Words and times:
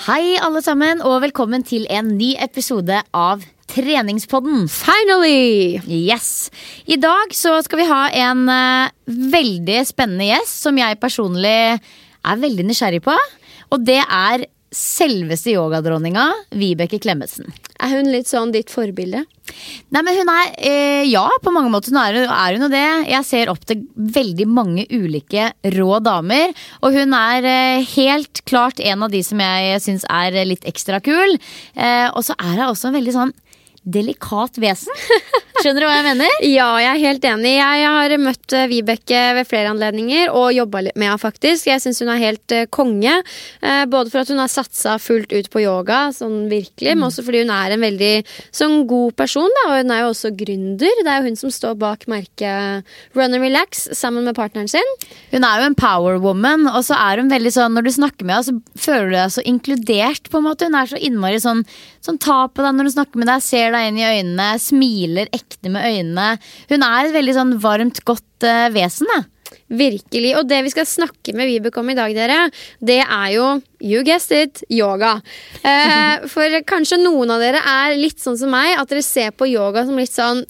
Hei, 0.00 0.38
alle 0.40 0.62
sammen, 0.64 1.02
og 1.04 1.18
velkommen 1.20 1.60
til 1.60 1.82
en 1.92 2.14
ny 2.16 2.30
episode 2.40 3.02
av 3.12 3.42
Treningspodden. 3.68 4.62
Finally! 4.72 5.76
Yes. 5.84 6.48
I 6.88 6.96
dag 6.96 7.34
så 7.36 7.58
skal 7.66 7.82
vi 7.82 7.88
ha 7.90 7.98
en 8.22 8.46
eh, 8.48 8.94
veldig 9.34 9.82
spennende 9.84 10.30
gjest 10.30 10.64
som 10.64 10.80
jeg 10.80 10.96
personlig 11.02 11.52
er 11.76 12.40
veldig 12.46 12.64
nysgjerrig 12.70 13.02
på. 13.04 13.18
Og 13.76 13.84
det 13.84 13.98
er 14.00 14.46
selveste 14.70 15.50
yogadronninga 15.56 16.28
Vibeke 16.54 17.00
Klemetsen. 17.02 17.48
Er 17.82 17.96
hun 17.96 18.10
litt 18.12 18.28
sånn 18.30 18.52
ditt 18.54 18.70
forbilde? 18.70 19.24
Nei, 19.90 20.02
men 20.06 20.14
hun 20.14 20.30
er 20.30 20.52
eh, 20.62 21.04
Ja, 21.10 21.24
på 21.42 21.50
mange 21.54 21.72
måter 21.72 21.96
er 21.98 22.20
er 22.22 22.54
hun 22.54 22.66
jo 22.66 22.70
det. 22.70 22.86
Jeg 23.10 23.26
ser 23.26 23.50
opp 23.50 23.64
til 23.66 23.82
veldig 23.96 24.46
mange 24.46 24.86
ulike 24.90 25.50
rå 25.74 25.98
damer. 26.04 26.54
Og 26.84 26.94
hun 26.94 27.16
er 27.18 27.50
eh, 27.50 27.88
helt 27.96 28.44
klart 28.46 28.80
en 28.80 29.06
av 29.06 29.10
de 29.10 29.22
som 29.26 29.42
jeg 29.42 29.82
syns 29.82 30.06
er 30.06 30.38
litt 30.46 30.66
ekstra 30.70 31.02
kul. 31.02 31.38
Eh, 31.74 32.08
og 32.14 32.22
så 32.26 32.38
er 32.38 32.54
hun 32.60 32.68
også 32.70 32.90
en 32.90 33.00
veldig 33.00 33.16
sånn 33.16 33.34
delikat 33.82 34.58
vesen. 34.60 34.92
Skjønner 35.60 35.84
du 35.84 35.86
hva 35.90 35.96
jeg 35.98 36.04
mener? 36.06 36.36
Ja, 36.48 36.68
jeg 36.80 36.88
er 36.88 37.00
helt 37.02 37.24
enig. 37.28 37.50
Jeg 37.58 37.88
har 37.92 38.12
møtt 38.22 38.54
eh, 38.56 38.68
Vibeke 38.70 39.18
ved 39.36 39.48
flere 39.48 39.72
anledninger 39.74 40.30
og 40.32 40.54
jobba 40.56 40.80
med 40.88 41.04
henne 41.04 41.20
faktisk. 41.20 41.68
Jeg 41.68 41.82
syns 41.84 42.00
hun 42.00 42.08
er 42.14 42.22
helt 42.22 42.54
eh, 42.56 42.64
konge. 42.72 43.18
Eh, 43.60 43.82
både 43.92 44.12
for 44.12 44.22
at 44.22 44.32
hun 44.32 44.40
har 44.40 44.48
satsa 44.48 44.94
fullt 45.02 45.34
ut 45.34 45.50
på 45.52 45.60
yoga, 45.60 45.98
sånn 46.16 46.46
virkelig, 46.48 46.94
men 46.94 47.04
også 47.10 47.24
fordi 47.26 47.42
hun 47.44 47.52
er 47.52 47.74
en 47.74 47.84
veldig 47.84 48.12
sånn 48.56 48.86
god 48.88 49.16
person. 49.20 49.52
Da, 49.58 49.66
og 49.66 49.82
hun 49.82 49.92
er 49.92 50.00
jo 50.00 50.14
også 50.14 50.32
gründer. 50.38 51.02
Det 51.02 51.12
er 51.12 51.20
jo 51.20 51.28
hun 51.28 51.38
som 51.42 51.52
står 51.52 51.76
bak 51.82 52.08
merket 52.08 52.88
Run 53.18 53.28
and 53.28 53.44
Relax 53.44 53.84
sammen 53.98 54.24
med 54.24 54.38
partneren 54.38 54.70
sin. 54.70 54.96
Hun 55.34 55.44
er 55.44 55.60
jo 55.60 55.68
en 55.68 55.78
power 55.78 56.16
woman, 56.24 56.70
og 56.72 56.86
så 56.88 56.96
er 56.96 57.20
hun 57.20 57.32
veldig 57.32 57.52
sånn 57.58 57.76
når 57.76 57.84
du 57.84 57.92
snakker 57.98 58.24
med 58.24 58.38
henne, 58.38 58.48
så 58.48 58.86
føler 58.88 59.12
du 59.12 59.18
deg 59.18 59.36
så 59.36 59.44
inkludert, 59.44 60.32
på 60.32 60.40
en 60.40 60.48
måte. 60.48 60.72
Hun 60.72 60.80
er 60.80 60.88
så 60.88 61.04
innmari 61.04 61.44
sånn, 61.44 61.66
sånn 62.04 62.20
ta 62.22 62.44
på 62.48 62.64
deg 62.64 62.76
når 62.76 62.88
hun 62.88 62.94
snakker 62.96 63.20
med 63.20 63.30
deg, 63.30 63.44
ser 63.44 63.74
deg 63.74 63.88
inn 63.90 64.00
i 64.00 64.06
øynene, 64.08 64.48
smiler 64.62 65.30
ekte 65.36 65.72
med 65.72 65.84
øynene. 65.84 66.30
Hun 66.72 66.86
er 66.86 67.08
et 67.08 67.16
veldig 67.16 67.36
sånn 67.36 67.52
varmt, 67.62 68.02
godt 68.08 68.48
uh, 68.48 68.68
vesen, 68.74 69.10
da. 69.12 69.22
Virkelig. 69.70 70.34
Og 70.38 70.46
det 70.50 70.60
vi 70.66 70.72
skal 70.72 70.86
snakke 70.86 71.34
med 71.36 71.50
Vibeke 71.50 71.82
om 71.82 71.90
i 71.90 71.96
dag, 71.98 72.14
dere, 72.14 72.44
det 72.82 73.00
er 73.02 73.28
jo 73.34 73.48
You 73.80 74.02
guessed 74.04 74.34
it 74.36 74.60
yoga. 74.70 75.16
Eh, 75.64 76.26
for 76.32 76.58
kanskje 76.68 77.00
noen 77.00 77.32
av 77.32 77.42
dere 77.42 77.62
er 77.64 77.96
litt 77.98 78.20
sånn 78.20 78.38
som 78.38 78.52
meg, 78.52 78.76
at 78.78 78.90
dere 78.90 79.02
ser 79.06 79.32
på 79.32 79.48
yoga 79.50 79.86
som 79.88 79.98
litt 79.98 80.12
sånn 80.12 80.44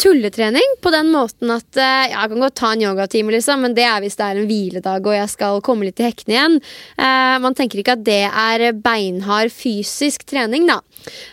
tulletrening 0.00 0.76
på 0.82 0.90
den 0.94 1.10
måten 1.12 1.50
at 1.54 1.78
eh, 1.78 2.08
ja, 2.10 2.22
jeg 2.22 2.32
kan 2.32 2.42
godt 2.44 2.56
ta 2.58 2.70
en 2.74 2.82
yogatime, 2.84 3.32
liksom, 3.34 3.62
men 3.64 3.76
det 3.76 3.84
er 3.88 4.02
hvis 4.02 4.16
det 4.18 4.26
er 4.26 4.40
en 4.40 4.48
hviledag 4.48 5.06
og 5.08 5.16
jeg 5.16 5.30
skal 5.32 5.62
komme 5.64 5.86
litt 5.86 6.00
i 6.02 6.06
hektene 6.06 6.36
igjen. 6.36 6.58
Eh, 6.96 7.36
man 7.44 7.56
tenker 7.58 7.82
ikke 7.82 7.96
at 7.96 8.04
det 8.06 8.24
er 8.26 8.66
beinhard 8.84 9.52
fysisk 9.54 10.26
trening, 10.28 10.66
da. 10.70 10.80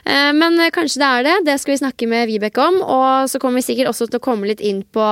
Eh, 0.03 0.31
men 0.37 0.59
kanskje 0.75 1.01
det 1.01 1.09
er 1.09 1.27
det. 1.27 1.35
Det 1.49 1.57
skal 1.61 1.75
vi 1.75 1.81
snakke 1.81 2.09
med 2.11 2.29
Vibeke 2.29 2.63
om. 2.63 2.79
Og 2.83 3.29
så 3.31 3.41
kommer 3.41 3.61
vi 3.61 3.67
sikkert 3.69 3.91
også 3.93 4.09
til 4.09 4.21
å 4.21 4.25
komme 4.29 4.49
litt 4.49 4.63
inn 4.65 4.81
på 4.83 5.09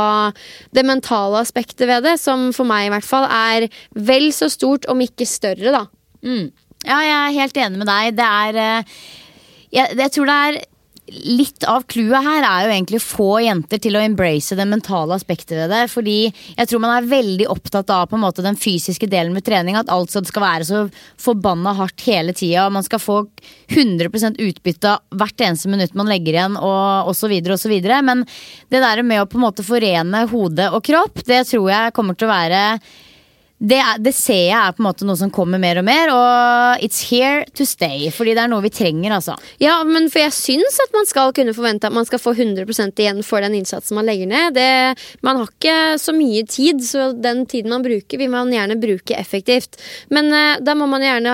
det 0.75 0.85
mentale 0.87 1.43
aspektet 1.43 1.87
ved 1.89 2.07
det, 2.07 2.17
som 2.21 2.49
for 2.55 2.69
meg 2.69 2.87
i 2.87 2.95
hvert 2.95 3.07
fall 3.07 3.27
er 3.27 3.67
vel 3.95 4.31
så 4.35 4.51
stort, 4.51 4.87
om 4.91 5.01
ikke 5.03 5.27
større, 5.29 5.73
da. 5.73 5.85
Mm. 6.25 6.49
Ja, 6.87 7.01
jeg 7.03 7.17
er 7.17 7.37
helt 7.41 7.61
enig 7.65 7.81
med 7.81 7.89
deg. 7.89 8.17
Det 8.17 8.27
er 8.27 8.59
jeg, 9.73 9.97
jeg 9.99 10.11
tror 10.15 10.29
det 10.29 10.41
er 10.47 10.59
litt 11.07 11.63
av 11.69 11.85
clouet 11.87 12.25
her 12.25 12.43
er 12.43 12.65
jo 12.65 12.73
egentlig 12.73 12.99
få 13.03 13.29
jenter 13.45 13.79
til 13.81 13.95
å 13.95 14.01
embrace 14.03 14.57
det 14.59 14.65
mentale 14.67 15.15
aspektet 15.15 15.55
ved 15.55 15.71
det. 15.71 15.83
Fordi 15.91 16.17
jeg 16.27 16.69
tror 16.69 16.83
man 16.83 16.95
er 16.97 17.09
veldig 17.09 17.47
opptatt 17.53 17.91
av 17.93 18.09
på 18.09 18.17
en 18.17 18.25
måte 18.25 18.45
den 18.45 18.59
fysiske 18.59 19.09
delen 19.11 19.35
med 19.35 19.45
trening. 19.47 19.77
At 19.79 19.91
alt 19.93 20.11
skal 20.17 20.43
være 20.43 20.67
så 20.67 20.83
forbanna 21.21 21.75
hardt 21.77 22.03
hele 22.07 22.35
tida. 22.35 22.67
Man 22.73 22.85
skal 22.85 23.01
få 23.03 23.21
100% 23.71 24.41
utbytte 24.43 24.97
hvert 25.15 25.47
eneste 25.47 25.71
minutt 25.71 25.95
man 25.97 26.11
legger 26.11 26.35
igjen, 26.35 26.59
og 26.59 27.11
osv. 27.13 27.33
osv. 27.55 27.75
Men 28.07 28.25
det 28.73 28.83
der 28.83 29.03
med 29.03 29.23
å 29.23 29.29
på 29.29 29.39
en 29.39 29.47
måte 29.47 29.65
forene 29.67 30.25
hode 30.31 30.71
og 30.73 30.83
kropp, 30.85 31.23
det 31.27 31.45
tror 31.51 31.71
jeg 31.71 31.95
kommer 31.95 32.17
til 32.17 32.27
å 32.27 32.35
være 32.35 32.63
det, 33.57 33.77
er, 33.81 33.97
det, 33.97 34.11
ser 34.13 34.51
jeg 34.51 34.53
er 34.53 34.73
på 34.75 34.83
en 34.83 34.85
måte 34.85 35.05
noe 35.07 35.17
som 35.17 35.31
kommer 35.33 35.57
mer 35.61 35.79
og 35.81 35.85
mer, 35.87 36.11
og 36.13 36.83
it's 36.85 36.99
here 37.09 37.41
to 37.57 37.65
stay. 37.65 38.11
Fordi 38.13 38.35
det 38.37 38.43
er 38.43 38.51
noe 38.51 38.61
vi 38.61 38.69
trenger, 38.73 39.15
altså. 39.15 39.33
Ja, 39.61 39.79
men 39.87 40.11
for 40.13 40.21
jeg 40.21 40.35
syns 40.37 40.77
at 40.83 40.93
man 40.93 41.09
skal 41.09 41.33
kunne 41.33 41.55
forvente 41.57 41.89
at 41.89 41.95
man 41.95 42.05
skal 42.05 42.21
få 42.21 42.35
100% 42.37 43.01
igjen 43.01 43.23
for 43.25 43.41
den 43.41 43.55
innsatsen 43.57 43.97
man 43.97 44.05
legger 44.05 44.29
ned. 44.29 44.53
Det, 44.57 44.67
man 45.25 45.41
har 45.41 45.49
ikke 45.49 45.77
så 46.01 46.13
mye 46.13 46.43
tid, 46.45 46.83
så 46.85 47.09
den 47.17 47.47
tiden 47.49 47.73
man 47.73 47.85
bruker, 47.85 48.21
vil 48.21 48.29
man 48.33 48.53
gjerne 48.53 48.77
bruke 48.81 49.17
effektivt. 49.17 49.79
Men 50.13 50.29
uh, 50.29 50.59
da 50.61 50.77
må 50.77 50.85
man 50.91 51.05
gjerne 51.05 51.33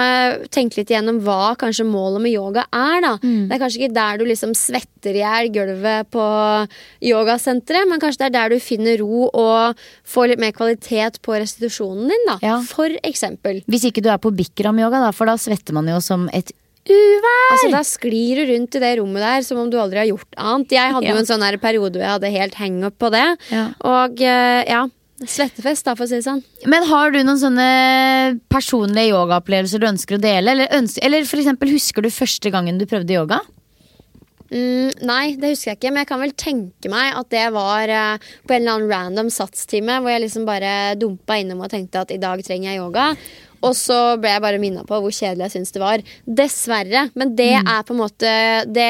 tenke 0.54 0.80
litt 0.80 0.96
igjennom 0.96 1.19
hva 1.28 1.58
kanskje 1.60 1.88
målet 1.90 2.24
med 2.24 2.38
yoga 2.38 2.64
er, 2.69 3.04
da. 3.04 3.18
Mm. 3.19 3.52
Det 3.52 3.58
er 3.58 3.64
kanskje 3.66 3.84
ikke 3.84 3.98
der 4.00 4.24
du 4.24 4.26
liksom 4.31 4.56
svetter 4.56 5.19
i 5.19 5.26
hjel 5.26 5.52
gulvet 5.60 6.08
på 6.14 6.24
yogasenteret, 7.04 7.92
men 7.92 8.00
kanskje 8.00 8.24
det 8.24 8.31
er 8.31 8.38
der 8.40 8.56
du 8.56 8.64
finner 8.64 9.04
ro 9.04 9.28
og 9.28 9.86
får 10.08 10.31
litt 10.31 10.44
mer 10.46 10.56
kvalitet 10.56 11.19
på 11.26 11.36
restitusjonen 11.36 12.12
din, 12.12 12.12
da. 12.30 12.39
Ja. 12.44 12.57
For 12.68 12.92
eksempel. 13.06 13.62
Hvis 13.69 13.88
ikke 13.89 14.04
du 14.04 14.10
er 14.13 14.19
på 14.21 14.33
Bikram-yoga, 14.36 15.01
da, 15.04 15.13
for 15.15 15.30
da 15.30 15.38
svetter 15.42 15.75
man 15.77 15.89
jo 15.92 16.00
som 16.04 16.27
et 16.33 16.54
uvær. 16.83 17.54
Altså, 17.54 17.69
da 17.71 17.83
sklir 17.88 18.42
du 18.42 18.51
rundt 18.51 18.75
i 18.75 18.81
det 18.83 18.95
rommet 19.00 19.24
der 19.24 19.45
som 19.48 19.62
om 19.62 19.69
du 19.71 19.77
aldri 19.80 20.01
har 20.01 20.10
gjort 20.10 20.36
annet. 20.36 20.75
Jeg 20.75 20.98
hadde 20.98 21.07
ja. 21.07 21.13
jo 21.15 21.21
en 21.21 21.30
sånn 21.30 21.48
periode 21.63 21.95
hvor 21.95 22.04
jeg 22.06 22.18
hadde 22.18 22.33
helt 22.33 22.60
hang-up 22.60 23.00
på 23.00 23.13
det. 23.13 23.30
Ja. 23.54 23.69
Og 23.94 24.19
uh, 24.25 24.62
ja. 24.68 24.83
Svettefest, 25.24 25.86
da, 25.88 25.94
for 25.95 26.04
å 26.04 26.10
si 26.10 26.18
det 26.18 26.25
sånn. 26.25 26.42
Men 26.68 26.83
har 26.89 27.13
du 27.13 27.19
noen 27.21 27.39
sånne 27.39 27.68
personlige 28.51 29.13
yogaopplevelser 29.13 29.80
du 29.80 29.86
ønsker 29.88 30.18
å 30.18 30.24
dele? 30.24 30.51
Eller, 30.51 30.71
ønsker, 30.75 31.06
eller 31.06 31.24
for 31.30 31.39
eksempel, 31.39 31.71
husker 31.71 32.04
du 32.04 32.09
første 32.12 32.51
gangen 32.51 32.81
du 32.81 32.83
prøvde 32.89 33.16
yoga? 33.16 33.39
Mm, 34.54 34.92
nei, 35.10 35.34
det 35.42 35.56
husker 35.56 35.72
jeg 35.72 35.80
ikke, 35.80 35.92
men 35.94 36.04
jeg 36.04 36.10
kan 36.12 36.22
vel 36.22 36.34
tenke 36.38 36.90
meg 36.94 37.16
at 37.18 37.30
det 37.34 37.46
var 37.56 37.90
uh, 37.90 38.28
på 38.46 38.54
en 38.54 38.62
eller 38.62 38.76
annen 38.76 38.92
random 38.92 39.32
satstime 39.34 39.96
hvor 39.98 40.14
jeg 40.14 40.22
liksom 40.28 40.46
bare 40.46 40.94
dumpa 41.02 41.40
innom 41.42 41.64
og 41.66 41.72
tenkte 41.74 42.04
at 42.04 42.14
i 42.14 42.20
dag 42.22 42.44
trenger 42.46 42.70
jeg 42.70 42.84
yoga. 42.84 43.08
Og 43.63 43.77
så 43.77 44.00
ble 44.21 44.36
jeg 44.36 44.44
bare 44.44 44.62
minna 44.62 44.83
på 44.88 45.00
hvor 45.00 45.13
kjedelig 45.13 45.48
jeg 45.48 45.56
syns 45.57 45.75
det 45.75 45.83
var. 45.83 46.04
Dessverre. 46.25 47.07
Men 47.19 47.38
det 47.38 47.54
er 47.62 47.88
på 47.88 47.95
en 47.95 48.04
måte 48.04 48.33
Det 48.68 48.89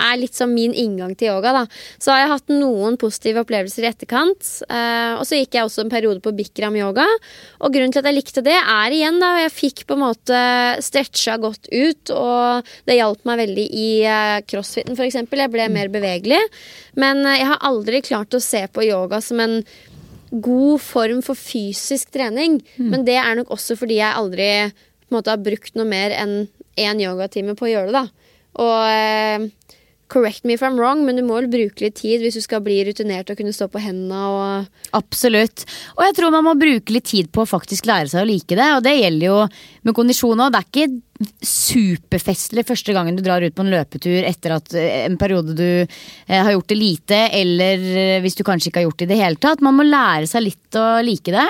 er 0.00 0.16
litt 0.16 0.36
som 0.36 0.52
min 0.52 0.74
inngang 0.76 1.12
til 1.18 1.30
yoga. 1.30 1.52
da 1.52 1.62
Så 2.00 2.12
har 2.12 2.22
jeg 2.22 2.32
hatt 2.32 2.52
noen 2.54 2.96
positive 3.00 3.44
opplevelser 3.44 3.84
i 3.84 3.90
etterkant. 3.90 4.50
Eh, 4.68 5.12
og 5.18 5.26
så 5.28 5.40
gikk 5.40 5.58
jeg 5.58 5.68
også 5.68 5.84
en 5.84 5.92
periode 5.92 6.22
på 6.24 6.32
Bikram 6.36 6.78
yoga. 6.78 7.06
Og 7.60 7.74
grunnen 7.74 7.92
til 7.92 8.02
at 8.02 8.10
jeg 8.10 8.18
likte 8.18 8.44
det, 8.46 8.56
er 8.56 8.96
igjen 8.96 9.20
da 9.22 9.34
jeg 9.44 9.54
fikk 9.54 9.84
på 9.86 9.98
en 9.98 10.04
måte 10.06 10.40
stretcha 10.84 11.36
godt 11.42 11.68
ut. 11.68 12.14
Og 12.16 12.72
det 12.88 12.98
hjalp 12.98 13.28
meg 13.28 13.44
veldig 13.44 13.68
i 13.68 13.90
eh, 14.08 14.40
crossfiten, 14.48 14.96
f.eks. 14.96 15.20
Jeg 15.20 15.52
ble 15.52 15.70
mer 15.72 15.92
bevegelig. 15.92 16.40
Men 17.00 17.24
eh, 17.26 17.40
jeg 17.42 17.52
har 17.52 17.64
aldri 17.70 18.04
klart 18.06 18.36
å 18.36 18.42
se 18.42 18.66
på 18.72 18.88
yoga 18.88 19.22
som 19.24 19.42
en 19.44 19.60
god 20.30 20.80
form 20.80 21.20
for 21.26 21.38
fysisk 21.38 22.12
trening. 22.14 22.60
Men 22.78 23.04
det 23.04 23.18
er 23.18 23.34
nok 23.38 23.50
også 23.50 23.76
fordi 23.76 23.98
jeg 23.98 24.14
aldri 24.16 24.48
på 24.70 25.10
en 25.10 25.18
måte, 25.18 25.32
har 25.32 25.42
brukt 25.42 25.74
noe 25.74 25.88
mer 25.90 26.14
enn 26.14 26.48
én 26.78 27.00
yogatime 27.02 27.56
på 27.58 27.66
å 27.66 27.72
gjøre 27.72 27.90
det. 27.90 27.98
da. 27.98 28.36
Og 28.62 28.76
eh, 28.90 29.48
correct 30.10 30.44
me 30.44 30.56
if 30.56 30.64
I'm 30.66 30.78
wrong, 30.78 31.04
men 31.06 31.18
du 31.18 31.24
må 31.26 31.38
vel 31.38 31.50
bruke 31.52 31.84
litt 31.86 32.00
tid 32.02 32.24
hvis 32.24 32.38
du 32.38 32.44
skal 32.44 32.62
bli 32.64 32.80
rutinert 32.88 33.30
og 33.30 33.38
kunne 33.40 33.54
stå 33.54 33.70
på 33.70 33.82
hendene 33.82 34.20
og 34.30 34.96
Absolutt. 34.96 35.64
Og 35.96 36.02
jeg 36.08 36.16
tror 36.18 36.34
man 36.34 36.46
må 36.48 36.56
bruke 36.58 36.94
litt 36.94 37.06
tid 37.12 37.30
på 37.32 37.44
å 37.44 37.48
faktisk 37.48 37.86
lære 37.88 38.10
seg 38.10 38.24
å 38.24 38.28
like 38.28 38.56
det. 38.58 38.68
Og 38.76 38.82
det 38.82 38.96
gjelder 38.96 39.26
jo 39.28 39.38
med 39.86 39.96
kondisjon 39.96 40.42
òg. 40.42 40.50
Det 40.50 40.60
er 40.60 40.68
ikke 40.68 40.88
superfestlig 41.44 42.64
første 42.64 42.94
gangen 42.96 43.16
du 43.18 43.22
drar 43.22 43.44
ut 43.44 43.54
på 43.54 43.64
en 43.64 43.70
løpetur 43.72 44.24
etter 44.24 44.54
at 44.56 44.74
eh, 44.78 45.04
en 45.04 45.18
periode 45.20 45.54
du 45.58 45.66
eh, 45.84 45.86
har 46.40 46.50
gjort 46.54 46.72
det 46.72 46.78
lite, 46.80 47.20
eller 47.36 47.86
eh, 47.92 48.16
hvis 48.24 48.38
du 48.38 48.44
kanskje 48.46 48.70
ikke 48.70 48.82
har 48.82 48.88
gjort 48.88 49.02
det 49.02 49.08
i 49.08 49.12
det 49.12 49.20
hele 49.20 49.40
tatt. 49.42 49.64
Man 49.64 49.76
må 49.76 49.86
lære 49.86 50.30
seg 50.30 50.46
litt 50.48 50.80
å 50.80 50.88
like 51.04 51.34
det. 51.34 51.46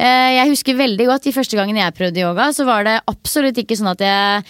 Jeg 0.00 0.50
husker 0.52 0.78
veldig 0.78 1.06
godt 1.08 1.26
de 1.26 1.34
første 1.34 1.58
gangene 1.58 1.82
jeg 1.82 1.96
prøvde 1.98 2.22
yoga, 2.22 2.50
så 2.56 2.64
var 2.68 2.86
det 2.86 3.00
absolutt 3.10 3.58
ikke 3.60 3.76
sånn 3.78 3.92
at 3.92 4.04
jeg 4.04 4.44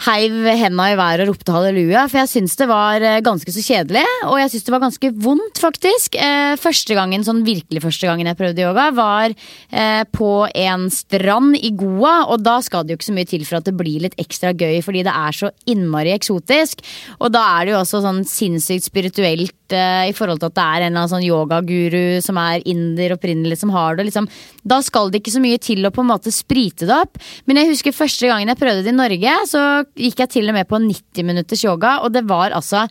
heiv 0.00 0.46
henda 0.56 0.86
i 0.88 0.96
været 0.98 1.24
og 1.24 1.34
ropte 1.34 1.52
halleluja, 1.52 2.06
for 2.08 2.22
jeg 2.22 2.30
syns 2.32 2.56
det 2.56 2.68
var 2.70 3.04
eh, 3.04 3.20
ganske 3.24 3.52
så 3.52 3.64
kjedelig. 3.64 4.04
Og 4.30 4.38
jeg 4.40 4.52
syns 4.54 4.66
det 4.66 4.74
var 4.74 4.82
ganske 4.84 5.10
vondt, 5.26 5.60
faktisk. 5.60 6.16
Eh, 6.16 6.54
første 6.60 6.96
gangen, 6.96 7.24
sånn 7.26 7.42
virkelig 7.44 7.82
første 7.84 8.08
gangen 8.08 8.30
jeg 8.30 8.38
prøvde 8.38 8.64
yoga, 8.64 8.88
var 8.96 9.34
eh, 9.34 10.02
på 10.08 10.32
en 10.48 10.88
strand 10.94 11.58
i 11.60 11.72
Goa. 11.76 12.30
Og 12.32 12.40
da 12.44 12.58
skal 12.64 12.86
det 12.86 12.94
jo 12.94 13.00
ikke 13.00 13.10
så 13.10 13.16
mye 13.18 13.30
til 13.30 13.44
for 13.48 13.60
at 13.60 13.68
det 13.68 13.76
blir 13.76 14.06
litt 14.06 14.16
ekstra 14.20 14.54
gøy, 14.56 14.80
fordi 14.86 15.04
det 15.06 15.14
er 15.14 15.36
så 15.36 15.52
innmari 15.68 16.14
eksotisk. 16.16 16.84
Og 17.20 17.34
da 17.36 17.44
er 17.58 17.68
det 17.68 17.74
jo 17.74 17.82
også 17.82 18.04
sånn 18.06 18.24
sinnssykt 18.28 18.88
spirituelt 18.88 19.56
i 19.70 20.10
forhold 20.16 20.40
til 20.42 20.48
at 20.50 20.54
det 20.56 20.62
er 20.64 20.82
en 20.82 20.88
eller 20.88 21.04
annen 21.04 21.10
sånn 21.12 21.22
yogaguru 21.22 22.18
som 22.24 22.40
er 22.42 22.64
inder 22.66 23.12
opprinnelig 23.14 23.60
som 23.60 23.70
har 23.70 23.94
det. 23.94 24.08
Liksom. 24.08 24.26
Da 24.66 24.80
skal 24.82 25.12
det 25.12 25.20
ikke 25.20 25.36
så 25.36 25.42
mye 25.44 25.60
til 25.62 25.86
å 25.86 25.92
på 25.94 26.02
en 26.02 26.10
måte 26.10 26.32
sprite 26.34 26.88
det 26.88 26.96
opp. 26.96 27.20
Men 27.46 27.60
jeg 27.60 27.70
husker 27.70 27.94
første 27.94 28.26
gangen 28.26 28.50
jeg 28.50 28.58
prøvde 28.58 28.82
det 28.82 28.90
i 28.90 28.98
Norge, 28.98 29.36
så 29.46 29.62
gikk 29.98 30.22
jeg 30.24 30.34
til 30.36 30.50
og 30.50 30.56
med 30.56 30.68
på 30.70 30.80
90 30.82 31.26
minutters 31.26 31.64
yoga, 31.64 31.98
og 32.04 32.14
det 32.14 32.26
var 32.28 32.54
altså 32.56 32.86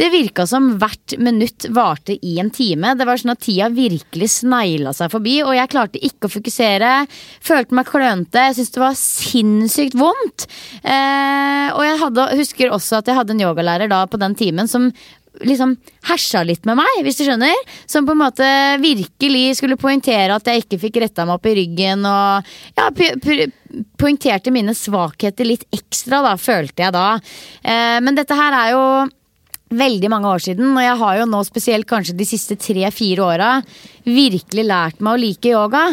det 0.00 0.08
virka 0.12 0.46
som 0.48 0.68
hvert 0.80 1.16
minutt 1.20 1.66
varte 1.76 2.14
i 2.24 2.38
en 2.40 2.48
time. 2.54 2.94
Det 2.96 3.04
var 3.04 3.20
sånn 3.20 3.34
at 3.34 3.42
Tida 3.42 3.66
virkelig 3.74 4.30
snegla 4.38 4.94
seg 4.96 5.10
forbi, 5.12 5.40
og 5.44 5.52
jeg 5.56 5.70
klarte 5.72 6.00
ikke 6.06 6.28
å 6.28 6.32
fokusere. 6.32 6.92
Følte 7.44 7.76
meg 7.76 7.90
klønete. 7.90 8.46
Jeg 8.48 8.56
syntes 8.56 8.74
det 8.76 8.84
var 8.84 8.96
sinnssykt 8.96 9.98
vondt. 10.00 10.46
Eh, 10.80 11.68
og 11.74 11.84
jeg 11.84 12.00
hadde, 12.04 12.28
husker 12.40 12.72
også 12.72 13.00
at 13.00 13.10
jeg 13.10 13.18
hadde 13.18 13.36
en 13.36 13.44
yogalærer 13.44 13.90
da 13.92 14.04
på 14.08 14.20
den 14.22 14.38
timen 14.38 14.70
som 14.70 14.88
liksom 15.46 15.76
hersa 16.08 16.42
litt 16.44 16.66
med 16.68 16.80
meg, 16.80 17.00
hvis 17.04 17.20
du 17.20 17.26
skjønner. 17.26 17.68
Som 17.90 18.08
på 18.08 18.16
en 18.16 18.24
måte 18.24 18.48
virkelig 18.82 19.58
skulle 19.60 19.78
poengtere 19.80 20.36
at 20.36 20.48
jeg 20.48 20.64
ikke 20.64 20.80
fikk 20.86 21.00
retta 21.04 21.26
meg 21.26 21.36
opp 21.36 21.50
i 21.50 21.56
ryggen. 21.60 22.06
Og 22.08 22.54
ja, 22.78 22.88
poengterte 24.00 24.52
mine 24.54 24.74
svakheter 24.76 25.48
litt 25.48 25.64
ekstra, 25.74 26.22
da, 26.26 26.34
følte 26.40 26.84
jeg 26.86 26.94
da. 26.96 27.06
Eh, 27.62 27.98
men 28.04 28.18
dette 28.18 28.36
her 28.38 28.56
er 28.56 28.74
jo 28.74 28.84
veldig 29.70 30.10
mange 30.10 30.30
år 30.30 30.42
siden, 30.42 30.72
og 30.74 30.82
jeg 30.82 30.98
har 31.02 31.18
jo 31.20 31.26
nå 31.30 31.40
spesielt 31.46 31.88
kanskje 31.90 32.16
de 32.18 32.26
siste 32.26 32.56
tre-fire 32.58 33.22
åra 33.22 33.50
virkelig 34.02 34.64
lært 34.66 35.02
meg 35.04 35.14
å 35.14 35.20
like 35.22 35.52
yoga. 35.52 35.84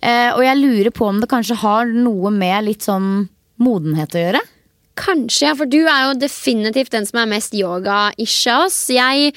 Eh, 0.00 0.30
og 0.34 0.42
jeg 0.44 0.60
lurer 0.60 0.92
på 0.94 1.08
om 1.08 1.22
det 1.22 1.30
kanskje 1.32 1.60
har 1.62 1.88
noe 1.88 2.32
med 2.34 2.68
litt 2.68 2.84
sånn 2.84 3.30
modenhet 3.62 4.16
å 4.16 4.26
gjøre. 4.26 4.42
Kanskje, 4.98 5.46
ja, 5.46 5.54
for 5.56 5.70
du 5.70 5.78
er 5.80 6.02
jo 6.04 6.18
definitivt 6.20 6.92
den 6.92 7.06
som 7.08 7.22
er 7.22 7.30
mest 7.30 7.54
yoga-ish 7.56 8.44
av 8.52 8.66
oss. 8.66 8.76
Jeg, 8.92 9.32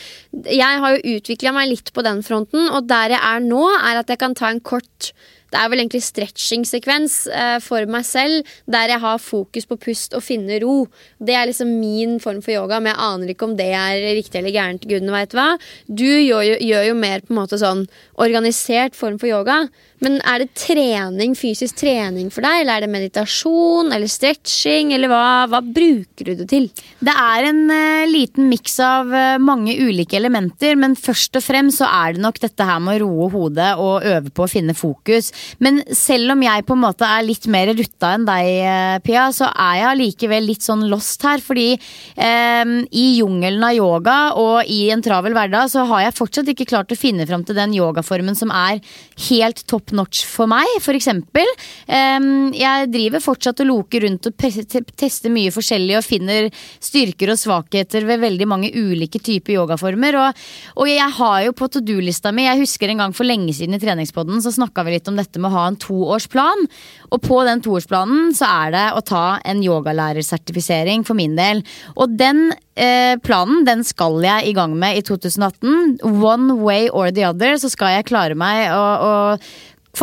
jeg 0.52 0.82
har 0.84 0.98
jo 0.98 1.16
utvikla 1.16 1.54
meg 1.56 1.72
litt 1.72 1.94
på 1.96 2.04
den 2.04 2.20
fronten, 2.28 2.68
og 2.68 2.90
der 2.90 3.16
jeg 3.16 3.24
er 3.24 3.46
nå, 3.46 3.64
er 3.80 4.02
at 4.02 4.12
jeg 4.12 4.20
kan 4.20 4.36
ta 4.36 4.52
en 4.52 4.60
kort 4.60 5.14
det 5.56 5.62
er 5.62 5.72
vel 5.72 5.82
egentlig 5.86 6.04
stretching-sekvens 6.04 7.14
eh, 7.32 7.58
for 7.64 7.88
meg 7.92 8.04
selv, 8.08 8.56
der 8.68 8.92
jeg 8.92 9.02
har 9.06 9.22
fokus 9.24 9.68
på 9.70 9.78
pust 9.88 10.16
og 10.18 10.24
finne 10.26 10.60
ro. 10.64 10.84
Det 11.24 11.38
er 11.38 11.48
liksom 11.48 11.72
min 11.80 12.18
form 12.24 12.42
for 12.44 12.52
yoga, 12.58 12.82
men 12.82 12.92
jeg 12.92 13.04
aner 13.06 13.32
ikke 13.32 13.48
om 13.48 13.56
det 13.56 13.70
er 13.72 14.04
riktig 14.18 14.42
eller 14.42 14.56
gærent. 14.56 14.84
Gudene 14.84 15.16
vet 15.16 15.36
hva. 15.38 15.54
Du 15.88 16.04
gjør 16.04 16.44
jo, 16.50 16.60
gjør 16.60 16.90
jo 16.90 17.00
mer 17.00 17.24
på 17.24 17.32
en 17.32 17.40
måte 17.40 17.62
sånn 17.62 17.86
organisert 18.20 19.00
form 19.00 19.16
for 19.22 19.32
yoga. 19.32 19.64
Men 20.06 20.20
er 20.22 20.44
det 20.44 20.52
trening, 20.54 21.34
fysisk 21.38 21.80
trening 21.80 22.28
for 22.34 22.46
deg, 22.46 22.62
eller 22.62 22.78
er 22.78 22.86
det 22.86 22.92
meditasjon 22.94 23.90
eller 23.96 24.10
stretching, 24.12 24.92
eller 24.94 25.10
hva, 25.10 25.24
hva 25.50 25.62
bruker 25.66 26.30
du 26.30 26.36
det 26.44 26.46
til? 26.52 26.68
Det 27.02 27.16
er 27.16 27.48
en 27.50 27.64
uh, 27.72 28.06
liten 28.06 28.46
miks 28.52 28.78
av 28.86 29.10
uh, 29.10 29.38
mange 29.42 29.74
ulike 29.74 30.20
elementer, 30.20 30.78
men 30.78 30.94
først 31.00 31.40
og 31.40 31.46
fremst 31.46 31.82
så 31.82 31.90
er 31.90 32.16
det 32.16 32.22
nok 32.22 32.38
dette 32.44 32.68
her 32.68 32.84
med 32.86 33.00
å 33.00 33.08
roe 33.08 33.30
hodet 33.34 33.72
og 33.82 34.06
øve 34.06 34.30
på 34.30 34.46
å 34.46 34.52
finne 34.52 34.76
fokus. 34.78 35.32
Men 35.64 35.82
selv 35.90 36.36
om 36.36 36.46
jeg 36.46 36.68
på 36.68 36.78
en 36.78 36.84
måte 36.84 37.10
er 37.10 37.26
litt 37.26 37.50
mer 37.50 37.74
rutta 37.74 38.14
enn 38.14 38.30
deg, 38.30 38.52
uh, 38.62 39.00
Pia, 39.06 39.26
så 39.34 39.50
er 39.50 39.82
jeg 39.82 39.90
allikevel 39.90 40.50
litt 40.52 40.66
sånn 40.66 40.86
lost 40.92 41.26
her, 41.26 41.42
fordi 41.42 41.68
i 42.16 43.04
jungelen 43.18 43.64
av 43.66 43.74
yoga 43.76 44.16
og 44.40 44.70
i 44.72 44.90
en 44.94 45.02
travel 45.04 45.34
hverdag 45.36 45.70
så 45.72 45.84
har 45.90 46.06
jeg 46.06 46.16
fortsatt 46.18 46.50
ikke 46.52 46.68
klart 46.70 46.94
å 46.94 46.98
finne 46.98 47.26
fram 47.28 47.44
til 47.46 47.58
den 47.58 47.74
yogaformen 47.76 48.38
som 48.38 48.52
er 48.54 48.82
helt 49.28 49.64
topp 49.70 49.95
notch 49.96 50.26
for 50.30 50.50
meg, 50.52 50.68
for 50.84 50.98
eksempel. 50.98 51.48
Jeg 51.86 52.90
driver 52.94 53.24
fortsatt 53.24 53.62
og 53.64 53.70
loker 53.70 54.06
rundt 54.06 54.30
og 54.30 54.36
tester 54.38 55.34
mye 55.34 55.54
forskjellig 55.54 55.98
og 56.00 56.06
finner 56.06 56.50
styrker 56.84 57.32
og 57.34 57.40
svakheter 57.40 58.06
ved 58.08 58.24
veldig 58.24 58.48
mange 58.50 58.72
ulike 58.76 59.22
typer 59.24 59.56
yogaformer. 59.56 60.20
Og, 60.22 60.44
og 60.82 60.92
jeg 60.92 61.18
har 61.20 61.40
jo 61.48 61.56
på 61.58 61.70
to 61.72 61.82
do-lista 61.86 62.34
mi, 62.36 62.48
jeg 62.48 62.62
husker 62.64 62.92
en 62.92 63.04
gang 63.06 63.16
for 63.16 63.28
lenge 63.28 63.54
siden 63.56 63.78
i 63.78 63.82
treningspodden, 63.82 64.42
så 64.44 64.54
snakka 64.56 64.86
vi 64.86 64.98
litt 64.98 65.10
om 65.12 65.20
dette 65.20 65.42
med 65.42 65.52
å 65.52 65.56
ha 65.58 65.66
en 65.72 65.80
toårsplan. 65.82 66.66
Og 67.12 67.22
på 67.24 67.42
den 67.48 67.64
toårsplanen 67.66 68.34
så 68.38 68.50
er 68.66 68.76
det 68.76 68.86
å 68.96 69.04
ta 69.06 69.26
en 69.46 69.64
yogalærersertifisering 69.66 71.06
for 71.08 71.18
min 71.18 71.38
del. 71.38 71.64
Og 71.96 72.16
den 72.20 72.50
eh, 72.76 73.16
planen 73.24 73.66
den 73.68 73.86
skal 73.88 74.20
jeg 74.26 74.50
i 74.50 74.56
gang 74.58 74.76
med 74.80 75.00
i 75.00 75.06
2018. 75.06 76.02
One 76.06 76.60
way 76.64 76.90
or 76.90 77.12
the 77.12 77.28
other 77.30 77.58
så 77.62 77.72
skal 77.72 77.98
jeg 77.98 78.10
klare 78.12 78.38
meg 78.38 78.68
å, 78.76 79.38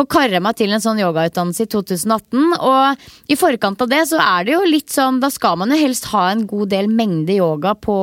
å 0.01 0.09
karre 0.09 0.41
meg 0.41 0.57
til 0.57 0.73
en 0.73 0.81
sånn 0.81 1.01
yogautdannelse 1.01 1.67
i 1.67 1.69
2018. 1.69 2.55
Og 2.57 3.29
i 3.29 3.37
forkant 3.37 3.83
av 3.85 3.91
det 3.91 4.01
så 4.09 4.17
er 4.17 4.47
det 4.47 4.55
jo 4.55 4.63
litt 4.65 4.89
sånn 4.93 5.19
Da 5.21 5.29
skal 5.29 5.59
man 5.61 5.69
jo 5.69 5.77
helst 5.77 6.09
ha 6.09 6.31
en 6.31 6.47
god 6.49 6.71
del 6.73 6.89
mengde 6.89 7.37
yoga 7.37 7.75
på 7.77 7.95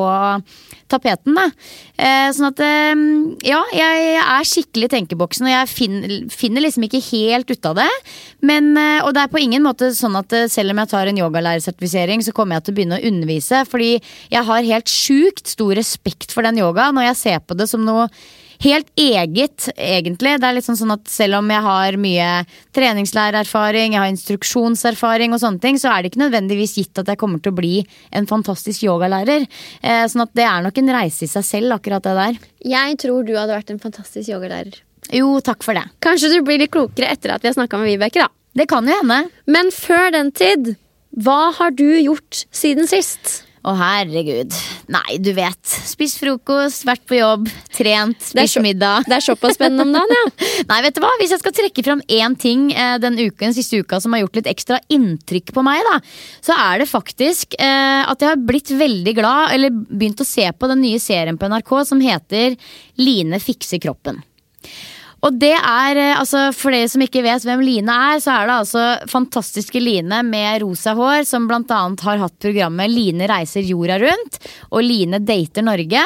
tapeten, 0.91 1.37
da. 1.39 1.47
Eh, 2.01 2.29
sånn 2.35 2.49
at 2.51 2.63
eh, 2.65 3.03
Ja, 3.47 3.61
jeg 3.75 4.17
er 4.21 4.49
skikkelig 4.49 4.89
i 4.89 4.93
tenkeboksen, 4.97 5.47
og 5.47 5.53
jeg 5.53 5.71
finner, 5.71 6.17
finner 6.35 6.65
liksom 6.65 6.87
ikke 6.87 7.03
helt 7.11 7.51
ut 7.51 7.71
av 7.71 7.79
det. 7.79 7.91
Men, 8.47 8.73
eh, 8.79 8.99
og 9.05 9.15
det 9.15 9.25
er 9.25 9.33
på 9.33 9.43
ingen 9.43 9.65
måte 9.67 9.93
sånn 9.97 10.19
at 10.19 10.35
eh, 10.37 10.49
selv 10.51 10.75
om 10.75 10.83
jeg 10.83 10.93
tar 10.93 11.11
en 11.11 11.23
yogalærersertifisering, 11.23 12.25
så 12.27 12.35
kommer 12.37 12.59
jeg 12.59 12.67
til 12.67 12.75
å 12.75 12.81
begynne 12.81 13.01
å 13.01 13.09
undervise. 13.13 13.65
Fordi 13.71 13.93
jeg 14.33 14.45
har 14.51 14.71
helt 14.73 14.91
sjukt 14.91 15.55
stor 15.55 15.75
respekt 15.79 16.35
for 16.35 16.47
den 16.47 16.61
yogaen, 16.63 16.99
og 16.99 17.07
jeg 17.07 17.21
ser 17.21 17.43
på 17.45 17.59
det 17.59 17.71
som 17.71 17.87
noe 17.87 18.09
helt 18.65 18.91
eget, 19.01 19.69
egentlig. 19.77 20.37
Det 20.41 20.49
er 20.49 20.57
litt 20.57 20.67
sånn 20.67 20.95
at 20.95 21.09
selv 21.11 21.39
om 21.41 21.51
jeg 21.53 21.65
har 21.65 21.99
mye 22.01 22.29
treningslærererfaring, 22.77 23.97
jeg 23.97 24.03
har 24.03 24.13
instruksjonserfaring 24.13 25.35
og 25.35 25.43
sånne 25.43 25.63
ting, 25.63 25.81
så 25.81 25.93
er 25.93 26.03
det 26.03 26.13
ikke 26.13 26.25
nødvendigvis 26.25 26.77
gitt 26.81 27.01
at 27.01 27.09
jeg 27.11 27.21
kommer 27.21 27.43
til 27.43 27.55
å 27.55 27.59
bli 27.61 27.73
en 28.17 28.29
fantastisk 28.31 28.85
yogalærer. 28.87 29.49
Eh, 29.81 30.05
sånn 30.11 30.27
at 30.27 30.35
det 30.37 30.47
er 30.47 30.63
nok 30.67 30.83
en 30.83 30.95
reise 30.99 31.27
i 31.27 31.33
seg 31.33 31.47
selv, 31.47 31.79
akkurat 31.79 32.05
det 32.07 32.17
der. 32.21 32.41
Jeg 32.77 33.01
tror 33.03 33.25
du 33.27 33.35
hadde 33.39 33.57
vært 33.57 33.75
en 33.75 33.83
fantastisk 33.83 34.33
yogalærer. 34.33 34.83
Jo, 35.17 35.39
takk 35.45 35.65
for 35.67 35.75
det. 35.75 35.87
Kanskje 36.05 36.35
du 36.35 36.41
blir 36.47 36.61
litt 36.61 36.73
klokere 36.75 37.11
etter 37.11 37.35
at 37.35 37.43
vi 37.43 37.51
har 37.51 37.57
snakka 37.57 37.81
med 37.81 37.95
Vibeke, 37.95 38.27
da. 38.27 38.31
Det 38.55 38.67
kan 38.71 38.87
jo 38.87 38.97
hende. 39.01 39.23
Men 39.51 39.71
før 39.75 40.11
den 40.15 40.33
tid, 40.35 40.75
hva 41.17 41.51
har 41.57 41.73
du 41.75 41.89
gjort 42.03 42.45
siden 42.55 42.91
sist? 42.91 43.41
Å, 43.61 43.75
herregud. 43.77 44.55
Nei, 44.89 45.19
du 45.21 45.35
vet. 45.37 45.59
Spist 45.85 46.17
frokost, 46.17 46.87
vært 46.89 47.03
på 47.05 47.19
jobb, 47.19 47.51
trent, 47.77 48.17
spist 48.25 48.57
så- 48.57 48.63
middag. 48.65 49.05
Det 49.05 49.19
er 49.19 49.25
såpass 49.27 49.59
spennende 49.59 49.85
om 49.85 49.93
dagen, 49.93 50.15
ja. 50.17 50.49
Nei, 50.71 50.79
vet 50.87 50.97
du 50.97 51.03
hva? 51.05 51.11
Hvis 51.21 51.35
jeg 51.35 51.43
skal 51.43 51.53
trekke 51.59 51.85
fram 51.85 52.01
én 52.09 52.37
ting 52.41 52.71
eh, 52.73 52.97
den 53.03 53.19
uken, 53.21 53.53
siste 53.53 53.83
uka 53.83 54.01
som 54.01 54.17
har 54.17 54.23
gjort 54.25 54.41
litt 54.41 54.49
ekstra 54.49 54.81
inntrykk 54.89 55.53
på 55.53 55.65
meg, 55.67 55.85
da, 55.91 55.99
så 56.41 56.57
er 56.57 56.81
det 56.81 56.89
faktisk 56.89 57.59
eh, 57.61 58.01
at 58.09 58.25
jeg 58.25 58.33
har 58.33 58.41
blitt 58.49 58.73
veldig 58.73 59.15
glad, 59.21 59.53
eller 59.53 59.77
begynt 59.77 60.25
å 60.25 60.29
se 60.29 60.49
på 60.57 60.73
den 60.73 60.81
nye 60.87 61.03
serien 61.03 61.37
på 61.37 61.53
NRK 61.53 61.77
som 61.93 62.01
heter 62.01 62.57
Line 62.97 63.43
fikser 63.45 63.83
kroppen. 63.85 64.23
Og 65.21 65.37
det 65.37 65.53
er, 65.53 65.99
eh, 66.01 66.17
altså 66.17 66.49
For 66.57 66.73
dere 66.73 66.89
som 66.89 67.05
ikke 67.05 67.23
vet 67.25 67.45
hvem 67.45 67.63
Line 67.65 67.93
er, 67.93 68.21
så 68.25 68.35
er 68.35 68.49
det 68.49 68.57
altså 68.57 68.85
fantastiske 69.11 69.83
Line 69.83 70.23
med 70.27 70.63
rosa 70.65 70.95
hår, 70.97 71.27
som 71.29 71.49
annet 71.51 72.05
har 72.07 72.23
hatt 72.23 72.37
programmet 72.41 72.91
Line 72.91 73.29
reiser 73.29 73.67
jorda 73.67 73.99
rundt 74.01 74.41
og 74.71 74.83
Line 74.85 75.21
dater 75.21 75.67
Norge. 75.67 76.05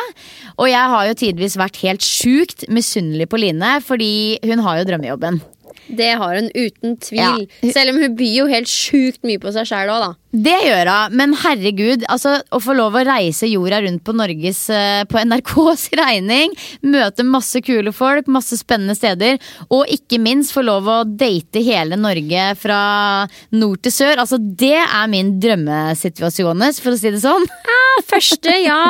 Og 0.59 0.68
jeg 0.71 0.92
har 0.94 1.09
jo 1.09 1.18
tidvis 1.23 1.59
vært 1.61 1.80
helt 1.85 2.02
sjukt 2.02 2.66
misunnelig 2.68 3.28
på 3.30 3.40
Line, 3.40 3.78
fordi 3.85 4.38
hun 4.44 4.64
har 4.66 4.80
jo 4.80 4.88
drømmejobben. 4.90 5.42
Det 5.87 6.12
har 6.21 6.37
hun 6.38 6.50
uten 6.54 6.97
tvil. 7.02 7.47
Ja. 7.47 7.73
Selv 7.75 7.95
om 7.95 8.02
hun 8.02 8.14
byr 8.19 8.37
jo 8.40 8.47
helt 8.50 8.71
sjukt 8.71 9.25
mye 9.26 9.40
på 9.43 9.52
seg 9.54 9.69
sjæl 9.69 9.93
òg, 9.93 10.04
da. 10.04 10.12
Det 10.35 10.57
gjør 10.64 10.88
hun, 10.90 11.16
men 11.21 11.35
herregud, 11.38 12.07
altså, 12.11 12.33
å 12.50 12.59
få 12.62 12.75
lov 12.75 12.97
å 12.99 13.04
reise 13.07 13.47
jorda 13.47 13.78
rundt 13.85 14.02
på 14.02 14.14
Norges 14.19 14.64
eh, 14.75 15.04
På 15.07 15.21
NRKs 15.23 15.85
regning, 16.00 16.57
møte 16.83 17.26
masse 17.28 17.62
kule 17.62 17.93
folk, 17.95 18.26
masse 18.26 18.59
spennende 18.59 18.97
steder, 18.99 19.38
og 19.69 19.90
ikke 19.95 20.19
minst 20.23 20.54
få 20.57 20.64
lov 20.66 20.90
å 20.90 20.99
date 21.07 21.62
hele 21.62 21.99
Norge 22.00 22.49
fra 22.59 22.81
nord 23.54 23.85
til 23.85 23.95
sør. 23.95 24.25
Altså, 24.25 24.40
det 24.40 24.81
er 24.83 25.12
min 25.12 25.37
drømmesituasjon, 25.43 26.66
for 26.81 26.97
å 26.97 26.99
si 26.99 27.14
det 27.14 27.23
sånn. 27.23 27.47
Første, 28.11 28.57
ja. 28.64 28.81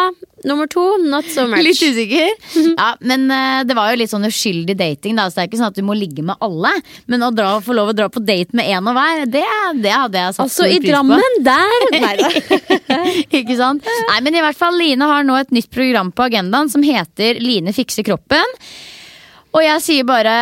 Nummer 0.45 0.69
to, 0.69 0.83
not 1.01 1.25
so 1.33 1.47
much. 1.49 1.63
Litt 1.65 1.81
usikker. 1.81 2.35
Ja, 2.75 2.91
men 3.01 3.27
uh, 3.31 3.63
det 3.65 3.77
var 3.77 3.93
jo 3.93 3.99
litt 4.01 4.11
sånn 4.11 4.27
uskyldig 4.29 4.75
dating, 4.77 5.17
da, 5.17 5.29
så 5.31 5.39
det 5.39 5.45
er 5.45 5.49
ikke 5.49 5.61
sånn 5.61 5.73
at 5.73 5.79
du 5.79 5.85
må 5.87 5.97
ligge 5.97 6.25
med 6.27 6.41
alle. 6.45 6.73
Men 7.11 7.25
å 7.25 7.31
dra, 7.35 7.55
få 7.65 7.77
lov 7.77 7.93
å 7.93 7.97
dra 7.97 8.09
på 8.13 8.23
date 8.25 8.57
med 8.57 8.69
én 8.69 8.85
og 8.91 8.97
hver, 8.97 9.25
det, 9.31 9.45
det 9.85 9.95
hadde 9.95 10.21
jeg 10.21 10.37
satt 10.37 10.45
Altså, 10.45 10.67
pris 10.67 10.75
i 10.75 10.77
Altså, 10.77 10.89
i 10.89 10.91
Drammen, 10.91 11.39
der! 11.47 11.85
Ikke 13.41 13.57
sant? 13.59 13.87
Nei, 14.11 14.19
men 14.27 14.37
i 14.37 14.43
hvert 14.45 14.59
fall 14.59 14.77
Line 14.79 15.09
har 15.09 15.25
nå 15.27 15.39
et 15.39 15.55
nytt 15.55 15.71
program 15.75 16.13
på 16.15 16.27
agendaen 16.27 16.71
som 16.73 16.85
heter 16.85 17.41
Line 17.43 17.73
fikser 17.77 18.07
kroppen. 18.07 18.59
Og 19.55 19.63
jeg 19.65 19.85
sier 19.85 20.09
bare 20.09 20.37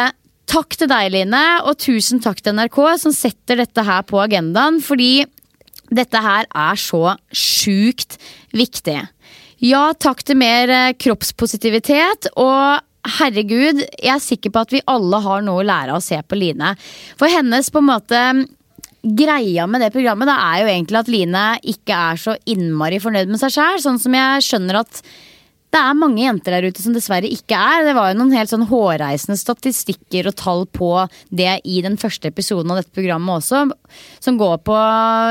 takk 0.50 0.76
til 0.76 0.90
deg, 0.90 1.12
Line, 1.14 1.44
og 1.68 1.78
tusen 1.80 2.20
takk 2.24 2.42
til 2.42 2.56
NRK 2.58 2.80
som 3.04 3.14
setter 3.14 3.60
dette 3.62 3.86
her 3.86 4.02
på 4.08 4.20
agendaen, 4.24 4.80
fordi 4.84 5.24
dette 5.92 6.20
her 6.24 6.48
er 6.48 6.78
så 6.80 7.16
sjukt 7.36 8.18
viktig. 8.56 9.00
Ja, 9.62 9.92
takk 9.94 10.24
til 10.26 10.40
mer 10.40 10.70
eh, 10.74 10.94
kroppspositivitet, 10.98 12.32
og 12.34 12.82
herregud, 13.20 13.84
jeg 13.84 14.10
er 14.10 14.22
sikker 14.22 14.50
på 14.50 14.64
at 14.64 14.72
vi 14.74 14.80
alle 14.90 15.20
har 15.22 15.44
noe 15.46 15.62
å 15.62 15.66
lære 15.66 15.94
av 15.94 16.00
å 16.00 16.02
se 16.02 16.18
på 16.26 16.38
Line. 16.38 16.72
For 17.18 17.30
hennes 17.30 17.70
på 17.70 17.78
en 17.78 17.88
måte 17.92 18.22
greia 19.02 19.68
med 19.70 19.84
det 19.84 19.92
programmet 19.94 20.26
da, 20.26 20.34
er 20.50 20.62
jo 20.62 20.72
egentlig 20.72 20.98
at 20.98 21.10
Line 21.10 21.44
ikke 21.74 22.00
er 22.10 22.18
så 22.24 22.34
innmari 22.50 22.98
fornøyd 23.02 23.30
med 23.30 23.42
seg 23.42 23.54
sjæl. 23.54 23.78
Sånn 23.82 24.02
som 24.02 24.18
jeg 24.18 24.46
skjønner 24.48 24.80
at 24.82 25.02
det 25.72 25.80
er 25.80 25.96
mange 25.96 26.20
jenter 26.20 26.52
der 26.52 26.66
ute 26.68 26.82
som 26.84 26.92
dessverre 26.92 27.28
ikke 27.32 27.56
er. 27.56 27.86
Det 27.86 27.94
var 27.96 28.10
jo 28.10 28.18
noen 28.18 28.34
helt 28.36 28.50
sånn 28.50 28.66
hårreisende 28.68 29.38
statistikker 29.40 30.28
og 30.28 30.36
tall 30.36 30.66
på 30.68 30.90
det 31.32 31.54
i 31.64 31.80
den 31.84 31.96
første 32.00 32.28
episoden 32.28 32.74
av 32.74 32.82
dette 32.82 32.92
programmet 32.92 33.40
også. 33.40 33.64
Som 34.20 34.40
går 34.40 34.58
på 34.66 34.76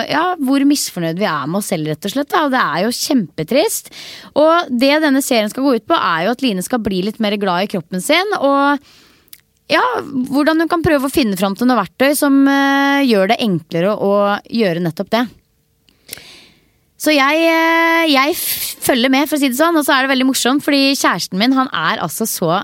ja, 0.10 0.24
hvor 0.42 0.66
misfornøyd 0.66 1.22
vi 1.22 1.30
er 1.30 1.46
med 1.46 1.62
oss 1.62 1.70
selv, 1.70 1.92
rett 1.92 2.10
og 2.10 2.16
slett. 2.16 2.34
Og 2.40 2.56
det 2.56 2.64
er 2.64 2.88
jo 2.88 2.96
kjempetrist. 2.98 3.94
Og 4.34 4.74
det 4.82 4.96
denne 5.06 5.22
serien 5.26 5.52
skal 5.54 5.68
gå 5.68 5.76
ut 5.78 5.88
på, 5.90 6.00
er 6.00 6.26
jo 6.26 6.34
at 6.34 6.42
Line 6.46 6.66
skal 6.66 6.82
bli 6.82 7.04
litt 7.06 7.22
mer 7.22 7.38
glad 7.42 7.68
i 7.68 7.72
kroppen 7.76 8.02
sin. 8.02 8.38
og 8.42 8.82
ja, 9.72 9.84
hvordan 10.04 10.60
hun 10.60 10.68
kan 10.68 10.82
prøve 10.84 11.08
å 11.08 11.14
finne 11.14 11.38
fram 11.40 11.54
til 11.56 11.70
noe 11.70 11.80
verktøy 11.80 12.12
som 12.18 12.42
eh, 12.50 13.06
gjør 13.08 13.32
det 13.32 13.38
enklere 13.46 13.94
å 13.96 14.16
gjøre 14.52 14.84
nettopp 14.84 15.14
det. 15.14 15.22
Så 17.02 17.16
jeg, 17.16 17.46
eh, 17.50 18.12
jeg 18.14 18.36
følger 18.38 19.10
med, 19.10 19.26
for 19.26 19.38
å 19.38 19.42
si 19.42 19.50
det 19.50 19.58
sånn. 19.58 19.80
Og 19.80 19.88
så 19.88 19.96
er 19.96 20.06
det 20.06 20.14
veldig 20.14 20.28
morsomt, 20.30 20.62
fordi 20.66 20.94
kjæresten 20.94 21.40
min 21.42 21.56
han 21.58 21.72
er 21.74 22.02
altså 22.06 22.28
så 22.30 22.60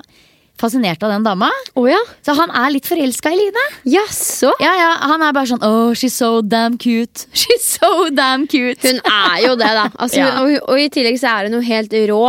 fascinert 0.62 1.04
av 1.06 1.12
den 1.14 1.24
dama. 1.26 1.50
Oh, 1.78 1.86
ja? 1.90 2.00
Så 2.26 2.34
han 2.38 2.52
er 2.56 2.72
litt 2.74 2.88
forelska 2.90 3.32
i 3.34 3.38
Line. 3.40 3.64
Jaså? 3.88 4.52
Ja, 4.64 4.74
ja, 4.78 4.90
Han 5.08 5.22
er 5.24 5.34
bare 5.36 5.48
sånn 5.52 5.64
Oh, 5.66 5.94
she's 5.98 6.16
so 6.18 6.42
damn 6.42 6.78
cute. 6.78 7.26
She's 7.38 7.66
so 7.78 8.10
damn 8.14 8.48
cute. 8.50 8.80
Hun 8.84 9.00
er 9.04 9.42
jo 9.46 9.56
det, 9.60 9.70
da. 9.78 9.88
Altså, 9.98 10.20
Ja. 10.22 10.32
og, 10.42 10.56
og 10.70 10.80
i 10.82 10.88
tillegg 10.94 11.20
så 11.22 11.30
er 11.36 11.48
hun 11.50 11.58
jo 11.60 11.64
helt 11.68 11.94
rå. 12.10 12.22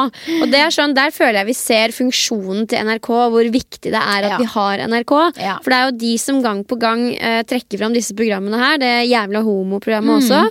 Og 0.43 0.47
det 0.53 0.61
er 0.65 0.75
sånn, 0.75 0.95
Der 0.99 1.11
føler 1.15 1.41
jeg 1.43 1.49
vi 1.53 1.57
ser 1.59 1.95
funksjonen 1.97 2.67
til 2.69 2.85
NRK, 2.89 3.09
hvor 3.33 3.49
viktig 3.55 3.93
det 3.95 4.01
er 4.03 4.29
at 4.33 4.39
vi 4.43 4.49
har 4.53 4.83
NRK. 4.89 5.15
For 5.65 5.71
det 5.73 5.79
er 5.79 5.85
jo 5.89 5.97
de 6.05 6.13
som 6.21 6.43
gang 6.45 6.65
på 6.69 6.79
gang 6.81 7.07
eh, 7.17 7.41
trekker 7.49 7.81
fram 7.81 7.95
disse 7.97 8.15
programmene 8.19 8.59
her. 8.61 8.79
Det 8.83 8.93
jævla 9.09 9.43
homoprogrammet 9.47 10.23
også. 10.23 10.43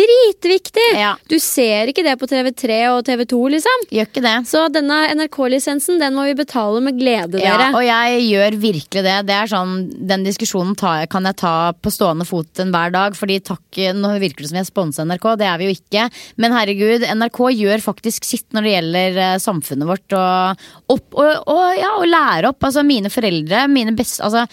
Dritviktig! 0.00 0.88
Mm. 0.96 1.20
Du 1.30 1.36
ser 1.42 1.90
ikke 1.90 2.04
det 2.06 2.16
på 2.20 2.28
TV3 2.30 2.78
og 2.94 3.04
TV2, 3.06 3.40
liksom. 3.56 3.84
Gjør 3.92 4.08
ikke 4.08 4.22
det. 4.24 4.34
Så 4.50 4.64
denne 4.72 4.98
NRK-lisensen 5.16 6.00
den 6.00 6.16
må 6.16 6.24
vi 6.28 6.34
betale 6.38 6.80
med 6.84 6.98
glede, 7.00 7.19
Ja, 7.20 7.56
dere. 7.58 7.68
og 7.74 7.82
jeg 7.84 8.22
gjør 8.30 8.56
virkelig 8.62 9.02
det. 9.06 9.16
Det 9.26 9.36
er 9.36 9.50
sånn, 9.50 9.74
Den 10.06 10.24
diskusjonen 10.24 10.76
tar, 10.76 11.00
jeg- 11.00 11.10
kan 11.10 11.24
jeg 11.24 11.36
ta 11.36 11.72
på 11.72 11.90
stående 11.92 12.26
fot 12.26 12.52
enhver 12.62 12.92
dag. 12.92 13.14
Fordi 13.14 13.40
takk, 13.40 13.60
Nå 13.94 14.18
virker 14.20 14.42
det 14.44 14.48
som 14.50 14.58
vi 14.58 14.64
sponser 14.64 15.04
NRK, 15.06 15.36
det 15.38 15.46
er 15.46 15.58
vi 15.58 15.68
jo 15.70 15.76
ikke. 15.76 16.10
Men 16.36 16.52
herregud, 16.52 17.02
NRK 17.06 17.38
gjør 17.54 17.80
faktisk 17.84 18.24
sitt 18.24 18.48
når 18.52 18.62
det 18.62 18.74
gjelder 18.74 19.16
eh, 19.18 19.38
samfunnet 19.38 19.86
vårt. 19.86 20.12
Og, 20.12 20.56
opp, 20.88 21.14
og, 21.14 21.44
og, 21.46 21.78
ja, 21.78 21.94
og 21.98 22.06
lære 22.06 22.48
opp. 22.48 22.60
Altså 22.60 22.84
mine 22.84 23.10
foreldre, 23.12 23.68
mine 23.68 23.94
beste 23.96 24.20
altså, 24.22 24.46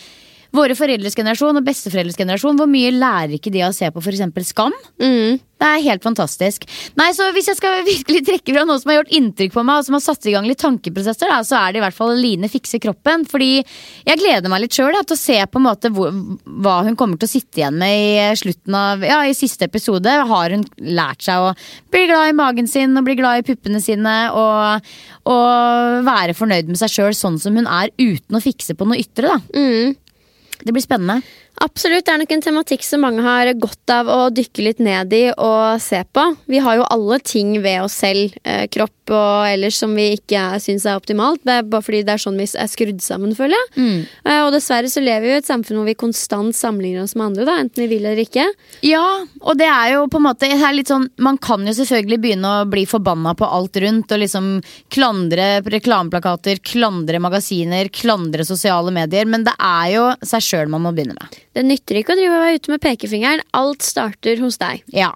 Våre 0.56 0.78
foreldres 0.78 1.18
generasjon 1.18 1.60
og 1.60 1.66
besteforeldres 1.68 2.20
generasjon, 2.20 2.58
hvor 2.60 2.70
mye 2.72 2.94
lærer 2.96 3.36
ikke 3.38 3.52
de 3.54 3.66
av 3.66 3.74
å 3.74 3.78
se 3.78 3.90
på 3.92 4.04
f.eks. 4.04 4.24
Skam? 4.48 4.76
Mm. 5.02 5.40
Det 5.58 5.66
er 5.66 5.84
helt 5.88 6.04
fantastisk. 6.06 6.68
Nei, 7.00 7.10
så 7.18 7.32
Hvis 7.34 7.50
jeg 7.50 7.58
skal 7.58 7.82
virkelig 7.86 8.22
trekke 8.28 8.54
fra 8.54 8.66
noe 8.68 8.78
som 8.82 8.92
har 8.92 9.00
gjort 9.00 9.14
inntrykk 9.18 9.56
på 9.56 9.64
meg, 9.66 9.82
og 9.82 9.88
som 9.88 9.98
har 9.98 10.04
satt 10.06 10.28
i 10.30 10.34
gang 10.36 10.46
litt 10.48 10.62
tankeprosesser, 10.62 11.32
da, 11.32 11.40
så 11.46 11.58
er 11.60 11.74
det 11.74 11.82
i 11.82 11.84
hvert 11.86 11.98
fall 11.98 12.14
Line 12.18 12.50
fikser 12.52 12.82
kroppen. 12.84 13.26
Fordi 13.30 13.52
jeg 13.58 14.22
gleder 14.22 14.54
meg 14.54 14.64
litt 14.64 14.78
sjøl 14.78 14.96
til 15.02 15.18
å 15.18 15.20
se 15.20 15.40
på 15.50 15.62
en 15.62 15.68
måte 15.68 15.92
hvor, 15.94 16.14
hva 16.46 16.78
hun 16.86 16.98
kommer 17.00 17.20
til 17.20 17.30
å 17.30 17.34
sitte 17.34 17.62
igjen 17.62 17.78
med 17.82 17.98
i 17.98 18.40
slutten 18.40 18.78
av 18.78 19.06
Ja, 19.08 19.24
i 19.26 19.36
siste 19.38 19.68
episode. 19.68 20.14
Har 20.30 20.54
hun 20.54 20.66
lært 20.78 21.26
seg 21.26 21.42
å 21.42 21.54
bli 21.94 22.06
glad 22.10 22.32
i 22.32 22.38
magen 22.38 22.70
sin 22.70 22.98
og 22.98 23.08
bli 23.08 23.18
glad 23.18 23.42
i 23.42 23.48
puppene 23.48 23.82
sine 23.84 24.18
og, 24.38 24.90
og 25.30 26.04
være 26.08 26.38
fornøyd 26.38 26.70
med 26.70 26.80
seg 26.80 26.94
sjøl 26.94 27.18
sånn 27.18 27.42
som 27.42 27.58
hun 27.58 27.70
er, 27.70 27.94
uten 27.98 28.38
å 28.38 28.44
fikse 28.44 28.78
på 28.78 28.88
noe 28.88 29.02
ytre, 29.02 29.34
da. 29.34 29.40
Mm. 29.58 29.98
Det 30.66 30.74
blir 30.74 30.82
spennende. 30.82 31.22
Absolutt. 31.64 32.06
Det 32.06 32.14
er 32.14 32.22
nok 32.22 32.34
en 32.36 32.44
tematikk 32.44 32.84
som 32.86 33.02
mange 33.02 33.24
har 33.26 33.50
godt 33.58 33.94
av 33.94 34.10
å 34.12 34.18
dykke 34.34 34.66
litt 34.66 34.82
ned 34.84 35.14
i 35.16 35.24
og 35.34 35.82
se 35.82 36.04
på. 36.14 36.26
Vi 36.46 36.62
har 36.62 36.78
jo 36.78 36.86
alle 36.94 37.18
ting 37.26 37.56
ved 37.64 37.82
oss 37.82 37.98
selv, 38.04 38.36
eh, 38.44 38.68
kropp 38.70 38.94
og 39.08 39.48
ellers, 39.48 39.78
som 39.80 39.94
vi 39.96 40.10
ikke 40.18 40.60
syns 40.62 40.86
er 40.86 41.00
optimalt. 41.00 41.44
Bare 41.48 41.82
fordi 41.82 42.04
det 42.06 42.14
er 42.14 42.22
sånn 42.22 42.38
vi 42.38 42.46
er 42.46 42.70
skrudd 42.70 43.02
sammen, 43.02 43.34
føler 43.36 43.56
jeg. 43.58 43.68
Mm. 43.78 44.06
og 44.46 44.52
dessverre 44.54 44.90
så 44.92 45.02
lever 45.02 45.26
vi 45.28 45.34
i 45.34 45.38
et 45.40 45.48
samfunn 45.48 45.78
hvor 45.80 45.88
vi 45.88 45.96
konstant 45.98 46.56
sammenligner 46.56 47.04
oss 47.04 47.16
med 47.16 47.28
andre, 47.30 47.46
da, 47.48 47.58
enten 47.62 47.84
vi 47.84 47.88
vil 47.88 48.06
eller 48.06 48.22
ikke. 48.22 48.46
Ja, 48.86 49.26
og 49.42 49.58
det 49.58 49.68
er 49.68 49.94
jo 49.96 50.08
på 50.12 50.20
en 50.20 50.28
måte 50.28 50.50
litt 50.74 50.92
sånn, 50.92 51.10
Man 51.18 51.38
kan 51.38 51.66
jo 51.66 51.74
selvfølgelig 51.74 52.20
begynne 52.22 52.54
å 52.62 52.70
bli 52.70 52.86
forbanna 52.86 53.34
på 53.38 53.48
alt 53.48 53.78
rundt 53.78 54.12
og 54.12 54.20
liksom 54.20 54.62
klandre 54.94 55.62
reklameplakater, 55.64 56.60
klandre 56.62 57.20
magasiner, 57.20 57.90
klandre 57.90 58.46
sosiale 58.46 58.92
medier, 58.92 59.26
men 59.26 59.44
det 59.48 59.56
er 59.58 59.92
jo 59.96 60.08
seg 60.24 60.44
sjøl 60.44 60.68
man 60.68 60.84
må 60.84 60.94
begynne 60.96 61.18
med. 61.18 61.40
Det 61.58 61.66
nytter 61.66 62.02
ikke 62.02 62.14
å 62.14 62.20
drive 62.20 62.36
og 62.36 62.44
være 62.46 62.60
ute 62.60 62.74
med 62.76 62.84
pekefingeren. 62.84 63.46
Alt 63.58 63.86
starter 63.86 64.44
hos 64.44 64.60
deg. 64.62 64.84
Ja. 64.94 65.14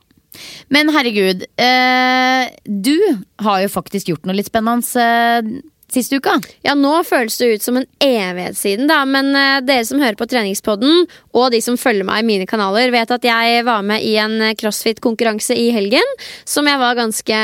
Men 0.73 0.89
herregud, 0.95 1.43
eh, 1.59 2.47
du 2.65 2.97
har 3.45 3.61
jo 3.61 3.69
faktisk 3.69 4.09
gjort 4.09 4.25
noe 4.25 4.37
litt 4.39 4.49
spennende 4.49 5.03
eh, 5.03 5.51
siste 5.91 6.17
uka. 6.17 6.37
Ja, 6.65 6.73
nå 6.77 6.93
føles 7.07 7.35
det 7.39 7.49
ut 7.55 7.65
som 7.65 7.77
en 7.79 7.87
evighet 8.03 8.57
siden, 8.57 8.87
da, 8.89 9.01
men 9.07 9.33
eh, 9.35 9.59
dere 9.65 9.85
som 9.87 10.01
hører 10.01 10.17
på 10.19 10.27
treningspodden, 10.31 11.05
og 11.35 11.51
de 11.53 11.61
som 11.63 11.79
følger 11.79 12.07
meg 12.07 12.23
i 12.23 12.29
mine 12.31 12.47
kanaler, 12.49 12.93
vet 12.93 13.11
at 13.11 13.27
jeg 13.27 13.65
var 13.67 13.83
med 13.85 14.05
i 14.07 14.15
en 14.21 14.37
eh, 14.39 14.55
crossfit-konkurranse 14.59 15.57
i 15.57 15.69
helgen, 15.75 16.15
som 16.47 16.69
jeg 16.69 16.81
var 16.81 16.97
ganske 16.99 17.41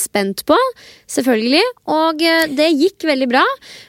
spent 0.00 0.44
på, 0.48 0.58
selvfølgelig, 1.10 1.62
og 1.90 2.22
eh, 2.22 2.44
det 2.54 2.68
gikk 2.78 3.06
veldig 3.08 3.28
bra. 3.30 3.42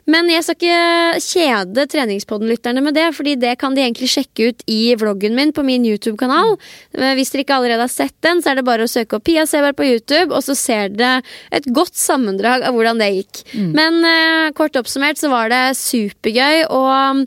Men 0.10 0.30
jeg 0.32 0.46
skal 0.46 0.58
ikke 0.58 1.22
kjede 1.26 1.86
treningspodden-lytterne 1.92 2.84
med 2.84 2.98
det, 2.98 3.08
fordi 3.18 3.36
det 3.40 3.56
kan 3.62 3.76
de 3.78 3.84
egentlig 3.86 4.10
sjekke 4.12 4.50
ut 4.52 4.66
i 4.72 4.80
vloggen 5.00 5.38
min 5.38 5.54
på 5.56 5.66
min 5.68 5.86
YouTube-kanal. 5.88 6.56
Eh, 6.98 7.14
Hvis 7.20 7.34
dere 7.34 7.46
ikke 7.46 7.60
allerede 7.60 7.86
har 7.86 7.94
sett 7.94 8.18
den, 8.26 8.42
så 8.42 8.52
er 8.52 8.60
det 8.62 8.68
bare 8.68 8.88
å 8.88 8.92
søke 8.92 9.20
opp 9.20 9.28
Pia 9.30 9.46
Seberg 9.50 9.78
på 9.78 9.88
YouTube, 9.88 10.34
og 10.34 10.42
så 10.46 10.58
ser 10.58 10.90
dere 10.96 11.22
et 11.54 11.68
godt 11.70 11.96
sammendrag 12.00 12.66
av 12.68 12.74
hvordan 12.76 13.02
det 13.02 13.12
gikk. 13.20 13.44
Men 13.78 14.02
eh, 14.08 14.52
kort 14.58 14.78
oppsummert 14.80 15.22
så 15.22 15.30
var 15.32 15.52
det 15.54 15.64
supergøy, 15.80 16.66
og 16.74 17.26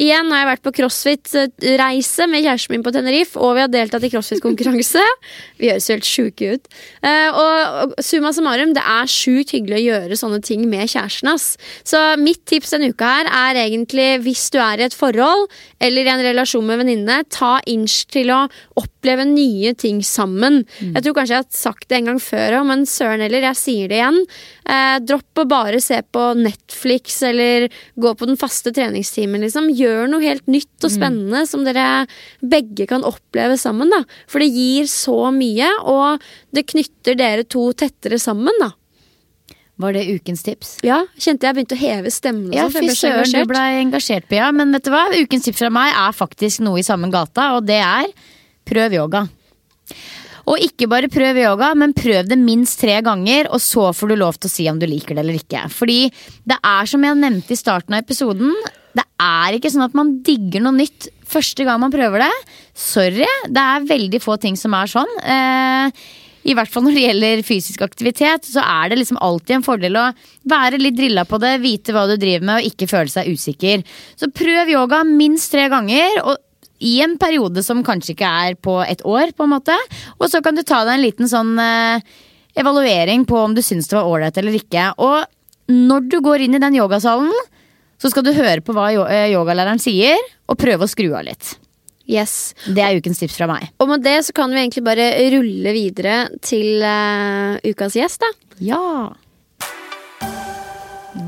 igjen 0.00 0.30
har 0.32 0.42
jeg 0.42 0.50
vært 0.50 0.64
på 0.64 0.74
crossfit-reise 0.78 2.28
med 2.30 2.44
kjæresten 2.44 2.74
min 2.74 2.84
på 2.86 2.92
Tenerife, 2.94 3.38
og 3.38 3.56
vi 3.56 3.64
har 3.64 3.72
deltatt 3.72 4.06
i 4.06 4.10
crossfit-konkurranse. 4.12 5.02
vi 5.60 5.70
høres 5.72 5.90
helt 5.92 6.08
sjuke 6.08 6.54
ut. 6.56 6.70
Uh, 7.04 7.30
og, 7.30 7.94
summa 8.04 8.32
summarum, 8.34 8.74
det 8.76 8.84
er 8.84 9.10
sjukt 9.10 9.54
hyggelig 9.54 9.80
å 9.80 9.84
gjøre 9.84 10.18
sånne 10.18 10.40
ting 10.44 10.66
med 10.70 10.90
kjæresten. 10.90 11.30
ass. 11.34 11.54
Så 11.86 12.00
mitt 12.20 12.44
tips 12.50 12.74
denne 12.74 12.90
uka 12.94 13.10
her 13.20 13.30
er 13.30 13.60
egentlig 13.64 14.08
hvis 14.24 14.48
du 14.54 14.58
er 14.62 14.80
i 14.80 14.88
et 14.88 14.96
forhold 14.96 15.46
eller 15.84 16.06
i 16.06 16.12
en 16.14 16.24
relasjon 16.24 16.66
med 16.66 16.80
venninne, 16.82 17.20
ta 17.32 17.58
inch 17.70 18.04
til 18.12 18.32
å 18.34 18.44
oppleve 18.80 19.26
nye 19.28 19.74
ting 19.78 20.00
sammen. 20.04 20.62
Mm. 20.80 20.94
Jeg 20.96 21.04
tror 21.04 21.16
kanskje 21.18 21.36
jeg 21.36 21.44
har 21.44 21.58
sagt 21.58 21.88
det 21.90 21.98
en 21.98 22.10
gang 22.12 22.20
før 22.22 22.58
òg, 22.60 22.68
men 22.70 22.86
søren 22.88 23.24
heller, 23.24 23.44
jeg 23.50 23.60
sier 23.60 23.90
det 23.92 24.00
igjen. 24.00 24.20
Eh, 24.64 24.96
dropp 25.04 25.42
å 25.42 25.46
bare 25.48 25.80
se 25.84 26.00
på 26.14 26.30
Netflix 26.38 27.20
eller 27.28 27.68
gå 28.00 28.14
på 28.16 28.28
den 28.30 28.38
faste 28.40 28.72
treningstimen, 28.74 29.44
liksom. 29.44 29.68
Gjør 29.76 29.83
noe 30.10 30.24
helt 30.24 30.46
nytt 30.50 30.84
og 30.84 30.90
mm. 30.90 30.94
spennende 30.94 31.42
mm. 31.44 31.50
som 31.50 31.66
dere 31.66 31.88
begge 32.40 32.86
kan 32.90 33.04
oppleve 33.06 33.58
sammen, 33.60 33.92
da. 33.92 34.02
For 34.30 34.42
det 34.42 34.52
gir 34.54 34.88
så 34.90 35.18
mye, 35.34 35.68
og 35.90 36.24
det 36.54 36.66
knytter 36.72 37.18
dere 37.20 37.46
to 37.48 37.68
tettere 37.76 38.20
sammen, 38.22 38.54
da. 38.62 38.72
Var 39.76 39.96
det 39.96 40.04
ukens 40.06 40.44
tips? 40.46 40.76
Ja, 40.86 41.00
kjente 41.18 41.48
jeg 41.48 41.56
begynte 41.56 41.74
å 41.74 41.80
heve 41.80 42.10
stemmen. 42.14 42.52
Ja, 42.54 42.68
fy 42.70 42.86
søren, 42.94 43.26
du 43.26 43.48
ble 43.50 43.62
engasjert, 43.80 44.28
Pia. 44.30 44.52
Men 44.54 44.70
vet 44.74 44.86
du 44.86 44.92
hva? 44.94 45.08
Ukens 45.18 45.48
tips 45.48 45.64
fra 45.64 45.70
meg 45.74 45.90
er 45.90 46.14
faktisk 46.14 46.62
noe 46.62 46.78
i 46.78 46.86
samme 46.86 47.10
gata, 47.10 47.56
og 47.56 47.66
det 47.66 47.80
er 47.82 48.12
prøv 48.68 48.94
yoga. 49.00 49.24
Og 50.44 50.60
ikke 50.60 50.86
bare 50.92 51.08
prøv 51.10 51.40
yoga, 51.40 51.72
men 51.78 51.94
prøv 51.96 52.28
det 52.28 52.38
minst 52.38 52.78
tre 52.82 52.98
ganger, 53.04 53.48
og 53.50 53.62
så 53.64 53.88
får 53.96 54.12
du 54.12 54.16
lov 54.20 54.38
til 54.38 54.50
å 54.50 54.54
si 54.54 54.68
om 54.70 54.78
du 54.78 54.86
liker 54.86 55.16
det 55.16 55.24
eller 55.24 55.40
ikke. 55.40 55.64
Fordi 55.72 56.00
det 56.46 56.58
er 56.60 56.90
som 56.90 57.04
jeg 57.06 57.20
nevnte 57.20 57.56
i 57.56 57.58
starten 57.58 57.96
av 57.96 58.04
episoden, 58.04 58.52
det 58.94 59.04
er 59.22 59.56
ikke 59.56 59.72
sånn 59.72 59.86
at 59.86 59.96
man 59.96 60.18
digger 60.26 60.62
noe 60.64 60.76
nytt 60.76 61.08
første 61.28 61.66
gang 61.66 61.80
man 61.82 61.94
prøver 61.94 62.26
det. 62.26 62.34
Sorry, 62.78 63.26
det 63.48 63.64
er 63.64 63.88
veldig 63.88 64.20
få 64.22 64.36
ting 64.42 64.58
som 64.60 64.76
er 64.76 64.90
sånn. 64.90 65.18
Eh, 65.22 66.04
i 66.44 66.52
hvert 66.56 66.68
fall 66.68 66.84
når 66.84 66.96
det 66.96 67.04
gjelder 67.06 67.44
fysisk 67.46 67.84
aktivitet, 67.86 68.44
så 68.44 68.62
er 68.62 68.92
det 68.92 69.00
liksom 69.00 69.20
alltid 69.24 69.58
en 69.58 69.64
fordel 69.64 69.96
å 69.96 70.08
være 70.50 70.80
litt 70.82 70.98
drilla 70.98 71.24
på 71.28 71.40
det, 71.40 71.56
vite 71.62 71.94
hva 71.96 72.04
du 72.10 72.18
driver 72.20 72.44
med 72.44 72.60
og 72.60 72.68
ikke 72.68 72.90
føle 72.90 73.10
seg 73.10 73.30
usikker. 73.32 73.84
Så 74.20 74.28
prøv 74.28 74.74
yoga 74.74 75.00
minst 75.08 75.54
tre 75.54 75.70
ganger. 75.72 76.20
og 76.24 76.42
i 76.84 76.98
en 77.00 77.14
periode 77.16 77.62
som 77.64 77.84
kanskje 77.86 78.12
ikke 78.12 78.28
er 78.28 78.56
på 78.60 78.74
et 78.84 79.00
år, 79.08 79.30
på 79.32 79.46
en 79.46 79.54
måte. 79.54 79.76
Og 80.18 80.26
så 80.28 80.42
kan 80.44 80.56
du 80.56 80.60
ta 80.66 80.82
deg 80.84 80.98
en 80.98 81.04
liten 81.04 81.30
sånn 81.30 81.54
eh, 81.62 82.02
evaluering 82.60 83.24
på 83.30 83.38
om 83.40 83.54
du 83.56 83.62
syns 83.64 83.88
det 83.88 83.96
var 83.96 84.10
ålreit 84.10 84.36
eller 84.42 84.58
ikke. 84.58 84.90
Og 85.00 85.24
når 85.72 86.10
du 86.12 86.18
går 86.20 86.44
inn 86.44 86.58
i 86.58 86.60
den 86.60 86.76
yogasalen, 86.76 87.32
så 88.04 88.10
skal 88.12 88.26
du 88.26 88.34
høre 88.36 88.60
på 88.60 88.74
hva 88.76 88.90
eh, 89.08 89.30
yogalæreren 89.32 89.80
sier, 89.80 90.20
og 90.44 90.58
prøve 90.60 90.84
å 90.84 90.90
skru 90.90 91.08
av 91.16 91.24
litt. 91.24 91.54
Yes. 92.04 92.52
Det 92.68 92.82
er 92.84 92.98
ukens 93.00 93.22
tips 93.22 93.38
fra 93.38 93.48
meg. 93.48 93.70
Og 93.80 93.88
med 93.88 94.04
det 94.04 94.18
så 94.26 94.34
kan 94.36 94.52
vi 94.52 94.60
egentlig 94.60 94.84
bare 94.84 95.06
rulle 95.32 95.72
videre 95.72 96.16
til 96.44 96.84
uh, 96.84 97.56
ukas 97.64 97.96
gjest, 97.96 98.20
da. 98.20 98.28
Ja. 98.60 98.82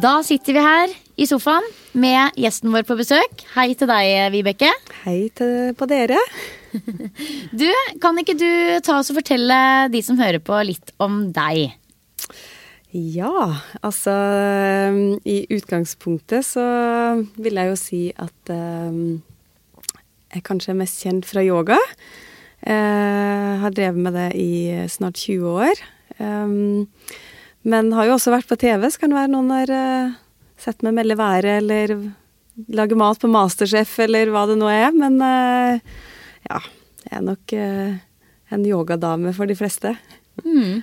Da 0.05 0.19
sitter 0.27 0.59
vi 0.59 0.67
her 0.67 0.93
i 1.17 1.25
sofaen 1.31 1.65
med 1.97 2.37
gjesten 2.37 2.75
vår 2.75 2.85
på 2.85 2.99
besøk. 2.99 3.47
Hei 3.55 3.71
til 3.73 3.89
deg, 3.89 4.29
Vibeke. 4.37 4.69
Hei 5.07 5.31
til, 5.33 5.73
på 5.81 5.89
dere. 5.89 6.21
du, 7.63 7.71
kan 8.03 8.21
ikke 8.21 8.37
du 8.37 8.51
ta 8.85 9.01
oss 9.01 9.15
og 9.15 9.23
fortelle 9.23 9.89
de 9.89 10.05
som 10.05 10.21
hører 10.21 10.45
på, 10.45 10.61
litt 10.69 10.93
om 11.01 11.31
deg? 11.33 11.73
Ja, 12.97 13.59
altså 13.85 14.13
I 15.29 15.37
utgangspunktet 15.53 16.47
så 16.49 16.65
vil 17.37 17.59
jeg 17.59 17.69
jo 17.69 17.77
si 17.77 18.01
at 18.17 18.53
um, 18.53 19.19
jeg 20.33 20.45
kanskje 20.47 20.73
er 20.73 20.79
mest 20.79 21.03
kjent 21.05 21.29
fra 21.29 21.45
yoga. 21.45 21.77
Jeg 22.65 22.73
uh, 22.73 23.61
har 23.61 23.75
drevet 23.77 24.01
med 24.01 24.17
det 24.17 24.31
i 24.41 24.49
snart 24.89 25.21
20 25.21 25.61
år. 25.67 25.83
Um, 26.17 26.89
men 27.69 27.93
har 27.93 28.09
jo 28.09 28.17
også 28.17 28.33
vært 28.33 28.49
på 28.49 28.57
TV, 28.65 28.89
så 28.89 29.03
kan 29.03 29.13
det 29.13 29.21
være 29.21 29.33
noen 29.35 29.53
har 29.53 29.75
uh, 29.77 30.17
sett 30.57 30.81
meg 30.87 30.97
melde 30.97 31.19
været 31.21 31.61
eller 31.61 31.97
lage 32.73 32.97
mat 32.97 33.21
på 33.21 33.29
Masterchef 33.29 33.93
eller 34.07 34.33
hva 34.33 34.47
det 34.49 34.57
nå 34.63 34.73
er. 34.73 34.89
Men 34.97 35.21
uh, 35.21 35.77
ja, 36.49 36.65
jeg 37.05 37.17
er 37.21 37.25
nok 37.29 37.57
uh, 37.61 37.97
en 38.57 38.69
yogadame 38.73 39.37
for 39.37 39.51
de 39.51 39.59
fleste. 39.59 39.99
Mm. 40.47 40.81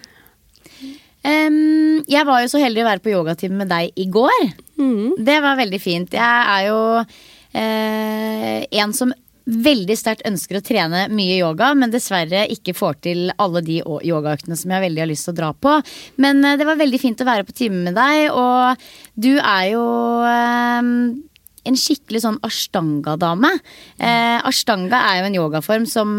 Um, 1.24 2.04
jeg 2.10 2.28
var 2.28 2.44
jo 2.44 2.52
så 2.52 2.60
heldig 2.60 2.84
å 2.84 2.88
være 2.90 3.04
på 3.04 3.14
yogatime 3.14 3.62
med 3.62 3.72
deg 3.72 3.96
i 3.96 4.10
går. 4.12 4.40
Mm. 4.76 5.14
Det 5.24 5.40
var 5.44 5.60
veldig 5.60 5.80
fint. 5.80 6.16
Jeg 6.18 6.48
er 6.56 6.66
jo 6.68 6.80
uh, 7.00 8.58
en 8.84 8.96
som 8.96 9.14
veldig 9.44 9.96
sterkt 10.00 10.24
ønsker 10.28 10.60
å 10.60 10.64
trene 10.64 11.06
mye 11.12 11.36
yoga, 11.36 11.74
men 11.76 11.92
dessverre 11.92 12.46
ikke 12.52 12.76
får 12.76 13.00
til 13.08 13.26
alle 13.44 13.64
de 13.66 13.82
yogaøktene 13.84 14.56
som 14.60 14.72
jeg 14.72 14.86
veldig 14.86 15.04
har 15.04 15.12
lyst 15.12 15.28
til 15.28 15.36
å 15.36 15.40
dra 15.40 15.52
på. 15.56 15.78
Men 16.24 16.44
uh, 16.44 16.56
det 16.60 16.68
var 16.68 16.80
veldig 16.80 17.02
fint 17.02 17.24
å 17.24 17.30
være 17.30 17.48
på 17.48 17.56
time 17.56 17.86
med 17.88 17.96
deg, 18.00 18.28
og 18.36 18.84
du 19.16 19.36
er 19.38 19.70
jo 19.74 19.86
uh, 20.28 20.92
en 21.64 21.80
skikkelig 21.80 22.24
sånn 22.26 22.42
ashtanga-dame. 22.44 23.54
Eh, 23.96 24.40
ashtanga 24.44 25.00
er 25.08 25.22
jo 25.22 25.28
en 25.30 25.38
yogaform 25.38 25.86
som 25.88 26.18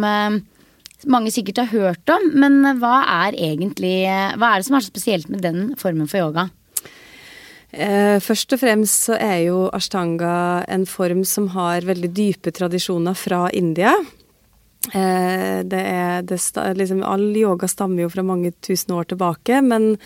mange 1.11 1.33
sikkert 1.35 1.63
har 1.63 1.73
hørt 1.73 2.11
om, 2.13 2.31
men 2.35 2.61
hva 2.81 3.01
er 3.27 3.37
egentlig 3.37 4.05
Hva 4.39 4.53
er 4.53 4.61
det 4.61 4.69
som 4.69 4.77
er 4.79 4.85
så 4.85 4.93
spesielt 4.93 5.29
med 5.33 5.43
den 5.45 5.73
formen 5.81 6.11
for 6.11 6.23
yoga? 6.23 6.49
Eh, 7.75 8.21
først 8.23 8.55
og 8.55 8.61
fremst 8.63 9.09
så 9.09 9.17
er 9.19 9.49
jo 9.49 9.65
ashtanga 9.75 10.65
en 10.71 10.85
form 10.87 11.25
som 11.27 11.49
har 11.57 11.87
veldig 11.87 12.11
dype 12.15 12.53
tradisjoner 12.55 13.17
fra 13.19 13.49
India. 13.51 13.97
Eh, 14.93 15.65
det 15.67 15.81
er, 15.81 16.23
det, 16.23 16.39
liksom, 16.79 17.03
All 17.03 17.33
yoga 17.35 17.67
stammer 17.71 18.05
jo 18.05 18.13
fra 18.13 18.23
mange 18.23 18.53
tusen 18.63 18.95
år 18.95 19.09
tilbake, 19.11 19.59
men 19.65 19.97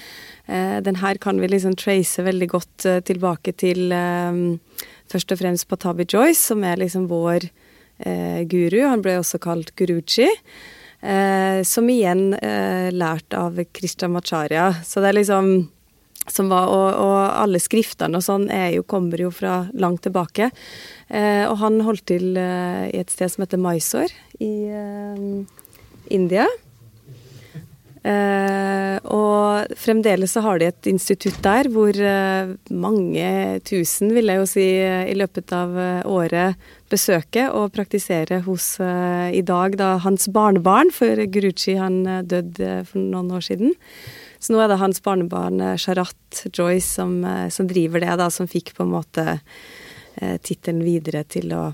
eh, 0.47 0.79
den 0.81 1.03
her 1.03 1.21
kan 1.21 1.41
vi 1.43 1.51
liksom 1.51 1.77
trace 1.77 2.25
veldig 2.25 2.49
godt 2.49 2.89
tilbake 3.05 3.53
til 3.59 3.93
først 5.13 5.33
og 5.35 5.43
fremst 5.43 5.69
Patabi 5.69 6.09
Joyce, 6.09 6.41
som 6.55 6.65
er 6.65 6.81
liksom 6.81 7.09
vår 7.11 7.51
guru. 8.47 8.83
Han 8.87 9.01
ble 9.03 9.17
også 9.19 9.41
kalt 9.43 9.73
Guruji. 9.75 10.29
Som 10.99 11.87
igjen 11.93 12.33
lært 12.91 13.35
av 13.37 13.61
Krishnamacharya. 13.71 14.83
Så 14.83 14.99
det 14.99 15.13
er 15.13 15.19
liksom 15.21 15.53
var, 16.37 16.69
og, 16.69 16.89
og, 17.01 17.19
alle 17.41 17.61
skriftene 17.63 18.19
og 18.19 18.25
sånn 18.25 18.49
jo, 18.75 18.85
kommer 18.89 19.21
jo 19.23 19.31
fra 19.33 19.61
langt 19.79 20.03
tilbake. 20.07 20.51
Eh, 21.09 21.45
og 21.49 21.59
han 21.63 21.81
holdt 21.87 22.09
til 22.11 22.37
eh, 22.37 22.89
i 22.93 23.01
et 23.01 23.13
sted 23.13 23.33
som 23.33 23.45
heter 23.45 23.61
Mysore 23.63 24.13
i 24.45 24.53
eh, 24.69 25.23
India. 26.15 26.49
Eh, 28.09 28.97
og 29.11 29.75
fremdeles 29.77 30.33
så 30.33 30.43
har 30.45 30.61
de 30.61 30.69
et 30.71 30.89
institutt 30.91 31.41
der 31.45 31.69
hvor 31.73 31.93
eh, 31.93 32.55
mange 32.71 33.31
tusen, 33.67 34.13
vil 34.15 34.31
jeg 34.31 34.41
jo 34.41 34.47
si, 34.49 34.67
i 34.79 35.17
løpet 35.19 35.53
av 35.57 35.75
eh, 35.77 36.07
året 36.07 36.69
besøker 36.89 37.53
og 37.55 37.73
praktisere 37.77 38.41
hos 38.47 38.77
i 38.81 39.43
dag 39.45 39.77
da 39.79 39.95
hans 40.05 40.29
barnebarn, 40.33 40.93
for 40.95 41.21
Guruji 41.29 41.77
han 41.79 42.01
døde 42.25 42.83
for 42.89 43.03
noen 43.03 43.35
år 43.37 43.45
siden. 43.45 43.77
Så 44.39 44.55
nå 44.55 44.61
er 44.63 44.71
det 44.71 44.79
hans 44.79 45.03
barnebarn 45.03 45.61
eh, 45.61 45.77
Sharat 45.81 46.45
Joyce 46.53 46.87
som, 46.87 47.19
eh, 47.27 47.49
som 47.51 47.67
driver 47.71 48.03
det, 48.05 48.15
da, 48.21 48.31
som 48.31 48.49
fikk 48.51 48.75
på 48.77 48.87
en 48.87 48.95
måte 48.95 49.25
eh, 49.35 50.37
tittelen 50.39 50.85
videre 50.87 51.25
til 51.27 51.53
å 51.57 51.65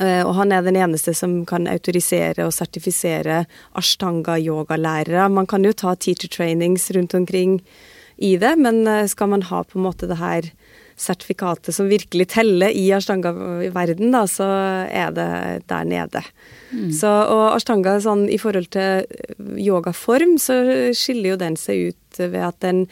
eh, 0.00 0.20
og 0.20 0.34
han 0.36 0.52
er 0.52 0.66
den 0.66 0.76
eneste 0.76 1.14
som 1.16 1.40
kan 1.48 1.68
autorisere 1.70 2.44
og 2.44 2.52
sertifisere 2.56 3.44
ashtanga-yogalærere. 3.78 5.30
Man 5.32 5.48
kan 5.48 5.64
jo 5.64 5.72
ta 5.72 5.96
teacher 5.96 6.28
trainings 6.28 6.90
rundt 6.92 7.16
omkring 7.16 7.60
i 8.22 8.36
det, 8.36 8.52
men 8.60 8.84
skal 9.08 9.32
man 9.32 9.48
ha 9.48 9.62
på 9.64 9.80
en 9.80 9.86
måte 9.86 10.06
det 10.06 10.20
her 10.20 10.52
sertifikatet 11.02 11.74
som 11.74 11.90
virkelig 11.90 12.28
teller 12.34 12.72
i 12.74 12.86
ashtanga-verden, 12.94 14.12
da, 14.14 14.22
så 14.30 14.46
er 14.86 15.14
det 15.16 15.30
der 15.70 15.88
nede. 15.88 16.22
Mm. 16.70 16.90
Så, 16.94 17.10
og 17.10 17.56
ashtanga 17.56 17.98
sånn 18.02 18.28
i 18.32 18.38
forhold 18.40 18.70
til 18.74 19.04
yogaform, 19.60 20.38
så 20.40 20.62
skiller 20.96 21.34
jo 21.34 21.42
den 21.42 21.58
seg 21.60 21.92
ut 21.92 22.22
ved 22.22 22.40
at 22.46 22.60
den 22.64 22.86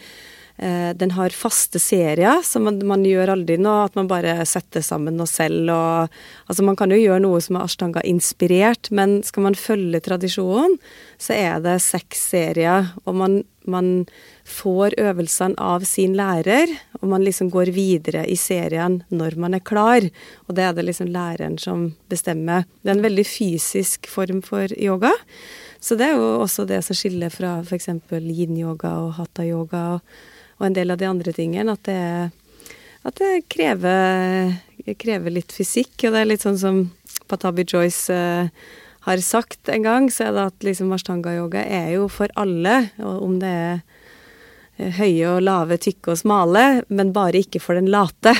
den 0.61 1.13
har 1.15 1.33
faste 1.33 1.79
serier, 1.81 2.43
så 2.45 2.59
man, 2.61 2.75
man, 2.85 3.01
gjør 3.07 3.31
aldri 3.33 3.55
noe 3.57 3.87
at 3.87 3.95
man 3.97 4.09
bare 4.09 4.35
setter 4.45 4.83
sammen 4.85 5.15
noe 5.17 5.29
selv. 5.29 5.71
Og, 5.73 6.19
altså 6.45 6.65
man 6.67 6.77
kan 6.77 6.93
jo 6.93 6.99
gjøre 7.01 7.23
noe 7.23 7.39
som 7.41 7.57
er 7.57 7.65
Ashtanga-inspirert, 7.65 8.91
men 8.93 9.21
skal 9.25 9.47
man 9.47 9.57
følge 9.57 10.03
tradisjonen, 10.05 10.77
så 11.21 11.33
er 11.33 11.63
det 11.65 11.79
seks 11.81 12.27
serier. 12.35 12.91
Og 13.09 13.17
man, 13.17 13.39
man 13.65 13.89
får 14.47 14.95
øvelsene 15.01 15.57
av 15.61 15.85
sin 15.87 16.13
lærer, 16.17 16.71
og 17.01 17.07
man 17.13 17.25
liksom 17.25 17.49
går 17.53 17.71
videre 17.73 18.25
i 18.29 18.37
serien 18.39 19.01
når 19.09 19.37
man 19.41 19.57
er 19.57 19.63
klar. 19.65 20.05
Og 20.47 20.57
det 20.57 20.65
er 20.65 20.75
det 20.77 20.85
liksom 20.89 21.09
læreren 21.13 21.57
som 21.61 21.91
bestemmer. 22.11 22.67
Det 22.81 22.91
er 22.91 22.99
en 22.99 23.05
veldig 23.05 23.25
fysisk 23.27 24.09
form 24.11 24.43
for 24.45 24.69
yoga. 24.77 25.13
Så 25.81 25.97
det 25.97 26.11
er 26.11 26.19
jo 26.19 26.43
også 26.43 26.67
det 26.69 26.83
som 26.85 26.97
skiller 26.97 27.33
fra 27.33 27.59
f.eks. 27.65 27.89
yin-yoga 28.11 28.93
og 29.01 29.15
hatha-yoga 29.17 29.87
og 29.95 30.21
en 30.67 30.75
del 30.77 30.93
av 30.93 30.99
de 31.01 31.09
andre 31.09 31.33
tingene. 31.35 31.73
At 31.73 31.83
det, 31.89 32.73
at 33.07 33.21
det 33.21 33.45
krever 33.51 34.59
krever 34.97 35.33
litt 35.33 35.53
fysikk, 35.53 35.93
og 36.07 36.15
det 36.15 36.21
er 36.21 36.29
litt 36.31 36.45
sånn 36.45 36.59
som 36.59 36.79
Patabi 37.29 37.65
Joyce 37.67 38.13
eh, 38.15 38.49
har 39.05 39.23
sagt 39.25 39.69
en 39.69 39.85
gang, 39.85 40.09
så 40.11 40.27
er 40.27 40.35
det 40.35 40.47
at 40.51 40.65
liksom 40.65 40.93
ashtanga-yoga 40.95 41.63
er 41.63 41.93
jo 41.95 42.07
for 42.11 42.31
alle, 42.39 42.91
og 43.01 43.23
om 43.25 43.37
det 43.41 43.51
er 43.51 43.79
eh, 44.77 44.97
høye 44.99 45.35
og 45.35 45.45
lave, 45.45 45.79
tykke 45.81 46.15
og 46.15 46.21
smale, 46.23 46.65
men 46.89 47.13
bare 47.15 47.43
ikke 47.43 47.61
for 47.63 47.77
den 47.77 47.91
late. 47.93 48.35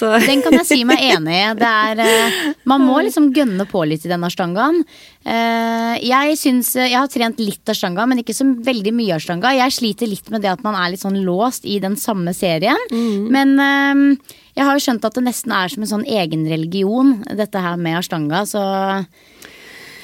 Så. 0.00 0.10
Den 0.24 0.40
kan 0.44 0.56
jeg 0.56 0.66
si 0.68 0.80
meg 0.88 1.02
enig 1.12 1.36
i. 1.36 1.46
Det 1.60 1.70
er 1.70 2.02
eh, 2.04 2.38
Man 2.68 2.84
må 2.88 2.98
liksom 3.04 3.30
gønne 3.36 3.66
på 3.68 3.82
litt 3.88 4.06
i 4.06 4.10
den 4.10 4.24
ashtangaen. 4.26 4.82
Eh, 5.20 5.94
jeg 6.06 6.38
syns 6.40 6.72
Jeg 6.78 6.96
har 6.96 7.10
trent 7.12 7.40
litt 7.42 7.72
ashtanga, 7.72 8.06
men 8.08 8.22
ikke 8.22 8.36
så 8.36 8.46
veldig 8.48 8.94
mye 8.96 9.18
ashtanga. 9.18 9.52
Jeg 9.58 9.76
sliter 9.76 10.10
litt 10.10 10.30
med 10.32 10.44
det 10.44 10.52
at 10.54 10.64
man 10.66 10.78
er 10.78 10.92
litt 10.92 11.04
sånn 11.04 11.20
låst 11.26 11.68
i 11.68 11.78
den 11.82 11.98
samme 12.00 12.34
serien. 12.36 12.80
Mm. 12.92 13.28
Men 13.34 13.56
eh, 13.60 14.36
jeg 14.56 14.66
har 14.66 14.76
jo 14.76 14.84
skjønt 14.86 15.08
at 15.08 15.18
det 15.18 15.26
nesten 15.28 15.56
er 15.56 15.72
som 15.72 15.84
en 15.84 15.94
sånn 15.94 16.08
egen 16.08 16.46
religion, 16.48 17.18
dette 17.28 17.64
her 17.64 17.80
med 17.80 18.00
ashtanga. 18.00 18.44
Så 18.48 18.60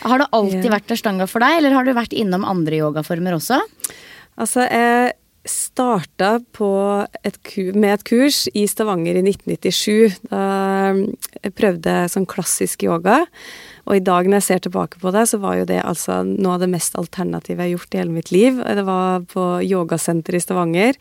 har 0.07 0.23
det 0.23 0.33
alltid 0.37 0.69
vært 0.71 0.93
ashtanga 0.93 1.27
for 1.31 1.43
deg, 1.45 1.61
eller 1.61 1.75
har 1.77 1.87
du 1.87 1.97
vært 1.97 2.15
innom 2.17 2.45
andre 2.47 2.83
yogaformer 2.85 3.39
også? 3.39 3.63
Altså, 4.37 4.67
jeg 4.69 5.15
starta 5.47 6.39
med 7.75 7.95
et 7.97 8.05
kurs 8.09 8.45
i 8.55 8.67
Stavanger 8.71 9.19
i 9.19 9.25
1997. 9.25 10.19
Da 10.31 10.93
prøvde 11.55 11.95
sånn 12.13 12.29
klassisk 12.29 12.87
yoga. 12.87 13.25
Og 13.87 14.01
i 14.01 14.03
dag 14.03 14.27
når 14.27 14.41
jeg 14.41 14.47
ser 14.49 14.63
tilbake 14.65 14.99
på 14.99 15.13
det, 15.15 15.29
så 15.31 15.39
var 15.39 15.61
jo 15.61 15.67
det 15.69 15.79
altså 15.87 16.21
noe 16.27 16.57
av 16.57 16.65
det 16.65 16.71
mest 16.73 16.97
alternative 16.99 17.63
jeg 17.63 17.71
har 17.71 17.75
gjort 17.77 17.95
i 17.95 18.01
hele 18.01 18.17
mitt 18.17 18.33
liv. 18.35 18.59
Det 18.59 18.87
var 18.87 19.27
på 19.31 19.45
yogasenter 19.63 20.35
i 20.35 20.43
Stavanger. 20.43 20.99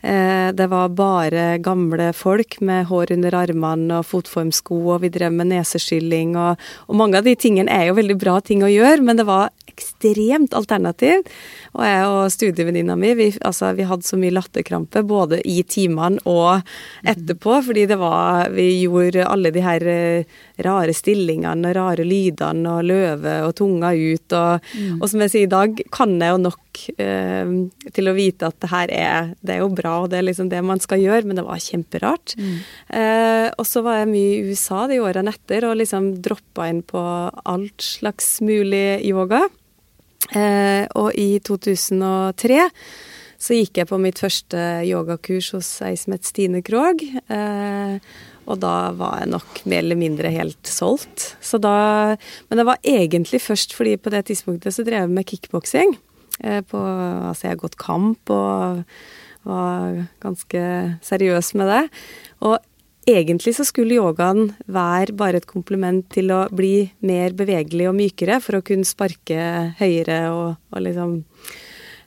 Eh, 0.00 0.48
det 0.56 0.68
var 0.70 0.94
bare 0.96 1.58
gamle 1.58 2.12
folk 2.16 2.60
med 2.64 2.86
hår 2.88 3.12
under 3.16 3.34
armene 3.42 3.98
og 3.98 4.06
fotformsko, 4.08 4.78
og 4.94 5.02
vi 5.02 5.10
drev 5.12 5.34
med 5.34 5.50
neseskylling 5.50 6.38
og, 6.40 6.62
og 6.88 6.96
mange 6.96 7.18
av 7.18 7.26
de 7.26 7.34
tingene 7.36 7.72
er 7.74 7.90
jo 7.90 7.98
veldig 7.98 8.16
bra 8.22 8.38
ting 8.40 8.62
å 8.64 8.70
gjøre, 8.70 9.04
men 9.04 9.20
det 9.20 9.26
var 9.28 9.50
ekstremt 9.70 10.54
alternativ. 10.56 11.26
Og 11.74 11.84
jeg 11.86 12.06
og 12.10 12.32
studievenninna 12.34 12.96
mi, 12.98 13.12
vi, 13.18 13.28
altså, 13.46 13.72
vi 13.76 13.86
hadde 13.88 14.06
så 14.06 14.18
mye 14.20 14.34
latterkrampe 14.34 15.02
både 15.06 15.40
i 15.48 15.60
timene 15.68 16.20
og 16.28 16.64
etterpå, 17.08 17.60
fordi 17.68 17.86
det 17.90 17.98
var 18.00 18.50
Vi 18.50 18.82
gjorde 18.82 19.26
alle 19.26 19.50
de 19.54 19.62
her 19.62 19.79
eh, 19.88 20.38
rare 20.66 20.94
stillingene 20.96 21.70
og 21.70 21.76
rare 21.76 22.06
lydene 22.06 22.76
og 22.76 22.88
løve 22.88 23.36
og 23.46 23.54
tunga 23.58 23.92
ut 23.96 24.36
og, 24.36 24.66
mm. 24.72 24.98
og 25.00 25.06
som 25.10 25.24
jeg 25.24 25.32
sier 25.32 25.48
i 25.48 25.52
dag, 25.52 25.82
kan 25.92 26.16
jeg 26.20 26.34
jo 26.34 26.40
nok 26.44 26.82
eh, 26.96 27.54
til 27.96 28.10
å 28.10 28.16
vite 28.16 28.50
at 28.50 28.58
det 28.62 28.72
her 28.72 28.94
er 28.94 29.30
Det 29.40 29.54
er 29.56 29.62
jo 29.62 29.70
bra, 29.74 30.00
og 30.02 30.10
det 30.12 30.20
er 30.20 30.26
liksom 30.28 30.50
det 30.52 30.62
man 30.64 30.82
skal 30.82 31.02
gjøre, 31.02 31.26
men 31.28 31.38
det 31.38 31.46
var 31.46 31.62
kjemperart. 31.62 32.34
Mm. 32.38 32.56
Eh, 33.00 33.46
og 33.56 33.66
så 33.68 33.84
var 33.86 34.00
jeg 34.00 34.12
mye 34.12 34.34
i 34.34 34.42
USA 34.50 34.86
de 34.90 35.00
årene 35.02 35.32
etter 35.34 35.68
og 35.68 35.78
liksom 35.80 36.12
droppa 36.24 36.68
inn 36.70 36.82
på 36.86 37.00
alt 37.44 37.84
slags 37.84 38.38
mulig 38.44 39.00
yoga. 39.08 39.46
Eh, 40.36 40.84
og 41.00 41.16
i 41.18 41.40
2003 41.42 42.68
så 43.40 43.56
gikk 43.56 43.80
jeg 43.80 43.88
på 43.88 43.98
mitt 44.00 44.20
første 44.20 44.58
yogakurs 44.84 45.54
hos 45.56 45.68
ei 45.86 45.94
som 45.96 46.12
het 46.12 46.28
Stine 46.28 46.60
Krogh. 46.64 47.00
Eh, 47.32 47.96
og 48.50 48.58
da 48.62 48.90
var 48.98 49.20
jeg 49.20 49.30
nok 49.30 49.62
mer 49.70 49.84
eller 49.84 49.98
mindre 50.00 50.32
helt 50.34 50.66
solgt. 50.66 51.34
Da, 51.62 52.16
men 52.50 52.60
det 52.60 52.66
var 52.66 52.82
egentlig 52.82 53.42
først 53.44 53.76
fordi 53.76 53.96
på 54.00 54.12
det 54.12 54.24
tidspunktet 54.30 54.74
så 54.74 54.84
drev 54.86 55.06
jeg 55.06 55.14
med 55.14 55.28
kickboksing. 55.30 55.94
Eh, 56.42 56.62
altså 56.64 57.46
jeg 57.46 57.54
har 57.54 57.62
gått 57.62 57.78
kamp 57.80 58.32
og 58.34 58.82
var 59.48 60.02
ganske 60.20 60.64
seriøs 61.06 61.54
med 61.56 61.70
det. 61.70 61.84
Og 62.44 62.58
egentlig 63.08 63.54
så 63.56 63.66
skulle 63.66 63.96
yogaen 63.96 64.52
være 64.70 65.16
bare 65.16 65.40
et 65.40 65.48
kompliment 65.48 66.04
til 66.12 66.32
å 66.34 66.44
bli 66.52 66.90
mer 67.06 67.34
bevegelig 67.36 67.88
og 67.90 67.98
mykere 67.98 68.40
for 68.44 68.58
å 68.58 68.64
kunne 68.66 68.88
sparke 68.88 69.74
høyere 69.80 70.22
og, 70.34 70.58
og 70.74 70.84
liksom 70.84 71.16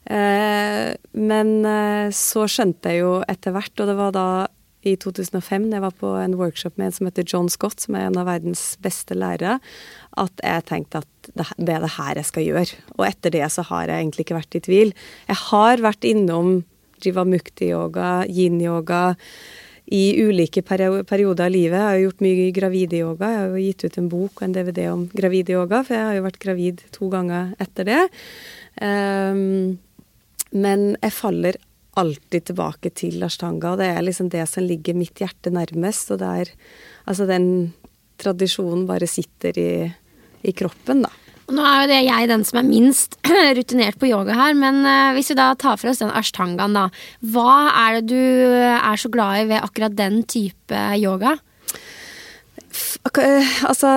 eh, 0.06 0.94
Men 1.18 1.54
eh, 1.66 2.08
så 2.14 2.48
skjønte 2.50 2.94
jeg 2.94 3.04
jo 3.04 3.16
etter 3.28 3.56
hvert, 3.56 3.74
og 3.80 3.90
det 3.90 3.98
var 4.00 4.16
da 4.16 4.28
i 4.84 4.96
2005 5.00 5.70
da 5.70 5.78
jeg 5.78 5.86
var 5.86 5.96
på 6.00 6.12
en 6.20 6.36
workshop 6.40 6.78
med 6.78 6.90
en 6.90 6.96
som 6.98 7.08
heter 7.08 7.28
John 7.28 7.50
Scott, 7.52 7.80
som 7.84 7.98
er 7.98 8.08
en 8.08 8.20
av 8.20 8.28
verdens 8.28 8.74
beste 8.84 9.16
lærere, 9.18 9.58
at 10.20 10.44
jeg 10.44 10.68
tenkte 10.70 11.04
at 11.04 11.32
det, 11.34 11.48
er 11.72 11.86
det 11.86 11.94
her 11.96 12.20
jeg 12.20 12.30
skal 12.30 12.48
gjøre. 12.48 12.80
Og 12.98 13.06
etter 13.08 13.34
det 13.34 13.48
så 13.54 13.66
har 13.70 13.88
jeg 13.88 14.04
egentlig 14.04 14.28
ikke 14.28 14.40
vært 14.42 14.60
i 14.60 14.64
tvil. 14.68 14.96
Jeg 15.30 15.42
har 15.48 15.84
vært 15.84 16.08
innom 16.08 16.56
jivamukti-yoga, 17.04 18.24
yin-yoga, 18.32 19.04
i 19.94 20.04
ulike 20.24 20.64
perioder 20.64 21.44
av 21.44 21.52
livet. 21.52 21.76
Jeg 21.76 21.84
har 21.84 21.98
jo 21.98 22.06
gjort 22.08 22.24
mye 22.24 22.52
gravideyoga. 22.56 23.30
Jeg 23.30 23.40
har 23.42 23.50
jo 23.52 23.64
gitt 23.66 23.84
ut 23.84 23.98
en 24.00 24.08
bok 24.12 24.38
og 24.40 24.46
en 24.46 24.56
DVD 24.56 24.86
om 24.94 25.04
gravideyoga, 25.12 25.82
for 25.84 25.98
jeg 25.98 26.08
har 26.08 26.18
jo 26.18 26.26
vært 26.28 26.40
gravid 26.46 26.84
to 26.96 27.10
ganger 27.12 27.52
etter 27.64 27.90
det. 27.90 28.02
Um, 28.80 29.76
men 30.56 30.94
jeg 31.02 31.16
faller 31.18 31.60
alltid 32.00 32.50
tilbake 32.50 32.92
til 32.98 33.24
ashtanga, 33.26 33.76
det 33.80 33.90
er 33.94 34.06
liksom 34.06 34.30
det 34.34 34.46
som 34.50 34.66
ligger 34.66 34.98
mitt 34.98 35.20
hjerte 35.22 35.54
nærmest. 35.54 36.14
Og 36.14 36.22
det 36.22 36.30
er 36.44 36.54
altså 37.10 37.28
den 37.30 37.48
tradisjonen 38.22 38.88
bare 38.90 39.10
sitter 39.10 39.60
i, 39.60 39.74
i 40.44 40.56
kroppen, 40.56 41.06
da. 41.06 41.12
Og 41.44 41.58
nå 41.58 41.64
er 41.68 41.82
jo 41.82 41.88
det 41.92 42.02
jeg 42.06 42.28
den 42.32 42.46
som 42.48 42.60
er 42.62 42.68
minst 42.68 43.18
rutinert 43.58 43.98
på 44.00 44.08
yoga 44.08 44.36
her, 44.38 44.54
men 44.56 44.80
uh, 44.88 45.12
hvis 45.16 45.34
vi 45.34 45.40
da 45.40 45.50
tar 45.60 45.80
for 45.80 45.92
oss 45.92 46.00
den 46.00 46.14
ashtangaen, 46.16 46.78
da. 46.78 46.88
Hva 47.34 47.56
er 47.86 48.00
det 48.00 48.14
du 48.14 48.54
er 48.74 49.00
så 49.00 49.12
glad 49.12 49.42
i 49.42 49.50
ved 49.52 49.60
akkurat 49.60 49.98
den 49.98 50.22
type 50.24 50.86
yoga? 51.00 51.36
Eh, 53.20 53.50
altså 53.68 53.90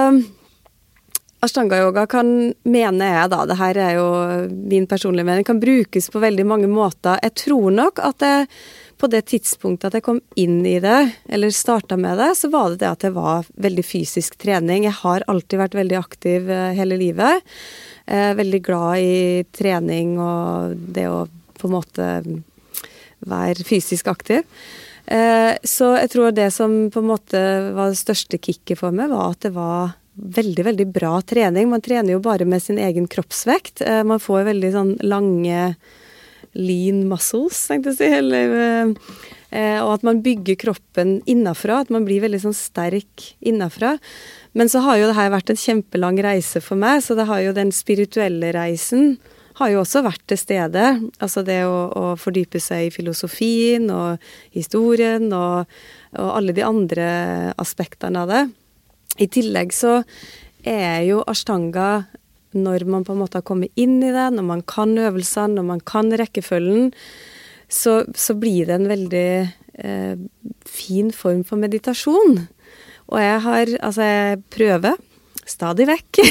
Ashtanga-yoga 1.47 2.07
kan, 2.11 2.33
mener 2.67 3.13
jeg 3.13 3.31
da, 3.33 3.45
det 3.49 3.59
her 3.61 3.79
er 3.83 3.93
jo 3.99 4.09
min 4.51 4.89
personlige 4.91 5.29
mening, 5.29 5.47
kan 5.47 5.63
brukes 5.63 6.11
på 6.13 6.23
veldig 6.23 6.47
mange 6.49 6.71
måter. 6.71 7.21
Jeg 7.23 7.37
tror 7.47 7.71
nok 7.75 8.03
at 8.05 8.27
jeg 8.27 8.51
på 8.97 9.11
det 9.13 9.27
tidspunktet 9.29 9.91
at 9.91 9.99
jeg 9.99 10.05
kom 10.07 10.21
inn 10.41 10.63
i 10.67 10.79
det, 10.81 10.99
eller 11.29 11.53
starta 11.53 11.99
med 12.01 12.17
det, 12.21 12.31
så 12.39 12.49
var 12.53 12.73
det 12.73 12.81
det 12.81 12.89
at 12.89 13.05
det 13.05 13.13
var 13.17 13.49
veldig 13.61 13.85
fysisk 13.85 14.39
trening. 14.41 14.87
Jeg 14.89 14.97
har 15.03 15.27
alltid 15.29 15.61
vært 15.61 15.77
veldig 15.77 15.99
aktiv 15.99 16.51
eh, 16.51 16.73
hele 16.79 16.99
livet. 17.01 17.45
Eh, 18.07 18.33
veldig 18.39 18.63
glad 18.65 19.05
i 19.05 19.45
trening 19.57 20.17
og 20.23 20.77
det 20.97 21.09
å 21.13 21.27
på 21.57 21.69
en 21.69 21.77
måte 21.77 22.09
være 23.27 23.65
fysisk 23.69 24.09
aktiv. 24.13 24.45
Eh, 25.07 25.53
så 25.63 25.93
jeg 26.01 26.11
tror 26.13 26.35
det 26.35 26.51
som 26.55 26.87
på 26.93 27.03
en 27.03 27.11
måte 27.13 27.43
var 27.77 27.93
det 27.93 28.01
største 28.01 28.41
kicket 28.41 28.81
for 28.81 28.97
meg, 28.97 29.13
var 29.13 29.37
at 29.37 29.45
det 29.45 29.55
var 29.57 29.97
veldig, 30.17 30.65
veldig 30.71 30.87
bra 30.95 31.15
trening. 31.23 31.71
Man 31.71 31.85
trener 31.85 32.17
jo 32.17 32.25
bare 32.25 32.49
med 32.49 32.63
sin 32.65 32.81
egen 32.83 33.07
kroppsvekt. 33.11 33.85
Man 34.09 34.23
får 34.23 34.49
veldig 34.51 34.73
sånn 34.75 34.93
lange 35.05 35.77
lean 36.57 37.05
muscles, 37.11 37.59
tenkte 37.69 37.93
jeg 37.93 37.97
å 37.97 38.01
si. 38.01 38.11
Eller, 38.19 38.57
eh, 39.51 39.79
og 39.85 39.93
at 39.99 40.07
man 40.07 40.23
bygger 40.25 40.59
kroppen 40.65 41.19
innafra. 41.29 41.83
At 41.85 41.93
man 41.93 42.07
blir 42.09 42.25
veldig 42.25 42.43
sånn 42.47 42.57
sterk 42.57 43.31
innafra. 43.41 43.97
Men 44.57 44.73
så 44.73 44.83
har 44.87 45.01
jo 45.01 45.11
det 45.11 45.19
her 45.19 45.33
vært 45.35 45.53
en 45.53 45.61
kjempelang 45.61 46.21
reise 46.25 46.63
for 46.65 46.81
meg, 46.81 47.03
så 47.05 47.17
det 47.17 47.29
har 47.29 47.43
jo 47.45 47.57
den 47.57 47.73
spirituelle 47.77 48.55
reisen 48.57 49.19
har 49.57 49.71
jo 49.73 49.81
også 49.81 50.03
vært 50.05 50.25
til 50.29 50.37
stede. 50.41 50.85
Altså 51.23 51.41
det 51.45 51.63
å, 51.65 51.77
å 51.89 52.05
fordype 52.21 52.61
seg 52.61 52.89
i 52.89 52.93
filosofien 52.93 53.89
og 53.93 54.23
historien 54.53 55.31
og, 55.33 55.71
og 56.13 56.31
alle 56.35 56.53
de 56.57 56.65
andre 56.65 57.07
aspektene 57.57 58.25
av 58.25 58.33
det. 58.33 58.43
I 59.19 59.29
tillegg 59.33 59.75
så 59.75 60.01
er 60.67 61.03
jo 61.07 61.23
ashtanga 61.31 62.07
når 62.57 62.87
man 62.89 63.05
på 63.05 63.15
en 63.15 63.21
måte 63.21 63.41
har 63.41 63.47
kommet 63.47 63.73
inn 63.77 63.99
i 64.01 64.13
det, 64.15 64.31
når 64.33 64.47
man 64.47 64.63
kan 64.65 64.95
øvelsene, 64.97 65.59
når 65.59 65.67
man 65.67 65.83
kan 65.85 66.09
rekkefølgen, 66.17 66.93
så, 67.69 68.05
så 68.17 68.37
blir 68.39 68.69
det 68.69 68.77
en 68.79 68.89
veldig 68.89 69.31
eh, 69.85 70.15
fin 70.65 71.11
form 71.13 71.43
for 71.45 71.61
meditasjon. 71.61 72.47
Og 73.07 73.19
jeg 73.23 73.41
har 73.45 73.75
Altså, 73.81 74.03
jeg 74.03 74.43
prøver 74.55 74.97
stadig 75.47 75.87
vekk 75.91 76.23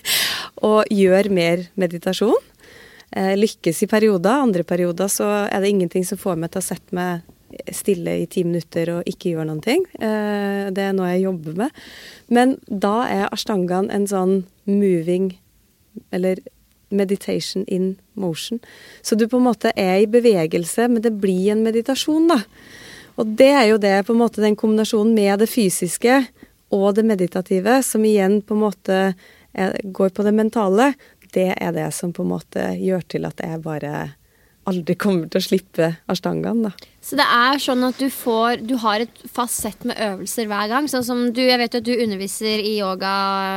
å 0.68 0.74
gjøre 0.90 1.34
mer 1.34 1.66
meditasjon. 1.78 2.50
Eh, 3.12 3.34
lykkes 3.38 3.82
i 3.84 3.90
perioder. 3.90 4.42
Andre 4.44 4.64
perioder 4.66 5.10
så 5.10 5.28
er 5.46 5.62
det 5.62 5.72
ingenting 5.72 6.06
som 6.06 6.20
får 6.20 6.38
meg 6.38 6.52
til 6.52 6.62
å 6.62 6.68
sette 6.68 6.96
meg 6.96 7.26
stille 7.74 8.16
i 8.22 8.26
ti 8.30 8.44
minutter 8.46 8.90
og 8.96 9.08
ikke 9.08 9.32
gjøre 9.32 9.48
noen 9.48 9.62
ting. 9.64 9.84
Eh, 9.98 10.70
det 10.74 10.88
er 10.88 10.96
noe 10.96 11.12
jeg 11.12 11.26
jobber 11.26 11.58
med. 11.64 11.84
Men 12.32 12.56
da 12.66 12.94
er 13.10 13.30
ashtangaen 13.30 13.90
en 13.92 14.08
sånn 14.10 14.42
moving 14.68 15.32
eller 16.12 16.40
meditation 16.92 17.64
in 17.66 17.96
motion. 18.14 18.60
Så 19.02 19.16
du 19.16 19.26
på 19.28 19.40
en 19.40 19.48
måte 19.48 19.72
er 19.76 20.02
i 20.02 20.08
bevegelse, 20.10 20.88
men 20.88 21.02
det 21.04 21.14
blir 21.20 21.54
en 21.54 21.64
meditasjon, 21.64 22.28
da. 22.28 22.42
Og 23.20 23.34
det 23.38 23.50
er 23.52 23.66
jo 23.70 23.80
det, 23.80 23.94
på 24.06 24.14
en 24.14 24.22
måte 24.22 24.44
den 24.44 24.56
kombinasjonen 24.56 25.14
med 25.16 25.42
det 25.42 25.50
fysiske 25.52 26.22
og 26.72 26.94
det 26.96 27.04
meditative, 27.04 27.80
som 27.84 28.04
igjen 28.08 28.40
på 28.44 28.56
en 28.56 28.64
måte 28.64 28.98
er, 29.52 29.76
går 29.84 30.14
på 30.16 30.24
det 30.24 30.34
mentale, 30.36 30.92
det 31.32 31.52
er 31.56 31.72
det 31.76 31.88
som 31.96 32.12
på 32.12 32.24
en 32.24 32.32
måte 32.34 32.64
gjør 32.80 33.04
til 33.08 33.28
at 33.28 33.40
jeg 33.40 33.60
bare 33.64 33.92
aldri 34.70 34.94
kommer 34.98 35.30
til 35.30 35.40
å 35.40 35.44
slippe 35.44 35.88
ashtangaen, 36.10 36.62
da. 36.66 36.70
Så 37.02 37.16
det 37.18 37.24
er 37.26 37.58
sånn 37.58 37.82
at 37.82 37.98
du 37.98 38.06
får 38.14 38.60
Du 38.62 38.76
har 38.78 39.02
et 39.02 39.22
fast 39.26 39.58
sett 39.64 39.82
med 39.88 39.98
øvelser 39.98 40.46
hver 40.50 40.70
gang. 40.70 40.86
Sånn 40.90 41.04
som 41.06 41.24
du, 41.34 41.42
Jeg 41.42 41.58
vet 41.58 41.74
jo 41.74 41.82
at 41.82 41.88
du 41.88 41.94
underviser 41.96 42.62
i 42.62 42.76
yoga 42.78 43.14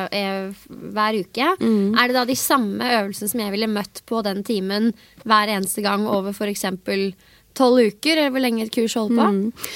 eh, 0.09 0.49
hver 0.67 1.19
uke. 1.21 1.51
Mm. 1.61 1.93
Er 1.93 2.09
det 2.09 2.17
da 2.17 2.25
de 2.25 2.37
samme 2.39 2.89
øvelsene 3.01 3.31
som 3.31 3.45
jeg 3.45 3.53
ville 3.53 3.69
møtt 3.69 4.01
på 4.09 4.23
den 4.25 4.41
timen 4.47 4.91
hver 5.23 5.53
eneste 5.53 5.85
gang 5.85 6.07
over 6.09 6.33
f.eks. 6.33 6.65
tolv 7.55 7.85
uker, 7.85 8.17
eller 8.17 8.33
hvor 8.33 8.43
lenge 8.43 8.65
et 8.65 8.73
kurs 8.73 8.97
holder 8.97 9.21
på? 9.21 9.29
Mm. 9.31 9.67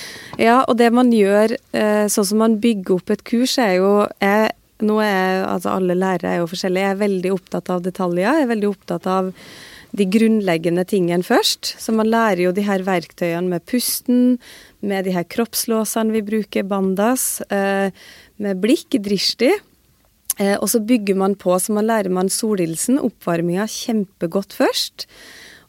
Ja, 0.42 0.64
og 0.66 0.80
det 0.82 0.90
man 0.96 1.14
gjør, 1.14 1.54
eh, 1.78 2.06
sånn 2.12 2.32
som 2.34 2.42
man 2.42 2.58
bygger 2.64 2.98
opp 2.98 3.14
et 3.14 3.24
kurs, 3.28 3.58
er 3.62 3.78
jo 3.78 3.94
jeg, 4.18 4.50
nå 4.82 4.98
er, 5.04 5.46
altså 5.46 5.76
Alle 5.78 5.94
lærere 5.94 6.34
er 6.34 6.42
jo 6.42 6.50
forskjellige. 6.50 6.88
Jeg 6.88 6.98
er 6.98 7.04
veldig 7.06 7.32
opptatt 7.36 7.70
av 7.70 7.84
detaljer. 7.86 8.26
Jeg 8.26 8.48
er 8.48 8.56
veldig 8.56 8.70
opptatt 8.74 9.08
av 9.12 9.34
de 10.00 10.08
grunnleggende 10.10 10.86
tingene 10.88 11.26
først. 11.26 11.74
Så 11.82 11.94
man 11.96 12.10
lærer 12.10 12.46
jo 12.48 12.54
de 12.56 12.66
her 12.66 12.84
verktøyene 12.88 13.52
med 13.52 13.66
pusten, 13.70 14.38
med 14.80 15.08
de 15.08 15.16
her 15.16 15.28
kroppslåsene 15.28 16.16
vi 16.16 16.24
bruker, 16.26 16.68
bandas, 16.68 17.42
eh, 17.52 17.92
med 18.40 18.62
blikk, 18.64 18.96
drishti. 19.04 19.52
Eh, 20.40 20.56
og 20.56 20.70
så 20.72 20.80
bygger 20.80 21.16
man 21.20 21.36
på, 21.36 21.52
så 21.60 21.76
man 21.76 21.90
lærer 21.90 22.10
man 22.10 22.32
solhilsen, 22.32 23.00
oppvarminga, 23.04 23.68
kjempegodt 23.68 24.56
først. 24.56 25.06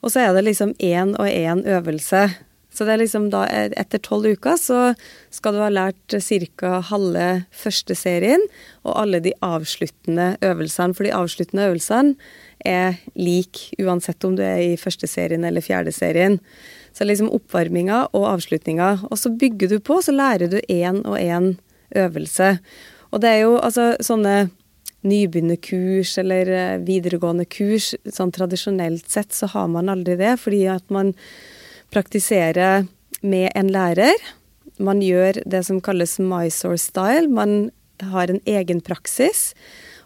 Og 0.00 0.14
så 0.14 0.22
er 0.22 0.36
det 0.36 0.46
liksom 0.46 0.76
én 0.78 1.16
og 1.18 1.26
én 1.26 1.66
øvelse. 1.66 2.30
Så 2.70 2.86
det 2.86 2.94
er 2.94 3.00
liksom 3.02 3.26
da 3.32 3.42
etter 3.50 3.98
tolv 3.98 4.30
uker 4.30 4.54
så 4.56 4.92
skal 5.34 5.56
du 5.56 5.62
ha 5.64 5.70
lært 5.72 6.14
ca. 6.22 6.78
halve 6.86 7.44
første 7.50 7.96
serien 7.98 8.42
og 8.86 8.94
alle 8.94 9.20
de 9.20 9.34
avsluttende 9.42 10.36
øvelsene. 10.40 10.94
For 10.94 11.04
de 11.04 11.12
avsluttende 11.12 11.66
øvelsene 11.66 12.14
er 12.66 13.00
lik 13.18 13.70
uansett 13.80 14.24
om 14.24 14.36
du 14.36 14.42
er 14.44 14.60
i 14.62 14.78
første 14.80 15.08
serien 15.10 15.44
eller 15.46 15.64
fjerde 15.64 15.92
serien. 15.94 16.38
Så 16.92 17.06
liksom 17.06 17.30
oppvarminga 17.32 18.06
og 18.16 18.26
avslutninga. 18.34 19.06
Og 19.10 19.18
så 19.18 19.32
bygger 19.32 19.70
du 19.70 19.78
på, 19.80 20.00
så 20.02 20.14
lærer 20.14 20.50
du 20.50 20.58
én 20.68 21.02
og 21.04 21.18
én 21.18 21.54
øvelse. 21.96 22.56
Og 23.10 23.22
det 23.22 23.30
er 23.30 23.44
jo 23.44 23.58
altså 23.58 23.92
sånne 24.04 24.50
nybegynnerkurs 25.06 26.18
eller 26.20 26.50
eh, 26.52 26.78
videregående 26.84 27.46
kurs, 27.48 27.94
sånn 28.04 28.32
tradisjonelt 28.36 29.08
sett 29.08 29.32
så 29.32 29.48
har 29.54 29.70
man 29.72 29.88
aldri 29.88 30.18
det, 30.20 30.34
fordi 30.42 30.66
at 30.68 30.84
man 30.92 31.14
praktiserer 31.94 32.86
med 33.20 33.48
en 33.56 33.72
lærer. 33.72 34.16
Man 34.80 35.00
gjør 35.04 35.40
det 35.48 35.64
som 35.66 35.80
kalles 35.84 36.18
Mysore 36.20 36.78
style. 36.80 37.28
Man 37.32 37.70
har 38.12 38.30
en 38.30 38.40
egen 38.48 38.80
praksis, 38.84 39.50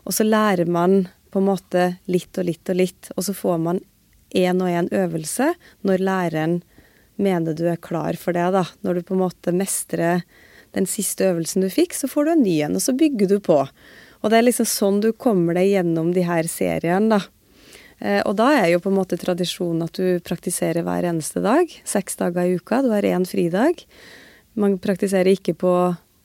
og 0.07 0.17
så 0.17 0.27
lærer 0.27 0.71
man 0.71 1.05
på 1.35 1.43
en 1.43 1.49
måte 1.49 1.89
litt 2.07 2.39
og 2.39 2.47
litt 2.47 2.71
og 2.71 2.79
litt. 2.79 3.11
Og 3.19 3.27
så 3.27 3.35
får 3.35 3.59
man 3.59 3.83
én 4.35 4.63
og 4.63 4.71
én 4.71 4.91
øvelse 4.95 5.51
når 5.87 6.07
læreren 6.07 6.61
mener 7.19 7.55
du 7.59 7.67
er 7.71 7.81
klar 7.83 8.15
for 8.19 8.35
det, 8.37 8.47
da. 8.55 8.63
Når 8.87 8.95
du 8.95 9.07
på 9.09 9.17
en 9.17 9.25
måte 9.25 9.55
mestrer 9.55 10.23
den 10.75 10.87
siste 10.91 11.27
øvelsen 11.31 11.63
du 11.63 11.71
fikk, 11.71 11.95
så 11.95 12.11
får 12.11 12.27
du 12.27 12.33
en 12.33 12.45
ny 12.47 12.57
en, 12.67 12.79
og 12.79 12.83
så 12.83 12.95
bygger 12.99 13.31
du 13.31 13.39
på. 13.43 13.61
Og 14.23 14.31
det 14.31 14.39
er 14.39 14.47
liksom 14.47 14.69
sånn 14.71 15.01
du 15.03 15.11
kommer 15.13 15.59
deg 15.59 15.73
gjennom 15.73 16.13
de 16.15 16.25
her 16.27 16.47
seriene, 16.51 17.19
da. 17.19 17.21
Eh, 17.99 18.21
og 18.27 18.35
da 18.39 18.49
er 18.59 18.73
jo 18.73 18.83
på 18.83 18.91
en 18.91 18.99
måte 18.99 19.19
tradisjonen 19.19 19.87
at 19.87 19.99
du 19.99 20.23
praktiserer 20.27 20.87
hver 20.87 21.07
eneste 21.11 21.43
dag. 21.43 21.71
Seks 21.87 22.19
dager 22.23 22.47
i 22.47 22.59
uka. 22.59 22.83
Du 22.83 22.91
har 22.95 23.07
én 23.07 23.27
fridag. 23.27 23.85
Man 24.59 24.79
praktiserer 24.83 25.35
ikke 25.35 25.55
på 25.59 25.75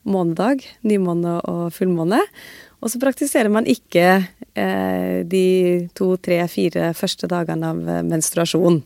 månedag, 0.08 0.64
nymåne 0.88 1.40
og 1.50 1.70
fullmåne. 1.76 2.24
Og 2.80 2.92
så 2.92 3.00
praktiserer 3.02 3.52
man 3.52 3.66
ikke 3.68 4.06
eh, 4.56 5.20
de 5.28 5.46
to, 5.98 6.14
tre, 6.24 6.40
fire 6.48 6.94
første 6.96 7.28
dagene 7.28 7.74
av 7.74 7.82
eh, 7.84 8.06
menstruasjon. 8.08 8.80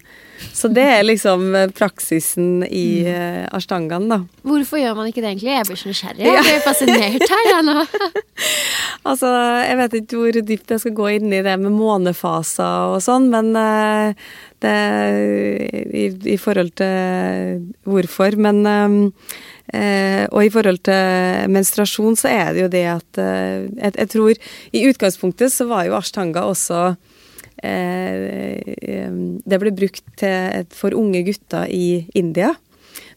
Så 0.50 0.72
det 0.74 0.86
er 0.96 1.06
liksom 1.06 1.54
eh, 1.56 1.70
praksisen 1.78 2.66
i 2.66 3.06
eh, 3.06 3.44
ashtangaen, 3.54 4.10
da. 4.10 4.18
Hvorfor 4.50 4.82
gjør 4.82 4.98
man 4.98 5.12
ikke 5.12 5.22
det 5.22 5.36
egentlig? 5.36 5.54
Jeg 5.54 5.70
blir 5.70 5.82
så 5.84 5.92
nysgjerrig. 5.92 6.26
Jeg 6.26 6.48
blir 6.48 6.66
fascinert 6.66 7.28
her, 7.36 7.46
jeg 7.52 7.68
nå. 7.70 7.86
Altså, 9.04 9.30
jeg 9.68 9.78
vet 9.78 9.96
ikke 10.00 10.20
hvor 10.20 10.38
dypt 10.48 10.72
jeg 10.72 10.80
skal 10.80 10.94
gå 10.96 11.08
inn 11.18 11.34
i 11.36 11.42
det 11.44 11.54
med 11.60 11.74
månefaser 11.76 12.94
og 12.96 13.02
sånn, 13.04 13.28
men 13.34 13.50
eh, 13.60 14.28
det 14.64 14.76
i, 15.92 16.06
i 16.34 16.38
forhold 16.40 16.72
til 16.80 17.66
hvorfor. 17.86 18.40
Men 18.42 18.64
eh, 18.66 18.96
Eh, 19.74 20.26
og 20.30 20.46
i 20.46 20.52
forhold 20.54 20.84
til 20.86 21.50
menstruasjon, 21.50 22.18
så 22.20 22.30
er 22.30 22.54
det 22.54 22.62
jo 22.62 22.72
det 22.74 22.84
at 22.92 23.22
eh, 23.22 23.66
jeg, 23.72 23.96
jeg, 23.98 24.10
tror 24.14 24.44
I 24.70 24.84
utgangspunktet 24.92 25.54
så 25.54 25.66
var 25.72 25.88
jo 25.88 25.96
ashtanga 25.98 26.44
også 26.46 26.82
eh, 27.66 28.62
Det 29.42 29.60
ble 29.64 29.74
brukt 29.74 30.06
til, 30.22 30.70
for 30.78 30.94
unge 30.94 31.24
gutter 31.26 31.66
i 31.74 32.06
India. 32.14 32.54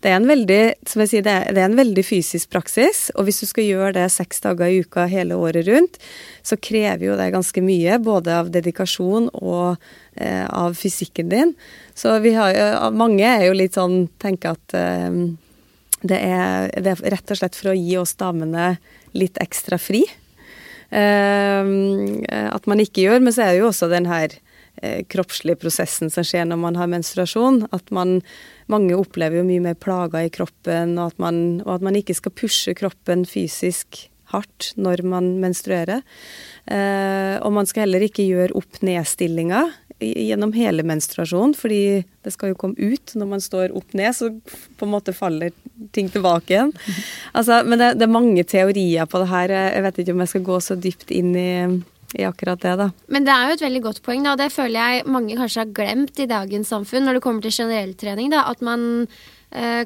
Det 0.01 0.11
er 0.11 0.16
en 0.16 0.29
veldig 0.29 0.61
som 0.88 1.03
jeg 1.03 1.11
sier, 1.11 1.25
det 1.27 1.33
er, 1.35 1.53
det 1.53 1.62
er 1.62 1.71
en 1.71 1.79
veldig 1.79 2.05
fysisk 2.07 2.51
praksis, 2.53 3.07
og 3.16 3.27
hvis 3.27 3.42
du 3.42 3.47
skal 3.49 3.66
gjøre 3.66 3.95
det 3.99 4.07
seks 4.14 4.42
dager 4.45 4.73
i 4.73 4.83
uka 4.85 5.07
hele 5.11 5.37
året 5.40 5.69
rundt, 5.69 5.99
så 6.47 6.57
krever 6.57 7.09
jo 7.09 7.16
det 7.19 7.33
ganske 7.35 7.64
mye, 7.64 7.99
både 8.05 8.37
av 8.40 8.53
dedikasjon 8.55 9.31
og 9.40 9.77
eh, 10.14 10.45
av 10.47 10.77
fysikken 10.79 11.33
din. 11.33 11.57
Så 11.97 12.16
vi 12.25 12.37
har 12.37 12.53
jo, 12.57 12.69
mange 12.97 13.27
er 13.27 13.49
jo 13.49 13.57
litt 13.57 13.77
sånn 13.77 14.07
tenker 14.23 14.57
at 14.57 14.77
eh, 14.79 15.21
det 16.11 16.19
er, 16.23 16.71
det 16.83 16.95
er, 16.95 17.03
rett 17.16 17.33
og 17.33 17.40
slett 17.40 17.59
for 17.59 17.73
å 17.73 17.77
gi 17.77 17.97
oss 18.01 18.16
damene 18.21 18.77
litt 19.16 19.38
ekstra 19.42 19.79
fri. 19.81 20.05
Uh, 20.87 22.23
at 22.31 22.66
man 22.71 22.83
ikke 22.83 23.07
gjør. 23.07 23.23
Men 23.25 23.35
så 23.35 23.47
er 23.47 23.55
det 23.55 23.62
jo 23.62 23.71
også 23.71 23.90
den 23.92 24.09
her 24.11 24.35
uh, 24.83 25.01
kroppslige 25.11 25.61
prosessen 25.62 26.12
som 26.12 26.27
skjer 26.27 26.47
når 26.49 26.61
man 26.62 26.79
har 26.81 26.92
menstruasjon. 26.92 27.66
At 27.77 27.90
man 27.95 28.21
Mange 28.66 28.97
opplever 28.99 29.38
jo 29.38 29.47
mye 29.47 29.62
mer 29.62 29.77
plager 29.79 30.25
i 30.27 30.31
kroppen, 30.35 30.97
og 30.99 31.12
at 31.12 31.21
man, 31.23 31.37
og 31.62 31.77
at 31.77 31.85
man 31.87 31.95
ikke 31.95 32.16
skal 32.19 32.33
pushe 32.35 32.73
kroppen 32.75 33.21
fysisk 33.23 34.01
hardt 34.33 34.73
når 34.75 35.05
man 35.07 35.37
menstruerer. 35.38 36.03
Uh, 36.66 37.38
og 37.47 37.55
man 37.55 37.69
skal 37.71 37.85
heller 37.85 38.03
ikke 38.03 38.27
gjøre 38.27 38.57
opp-ned-stillinger 38.59 39.71
gjennom 40.00 40.52
hele 40.52 40.85
menstruasjonen, 40.85 41.54
fordi 41.56 42.04
det 42.24 42.32
skal 42.35 42.52
jo 42.52 42.59
komme 42.61 42.76
ut 42.76 43.14
når 43.16 43.28
man 43.30 43.42
står 43.42 43.74
opp 43.76 43.94
ned, 43.96 44.12
så 44.16 44.28
på 44.76 44.87
en 44.87 44.92
måte 44.92 45.14
faller 45.16 45.54
ting 45.96 46.11
tilbake 46.12 46.52
igjen. 46.52 46.72
Altså, 47.32 47.62
men 47.64 47.80
det, 47.80 47.94
det, 48.00 48.06
er 48.06 48.12
mange 48.12 48.44
teorier 48.44 49.09
på 49.09 49.22
det 49.22 49.30
her. 49.32 49.54
Jeg 49.70 49.85
vet 49.87 50.00
ikke 50.02 50.16
om 50.16 50.24
jeg 50.24 50.32
skal 50.35 50.48
gå 50.50 50.59
så 50.64 50.76
dypt 50.80 51.14
inn 51.16 51.32
i, 51.40 51.52
i 52.18 52.26
akkurat 52.28 52.61
det, 52.61 52.74
da. 52.82 52.90
Men 53.12 53.28
det 53.28 53.32
er 53.32 53.48
jo 53.48 53.56
et 53.56 53.64
veldig 53.68 53.82
godt 53.88 54.02
poeng, 54.04 54.26
da, 54.26 54.35
og 54.37 54.42
det 54.42 54.50
føler 54.52 54.76
jeg 54.76 55.09
mange 55.16 55.38
kanskje 55.38 55.64
har 55.64 55.72
glemt 55.80 56.20
i 56.20 56.28
dagens 56.28 56.74
samfunn 56.74 57.09
når 57.09 57.18
det 57.18 57.24
kommer 57.24 57.46
til 57.46 57.56
generell 57.62 57.96
trening. 57.96 58.30
Da, 58.35 58.44
at 58.52 58.64
man 58.64 59.06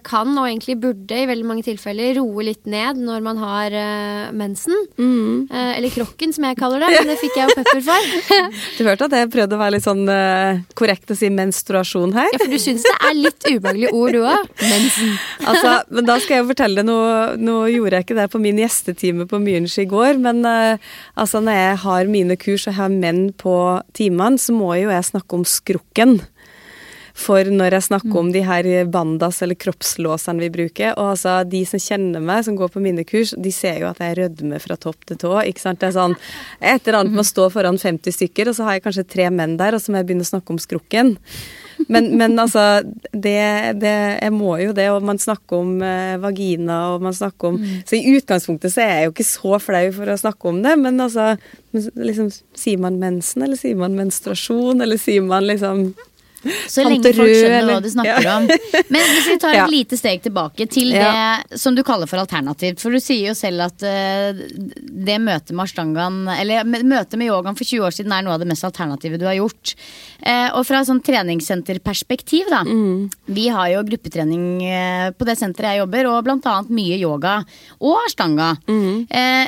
kan, 0.03 0.31
og 0.41 0.47
egentlig 0.49 0.75
burde 0.81 1.15
i 1.15 1.27
veldig 1.29 1.47
mange 1.47 1.63
tilfeller, 1.63 2.17
roe 2.17 2.45
litt 2.47 2.65
ned 2.71 2.99
når 3.05 3.23
man 3.23 3.39
har 3.41 3.75
uh, 3.75 4.33
mensen. 4.35 4.75
Mm. 4.99 5.47
Uh, 5.51 5.73
eller 5.77 5.93
krokken, 5.95 6.33
som 6.35 6.47
jeg 6.49 6.59
kaller 6.59 6.83
det. 6.83 6.89
Men 6.97 7.13
det 7.13 7.19
fikk 7.21 7.37
jeg 7.39 7.51
jo 7.51 7.57
pepper 7.59 7.83
for. 7.87 8.09
du 8.79 8.89
hørte 8.89 9.07
at 9.07 9.17
jeg 9.19 9.31
prøvde 9.35 9.57
å 9.57 9.61
være 9.61 9.75
litt 9.77 9.87
sånn 9.87 10.03
uh, 10.09 10.63
korrekt 10.79 11.13
å 11.13 11.19
si 11.19 11.31
menstruasjon 11.35 12.17
her? 12.17 12.33
Ja, 12.33 12.41
for 12.43 12.51
du 12.51 12.59
syns 12.63 12.87
det 12.89 12.97
er 12.97 13.17
litt 13.19 13.47
ubehagelige 13.47 13.93
ord, 13.95 14.17
du 14.17 14.25
òg. 14.25 14.51
Mensen. 14.65 15.15
altså, 15.53 15.77
men 15.93 16.09
da 16.09 16.19
skal 16.25 16.41
jeg 16.41 16.49
fortelle 16.51 16.83
deg 16.83 16.91
noe. 16.91 17.15
Nå 17.41 17.61
gjorde 17.71 18.01
jeg 18.01 18.09
ikke 18.09 18.19
det 18.19 18.29
på 18.33 18.43
min 18.43 18.61
gjestetime 18.65 19.29
på 19.31 19.43
Myrens 19.43 19.79
i 19.81 19.87
går, 19.91 20.19
men 20.25 20.43
altså 20.49 21.41
når 21.45 21.59
jeg 21.59 21.79
har 21.85 22.11
mine 22.11 22.37
kurs 22.41 22.67
og 22.71 22.79
har 22.81 22.93
menn 22.93 23.29
på 23.39 23.55
timene, 23.97 24.41
så 24.41 24.55
må 24.57 24.73
jo 24.81 24.91
jeg 24.91 25.11
snakke 25.13 25.37
om 25.37 25.47
skrukken 25.47 26.19
for 27.21 27.49
når 27.53 27.77
jeg 27.77 27.87
snakker 27.91 28.19
om 28.21 28.31
de 28.33 28.43
her 28.47 28.69
bandas 28.91 29.41
eller 29.45 29.59
kroppslåsene 29.61 30.45
vi 30.47 30.51
bruker. 30.55 30.95
Og 30.97 31.13
altså, 31.15 31.41
de 31.49 31.63
som 31.69 31.83
kjenner 31.83 32.23
meg, 32.25 32.45
som 32.47 32.57
går 32.59 32.73
på 32.73 32.83
mine 32.83 33.05
kurs, 33.09 33.35
de 33.37 33.53
ser 33.55 33.83
jo 33.83 33.91
at 33.91 34.01
jeg 34.03 34.17
rødmer 34.19 34.63
fra 34.63 34.79
topp 34.81 35.05
til 35.09 35.21
tå. 35.21 35.35
ikke 35.45 35.63
sant? 35.63 35.81
Det 35.83 35.91
er 35.91 35.99
sånn 35.99 36.17
et 36.59 36.87
eller 36.87 37.03
annet 37.03 37.17
med 37.17 37.25
å 37.25 37.31
stå 37.31 37.51
foran 37.53 37.81
50 37.81 38.17
stykker, 38.17 38.51
og 38.51 38.57
så 38.57 38.69
har 38.69 38.79
jeg 38.79 38.87
kanskje 38.87 39.09
tre 39.17 39.29
menn 39.35 39.59
der, 39.61 39.77
og 39.77 39.83
så 39.83 39.93
må 39.93 40.01
jeg 40.01 40.11
begynne 40.11 40.27
å 40.27 40.33
snakke 40.33 40.55
om 40.55 40.63
skrukken. 40.63 41.17
Men, 41.89 42.11
men 42.21 42.37
altså, 42.39 42.83
det, 43.13 43.41
det, 43.81 43.95
Jeg 44.21 44.33
må 44.37 44.53
jo 44.61 44.75
det, 44.77 44.91
og 44.93 45.05
man 45.07 45.21
snakker 45.21 45.63
om 45.63 45.79
eh, 45.85 46.19
vagina, 46.21 46.81
og 46.95 47.07
man 47.07 47.17
snakker 47.17 47.55
om 47.55 47.57
mm. 47.61 47.71
Så 47.89 47.97
i 47.97 48.17
utgangspunktet 48.19 48.75
så 48.75 48.85
er 48.85 48.93
jeg 48.93 49.09
jo 49.09 49.15
ikke 49.15 49.29
så 49.31 49.61
flau 49.63 49.87
for 49.97 50.13
å 50.13 50.19
snakke 50.21 50.51
om 50.51 50.61
det, 50.65 50.77
men 50.81 51.01
altså 51.01 51.33
liksom, 51.73 52.29
Sier 52.59 52.81
man 52.83 53.01
mensen, 53.01 53.47
eller 53.47 53.57
sier 53.61 53.79
man 53.81 53.97
menstruasjon, 53.97 54.85
eller 54.85 55.01
sier 55.01 55.25
man 55.25 55.49
liksom 55.49 55.91
så 56.41 56.85
lenge 56.87 57.13
folk 57.13 57.29
skjønner 57.35 57.67
hva 57.69 57.79
du 57.85 57.89
snakker 57.93 58.25
ja. 58.25 58.37
om. 58.39 58.47
Men 58.89 59.09
hvis 59.13 59.29
vi 59.29 59.37
tar 59.43 59.53
et 59.55 59.61
ja. 59.61 59.67
lite 59.71 59.99
steg 60.01 60.23
tilbake 60.25 60.67
til 60.73 60.95
det 60.95 61.59
som 61.61 61.77
du 61.77 61.83
kaller 61.87 62.09
for 62.11 62.23
alternativt. 62.23 62.81
For 62.81 62.95
du 62.95 63.01
sier 63.03 63.31
jo 63.31 63.37
selv 63.37 63.67
at 63.67 63.85
uh, 63.85 64.41
det 64.81 65.19
møtet 65.23 65.53
med 65.55 65.65
ashtangaen, 65.67 66.23
eller 66.33 66.65
møtet 66.65 67.19
med 67.21 67.29
yogaen 67.29 67.59
for 67.59 67.69
20 67.69 67.89
år 67.89 67.97
siden 67.97 68.15
er 68.17 68.25
noe 68.25 68.37
av 68.37 68.45
det 68.45 68.49
mest 68.51 68.67
alternative 68.67 69.21
du 69.21 69.27
har 69.29 69.37
gjort. 69.39 69.75
Uh, 70.25 70.49
og 70.59 70.65
fra 70.69 70.83
sånn 70.87 71.03
treningssenterperspektiv, 71.05 72.49
da. 72.53 72.63
Mm. 72.65 73.11
Vi 73.37 73.49
har 73.53 73.73
jo 73.75 73.85
gruppetrening 73.91 74.47
uh, 74.65 75.09
på 75.17 75.29
det 75.29 75.37
senteret 75.41 75.77
jeg 75.77 75.85
jobber, 75.85 76.11
og 76.11 76.25
blant 76.27 76.49
annet 76.49 76.73
mye 76.73 76.97
yoga 77.01 77.41
og 77.81 78.01
ashtanga. 78.07 78.53
Mm. 78.71 79.07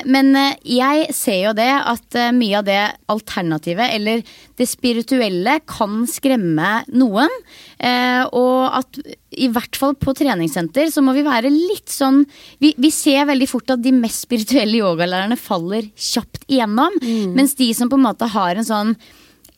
men 0.09 0.29
jeg 0.67 1.13
ser 1.15 1.39
jo 1.47 1.51
det 1.57 1.69
at 1.69 2.15
mye 2.35 2.59
av 2.59 2.65
det 2.67 2.79
alternativet, 3.11 3.93
eller 3.95 4.23
det 4.59 4.67
spirituelle, 4.69 5.57
kan 5.69 6.03
skremme 6.09 6.82
noen. 6.91 7.31
Eh, 7.77 8.23
og 8.35 8.77
at 8.79 8.99
i 9.33 9.49
hvert 9.53 9.77
fall 9.79 9.95
på 9.97 10.13
treningssenter 10.17 10.91
så 10.93 11.01
må 11.05 11.15
vi 11.15 11.25
være 11.25 11.49
litt 11.49 11.89
sånn 11.89 12.19
Vi, 12.61 12.73
vi 12.77 12.91
ser 12.93 13.25
veldig 13.25 13.47
fort 13.49 13.73
at 13.73 13.81
de 13.81 13.93
mest 13.95 14.27
spirituelle 14.27 14.77
yogalærerne 14.81 15.37
faller 15.39 15.89
kjapt 15.95 16.45
igjennom. 16.47 16.95
Mm. 17.01 17.35
Mens 17.37 17.57
de 17.59 17.71
som 17.77 17.91
på 17.91 17.99
en 17.99 18.07
måte 18.07 18.29
har 18.33 18.59
en 18.59 18.67
sånn 18.67 18.95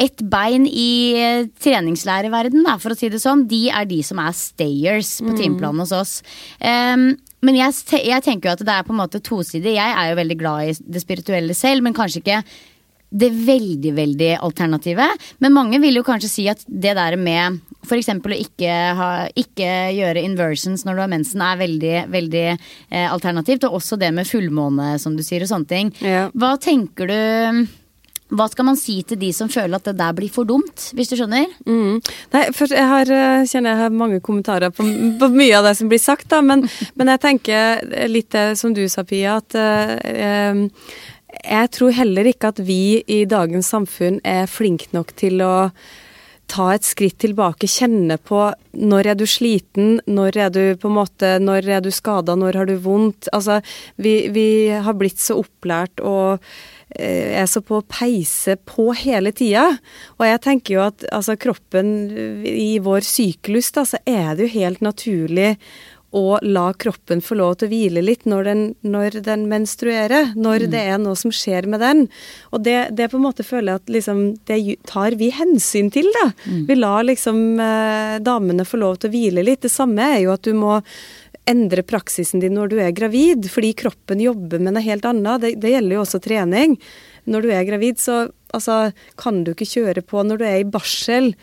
ett 0.02 0.20
bein 0.28 0.66
i 0.68 1.16
treningslæreverden, 1.64 2.66
for 2.84 2.92
å 2.92 2.98
si 3.00 3.08
det 3.12 3.22
sånn, 3.24 3.46
de 3.48 3.70
er 3.72 3.88
de 3.88 4.02
som 4.04 4.20
er 4.20 4.36
stayers 4.36 5.18
på 5.22 5.32
mm. 5.32 5.38
timeplanen 5.40 5.84
hos 5.86 5.94
oss. 5.96 6.18
Um, 6.60 7.14
men 7.46 7.60
jeg, 7.60 7.76
jeg, 8.02 8.24
tenker 8.26 8.50
jo 8.50 8.56
at 8.58 8.64
det 8.66 8.76
er 8.76 8.86
på 8.88 8.92
en 8.96 9.00
måte 9.00 9.22
tosidig. 9.24 9.78
Jeg 9.78 9.92
er 9.92 10.12
jo 10.12 10.20
veldig 10.20 10.38
glad 10.40 10.72
i 10.72 10.76
det 10.96 11.04
spirituelle 11.04 11.56
selv, 11.58 11.86
men 11.86 11.96
kanskje 11.96 12.24
ikke 12.24 12.42
det 13.16 13.30
veldig, 13.32 13.94
veldig 13.96 14.32
alternativet. 14.44 15.30
Men 15.44 15.56
mange 15.56 15.80
vil 15.84 16.00
jo 16.00 16.06
kanskje 16.08 16.32
si 16.32 16.48
at 16.52 16.64
det 16.68 16.96
der 16.98 17.16
med 17.20 17.62
f.eks. 17.86 18.10
å 18.18 18.36
ikke, 18.36 18.74
ha, 18.98 19.10
ikke, 19.38 19.70
gjøre 19.96 20.26
inversions 20.26 20.84
når 20.86 20.98
du 20.98 21.04
har 21.06 21.14
mensen, 21.14 21.46
er 21.46 21.62
veldig, 21.62 21.96
veldig 22.12 22.46
eh, 22.50 23.08
alternativt. 23.08 23.68
Og 23.70 23.80
også 23.80 24.00
det 24.02 24.12
med 24.16 24.28
fullmåne, 24.28 24.96
som 25.02 25.16
du 25.16 25.24
sier, 25.24 25.46
og 25.46 25.52
sånne 25.54 25.72
ting. 25.72 25.96
Ja. 26.04 26.28
Hva 26.36 26.56
tenker 26.62 27.12
du 27.12 27.18
hva 28.34 28.48
skal 28.50 28.66
man 28.66 28.78
si 28.80 28.96
til 29.06 29.20
de 29.22 29.28
som 29.38 29.50
føler 29.54 29.78
at 29.78 29.86
det 29.86 30.00
der 30.00 30.14
blir 30.18 30.32
for 30.34 30.50
dumt, 30.50 30.88
hvis 30.98 31.12
du 31.12 31.14
skjønner? 31.14 31.46
Mm. 31.70 32.00
Nei, 32.34 32.42
først, 32.58 32.74
jeg 32.74 32.90
har, 32.90 33.12
eh, 33.14 33.46
kjenner 33.46 33.76
jeg 33.76 33.82
har 33.84 33.94
mange 33.94 34.18
kommentarer 34.26 34.74
på, 34.74 34.86
på 35.22 35.30
mye 35.30 35.60
av 35.60 35.70
det 35.70 35.76
som 35.78 35.92
blir 35.92 36.02
sagt, 36.02 36.28
da, 36.34 36.42
men, 36.42 36.66
men 36.98 37.14
jeg 37.14 37.22
tenker 37.22 37.86
litt 38.10 38.32
det 38.34 38.48
som 38.58 38.74
du 38.74 38.82
sa, 38.90 39.06
Pia, 39.06 39.38
at 39.38 39.54
uh, 39.54 40.66
jeg 41.44 41.72
tror 41.76 41.94
heller 41.98 42.32
ikke 42.32 42.54
at 42.54 42.64
vi 42.66 43.04
i 43.12 43.24
dagens 43.30 43.70
samfunn 43.74 44.22
er 44.26 44.50
flinke 44.52 44.92
nok 44.96 45.16
til 45.20 45.44
å 45.46 45.56
ta 46.52 46.68
et 46.76 46.86
skritt 46.86 47.18
tilbake, 47.24 47.68
kjenne 47.70 48.18
på 48.22 48.40
når 48.78 49.12
er 49.12 49.18
du 49.18 49.26
sliten, 49.30 50.00
når 50.06 50.40
er 50.46 50.54
du 50.54 50.64
på 50.80 50.90
en 50.92 50.98
måte, 51.00 51.36
når 51.42 51.70
er 51.78 51.84
du 51.84 51.92
skada, 51.94 52.36
når 52.38 52.60
har 52.62 52.70
du 52.70 52.76
vondt. 52.82 53.30
Altså, 53.34 53.62
vi, 54.02 54.28
vi 54.34 54.48
har 54.70 54.98
blitt 54.98 55.22
så 55.22 55.40
opplært 55.42 56.04
og 56.06 56.44
eh, 56.98 57.34
er 57.40 57.50
så 57.50 57.64
på 57.66 57.80
å 57.80 57.88
peise 57.90 58.58
på 58.62 58.92
hele 59.00 59.34
tida. 59.36 59.68
Og 60.20 60.28
jeg 60.28 60.44
tenker 60.46 60.78
jo 60.78 60.86
at 60.86 61.08
altså, 61.12 61.38
kroppen 61.40 61.96
i 62.46 62.76
vår 62.84 63.06
syklus, 63.08 63.72
da, 63.76 63.88
så 63.88 64.02
er 64.06 64.36
det 64.36 64.48
jo 64.48 64.56
helt 64.60 64.86
naturlig 64.86 65.56
og 66.16 66.46
la 66.48 66.70
kroppen 66.80 67.20
få 67.24 67.36
lov 67.36 67.58
til 67.60 67.68
å 67.68 67.72
hvile 67.74 68.04
litt 68.06 68.24
når 68.30 68.48
den, 68.48 68.62
når 68.88 69.20
den 69.26 69.46
menstruerer. 69.52 70.32
Når 70.36 70.66
mm. 70.66 70.70
det 70.72 70.84
er 70.94 71.02
noe 71.04 71.20
som 71.20 71.34
skjer 71.34 71.68
med 71.72 71.84
den. 71.84 72.06
Og 72.56 72.64
det, 72.64 72.78
det 72.96 73.10
på 73.12 73.20
en 73.20 73.26
måte 73.26 73.44
føler 73.44 73.74
jeg 73.74 73.84
at 73.84 73.94
liksom, 73.98 74.24
det 74.48 74.60
tar 74.88 75.18
vi 75.20 75.30
hensyn 75.36 75.92
til, 75.92 76.08
da. 76.16 76.30
Mm. 76.48 76.64
Vi 76.70 76.80
lar 76.80 77.04
liksom 77.10 77.44
eh, 77.60 78.16
damene 78.24 78.68
få 78.68 78.80
lov 78.80 79.02
til 79.02 79.12
å 79.12 79.16
hvile 79.18 79.44
litt. 79.44 79.66
Det 79.66 79.74
samme 79.74 80.08
er 80.16 80.24
jo 80.24 80.34
at 80.38 80.48
du 80.48 80.54
må 80.56 80.80
endre 81.46 81.84
praksisen 81.86 82.42
din 82.42 82.56
når 82.58 82.72
du 82.72 82.80
er 82.82 82.96
gravid, 82.96 83.50
fordi 83.52 83.76
kroppen 83.78 84.24
jobber 84.24 84.64
med 84.64 84.78
noe 84.78 84.86
helt 84.86 85.06
annet. 85.06 85.44
Det, 85.44 85.54
det 85.62 85.76
gjelder 85.76 85.98
jo 85.98 86.06
også 86.06 86.24
trening. 86.24 86.80
Når 87.30 87.46
du 87.46 87.54
er 87.54 87.68
gravid, 87.68 88.00
så 88.02 88.26
altså, 88.56 88.96
kan 89.20 89.44
du 89.44 89.54
ikke 89.54 89.70
kjøre 89.76 90.06
på 90.06 90.24
når 90.26 90.42
du 90.42 90.48
er 90.48 90.60
i 90.62 90.70
barsel. 90.70 91.34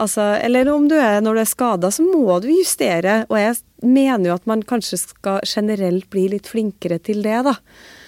Altså, 0.00 0.22
eller 0.42 0.68
om 0.72 0.88
du 0.90 0.96
er 0.98 1.20
når 1.22 1.36
du 1.36 1.40
er 1.44 1.50
skada, 1.50 1.90
så 1.94 2.04
må 2.06 2.38
du 2.42 2.48
justere. 2.50 3.22
Og 3.30 3.38
jeg 3.38 3.58
mener 3.86 4.30
jo 4.30 4.38
at 4.38 4.48
man 4.50 4.64
kanskje 4.66 4.98
skal 5.04 5.44
generelt 5.46 6.08
bli 6.12 6.28
litt 6.32 6.50
flinkere 6.50 6.98
til 7.02 7.22
det, 7.26 7.42
da. 7.46 7.54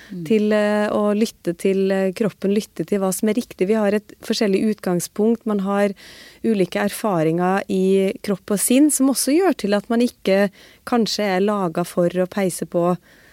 Mm. 0.06 0.22
Til 0.22 0.52
uh, 0.54 0.86
å 0.94 1.10
lytte 1.18 1.56
til 1.58 1.90
uh, 1.90 2.12
kroppen, 2.14 2.52
lytte 2.54 2.84
til 2.86 3.00
hva 3.02 3.10
som 3.14 3.30
er 3.30 3.38
riktig. 3.38 3.66
Vi 3.66 3.78
har 3.78 3.94
et 3.96 4.14
forskjellig 4.26 4.62
utgangspunkt. 4.70 5.46
Man 5.50 5.64
har 5.66 5.94
ulike 6.46 6.84
erfaringer 6.84 7.66
i 7.72 8.12
kropp 8.26 8.54
og 8.54 8.62
sinn 8.62 8.86
som 8.94 9.10
også 9.10 9.34
gjør 9.34 9.58
til 9.64 9.74
at 9.78 9.90
man 9.90 10.04
ikke 10.04 10.46
kanskje 10.86 11.26
er 11.36 11.46
laga 11.46 11.82
for 11.86 12.10
å 12.22 12.28
peise 12.30 12.70
på 12.70 12.92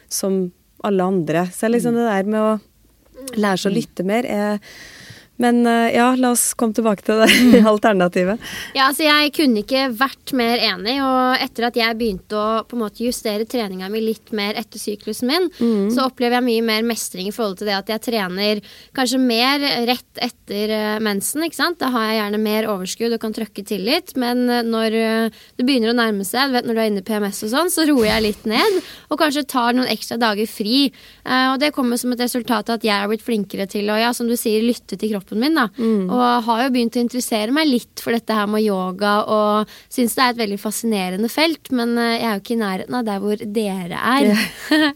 som 0.09 0.47
alle 0.83 1.09
andre. 1.13 1.47
Så 1.53 1.69
liksom 1.69 1.93
mm. 1.93 2.01
det 2.01 2.09
der 2.09 2.33
med 2.33 2.41
å 2.41 3.37
lære 3.37 3.61
seg 3.61 3.71
å 3.71 3.77
lytte 3.77 4.05
mer 4.07 4.27
er 4.27 4.75
men 5.43 5.65
eh, 5.67 5.95
ja, 5.97 6.13
la 6.15 6.31
oss 6.33 6.53
komme 6.57 6.75
tilbake 6.75 7.03
til 7.05 7.19
det 7.19 7.27
mm. 7.59 7.67
alternativet. 7.67 8.41
Ja, 8.77 8.87
altså 8.89 9.05
Jeg 9.05 9.33
kunne 9.35 9.63
ikke 9.63 9.87
vært 9.97 10.33
mer 10.37 10.61
enig. 10.63 10.97
Og 11.03 11.43
etter 11.43 11.67
at 11.69 11.79
jeg 11.79 11.99
begynte 11.99 12.39
å 12.39 12.63
på 12.67 12.77
en 12.77 12.83
måte 12.85 13.03
justere 13.03 13.47
treninga 13.49 13.89
mi 13.91 14.03
litt 14.03 14.31
mer 14.35 14.57
etter 14.59 14.81
syklusen 14.81 15.29
min, 15.29 15.49
mm. 15.51 15.91
så 15.95 16.07
opplever 16.07 16.39
jeg 16.39 16.47
mye 16.47 16.65
mer 16.65 16.87
mestring 16.87 17.29
i 17.29 17.35
forhold 17.35 17.59
til 17.59 17.69
det 17.69 17.77
at 17.77 17.91
jeg 17.91 18.05
trener 18.09 18.61
kanskje 18.95 19.19
mer 19.21 19.63
rett 19.89 20.23
etter 20.23 20.73
eh, 20.77 21.01
mensen. 21.03 21.43
ikke 21.45 21.59
sant? 21.59 21.79
Da 21.81 21.91
har 21.93 22.07
jeg 22.09 22.19
gjerne 22.21 22.43
mer 22.43 22.69
overskudd 22.71 23.17
og 23.17 23.23
kan 23.23 23.35
trøkke 23.35 23.65
til 23.67 23.83
litt. 23.89 24.15
Men 24.19 24.45
eh, 24.47 24.63
når 24.63 24.97
det 25.59 25.67
begynner 25.67 25.91
å 25.91 25.97
nærme 25.97 26.27
seg, 26.27 26.53
vet 26.53 26.67
når 26.67 26.77
du 26.77 26.83
er 26.83 26.91
inne 26.91 27.03
i 27.03 27.07
PMS 27.07 27.43
og 27.47 27.53
sånn, 27.53 27.73
så 27.73 27.87
roer 27.89 28.13
jeg 28.13 28.27
litt 28.29 28.47
ned. 28.49 28.79
Og 29.11 29.19
kanskje 29.19 29.45
tar 29.49 29.75
noen 29.75 29.91
ekstra 29.91 30.19
dager 30.21 30.47
fri. 30.49 30.87
Og 31.23 31.59
det 31.61 31.71
kommer 31.75 31.99
som 31.99 32.13
et 32.13 32.21
resultat 32.21 32.69
av 32.69 32.79
at 32.79 32.85
jeg 32.85 32.95
har 32.95 33.09
blitt 33.09 33.23
flinkere 33.25 33.65
til 33.69 33.89
å, 33.91 33.97
ja, 33.99 34.11
som 34.15 34.27
du 34.29 34.35
sier, 34.39 34.63
lytte 34.65 34.97
til 34.99 35.13
kroppen 35.13 35.32
kroppen 35.33 35.39
min. 35.39 35.55
da. 35.55 35.69
Mm. 35.77 36.09
Og 36.09 36.43
har 36.45 36.63
jo 36.63 36.73
begynt 36.73 36.97
å 36.97 37.03
interessere 37.03 37.51
meg 37.51 37.67
litt 37.67 37.99
for 38.01 38.13
dette 38.13 38.33
her 38.33 38.47
med 38.47 38.63
yoga, 38.63 39.23
og 39.25 39.67
syns 39.89 40.15
det 40.15 40.23
er 40.23 40.33
et 40.33 40.41
veldig 40.43 40.59
fascinerende 40.59 41.29
felt. 41.29 41.71
Men 41.71 41.97
eh, 41.97 42.19
jeg 42.19 42.27
er 42.27 42.33
jo 42.33 42.43
ikke 42.43 42.55
i 42.55 42.61
nærheten 42.61 42.95
av 42.99 43.05
der 43.05 43.19
hvor 43.23 43.37
dere 43.37 43.97
er. 43.97 44.93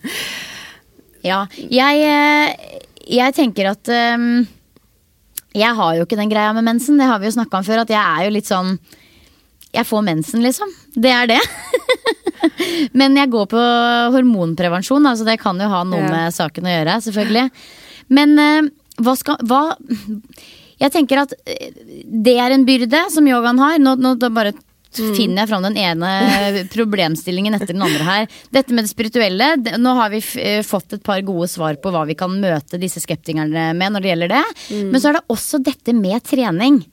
ja, 1.23 1.45
jeg, 1.79 2.03
eh, 2.03 2.79
jeg 3.07 3.35
tenker 3.35 3.71
at 3.71 3.87
um, 3.87 4.45
Jeg 5.55 5.73
har 5.73 5.95
jo 5.95 6.05
ikke 6.05 6.17
den 6.19 6.29
greia 6.29 6.53
med 6.53 6.63
mensen, 6.63 6.97
det 6.97 7.07
har 7.07 7.19
vi 7.19 7.27
jo 7.27 7.37
snakka 7.37 7.59
om 7.59 7.65
før. 7.65 7.83
At 7.83 7.89
jeg 7.89 8.01
er 8.01 8.27
jo 8.27 8.35
litt 8.35 8.47
sånn 8.47 8.77
Jeg 9.73 9.87
får 9.87 10.03
mensen, 10.05 10.43
liksom. 10.43 10.69
Det 10.95 11.11
er 11.11 11.27
det. 11.27 11.41
Men 12.99 13.17
jeg 13.17 13.31
går 13.33 13.47
på 13.49 13.61
hormonprevensjon, 14.13 15.05
altså 15.09 15.25
det 15.25 15.39
kan 15.41 15.57
jo 15.59 15.67
ha 15.71 15.81
noe 15.87 16.03
ja. 16.03 16.09
med 16.11 16.35
saken 16.35 16.67
å 16.67 16.73
gjøre, 16.75 16.97
selvfølgelig. 17.07 17.49
Men 18.13 18.37
uh, 18.37 18.69
hva 19.03 19.17
skal 19.17 19.41
Hva 19.47 19.63
Jeg 20.81 20.93
tenker 20.93 21.23
at 21.23 21.35
eh, 21.45 21.73
det 22.05 22.37
er 22.41 22.53
en 22.53 22.65
byrde 22.67 23.07
som 23.13 23.27
yogaen 23.27 23.59
har. 23.61 23.77
Nå, 23.81 23.95
nå 23.97 24.13
bare 24.29 24.53
mm. 24.53 25.13
finner 25.17 25.41
jeg 25.41 25.49
fram 25.49 25.65
den 25.65 25.79
ene 25.81 26.11
problemstillingen 26.75 27.57
etter 27.57 27.73
den 27.73 27.85
andre 27.85 28.05
her. 28.05 28.27
Dette 28.53 28.75
med 28.75 28.85
det 28.85 28.93
spirituelle. 28.93 29.51
Nå 29.81 29.95
har 29.97 30.13
vi 30.13 30.21
eh, 30.41 30.61
fått 30.65 30.97
et 30.97 31.05
par 31.05 31.23
gode 31.25 31.49
svar 31.51 31.79
på 31.81 31.93
hva 31.93 32.05
vi 32.09 32.17
kan 32.19 32.37
møte 32.41 32.81
disse 32.81 33.01
skeptikerne 33.03 33.71
med 33.77 33.95
når 33.95 34.05
det 34.05 34.13
gjelder 34.13 34.35
det. 34.35 34.43
Mm. 34.69 34.91
Men 34.91 35.01
så 35.01 35.11
er 35.11 35.19
det 35.19 35.25
også 35.33 35.61
dette 35.65 35.97
med 35.97 36.21
trening. 36.27 36.83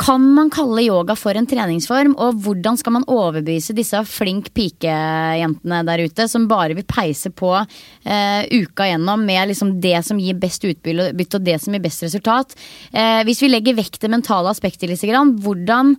Kan 0.00 0.24
man 0.32 0.48
kalle 0.52 0.86
yoga 0.86 1.12
for 1.18 1.36
en 1.36 1.48
treningsform, 1.48 2.14
og 2.16 2.38
hvordan 2.40 2.78
skal 2.80 2.94
man 2.94 3.04
overbevise 3.10 3.74
disse 3.76 4.00
flink 4.08 4.48
pikejentene 4.56 5.82
der 5.88 6.04
ute, 6.06 6.24
som 6.30 6.46
bare 6.48 6.76
vil 6.78 6.86
peise 6.88 7.28
på 7.36 7.52
eh, 7.58 8.46
uka 8.48 8.88
gjennom 8.88 9.26
med 9.28 9.50
liksom 9.50 9.74
det 9.84 9.98
som 10.06 10.20
gir 10.22 10.40
best 10.40 10.64
utbytte 10.64 11.36
og 11.36 11.44
det 11.44 11.58
som 11.60 11.76
gir 11.76 11.84
best 11.84 12.06
resultat? 12.06 12.56
Eh, 12.94 13.20
hvis 13.28 13.44
vi 13.44 13.52
legger 13.52 13.76
vekk 13.76 14.00
det 14.00 14.12
mentale 14.16 14.48
aspektet 14.52 14.88
litt, 14.88 15.04
hvordan 15.44 15.96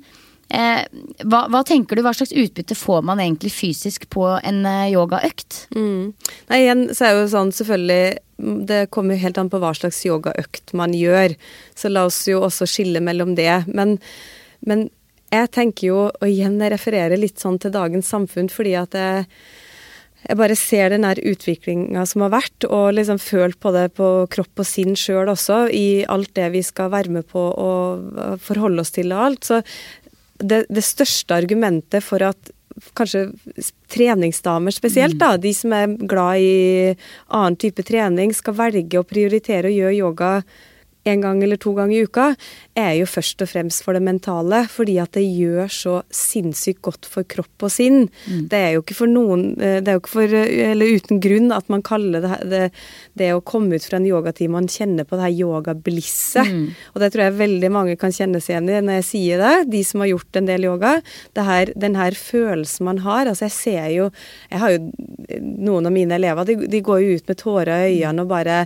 hva, 0.51 1.45
hva, 1.47 1.61
tenker 1.67 1.95
du, 1.95 2.03
hva 2.03 2.13
slags 2.15 2.33
utbytte 2.35 2.75
får 2.75 3.05
man 3.07 3.21
egentlig 3.23 3.53
fysisk 3.55 4.09
på 4.11 4.25
en 4.35 4.65
eh, 4.67 4.91
yogaøkt? 4.91 5.65
Mm. 5.75 6.11
Nei, 6.49 6.59
igjen 6.59 6.87
så 6.97 7.07
er 7.07 7.15
jo 7.15 7.29
sånn 7.31 7.53
selvfølgelig 7.55 8.57
Det 8.67 8.81
kommer 8.91 9.15
jo 9.15 9.23
helt 9.23 9.39
an 9.39 9.51
på 9.53 9.61
hva 9.61 9.71
slags 9.77 10.01
yogaøkt 10.07 10.73
man 10.77 10.95
gjør. 10.97 11.37
Så 11.77 11.91
la 11.91 12.07
oss 12.09 12.23
jo 12.27 12.41
også 12.43 12.67
skille 12.67 13.03
mellom 13.03 13.35
det. 13.37 13.63
Men, 13.69 13.99
men 14.65 14.89
jeg 15.31 15.51
tenker 15.55 15.87
jo, 15.87 16.05
og 16.09 16.27
igjen 16.27 16.59
jeg 16.59 16.73
refererer 16.73 17.19
litt 17.19 17.39
sånn 17.39 17.59
til 17.61 17.73
dagens 17.73 18.09
samfunn, 18.11 18.49
fordi 18.51 18.73
at 18.79 18.97
jeg, 18.97 19.27
jeg 20.25 20.39
bare 20.41 20.57
ser 20.59 20.91
den 20.91 21.05
der 21.07 21.21
utviklinga 21.31 22.03
som 22.09 22.25
har 22.25 22.33
vært, 22.33 22.67
og 22.67 22.97
liksom 22.97 23.21
følt 23.21 23.59
på 23.61 23.71
det 23.77 23.87
på 23.97 24.09
kropp 24.33 24.65
og 24.65 24.67
sinn 24.67 24.97
sjøl 24.99 25.31
også, 25.31 25.63
i 25.71 26.03
alt 26.03 26.33
det 26.35 26.49
vi 26.57 26.65
skal 26.65 26.91
være 26.91 27.15
med 27.15 27.29
på 27.31 27.45
og 27.47 28.41
forholde 28.43 28.83
oss 28.83 28.91
til 28.97 29.13
og 29.15 29.23
alt. 29.29 29.47
Så 29.47 29.61
det, 30.41 30.65
det, 30.69 30.83
største 30.85 31.37
argumentet 31.37 32.03
for 32.05 32.23
at 32.25 32.51
kanskje 32.97 33.27
treningsdamer 33.91 34.73
spesielt, 34.73 35.17
da, 35.19 35.35
de 35.37 35.51
som 35.55 35.73
er 35.75 35.95
glad 36.09 36.41
i 36.41 36.95
annen 37.27 37.57
type 37.59 37.83
trening, 37.87 38.33
skal 38.33 38.57
velge 38.57 39.01
å 39.01 39.07
prioritere 39.07 39.69
å 39.69 39.75
gjøre 39.75 39.97
yoga 39.99 40.31
en 41.03 41.21
gang 41.23 41.41
eller 41.43 41.57
to 41.57 41.73
ganger 41.73 41.95
i 41.97 42.05
uka, 42.05 42.27
er 42.77 42.93
jo 42.99 43.07
først 43.09 43.41
og 43.41 43.49
fremst 43.49 43.81
for 43.85 43.97
det 43.97 44.03
mentale. 44.05 44.63
Fordi 44.69 44.97
at 45.01 45.15
det 45.17 45.23
gjør 45.25 45.71
så 45.71 45.95
sinnssykt 46.13 46.81
godt 46.85 47.09
for 47.09 47.25
kropp 47.27 47.65
og 47.65 47.73
sinn. 47.73 48.05
Mm. 48.27 48.43
Det 48.51 48.59
er 48.59 48.75
jo 48.75 48.83
ikke 48.83 48.97
for 48.99 49.11
noen 49.11 49.45
eh, 49.57 49.79
Det 49.81 49.91
er 49.91 49.97
jo 49.97 50.03
ikke 50.03 50.13
for, 50.13 50.35
eh, 50.37 50.71
eller 50.71 50.97
uten 50.97 51.21
grunn 51.23 51.49
at 51.55 51.71
man 51.73 51.83
kaller 51.85 52.23
det 52.23 52.37
det, 52.51 52.61
det 53.17 53.31
å 53.33 53.41
komme 53.45 53.77
ut 53.77 53.85
fra 53.85 53.99
en 53.99 54.07
yogatime 54.07 54.55
Man 54.55 54.69
kjenner 54.71 55.07
på 55.07 55.17
det 55.17 55.25
her 55.25 55.47
yogablisset. 55.47 56.51
Mm. 56.51 56.67
Og 56.93 57.01
det 57.03 57.11
tror 57.13 57.25
jeg 57.25 57.39
veldig 57.39 57.71
mange 57.73 57.97
kan 57.99 58.13
kjenne 58.13 58.41
seg 58.43 58.55
igjen 58.55 58.69
i 58.69 58.79
når 58.85 58.99
jeg 59.01 59.09
sier 59.09 59.41
det. 59.41 59.55
De 59.73 59.83
som 59.87 60.03
har 60.03 60.11
gjort 60.13 60.41
en 60.41 60.49
del 60.49 60.69
yoga. 60.69 60.93
Det 61.37 61.47
her, 61.47 61.73
den 61.87 61.97
her 61.97 62.17
følelsen 62.17 62.87
man 62.87 63.01
har. 63.05 63.25
Altså 63.25 63.47
jeg 63.47 63.57
ser 63.57 63.89
jo 63.95 64.09
Jeg 64.51 64.59
har 64.61 64.75
jo 64.75 64.79
noen 65.41 65.87
av 65.87 65.93
mine 65.93 66.15
elever, 66.17 66.45
de, 66.45 66.67
de 66.69 66.81
går 66.83 67.01
jo 67.03 67.17
ut 67.17 67.29
med 67.29 67.37
tårer 67.39 67.87
i 67.87 68.01
øynene 68.01 68.25
og 68.25 68.31
bare 68.31 68.57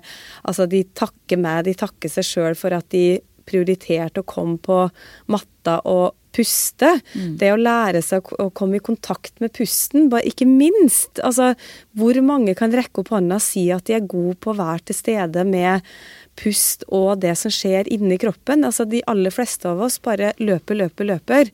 Altså, 0.45 0.65
de 0.69 0.81
takker 0.97 1.39
meg, 1.41 1.63
de 1.67 1.73
takker 1.77 2.11
seg 2.11 2.24
sjøl 2.26 2.57
for 2.59 2.76
at 2.76 2.89
de 2.93 3.21
prioriterte 3.45 4.21
å 4.21 4.28
komme 4.28 4.57
på 4.61 4.86
matta 5.32 5.80
og 5.86 6.15
puste. 6.36 6.89
Det 7.39 7.51
å 7.53 7.59
lære 7.59 8.01
seg 8.03 8.28
å, 8.41 8.49
komme 8.55 8.80
i 8.80 8.84
kontakt 8.84 9.39
med 9.43 9.53
pusten, 9.55 10.09
bare 10.11 10.28
ikke 10.28 10.47
minst. 10.49 11.21
Altså, 11.23 11.53
hvor 11.97 12.19
mange 12.26 12.55
kan 12.59 12.73
rekke 12.76 13.03
opp 13.03 13.13
hånda 13.15 13.39
og 13.39 13.45
si 13.45 13.67
at 13.73 13.88
de 13.88 13.97
er 13.97 14.09
gode 14.09 14.38
på 14.43 14.51
å 14.51 14.59
være 14.59 14.89
til 14.89 14.99
stede 14.99 15.45
med 15.47 15.86
pust 16.36 16.84
og 16.91 17.21
det 17.23 17.38
som 17.39 17.53
skjer 17.53 17.88
inni 17.93 18.19
kroppen? 18.21 18.67
Altså, 18.67 18.88
de 18.89 19.03
aller 19.11 19.34
fleste 19.34 19.71
av 19.71 19.86
oss 19.88 20.01
bare 20.03 20.34
løper, 20.41 20.82
løper, 20.84 21.11
løper 21.13 21.53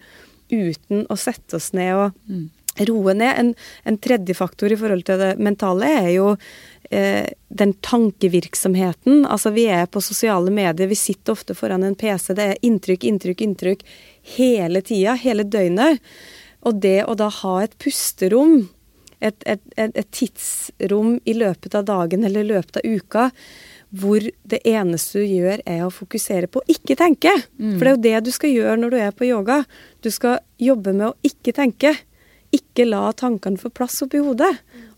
uten 0.52 1.06
å 1.08 1.16
sette 1.20 1.60
oss 1.62 1.72
ned 1.78 1.94
og 1.96 2.88
roe 2.88 3.14
ned. 3.14 3.34
En, 3.38 3.54
en, 3.88 3.98
tredje 4.02 4.36
faktor 4.38 4.72
i 4.72 4.80
forhold 4.80 5.06
til 5.08 5.20
det 5.22 5.32
mentale 5.44 5.90
er 6.02 6.12
jo 6.16 6.34
den 6.90 7.74
tankevirksomheten. 7.74 9.26
Altså 9.26 9.52
vi 9.56 9.68
er 9.72 9.86
på 9.86 10.02
sosiale 10.04 10.52
medier, 10.52 10.90
vi 10.90 10.98
sitter 11.00 11.36
ofte 11.36 11.56
foran 11.56 11.84
en 11.88 11.96
PC. 11.96 12.34
Det 12.36 12.44
er 12.44 12.62
inntrykk, 12.68 13.06
inntrykk, 13.08 13.42
inntrykk 13.46 13.86
hele 14.36 14.82
tida, 14.84 15.16
hele 15.16 15.46
døgnet. 15.48 16.02
Og 16.68 16.82
det 16.84 17.02
å 17.08 17.16
da 17.18 17.30
ha 17.42 17.56
et 17.64 17.78
pusterom, 17.82 18.70
et, 19.22 19.38
et, 19.46 19.62
et, 19.78 19.94
et 19.96 20.12
tidsrom 20.12 21.20
i 21.26 21.38
løpet 21.38 21.78
av 21.78 21.86
dagen 21.86 22.26
eller 22.26 22.44
i 22.44 22.52
løpet 22.56 22.82
av 22.82 22.86
uka, 22.86 23.30
hvor 23.92 24.24
det 24.24 24.62
eneste 24.68 25.22
du 25.22 25.28
gjør, 25.28 25.62
er 25.68 25.84
å 25.86 25.92
fokusere 25.94 26.48
på 26.48 26.62
å 26.62 26.70
ikke 26.72 26.96
tenke. 27.00 27.34
Mm. 27.60 27.76
For 27.76 27.86
det 27.86 27.92
er 27.92 27.96
jo 27.96 28.06
det 28.06 28.28
du 28.28 28.32
skal 28.36 28.56
gjøre 28.56 28.78
når 28.80 28.94
du 28.94 29.02
er 29.02 29.12
på 29.16 29.28
yoga. 29.28 29.64
Du 30.02 30.10
skal 30.14 30.40
jobbe 30.62 30.96
med 30.96 31.12
å 31.12 31.18
ikke 31.28 31.54
tenke 31.56 31.96
ikke 32.52 32.86
la 32.88 33.10
tankene 33.16 33.60
få 33.60 33.72
plass 33.74 34.02
oppi 34.04 34.22
hodet. 34.24 34.52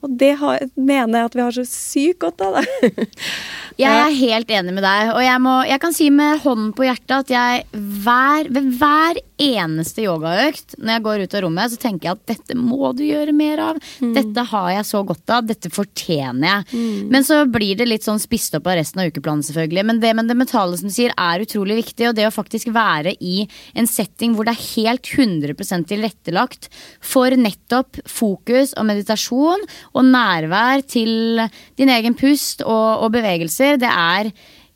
Og 0.03 0.15
det 0.19 0.33
har, 0.41 0.63
mener 0.75 1.21
jeg 1.21 1.29
at 1.29 1.35
vi 1.37 1.43
har 1.45 1.55
så 1.55 1.63
sykt 1.67 2.19
godt 2.25 2.43
av 2.43 2.57
det. 2.59 3.05
jeg 3.83 3.87
er 3.87 4.17
helt 4.19 4.51
enig 4.51 4.75
med 4.75 4.83
deg, 4.83 5.13
og 5.15 5.23
jeg, 5.23 5.43
må, 5.45 5.53
jeg 5.69 5.83
kan 5.83 5.95
si 5.95 6.09
med 6.13 6.41
hånden 6.43 6.73
på 6.75 6.87
hjertet 6.89 7.15
at 7.21 7.31
jeg 7.31 7.63
hver, 8.03 8.49
ved 8.51 8.67
hver 8.81 9.21
eneste 9.43 10.05
yogaøkt 10.05 10.77
når 10.79 10.95
jeg 10.95 11.03
går 11.07 11.23
ut 11.23 11.35
av 11.37 11.43
rommet, 11.45 11.73
så 11.73 11.79
tenker 11.81 12.09
jeg 12.09 12.17
at 12.17 12.31
dette 12.33 12.57
må 12.57 12.91
du 12.97 13.03
gjøre 13.05 13.35
mer 13.35 13.61
av. 13.63 13.79
Mm. 14.03 14.13
Dette 14.17 14.45
har 14.51 14.69
jeg 14.75 14.87
så 14.89 15.03
godt 15.07 15.33
av. 15.35 15.47
Dette 15.49 15.71
fortjener 15.73 16.47
jeg. 16.47 16.67
Mm. 16.73 17.11
Men 17.13 17.27
så 17.27 17.41
blir 17.49 17.77
det 17.79 17.89
litt 17.89 18.07
sånn 18.07 18.21
spist 18.21 18.55
opp 18.57 18.69
av 18.71 18.77
resten 18.79 19.03
av 19.03 19.11
ukeplanen, 19.11 19.45
selvfølgelig. 19.45 19.85
Men 19.89 20.01
det 20.03 20.13
med 20.17 20.31
det 20.31 20.37
mentale 20.39 20.79
som 20.79 20.89
du 20.91 20.95
sier, 20.95 21.13
er 21.17 21.43
utrolig 21.45 21.79
viktig. 21.81 22.09
Og 22.09 22.17
det 22.17 22.27
å 22.29 22.33
faktisk 22.33 22.71
være 22.75 23.15
i 23.19 23.45
en 23.79 23.89
setting 23.89 24.37
hvor 24.37 24.47
det 24.47 24.55
er 24.55 24.65
helt 24.73 25.09
100% 25.13 25.89
tilrettelagt 25.91 26.69
for 27.03 27.33
nettopp 27.37 28.01
fokus 28.09 28.75
og 28.77 28.87
meditasjon 28.89 29.63
og 29.93 30.09
nærvær 30.09 30.83
til 30.87 31.43
din 31.79 31.91
egen 31.93 32.17
pust 32.17 32.63
og, 32.65 33.05
og 33.05 33.13
bevegelser, 33.15 33.79
det 33.81 33.89
er 33.89 34.31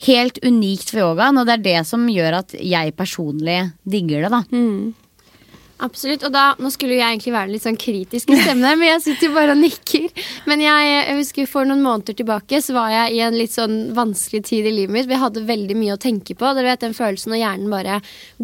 helt 0.06 0.38
unikt 0.46 0.92
for 0.92 1.02
yogaen, 1.02 1.40
og 1.40 1.48
det 1.48 1.58
er 1.58 1.66
det 1.66 1.82
som 1.90 2.06
gjør 2.12 2.42
at 2.44 2.56
jeg 2.60 2.96
personlig 2.98 3.60
digger 3.88 4.28
det, 4.28 4.32
da. 4.34 4.44
Mm. 4.54 4.94
Absolutt. 5.84 6.24
Og 6.26 6.34
da, 6.34 6.44
nå 6.58 6.72
skulle 6.74 6.98
jeg 6.98 7.06
egentlig 7.06 7.34
være 7.36 7.52
litt 7.52 7.66
sånn 7.66 7.78
kritisk 7.80 8.32
i 8.34 8.40
stemmen, 8.40 8.80
men 8.80 8.90
jeg 8.90 9.04
sitter 9.04 9.34
bare 9.36 9.54
og 9.54 9.62
nikker. 9.62 10.08
Men 10.50 10.64
jeg, 10.64 10.88
jeg, 10.90 11.18
husker 11.20 11.50
for 11.50 11.70
noen 11.70 11.84
måneder 11.86 12.18
tilbake 12.18 12.62
så 12.66 12.74
var 12.78 12.90
jeg 12.94 13.18
i 13.18 13.22
en 13.26 13.38
litt 13.38 13.54
sånn 13.54 13.78
vanskelig 13.98 14.44
tid 14.50 14.70
i 14.70 14.74
livet 14.74 14.96
mitt. 14.96 15.10
Vi 15.10 15.22
hadde 15.22 15.46
veldig 15.48 15.78
mye 15.78 15.98
å 15.98 16.02
tenke 16.02 16.34
på. 16.38 16.50
Dere 16.58 16.74
vet 16.74 16.86
den 16.88 16.98
følelsen 16.98 17.34
når 17.34 17.42
hjernen 17.44 17.74
bare 17.74 18.00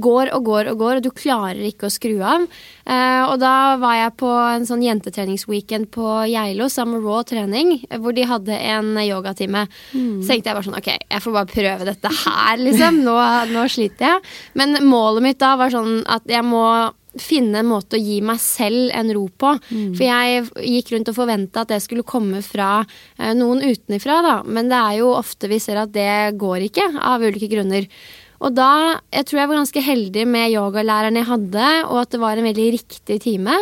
går 0.06 0.34
og 0.38 0.48
går 0.50 0.72
og 0.74 0.80
går, 0.84 1.00
og 1.00 1.08
du 1.08 1.12
klarer 1.16 1.66
ikke 1.66 1.90
å 1.90 1.94
skru 1.94 2.16
av. 2.22 2.46
Eh, 2.86 3.24
og 3.26 3.38
da 3.42 3.56
var 3.82 3.98
jeg 3.98 4.18
på 4.22 4.32
en 4.54 4.70
sånn 4.70 4.86
jentetreningsweekend 4.86 5.90
på 5.94 6.08
Geilo 6.30 6.70
sammen 6.70 7.00
med 7.00 7.10
Raw 7.10 7.26
trening, 7.28 7.76
hvor 7.98 8.14
de 8.14 8.30
hadde 8.30 8.58
en 8.62 8.94
yogatime. 9.02 9.66
Mm. 9.94 10.20
Så 10.22 10.36
tenkte 10.36 10.52
jeg 10.52 10.60
bare 10.60 10.68
sånn 10.70 10.82
ok, 10.82 10.92
jeg 11.02 11.26
får 11.26 11.40
bare 11.40 11.54
prøve 11.56 11.90
dette 11.90 12.18
her, 12.24 12.60
liksom. 12.62 13.02
Nå, 13.08 13.16
nå 13.50 13.70
sliter 13.72 14.12
jeg. 14.14 14.36
Men 14.60 14.84
målet 14.86 15.26
mitt 15.26 15.42
da 15.42 15.56
var 15.58 15.74
sånn 15.74 16.04
at 16.12 16.30
jeg 16.30 16.46
må 16.46 16.68
finne 17.20 17.61
en 17.61 17.70
måte 17.70 17.97
å 17.97 18.01
gi 18.01 18.20
meg 18.26 18.41
selv 18.41 18.91
en 18.95 19.11
ro 19.16 19.28
på. 19.30 19.53
Mm. 19.70 19.93
For 19.93 20.05
jeg 20.07 20.43
gikk 20.74 20.93
rundt 20.95 21.11
og 21.11 21.18
forventa 21.18 21.64
at 21.64 21.74
det 21.74 21.82
skulle 21.84 22.05
komme 22.07 22.41
fra 22.45 22.72
eh, 22.82 23.34
noen 23.38 23.64
utenifra, 23.64 24.20
da. 24.26 24.36
Men 24.45 24.72
det 24.72 24.80
er 24.80 24.99
jo 25.03 25.14
ofte 25.16 25.51
vi 25.51 25.61
ser 25.64 25.82
at 25.84 25.93
det 25.95 26.36
går 26.41 26.68
ikke, 26.70 26.89
av 26.99 27.24
ulike 27.24 27.51
grunner. 27.51 27.89
Og 28.43 28.51
da 28.51 28.99
Jeg 29.14 29.28
tror 29.30 29.39
jeg 29.39 29.49
var 29.49 29.61
ganske 29.61 29.84
heldig 29.86 30.24
med 30.28 30.51
yogalæreren 30.51 31.20
jeg 31.20 31.30
hadde, 31.30 31.68
og 31.88 32.01
at 32.01 32.16
det 32.16 32.24
var 32.24 32.39
en 32.39 32.49
veldig 32.49 32.72
riktig 32.76 33.22
time. 33.24 33.61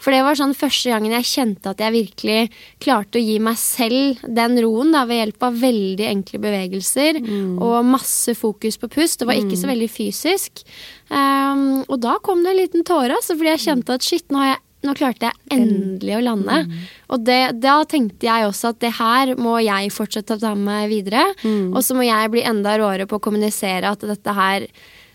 For 0.00 0.14
det 0.14 0.22
var 0.24 0.38
sånn 0.38 0.56
første 0.56 0.92
gangen 0.92 1.14
jeg 1.18 1.28
kjente 1.28 1.72
at 1.74 1.82
jeg 1.84 1.94
virkelig 1.94 2.38
klarte 2.82 3.20
å 3.20 3.24
gi 3.24 3.36
meg 3.42 3.58
selv 3.60 4.22
den 4.24 4.56
roen 4.64 4.94
da, 4.94 5.04
ved 5.08 5.22
hjelp 5.22 5.46
av 5.50 5.60
veldig 5.60 6.08
enkle 6.08 6.40
bevegelser 6.42 7.20
mm. 7.20 7.58
og 7.60 7.90
masse 7.90 8.34
fokus 8.38 8.80
på 8.80 8.90
pust. 8.96 9.20
Det 9.20 9.28
var 9.28 9.38
ikke 9.40 9.58
så 9.58 9.68
mm. 9.68 9.74
veldig 9.74 9.90
fysisk. 9.92 10.64
Um, 11.10 11.82
og 11.86 12.00
da 12.02 12.16
kom 12.24 12.44
det 12.44 12.54
en 12.54 12.60
liten 12.62 12.86
tåre, 12.86 13.18
altså, 13.18 13.36
fordi 13.36 13.52
jeg 13.52 13.64
kjente 13.66 13.96
at 13.98 14.06
shit, 14.06 14.26
nå, 14.32 14.44
jeg, 14.48 14.60
nå 14.86 14.94
klarte 14.96 15.28
jeg 15.28 15.58
endelig 15.58 16.16
å 16.16 16.22
lande. 16.24 16.62
Mm. 16.64 16.86
Og 17.12 17.26
det, 17.26 17.40
da 17.60 17.76
tenkte 17.90 18.30
jeg 18.30 18.48
også 18.48 18.72
at 18.72 18.80
det 18.84 18.94
her 18.96 19.34
må 19.40 19.58
jeg 19.60 19.92
fortsette 19.92 20.38
å 20.38 20.42
ta 20.42 20.54
med 20.54 20.70
meg 20.70 20.88
videre. 20.94 21.26
Mm. 21.44 21.74
Og 21.74 21.84
så 21.84 21.98
må 21.98 22.08
jeg 22.08 22.32
bli 22.32 22.46
enda 22.48 22.78
råere 22.80 23.08
på 23.10 23.20
å 23.20 23.24
kommunisere 23.28 23.92
at 23.92 24.08
dette 24.08 24.36
her 24.38 24.70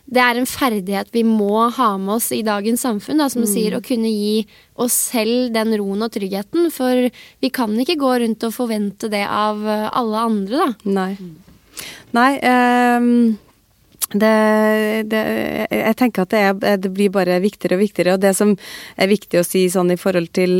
det 0.05 0.21
er 0.21 0.37
en 0.37 0.45
ferdighet 0.45 1.09
vi 1.15 1.23
må 1.25 1.65
ha 1.73 1.87
med 1.97 2.19
oss 2.19 2.29
i 2.35 2.43
dagens 2.45 2.83
samfunn. 2.85 3.21
Da, 3.21 3.29
som 3.31 3.41
du 3.41 3.47
mm. 3.47 3.53
sier, 3.53 3.77
Å 3.77 3.85
kunne 3.85 4.11
gi 4.11 4.45
oss 4.77 4.97
selv 5.11 5.49
den 5.55 5.73
roen 5.81 6.05
og 6.05 6.13
tryggheten. 6.13 6.69
For 6.73 7.07
vi 7.41 7.51
kan 7.53 7.73
ikke 7.81 7.97
gå 8.01 8.11
rundt 8.21 8.45
og 8.45 8.53
forvente 8.53 9.09
det 9.11 9.23
av 9.25 9.65
eh, 9.65 9.87
alle 9.89 10.27
andre, 10.29 10.61
da. 10.61 10.93
Nei. 10.99 11.09
Nei 12.15 12.29
um, 12.45 13.09
det, 14.13 14.35
det, 15.09 15.23
jeg 15.73 15.97
tenker 15.97 16.23
at 16.23 16.35
det, 16.35 16.43
er, 16.45 16.77
det, 16.79 16.93
blir 16.93 17.09
bare 17.13 17.41
viktigere 17.43 17.79
og 17.79 17.85
viktigere. 17.87 18.15
Og 18.15 18.21
det 18.21 18.35
som 18.37 18.53
er 18.95 19.09
viktig 19.09 19.41
å 19.41 19.47
si 19.47 19.65
sånn 19.73 19.89
i 19.95 19.99
forhold 19.99 20.29
til 20.37 20.59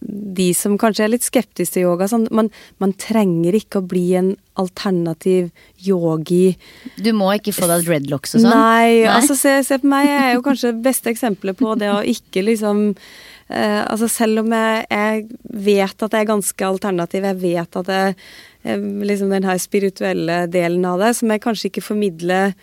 de 0.00 0.48
som 0.56 0.74
kanskje 0.80 1.04
er 1.06 1.12
litt 1.12 1.24
skeptiske 1.24 1.76
til 1.76 1.86
yoga. 1.86 2.08
Sånn, 2.10 2.26
man, 2.34 2.50
man, 2.82 2.92
trenger 3.00 3.56
ikke 3.56 3.80
å 3.80 3.86
bli 3.86 4.04
en 4.18 4.32
alternativ 4.58 5.50
yogi. 5.86 6.56
Du 7.00 7.12
må 7.16 7.30
ikke 7.36 7.54
få 7.56 7.68
deg 7.70 7.86
dreadlocks 7.86 8.36
og 8.36 8.42
sånn? 8.42 8.50
Nei, 8.50 9.04
Nei, 9.04 9.06
altså 9.12 9.36
se, 9.38 9.54
se, 9.66 9.80
på 9.82 9.90
meg. 9.92 10.08
Jeg 10.08 10.24
er 10.24 10.36
jo 10.36 10.44
kanskje 10.46 10.74
det 10.74 10.84
beste 10.88 11.12
eksempelet 11.12 11.58
på 11.60 11.76
det 11.80 11.92
å 11.92 12.02
ikke 12.06 12.44
liksom 12.48 12.82
eh, 12.90 13.82
Altså 13.84 14.10
selv 14.10 14.42
om 14.42 14.52
jeg, 14.56 14.84
jeg, 14.90 15.24
vet 15.68 16.06
at 16.08 16.18
jeg 16.18 16.26
er 16.26 16.32
ganske 16.32 16.68
alternativ, 16.68 17.30
jeg 17.30 17.42
vet 17.44 17.80
at 17.82 17.94
jeg 17.94 18.18
liksom 18.66 19.30
den 19.30 19.46
her 19.46 19.60
spirituelle 19.62 20.40
delen 20.50 20.84
av 20.88 20.98
det, 20.98 21.12
som 21.14 21.30
jeg 21.30 21.42
kanskje 21.44 21.70
ikke 21.70 21.84
formidler 21.86 22.56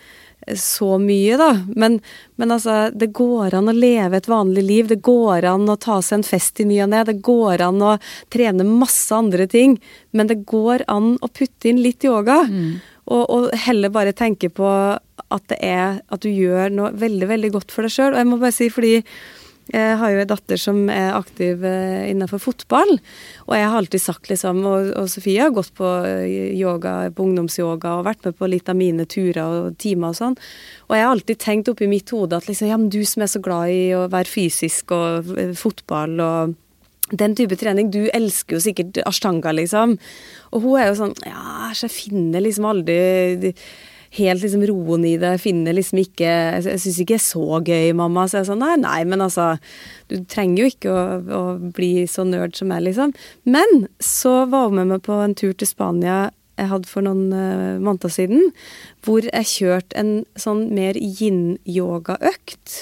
så 0.56 0.98
mye, 1.00 1.36
da. 1.40 1.50
Men, 1.76 1.98
men, 2.36 2.52
altså, 2.52 2.90
det 2.94 3.12
går 3.16 3.54
an 3.56 3.70
å 3.70 3.76
leve 3.76 4.18
et 4.18 4.28
vanlig 4.28 4.64
liv. 4.64 4.88
Det 4.90 5.00
går 5.04 5.46
an 5.48 5.68
å 5.70 5.78
ta 5.80 6.00
seg 6.04 6.20
en 6.20 6.26
fest 6.26 6.60
i 6.60 6.66
ny 6.68 6.80
og 6.84 6.90
ne. 6.92 7.04
Det 7.08 7.16
går 7.24 7.64
an 7.64 7.80
å 7.84 7.94
trene 8.34 8.66
masse 8.68 9.14
andre 9.16 9.48
ting. 9.50 9.78
Men 10.12 10.30
det 10.30 10.42
går 10.50 10.84
an 10.92 11.14
å 11.24 11.30
putte 11.32 11.70
inn 11.70 11.80
litt 11.84 12.04
yoga. 12.04 12.42
Mm. 12.50 12.76
Og, 13.04 13.24
og, 13.24 13.48
heller 13.66 13.92
bare 13.92 14.16
tenke 14.16 14.48
på 14.52 14.68
at 15.34 15.42
det 15.50 15.58
er 15.60 15.98
At 16.08 16.22
du 16.24 16.30
gjør 16.30 16.70
noe 16.72 16.88
veldig, 16.96 17.26
veldig 17.28 17.50
godt 17.56 17.74
for 17.74 17.86
deg 17.86 17.94
sjøl. 17.96 18.12
Og 18.12 18.20
jeg 18.20 18.30
må 18.30 18.40
bare 18.40 18.56
si 18.56 18.70
fordi 18.72 18.98
jeg 19.72 19.96
har 19.96 20.12
jo 20.12 20.20
en 20.20 20.28
datter 20.28 20.60
som 20.60 20.80
er 20.92 21.14
aktiv 21.16 21.62
eh, 21.64 22.10
innenfor 22.10 22.42
fotball. 22.42 22.98
Og 23.46 23.54
jeg 23.56 23.68
har 23.70 23.76
alltid 23.78 24.02
sagt 24.02 24.28
liksom 24.28 24.60
Og, 24.68 24.90
og 25.00 25.08
Sofie 25.08 25.40
har 25.40 25.54
gått 25.56 25.72
på 25.78 25.88
eh, 26.04 26.52
yoga, 26.58 27.08
på 27.14 27.24
ungdomsyoga 27.24 27.94
og 27.98 28.04
vært 28.10 28.28
med 28.28 28.36
på 28.36 28.50
litt 28.52 28.68
av 28.68 28.76
mine 28.76 29.06
turer 29.08 29.40
og 29.44 29.78
timer 29.80 30.12
og 30.12 30.18
sånn. 30.20 30.36
Og 30.90 30.98
jeg 30.98 31.06
har 31.06 31.14
alltid 31.14 31.40
tenkt 31.40 31.72
oppi 31.72 31.88
mitt 31.88 32.12
hode 32.12 32.36
at 32.36 32.50
liksom 32.50 32.68
Ja, 32.68 32.76
men 32.80 32.92
du 32.92 33.00
som 33.08 33.24
er 33.24 33.32
så 33.32 33.40
glad 33.44 33.72
i 33.72 33.86
å 33.96 34.04
være 34.12 34.28
fysisk 34.28 34.92
og 34.96 35.32
eh, 35.38 35.56
fotball 35.56 36.20
og 36.20 36.60
den 37.12 37.34
type 37.36 37.56
trening. 37.60 37.90
Du 37.92 38.04
elsker 38.12 38.58
jo 38.58 38.62
sikkert 38.64 39.00
ashtanga, 39.04 39.52
liksom. 39.52 39.98
Og 40.52 40.64
hun 40.64 40.78
er 40.80 40.90
jo 40.90 41.00
sånn 41.00 41.16
Ja, 41.24 41.72
jeg 41.72 41.92
finner 41.92 42.44
liksom 42.44 42.68
aldri 42.68 43.54
helt 44.18 44.44
liksom 44.44 44.62
roen 44.70 45.04
i 45.08 45.16
det. 45.20 45.32
finne 45.42 45.74
liksom 45.74 46.00
ikke 46.04 46.28
Jeg 46.28 46.80
syns 46.82 47.00
ikke 47.02 47.14
det 47.14 47.20
er 47.20 47.24
så 47.24 47.60
gøy, 47.64 47.92
mamma. 47.98 48.28
Så 48.28 48.40
jeg 48.40 48.50
sånn 48.50 48.62
nei, 48.62 48.76
nei, 48.82 49.00
men 49.08 49.24
altså 49.24 49.54
Du 50.10 50.16
trenger 50.30 50.62
jo 50.64 50.70
ikke 50.70 50.94
å, 50.94 51.04
å 51.18 51.42
bli 51.74 52.06
så 52.10 52.26
nerd 52.28 52.56
som 52.56 52.70
meg, 52.72 52.84
liksom. 52.86 53.14
Men 53.44 53.86
så 54.00 54.44
var 54.50 54.68
hun 54.68 54.80
med 54.80 54.92
meg 54.94 55.04
på 55.06 55.18
en 55.24 55.36
tur 55.38 55.52
til 55.52 55.70
Spania 55.70 56.30
jeg 56.54 56.70
hadde 56.70 56.86
for 56.86 57.02
noen 57.02 57.32
uh, 57.34 57.82
måneder 57.82 58.12
siden, 58.14 58.52
hvor 59.02 59.24
jeg 59.26 59.50
kjørte 59.50 59.96
en 59.98 60.12
sånn 60.38 60.68
mer 60.74 60.94
yin-yoga-økt. 60.94 62.76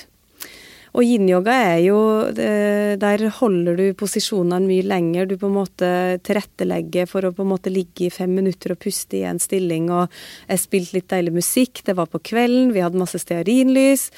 Og 0.93 1.07
yin-yoga 1.07 1.55
er 1.73 1.79
jo 1.87 1.99
Der 2.33 3.23
holder 3.39 3.79
du 3.79 3.85
posisjonene 3.97 4.69
mye 4.69 4.85
lenger. 4.85 5.27
Du 5.31 5.39
på 5.41 5.49
en 5.49 5.57
måte 5.57 5.91
tilrettelegger 6.27 7.09
for 7.09 7.25
å 7.25 7.33
på 7.33 7.47
en 7.47 7.53
måte 7.55 7.73
ligge 7.73 8.07
i 8.09 8.13
fem 8.13 8.35
minutter 8.37 8.75
og 8.75 8.83
puste 8.83 9.23
i 9.23 9.27
en 9.29 9.41
stilling. 9.41 9.89
Og 9.91 10.13
jeg 10.49 10.65
spilte 10.65 10.99
litt 10.99 11.09
deilig 11.13 11.37
musikk. 11.41 11.85
Det 11.87 11.97
var 11.97 12.11
på 12.13 12.21
kvelden. 12.33 12.75
Vi 12.77 12.85
hadde 12.85 13.01
masse 13.01 13.21
stearinlys. 13.23 14.11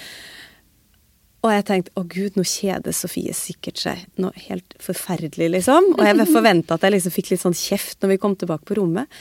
Og 1.45 1.53
jeg 1.53 1.65
tenkte 1.69 1.93
å 2.01 2.07
gud, 2.09 2.39
nå 2.39 2.45
kjeder 2.49 2.95
Sofie 2.97 3.35
sikkert 3.37 3.83
seg 3.83 4.07
noe 4.17 4.33
helt 4.47 4.75
forferdelig, 4.81 5.51
liksom. 5.59 5.91
Og 5.99 6.01
jeg 6.07 6.25
forventa 6.31 6.79
at 6.79 6.87
jeg 6.87 6.95
liksom 6.97 7.13
fikk 7.13 7.35
litt 7.35 7.43
sånn 7.43 7.59
kjeft 7.59 8.01
når 8.01 8.15
vi 8.15 8.21
kom 8.23 8.37
tilbake 8.41 8.65
på 8.65 8.79
rommet. 8.79 9.13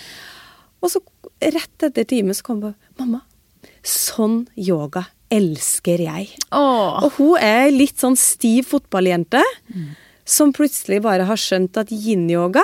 Og 0.79 0.93
så 0.93 1.03
rett 1.43 1.83
etter 1.83 2.07
time 2.07 2.31
så 2.31 2.45
kom 2.47 2.63
jeg 2.63 2.77
mamma, 3.01 3.19
sånn 3.83 4.45
yoga 4.55 5.03
elsker 5.33 6.05
jeg. 6.05 6.29
Åh. 6.53 7.03
Og 7.03 7.17
hun 7.17 7.41
er 7.41 7.71
litt 7.73 7.99
sånn 8.01 8.17
stiv 8.19 8.69
fotballjente 8.71 9.41
som 10.23 10.53
plutselig 10.55 11.01
bare 11.03 11.27
har 11.27 11.39
skjønt 11.39 11.77
at 11.81 11.91
yin-yoga, 11.91 12.63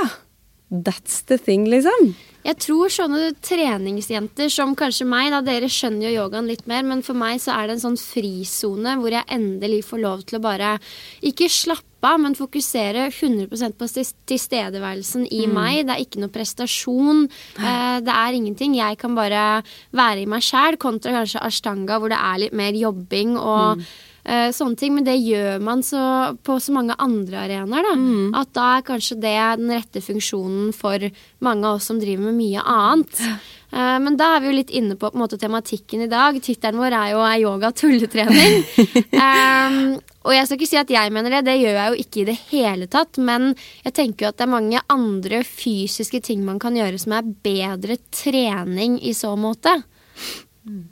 that's 0.70 1.22
the 1.28 1.38
thing, 1.38 1.68
liksom. 1.70 2.14
Jeg 2.40 2.56
tror 2.64 2.92
sånne 2.94 3.34
treningsjenter 3.44 4.48
som 4.54 4.72
kanskje 4.78 5.06
meg, 5.10 5.28
da 5.34 5.42
dere 5.44 5.68
skjønner 5.70 6.08
jo 6.08 6.22
yogaen 6.22 6.48
litt 6.48 6.64
mer, 6.72 6.86
men 6.88 7.04
for 7.04 7.18
meg 7.20 7.42
så 7.44 7.52
er 7.58 7.68
det 7.68 7.76
en 7.76 7.84
sånn 7.90 8.00
frisone 8.00 8.96
hvor 9.02 9.12
jeg 9.12 9.28
endelig 9.36 9.82
får 9.90 10.02
lov 10.06 10.24
til 10.24 10.40
å 10.40 10.44
bare 10.46 10.78
ikke 11.26 11.50
slappe 11.52 11.86
av, 12.08 12.16
men 12.24 12.38
fokusere 12.40 13.10
100% 13.12 13.76
på 13.76 13.90
tilstedeværelsen 14.32 15.26
i 15.36 15.44
meg. 15.52 15.84
Det 15.84 15.98
er 15.98 16.06
ikke 16.06 16.24
noe 16.24 16.32
prestasjon. 16.32 17.26
Eh, 17.60 17.98
det 18.08 18.16
er 18.16 18.38
ingenting. 18.38 18.78
Jeg 18.80 19.02
kan 19.02 19.18
bare 19.20 19.60
være 19.92 20.24
i 20.24 20.30
meg 20.32 20.46
sjæl, 20.46 20.80
kontra 20.80 21.18
kanskje 21.20 21.44
ashtanga, 21.44 22.00
hvor 22.00 22.14
det 22.14 22.22
er 22.24 22.46
litt 22.46 22.56
mer 22.56 22.78
jobbing 22.78 23.36
og 23.36 23.84
eh, 24.24 24.50
sånne 24.56 24.80
ting. 24.80 24.96
Men 24.96 25.08
det 25.08 25.18
gjør 25.20 25.62
man 25.64 25.84
så, 25.86 26.02
på 26.44 26.58
så 26.62 26.76
mange 26.76 26.98
andre 27.00 27.46
arenaer, 27.46 27.88
da. 27.88 27.96
At 28.42 28.52
da 28.58 28.68
er 28.78 28.88
kanskje 28.88 29.20
det 29.22 29.38
den 29.62 29.72
rette 29.74 30.04
funksjonen 30.04 30.74
for 30.76 31.08
mange 31.46 31.68
av 31.68 31.80
oss 31.80 31.90
som 31.90 32.02
driver 32.02 32.30
med 32.30 32.40
mye 32.40 32.64
annet. 32.66 33.24
Uh, 33.70 34.00
Men 34.02 34.16
da 34.18 34.32
er 34.36 34.42
vi 34.42 34.50
jo 34.50 34.58
litt 34.58 34.72
inne 34.74 34.96
på, 34.98 35.12
på 35.14 35.20
måte, 35.20 35.38
tematikken 35.38 36.02
i 36.06 36.10
dag. 36.10 36.38
Tittelen 36.42 36.80
vår 36.82 36.96
er 36.98 37.12
jo 37.14 37.20
er 37.26 37.42
yoga 37.44 37.70
tulletrening. 37.76 38.64
um, 39.26 40.00
og 40.26 40.34
jeg 40.36 40.48
skal 40.48 40.58
ikke 40.58 40.70
si 40.72 40.80
at 40.82 40.92
jeg 40.94 41.14
mener 41.14 41.38
det, 41.38 41.44
det 41.48 41.60
gjør 41.60 41.78
jeg 41.78 41.94
jo 41.94 42.02
ikke 42.04 42.22
i 42.22 42.28
det 42.32 42.38
hele 42.50 42.90
tatt. 42.92 43.22
Men 43.22 43.54
jeg 43.86 43.96
tenker 44.00 44.26
jo 44.26 44.34
at 44.34 44.42
det 44.42 44.48
er 44.48 44.56
mange 44.56 44.84
andre 44.90 45.44
fysiske 45.48 46.24
ting 46.26 46.44
man 46.48 46.60
kan 46.62 46.78
gjøre 46.78 47.00
som 47.02 47.16
er 47.18 47.32
bedre 47.46 48.00
trening 48.10 48.98
i 49.06 49.14
så 49.18 49.36
måte. 49.40 49.78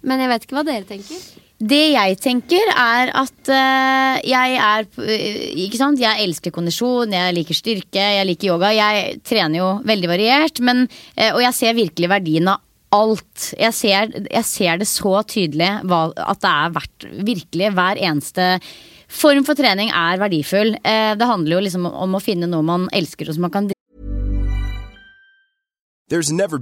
Men 0.02 0.24
jeg 0.24 0.32
vet 0.32 0.48
ikke 0.48 0.58
hva 0.58 0.66
dere 0.68 0.88
tenker. 0.88 1.20
Det 1.58 1.88
jeg 1.90 2.18
tenker, 2.22 2.70
er 2.70 3.10
at 3.18 3.50
uh, 3.50 4.18
jeg 4.22 4.58
er 4.62 4.84
eh, 5.02 5.38
Ikke 5.64 5.80
sant, 5.80 5.98
jeg 5.98 6.22
elsker 6.28 6.54
kondisjon, 6.54 7.10
jeg 7.10 7.34
liker 7.34 7.58
styrke, 7.58 8.04
jeg 8.20 8.28
liker 8.30 8.52
yoga. 8.52 8.70
Jeg 8.78 9.24
trener 9.26 9.58
jo 9.58 9.70
veldig 9.90 10.12
variert, 10.12 10.62
men, 10.62 10.86
uh, 11.18 11.32
og 11.32 11.42
jeg 11.42 11.58
ser 11.58 11.80
virkelig 11.80 12.12
verdien 12.14 12.52
av 12.54 12.62
alt. 12.94 13.48
Jeg 13.58 13.74
ser, 13.74 14.14
jeg 14.30 14.46
ser 14.46 14.78
det 14.84 14.90
så 14.92 15.24
tydelig 15.26 15.72
hva, 15.90 16.04
at 16.14 16.44
det 16.46 16.52
er 16.52 16.78
verdt 16.78 17.08
virkelig 17.26 17.74
hver 17.74 18.04
eneste 18.06 18.52
form 19.10 19.42
for 19.48 19.58
trening 19.58 19.90
er 19.90 20.22
verdifull. 20.22 20.76
Uh, 20.86 21.18
det 21.18 21.32
handler 21.32 21.58
jo 21.58 21.66
liksom 21.66 21.90
om 21.90 22.16
å 22.20 22.22
finne 22.22 22.46
noe 22.54 22.70
man 22.70 22.86
elsker, 22.94 23.34
og 23.34 23.40
som 23.40 23.50
man 23.50 23.56
kan 23.58 23.74
There's 26.08 26.32
never. 26.32 26.62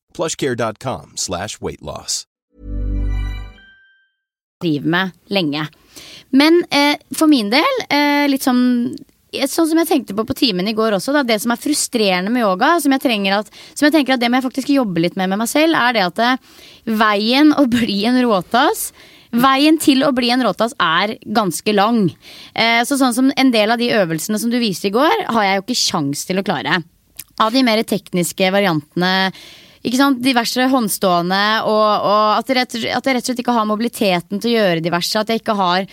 plushcare.com 0.17 1.13
slash 1.15 1.61
weight 1.61 1.81
loss. 1.81 2.25
driver 4.61 4.89
med 4.89 5.11
lenge. 5.27 5.67
Men 6.29 6.63
eh, 6.69 6.97
for 7.17 7.27
min 7.27 7.49
del, 7.51 7.79
eh, 7.89 8.27
litt 8.31 8.45
sånn 8.45 8.61
eh, 9.33 9.47
Sånn 9.47 9.69
som 9.69 9.79
jeg 9.79 9.87
tenkte 9.87 10.15
på 10.15 10.25
på 10.27 10.35
timen 10.37 10.67
i 10.67 10.75
går 10.75 10.97
også, 10.97 11.13
da, 11.15 11.23
det 11.23 11.39
som 11.43 11.53
er 11.53 11.61
frustrerende 11.61 12.31
med 12.33 12.43
yoga, 12.43 12.73
som 12.83 12.91
jeg, 12.91 13.31
at, 13.31 13.49
som 13.73 13.87
jeg 13.87 13.95
tenker 13.95 14.15
at 14.15 14.21
det 14.23 14.27
må 14.29 14.39
jeg 14.39 14.47
faktisk 14.49 14.73
jobbe 14.75 15.05
litt 15.05 15.15
med 15.19 15.31
med 15.31 15.39
meg 15.39 15.51
selv, 15.51 15.77
er 15.79 15.95
det 15.95 16.05
at 16.09 16.21
eh, 16.25 16.61
veien 16.99 17.55
å 17.55 17.65
bli 17.71 18.03
en 18.09 18.21
råtass 18.25 18.91
Veien 19.31 19.77
til 19.79 20.01
å 20.03 20.09
bli 20.11 20.27
en 20.33 20.41
råtass 20.43 20.73
er 20.83 21.13
ganske 21.23 21.71
lang. 21.71 22.01
Eh, 22.51 22.81
så 22.83 22.97
sånn 22.99 23.13
som 23.15 23.29
en 23.31 23.51
del 23.53 23.71
av 23.71 23.79
de 23.79 23.87
øvelsene 23.95 24.35
som 24.35 24.51
du 24.51 24.57
viste 24.59 24.89
i 24.89 24.91
går, 24.91 25.23
har 25.31 25.45
jeg 25.45 25.55
jo 25.55 25.63
ikke 25.63 25.77
kjangs 25.79 26.25
til 26.27 26.41
å 26.41 26.43
klare. 26.43 26.81
Av 27.39 27.55
de 27.55 27.63
mer 27.63 27.79
tekniske 27.87 28.49
variantene 28.51 29.31
diverse 29.81 30.67
håndstående, 30.69 31.43
og, 31.65 32.05
og 32.05 32.37
at, 32.37 32.47
jeg 32.49 32.59
rett, 32.59 32.79
at 32.97 33.05
jeg 33.05 33.15
rett 33.17 33.25
og 33.25 33.29
slett 33.31 33.43
ikke 33.43 33.57
har 33.57 33.69
mobiliteten 33.69 34.41
til 34.41 34.53
å 34.53 34.57
gjøre 34.59 34.85
diverse. 34.85 35.19
At 35.19 35.29
jeg 35.29 35.41
ikke 35.41 35.57
har 35.57 35.83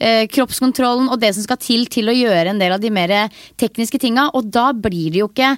eh, 0.00 0.28
kroppskontrollen 0.28 1.08
og 1.08 1.20
det 1.20 1.34
som 1.34 1.46
skal 1.46 1.60
til 1.62 1.86
til 1.88 2.08
å 2.08 2.16
gjøre 2.16 2.52
en 2.52 2.60
del 2.60 2.76
av 2.76 2.80
de 2.80 2.92
mer 2.92 3.14
tekniske 3.56 3.98
tinga. 3.98 4.30
Og 4.34 4.50
da 4.52 4.72
blir 4.72 5.12
det 5.12 5.22
jo 5.24 5.30
ikke 5.32 5.56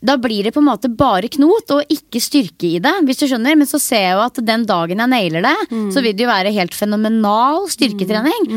da 0.00 0.14
blir 0.16 0.46
det 0.46 0.54
på 0.54 0.62
en 0.62 0.68
måte 0.70 0.88
bare 0.88 1.28
knot 1.28 1.72
og 1.74 1.90
ikke 1.92 2.22
styrke 2.24 2.66
i 2.70 2.78
det. 2.80 2.92
hvis 3.04 3.18
du 3.20 3.26
skjønner, 3.28 3.56
Men 3.56 3.68
så 3.68 3.78
ser 3.78 4.00
jeg 4.00 4.14
jo 4.16 4.22
at 4.24 4.40
den 4.46 4.64
dagen 4.64 4.98
jeg 4.98 5.08
nailer 5.12 5.42
det, 5.44 5.56
så 5.92 6.00
vil 6.00 6.16
det 6.16 6.24
jo 6.24 6.30
være 6.30 6.54
helt 6.56 6.72
fenomenal 6.74 7.68
styrketrening. 7.68 8.48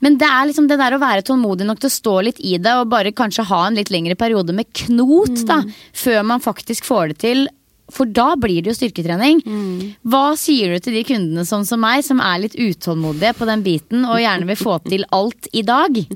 Men 0.00 0.18
det 0.18 0.26
er 0.26 0.48
liksom 0.48 0.66
det 0.66 0.78
der 0.78 0.96
å 0.96 0.98
være 0.98 1.22
tålmodig 1.22 1.66
nok 1.66 1.78
til 1.78 1.86
å 1.86 1.94
stå 1.94 2.16
litt 2.26 2.40
i 2.40 2.58
det 2.58 2.74
og 2.74 2.90
bare 2.90 3.12
kanskje 3.14 3.46
ha 3.46 3.66
en 3.68 3.78
litt 3.78 3.90
lengre 3.94 4.16
periode 4.18 4.52
med 4.52 4.66
knot 4.74 5.46
da, 5.46 5.62
før 5.94 6.22
man 6.26 6.40
faktisk 6.42 6.84
får 6.84 7.14
det 7.14 7.18
til. 7.22 7.48
For 7.94 8.10
da 8.10 8.34
blir 8.36 8.60
det 8.62 8.72
jo 8.72 8.76
styrketrening. 8.76 9.40
Hva 10.04 10.36
sier 10.36 10.74
du 10.74 10.84
til 10.84 10.98
de 10.98 11.04
kundene 11.08 11.44
som, 11.48 11.64
som 11.64 11.80
meg, 11.80 12.04
som 12.04 12.20
er 12.20 12.42
litt 12.44 12.56
utålmodige 12.58 13.34
på 13.38 13.48
den 13.48 13.64
biten 13.64 14.04
og 14.04 14.20
gjerne 14.20 14.48
vil 14.50 14.60
få 14.60 14.78
til 14.88 15.06
alt 15.16 15.50
i 15.52 15.64
dag? 15.66 16.02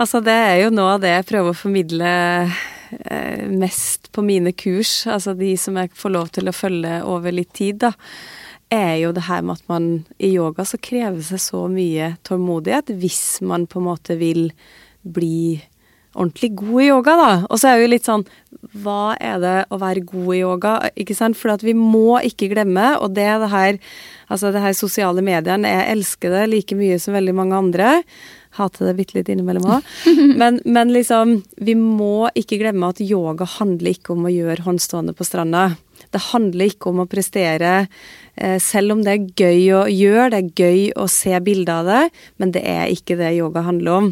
Altså, 0.00 0.22
det 0.24 0.32
er 0.34 0.56
jo 0.62 0.70
noe 0.72 0.96
av 0.96 1.02
det 1.02 1.10
jeg 1.12 1.26
prøver 1.28 1.52
å 1.52 1.54
formidle 1.54 2.12
eh, 2.48 3.42
mest 3.52 4.08
på 4.10 4.24
mine 4.24 4.50
kurs, 4.56 5.04
altså 5.06 5.34
de 5.38 5.52
som 5.60 5.76
jeg 5.78 5.92
får 5.94 6.14
lov 6.14 6.30
til 6.34 6.48
å 6.48 6.54
følge 6.56 6.96
over 7.06 7.34
litt 7.36 7.52
tid, 7.54 7.84
da, 7.84 7.92
er 8.72 8.96
jo 9.02 9.12
det 9.12 9.26
her 9.28 9.44
med 9.44 9.60
at 9.60 9.68
man 9.70 9.88
i 10.16 10.32
yoga 10.32 10.64
så 10.66 10.80
krever 10.80 11.20
seg 11.26 11.42
så 11.44 11.66
mye 11.70 12.14
tålmodighet 12.24 12.94
hvis 12.98 13.42
man 13.44 13.68
på 13.68 13.82
en 13.82 13.88
måte 13.90 14.16
vil 14.18 14.48
bli 15.02 15.60
ordentlig 16.14 16.52
god 16.60 16.82
i 16.82 16.88
yoga, 16.90 17.16
da. 17.18 17.30
Og 17.48 17.60
så 17.60 17.70
er 17.70 17.78
det 17.78 17.86
jo 17.86 17.92
litt 17.94 18.08
sånn 18.08 18.24
Hva 18.82 19.14
er 19.20 19.40
det 19.42 19.56
å 19.72 19.78
være 19.80 20.04
god 20.06 20.34
i 20.34 20.42
yoga? 20.42 20.74
Ikke 20.98 21.16
sant? 21.16 21.38
For 21.38 21.54
at 21.54 21.64
vi 21.66 21.74
må 21.76 22.20
ikke 22.24 22.50
glemme, 22.52 22.94
og 23.00 23.14
det 23.16 23.26
er 23.28 23.40
det 23.42 23.52
her 23.52 23.80
Altså 24.32 24.52
det 24.54 24.62
her 24.64 24.72
sosiale 24.72 25.20
mediene, 25.24 25.68
jeg 25.68 25.90
elsker 25.92 26.32
det 26.32 26.46
like 26.48 26.76
mye 26.78 26.96
som 27.02 27.12
veldig 27.12 27.34
mange 27.36 27.58
andre. 27.58 27.88
Hater 28.56 28.88
det 28.88 28.94
bitte 28.96 29.18
litt 29.18 29.28
innimellom 29.32 29.66
òg. 29.76 29.90
Men, 30.40 30.60
men 30.64 30.92
liksom, 30.92 31.34
vi 31.60 31.74
må 31.76 32.30
ikke 32.38 32.56
glemme 32.62 32.88
at 32.92 33.02
yoga 33.04 33.44
handler 33.58 33.92
ikke 33.92 34.14
om 34.14 34.24
å 34.24 34.32
gjøre 34.32 34.64
håndstående 34.64 35.12
på 35.16 35.26
stranda. 35.28 35.74
Det 36.12 36.20
handler 36.30 36.72
ikke 36.72 36.90
om 36.90 37.02
å 37.04 37.08
prestere, 37.08 37.86
eh, 38.36 38.58
selv 38.60 38.96
om 38.96 39.04
det 39.04 39.12
er 39.12 39.28
gøy 39.36 39.68
å 39.76 39.82
gjøre, 39.88 40.30
det 40.32 40.40
er 40.40 40.64
gøy 40.64 40.80
å 41.00 41.06
se 41.08 41.36
bilder 41.44 41.80
av 41.80 41.88
det, 41.88 42.02
men 42.40 42.52
det 42.56 42.64
er 42.68 42.92
ikke 42.92 43.16
det 43.20 43.34
yoga 43.38 43.64
handler 43.68 43.92
om. 44.00 44.10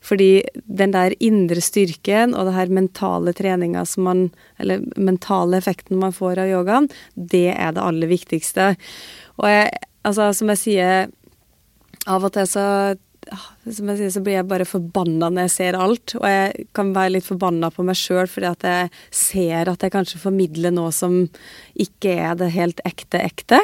Fordi 0.00 0.42
den 0.64 0.94
der 0.94 1.14
indre 1.20 1.60
styrken 1.64 2.32
og 2.34 2.48
det 2.48 2.56
her 2.56 2.72
mentale 2.72 3.34
treninga 3.36 3.84
som 3.84 4.06
man 4.08 4.22
Eller 4.60 4.82
mentale 4.96 5.58
effekten 5.60 6.00
man 6.00 6.12
får 6.12 6.38
av 6.40 6.50
yogaen, 6.50 6.88
det 7.14 7.54
er 7.54 7.72
det 7.72 7.84
aller 7.84 8.10
viktigste. 8.10 8.74
Og 9.40 9.48
jeg, 9.48 9.70
altså, 10.04 10.32
som 10.36 10.52
jeg 10.52 10.60
sier, 10.60 11.06
av 12.06 12.24
og 12.24 12.34
til 12.34 12.48
så 12.48 12.66
som 13.70 13.90
jeg 13.90 13.98
sier, 13.98 14.12
så 14.12 14.22
blir 14.24 14.38
jeg 14.38 14.48
bare 14.48 14.66
forbanna 14.68 15.28
når 15.30 15.46
jeg 15.46 15.54
ser 15.54 15.78
alt. 15.78 16.14
Og 16.18 16.26
jeg 16.26 16.68
kan 16.76 16.92
være 16.96 17.14
litt 17.16 17.26
forbanna 17.26 17.70
på 17.72 17.84
meg 17.86 17.98
sjøl 17.98 18.28
fordi 18.30 18.48
at 18.48 18.66
jeg 18.66 18.90
ser 19.14 19.70
at 19.70 19.84
jeg 19.84 19.94
kanskje 19.94 20.22
formidler 20.22 20.74
noe 20.74 20.92
som 20.94 21.22
ikke 21.80 22.16
er 22.16 22.38
det 22.40 22.50
helt 22.56 22.80
ekte 22.88 23.20
ekte. 23.22 23.60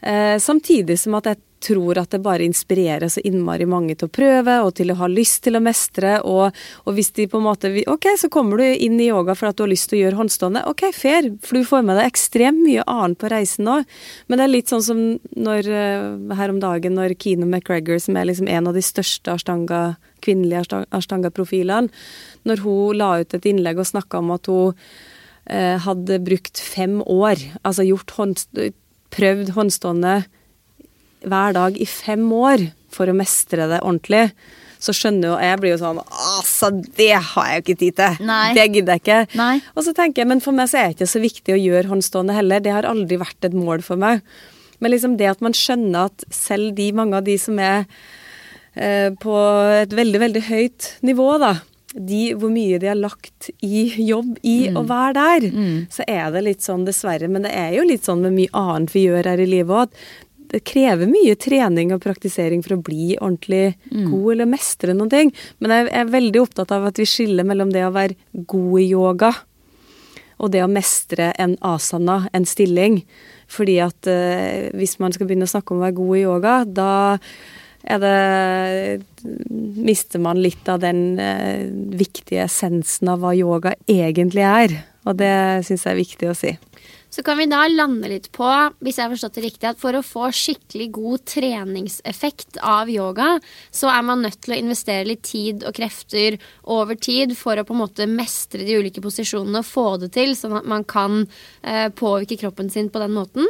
Eh, 0.00 0.36
samtidig 0.42 0.98
som 1.00 1.18
at 1.18 1.30
jeg 1.30 1.42
tror 1.60 1.98
at 1.98 2.12
det 2.14 2.20
bare 2.22 2.46
inspirerer 2.46 3.10
så 3.10 3.22
innmari 3.26 3.66
mange 3.68 3.96
til 3.98 4.08
å 4.08 4.12
prøve 4.14 4.54
og 4.64 4.74
til 4.78 4.92
å 4.92 4.98
ha 5.00 5.08
lyst 5.10 5.42
til 5.46 5.58
å 5.58 5.62
mestre. 5.64 6.18
Og, 6.22 6.54
og, 6.84 6.90
hvis 6.96 7.10
de 7.16 7.28
på 7.30 7.40
en 7.40 7.46
måte 7.48 7.70
Ok, 7.88 8.08
så 8.20 8.30
kommer 8.32 8.60
du 8.60 8.64
inn 8.66 8.98
i 9.00 9.08
yoga 9.10 9.34
for 9.38 9.50
at 9.50 9.58
du 9.58 9.64
har 9.64 9.72
lyst 9.72 9.90
til 9.90 9.98
å 9.98 10.02
gjøre 10.04 10.20
håndstående. 10.20 10.64
Ok, 10.70 10.86
fair, 10.96 11.30
for 11.44 11.58
du 11.58 11.68
får 11.68 11.84
med 11.86 11.98
deg 11.98 12.10
ekstremt 12.10 12.62
mye 12.62 12.86
annet 12.88 13.20
på 13.20 13.30
reisen 13.32 13.70
òg. 13.70 13.98
Men 14.26 14.40
det 14.40 14.46
er 14.46 14.54
litt 14.54 14.72
sånn 14.72 14.84
som 14.84 15.02
når 15.36 15.70
eh, 15.72 16.34
her 16.38 16.54
om 16.54 16.62
dagen 16.62 16.98
når 16.98 17.16
Kino 17.20 17.48
McGregor, 17.48 18.00
som 18.02 18.18
er 18.18 18.30
liksom 18.30 18.48
en 18.50 18.70
av 18.70 18.78
de 18.78 18.84
største 18.84 19.34
ashtanga, 19.34 19.82
kvinnelige 20.24 20.82
ashtanga-profilene, 20.94 21.92
når 22.48 22.64
hun 22.64 22.98
la 22.98 23.12
ut 23.22 23.36
et 23.36 23.46
innlegg 23.48 23.78
og 23.78 23.90
snakka 23.92 24.22
om 24.22 24.34
at 24.34 24.50
hun 24.50 24.74
eh, 25.50 25.76
hadde 25.84 26.20
brukt 26.26 26.60
fem 26.62 26.98
år, 27.04 27.42
altså 27.62 27.86
gjort 27.86 28.16
hånd, 28.18 28.42
prøvd 29.14 29.54
håndstående 29.56 30.16
hver 31.26 31.52
dag 31.56 31.76
i 31.80 31.86
fem 31.88 32.24
år 32.32 32.68
for 32.94 33.10
å 33.10 33.14
mestre 33.16 33.66
det 33.70 33.80
ordentlig, 33.82 34.32
så 34.78 34.92
skjønner 34.94 35.32
jo 35.32 35.38
Jeg 35.42 35.58
blir 35.58 35.72
jo 35.72 35.78
sånn 35.80 35.96
Altså, 36.06 36.68
det 36.94 37.08
har 37.16 37.48
jeg 37.50 37.56
jo 37.56 37.62
ikke 37.64 37.78
tid 37.80 37.96
til! 37.98 38.20
Nei. 38.28 38.52
Det 38.54 38.66
gidder 38.76 38.94
jeg 38.94 39.02
ikke. 39.02 39.16
Nei. 39.40 39.56
Og 39.74 39.82
så 39.82 39.94
tenker 39.96 40.22
jeg, 40.22 40.28
men 40.30 40.40
for 40.44 40.54
meg 40.54 40.68
så 40.70 40.78
er 40.78 40.92
det 40.92 40.98
ikke 41.00 41.10
så 41.10 41.22
viktig 41.24 41.54
å 41.56 41.58
gjøre 41.58 41.90
håndstående 41.90 42.36
heller. 42.36 42.62
Det 42.62 42.70
har 42.76 42.86
aldri 42.86 43.18
vært 43.18 43.48
et 43.50 43.56
mål 43.58 43.82
for 43.82 43.98
meg. 43.98 44.22
Men 44.78 44.92
liksom 44.94 45.16
det 45.18 45.26
at 45.32 45.40
man 45.42 45.56
skjønner 45.58 46.06
at 46.12 46.22
selv 46.30 46.76
de 46.78 46.92
mange 46.94 47.18
av 47.18 47.26
de 47.26 47.34
som 47.42 47.58
er 47.58 47.88
eh, 48.78 49.10
på 49.18 49.34
et 49.82 49.96
veldig, 49.98 50.20
veldig 50.22 50.44
høyt 50.46 50.92
nivå, 51.10 51.26
da, 51.42 51.56
de, 51.98 52.22
hvor 52.38 52.52
mye 52.54 52.78
de 52.78 52.86
har 52.92 52.98
lagt 53.00 53.50
i 53.64 53.88
jobb 54.06 54.36
i 54.46 54.68
Mm. 54.68 54.76
å 54.78 54.86
være 54.86 55.14
der, 55.18 55.48
så 55.90 56.04
er 56.06 56.30
det 56.34 56.44
litt 56.46 56.62
sånn, 56.62 56.84
dessverre. 56.86 57.26
Men 57.28 57.42
det 57.42 57.50
er 57.56 57.74
jo 57.80 57.82
litt 57.88 58.04
sånn 58.06 58.22
med 58.22 58.36
mye 58.38 58.54
annet 58.54 58.92
vi 58.94 59.06
gjør 59.08 59.24
her 59.32 59.40
i 59.42 59.46
livet 59.50 59.74
òg, 59.74 59.88
at 59.88 60.27
det 60.48 60.62
krever 60.64 61.10
mye 61.10 61.36
trening 61.40 61.92
og 61.92 62.02
praktisering 62.04 62.62
for 62.64 62.76
å 62.76 62.82
bli 62.84 63.16
ordentlig 63.18 63.76
god 63.90 64.32
eller 64.32 64.48
mestre 64.48 64.94
noen 64.96 65.12
ting. 65.12 65.32
Men 65.60 65.74
jeg 65.74 65.90
er 66.00 66.14
veldig 66.14 66.42
opptatt 66.44 66.72
av 66.72 66.88
at 66.88 67.00
vi 67.00 67.08
skiller 67.08 67.46
mellom 67.48 67.72
det 67.74 67.84
å 67.86 67.92
være 67.94 68.16
god 68.48 68.80
i 68.80 68.88
yoga 68.88 69.32
og 70.38 70.52
det 70.54 70.62
å 70.62 70.70
mestre 70.70 71.32
en 71.42 71.56
asana, 71.66 72.22
en 72.32 72.46
stilling. 72.46 73.00
Fordi 73.50 73.78
at 73.82 74.08
eh, 74.10 74.68
hvis 74.76 74.98
man 75.02 75.14
skal 75.14 75.28
begynne 75.28 75.48
å 75.48 75.50
snakke 75.50 75.74
om 75.74 75.80
å 75.80 75.88
være 75.88 75.98
god 75.98 76.14
i 76.14 76.24
yoga, 76.24 76.58
da 76.64 76.92
er 77.88 78.02
det 78.02 78.16
Mister 79.18 80.20
man 80.20 80.40
litt 80.42 80.68
av 80.70 80.82
den 80.82 81.18
eh, 81.22 81.66
viktige 81.98 82.44
essensen 82.44 83.10
av 83.10 83.22
hva 83.22 83.34
yoga 83.34 83.74
egentlig 83.88 84.44
er. 84.46 84.74
Og 85.08 85.16
det 85.18 85.32
syns 85.66 85.86
jeg 85.86 85.94
er 85.94 86.02
viktig 86.02 86.30
å 86.30 86.36
si. 86.36 86.52
Så 87.10 87.22
kan 87.24 87.38
vi 87.40 87.46
da 87.48 87.62
lande 87.72 88.08
litt 88.10 88.28
på, 88.36 88.48
hvis 88.84 88.98
jeg 88.98 89.06
har 89.06 89.12
forstått 89.14 89.38
det 89.38 89.44
riktig, 89.46 89.68
at 89.70 89.80
for 89.80 89.96
å 89.96 90.04
få 90.04 90.28
skikkelig 90.34 90.88
god 90.92 91.24
treningseffekt 91.32 92.58
av 92.60 92.90
yoga, 92.92 93.30
så 93.72 93.88
er 93.92 94.04
man 94.04 94.26
nødt 94.26 94.40
til 94.44 94.54
å 94.54 94.58
investere 94.60 95.08
litt 95.08 95.24
tid 95.24 95.64
og 95.64 95.76
krefter 95.78 96.36
over 96.68 96.98
tid 97.00 97.32
for 97.38 97.56
å 97.56 97.64
på 97.64 97.76
en 97.76 97.80
måte 97.80 98.08
mestre 98.10 98.66
de 98.66 98.76
ulike 98.76 99.04
posisjonene 99.04 99.62
og 99.62 99.70
få 99.70 99.86
det 100.04 100.12
til, 100.18 100.36
sånn 100.36 100.58
at 100.60 100.68
man 100.68 100.84
kan 100.88 101.22
eh, 101.62 101.88
påvirke 101.88 102.36
kroppen 102.44 102.68
sin 102.72 102.92
på 102.92 103.00
den 103.00 103.16
måten. 103.16 103.48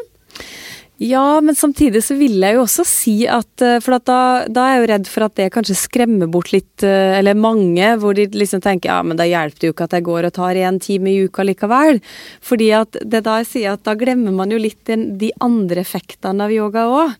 Ja, 1.01 1.41
men 1.41 1.55
samtidig 1.55 2.01
så 2.03 2.17
vil 2.19 2.41
jeg 2.43 2.57
jo 2.57 2.65
også 2.65 2.83
si 2.87 3.13
at 3.31 3.63
eh, 3.63 3.77
For 3.85 3.95
at 4.01 4.07
da, 4.09 4.23
da 4.51 4.65
er 4.67 4.73
jeg 4.73 4.81
jo 4.81 4.89
redd 4.91 5.11
for 5.13 5.27
at 5.29 5.37
det 5.39 5.53
kanskje 5.55 5.77
skremmer 5.79 6.27
bort 6.27 6.51
litt, 6.51 6.83
eh, 6.83 7.15
eller 7.21 7.39
mange, 7.39 7.93
hvor 8.03 8.19
de 8.19 8.25
liksom 8.35 8.65
tenker 8.65 8.91
ja, 8.91 8.97
men 9.07 9.21
da 9.21 9.29
hjelper 9.29 9.63
det 9.63 9.71
jo 9.71 9.77
ikke 9.77 9.87
at 9.87 9.95
jeg 9.95 10.07
går 10.09 10.27
og 10.27 10.35
tar 10.41 10.59
én 10.59 10.83
time 10.83 11.13
i 11.13 11.23
uka 11.29 11.47
likevel. 11.47 12.03
Fordi 12.43 12.73
at 12.81 12.99
det 12.99 13.23
da 13.29 13.39
jeg 13.39 13.51
sier 13.53 13.79
at 13.79 13.87
da 13.87 13.95
glemmer 13.99 14.35
man 14.35 14.51
jo 14.51 14.59
litt 14.59 14.91
de 14.91 15.31
andre 15.45 15.87
effektene 15.87 16.49
av 16.49 16.55
yoga 16.57 16.89
òg. 16.91 17.17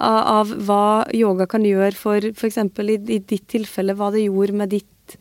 Av, 0.00 0.48
hva 0.64 1.04
yoga 1.12 1.44
kan 1.44 1.66
gjøre 1.66 1.92
for 1.92 2.24
f.eks. 2.24 2.56
I, 2.56 2.96
i 2.96 3.18
ditt 3.20 3.50
tilfelle, 3.52 3.92
hva 3.98 4.08
det 4.14 4.24
gjorde 4.30 4.62
med 4.62 4.72
ditt, 4.72 5.18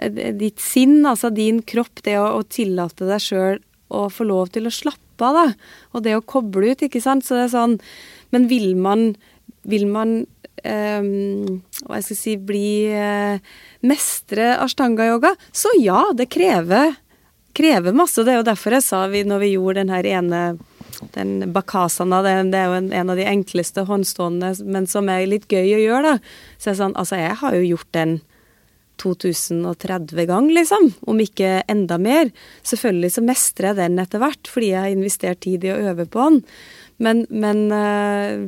eh, 0.00 0.32
ditt 0.32 0.62
sinn, 0.64 1.02
altså 1.04 1.28
din 1.28 1.60
kropp. 1.60 2.00
Det 2.00 2.16
å, 2.16 2.30
å 2.40 2.46
tillate 2.48 3.04
deg 3.04 3.20
sjøl 3.20 3.60
å 3.92 4.08
få 4.08 4.24
lov 4.24 4.56
til 4.56 4.70
å 4.70 4.72
slappe 4.72 5.05
av, 5.24 5.36
da. 5.36 5.46
Og 5.94 6.04
det 6.04 6.16
å 6.16 6.24
koble 6.24 6.72
ut, 6.72 6.84
ikke 6.86 7.02
sant. 7.04 7.26
Så 7.26 7.38
det 7.38 7.46
er 7.48 7.54
sånn 7.54 7.78
Men 8.34 8.48
vil 8.50 8.74
man, 8.76 9.12
vil 9.62 9.86
man 9.88 10.18
um, 10.66 11.60
hva 11.86 11.98
jeg 12.00 12.06
skal 12.08 12.18
si, 12.18 12.36
bli 12.36 12.68
uh, 12.90 13.38
mestre 13.86 14.54
ashtanga-yoga, 14.64 15.34
så 15.54 15.70
ja, 15.78 16.02
det 16.16 16.28
krever, 16.34 16.96
krever 17.56 17.96
masse. 17.96 18.24
Det 18.24 18.34
er 18.34 18.40
jo 18.40 18.48
derfor 18.50 18.76
jeg 18.76 18.86
sa 18.86 19.04
vi, 19.12 19.22
når 19.26 19.44
vi 19.44 19.52
gjorde 19.54 19.84
den 19.84 19.94
her 19.94 20.08
ene 20.16 20.46
den 21.12 21.52
bakasana, 21.52 22.22
det, 22.24 22.32
det 22.54 22.60
er 22.60 22.70
jo 22.70 22.78
en, 22.78 22.86
en, 22.94 23.10
av 23.12 23.18
de 23.18 23.26
enkleste 23.28 23.84
håndstående, 23.88 24.54
men 24.64 24.86
som 24.88 25.10
er 25.12 25.26
litt 25.28 25.44
gøy 25.52 25.74
å 25.76 25.82
gjøre, 25.82 26.14
da. 26.14 26.36
Så 26.56 26.72
jeg 26.72 26.80
sånn, 26.80 26.96
altså 26.96 27.18
jeg 27.20 27.36
har 27.42 27.56
jo 27.58 27.66
gjort 27.74 27.90
den 27.96 28.14
2030 29.02 30.26
gang, 30.28 30.48
liksom. 30.54 30.90
Om 31.08 31.20
ikke 31.24 31.60
enda 31.70 31.98
mer. 32.00 32.30
Selvfølgelig 32.66 33.12
så 33.16 33.24
mestrer 33.24 33.72
jeg 33.72 33.80
den 33.80 34.00
etter 34.02 34.22
hvert, 34.22 34.50
fordi 34.50 34.72
jeg 34.72 34.82
har 34.82 34.94
investert 34.94 35.42
tid 35.44 35.66
i 35.66 35.72
å 35.74 35.80
øve 35.92 36.08
på 36.10 36.28
den. 36.30 36.40
Men, 37.02 37.26
men 37.28 37.66
uh, 37.72 38.46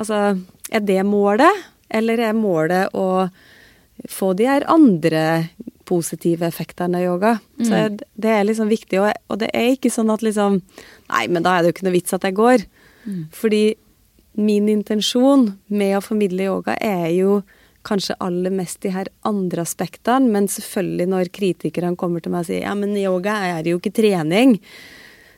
altså 0.00 0.38
Er 0.72 0.84
det 0.86 1.02
målet, 1.04 1.66
eller 1.90 2.22
er 2.22 2.36
målet 2.38 2.94
å 2.96 3.28
få 4.08 4.30
de 4.38 4.46
her 4.48 4.64
andre 4.70 5.50
positive 5.84 6.46
effektene 6.46 7.00
av 7.00 7.04
yoga? 7.04 7.32
Mm. 7.58 7.66
Så 7.66 7.80
det 8.14 8.32
er 8.32 8.46
liksom 8.46 8.70
viktig, 8.70 9.00
og, 9.02 9.10
og, 9.28 9.40
det 9.42 9.50
er 9.52 9.74
ikke 9.74 9.92
sånn 9.92 10.12
at 10.14 10.24
liksom 10.24 10.60
Nei, 11.10 11.24
men 11.26 11.42
da 11.42 11.56
er 11.56 11.62
det 11.62 11.72
jo 11.72 11.76
ikke 11.76 11.88
noe 11.88 11.96
vits 11.98 12.14
at 12.14 12.24
jeg 12.24 12.38
går. 12.38 12.64
Mm. 13.02 13.22
Fordi 13.34 13.64
min 14.38 14.68
intensjon 14.70 15.48
med 15.66 15.96
å 15.98 16.04
formidle 16.04 16.46
yoga 16.46 16.76
er 16.78 17.08
jo 17.16 17.40
kanskje 17.86 18.18
aller 18.20 18.52
mest 18.54 18.82
de 18.84 18.92
her 18.94 19.08
andre 19.26 19.64
aspektene, 19.64 20.30
men 20.32 20.48
selvfølgelig 20.50 21.06
når 21.10 21.30
kritikerne 21.34 21.98
kommer 21.98 22.22
til 22.22 22.34
meg 22.34 22.44
og 22.44 22.50
sier 22.50 22.66
ja, 22.66 22.74
men 22.78 22.96
yoga 22.98 23.36
er 23.56 23.70
jo 23.70 23.80
ikke 23.80 23.94
trening, 23.96 24.58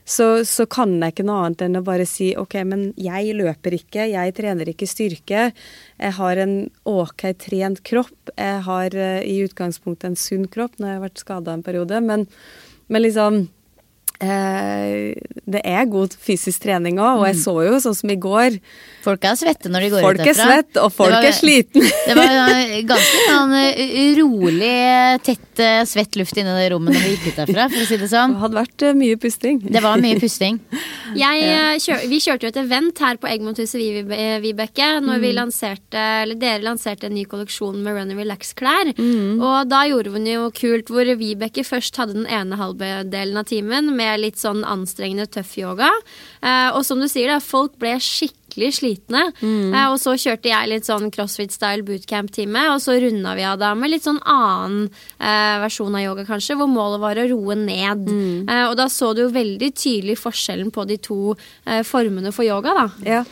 så, 0.04 0.42
så, 0.48 0.66
kan 0.66 0.96
jeg 0.98 1.14
ikke 1.14 1.26
noe 1.28 1.44
annet 1.46 1.62
enn 1.62 1.78
å 1.78 1.84
bare 1.86 2.06
si 2.10 2.32
ok, 2.38 2.56
men 2.66 2.84
jeg 2.98 3.36
løper 3.38 3.76
ikke, 3.76 4.08
jeg 4.10 4.34
trener 4.34 4.72
ikke 4.72 4.88
styrke, 4.90 5.44
jeg 5.54 6.16
har 6.18 6.42
en 6.42 6.56
ok 6.90 7.28
trent 7.38 7.82
kropp, 7.86 8.32
jeg 8.34 8.64
har 8.66 8.98
uh, 8.98 9.22
i 9.22 9.38
utgangspunktet 9.46 10.10
en 10.10 10.18
sunn 10.18 10.48
kropp, 10.50 10.74
nå 10.78 10.88
har 10.88 10.96
jeg 10.96 11.04
vært 11.06 11.22
skada 11.22 11.54
en 11.54 11.62
periode, 11.62 12.02
men, 12.02 12.26
men 12.90 13.04
liksom 13.06 13.44
det 14.22 15.62
er 15.66 15.90
god 15.90 16.14
fysisk 16.22 16.62
trening 16.62 17.00
òg, 17.02 17.22
og 17.22 17.28
jeg 17.30 17.40
så 17.42 17.56
jo 17.66 17.78
sånn 17.82 17.96
som 17.98 18.12
i 18.14 18.18
går 18.22 18.58
Folk 19.02 19.24
er 19.26 19.34
svette 19.38 19.70
når 19.70 19.82
de 19.82 19.88
går 19.90 20.04
folk 20.04 20.20
ut 20.20 20.22
derfra. 20.22 20.32
Folk 20.32 20.46
er 20.46 20.60
svett, 20.62 20.78
og 20.78 20.92
folk 20.94 21.14
var, 21.14 21.24
er 21.26 21.34
sliten. 21.34 21.86
det 22.06 22.14
var 22.14 22.60
ganske 22.92 23.22
sånn 23.26 23.54
rolig, 24.20 24.70
tett, 25.26 25.62
svett 25.90 26.18
luft 26.20 26.38
inni 26.38 26.54
det 26.54 26.68
rommet 26.70 26.94
når 26.94 27.02
vi 27.02 27.14
gikk 27.16 27.24
ut 27.32 27.40
derfra, 27.40 27.66
for 27.72 27.82
å 27.82 27.88
si 27.88 27.98
det 27.98 28.10
sånn. 28.12 28.36
Det 28.36 28.42
hadde 28.44 28.58
vært 28.60 28.84
mye 29.00 29.18
pusting. 29.24 29.58
Det 29.64 29.82
var 29.82 30.02
mye 30.02 30.20
pusting. 30.22 30.60
Jeg, 31.22 31.80
kjør, 31.82 32.04
vi 32.08 32.20
kjørte 32.22 32.46
jo 32.46 32.52
et 32.52 32.60
event 32.62 33.02
her 33.04 33.18
på 33.20 33.28
Eggmonthuset 33.28 34.06
Vibeke 34.42 34.86
når 35.02 35.18
mm. 35.18 35.24
vi 35.24 35.32
lanserte, 35.36 36.04
eller 36.22 36.38
dere 36.40 36.62
lanserte 36.64 37.10
en 37.10 37.16
ny 37.16 37.26
kolleksjon 37.28 37.82
med 37.82 37.98
Run 37.98 38.14
and 38.14 38.22
Relax-klær. 38.22 38.94
Mm. 38.96 39.42
Og 39.42 39.68
da 39.68 39.82
gjorde 39.90 40.14
hun 40.14 40.30
jo 40.30 40.46
kult 40.56 40.92
hvor 40.92 41.10
Vibeke 41.18 41.66
først 41.66 41.98
hadde 42.00 42.16
den 42.20 42.30
ene 42.30 42.56
halve 42.60 42.94
delen 43.10 43.42
av 43.42 43.50
timen 43.50 43.90
med 43.98 44.11
litt 44.20 44.38
sånn 44.40 44.62
anstrengende 44.68 45.28
tøff 45.30 45.56
yoga. 45.58 45.90
Eh, 46.42 46.70
og 46.76 46.84
som 46.86 47.00
du 47.02 47.08
sier, 47.10 47.30
da, 47.32 47.40
folk 47.42 47.74
ble 47.80 47.94
skikkelig 48.02 48.70
slitne. 48.78 49.24
Mm. 49.40 49.72
Eh, 49.72 49.88
og 49.88 49.98
så 50.02 50.16
kjørte 50.20 50.50
jeg 50.50 50.70
litt 50.70 50.88
sånn 50.88 51.10
crossfit-style 51.14 51.86
bootcamp-time, 51.88 52.66
og 52.74 52.80
så 52.84 52.98
runda 53.02 53.36
vi 53.38 53.46
av 53.48 53.60
da 53.62 53.72
med 53.78 53.94
litt 53.94 54.06
sånn 54.06 54.20
annen 54.22 54.88
eh, 55.18 55.56
versjon 55.64 55.98
av 55.98 56.06
yoga, 56.06 56.26
kanskje, 56.28 56.58
hvor 56.60 56.70
målet 56.70 57.02
var 57.04 57.22
å 57.22 57.28
roe 57.34 57.58
ned. 57.58 58.08
Mm. 58.12 58.48
og 58.68 58.74
da 58.78 58.88
så 58.90 59.12
du 59.14 59.24
jo 59.24 59.32
veldig 59.32 59.68
tydelig 59.76 60.16
forskjellen 60.20 60.72
på 60.74 60.84
de 60.88 60.96
to 61.02 61.34
formene 61.86 62.32
for 62.34 62.46
yoga, 62.46 62.74
da. 62.76 62.88
Ja. 63.06 63.22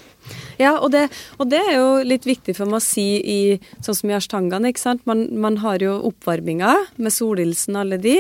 Ja, 0.61 0.75
og 0.79 0.91
det, 0.93 1.07
og 1.39 1.49
det, 1.53 1.61
er 1.71 1.79
jo 1.79 1.89
litt 2.07 2.27
viktig 2.29 2.55
for 2.57 2.69
meg 2.69 2.81
å 2.81 2.85
si 2.85 3.07
i 3.19 3.41
sånn 3.85 3.97
som 3.97 4.13
i 4.13 4.17
ashtangaen. 4.17 4.69
ikke 4.69 4.83
sant? 4.83 5.05
Man, 5.09 5.27
man 5.41 5.59
har 5.65 5.83
jo 5.83 5.97
oppvarminga 6.11 6.75
med 7.01 7.15
solhilsen 7.15 7.79
alle 7.81 8.01
de, 8.01 8.19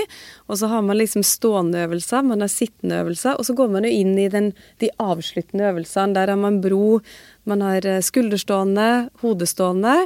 og 0.49 0.61
så 0.61 0.71
har 0.73 0.85
man 0.87 0.99
liksom 1.01 1.25
stående 1.27 1.85
øvelser, 1.87 2.27
man 2.27 2.45
har 2.45 2.53
sittende 2.53 3.03
øvelser, 3.05 3.37
og 3.37 3.49
så 3.49 3.57
går 3.59 3.73
man 3.77 3.89
jo 3.89 3.95
inn 4.03 4.17
i 4.19 4.29
den, 4.33 4.53
de 4.81 4.93
avsluttende 5.01 5.69
øvelsene. 5.71 6.17
Der 6.17 6.33
har 6.33 6.41
man 6.41 6.61
bro, 6.65 7.01
man 7.49 7.65
har 7.65 7.87
skulderstående, 8.05 9.11
hodestående. 9.23 9.97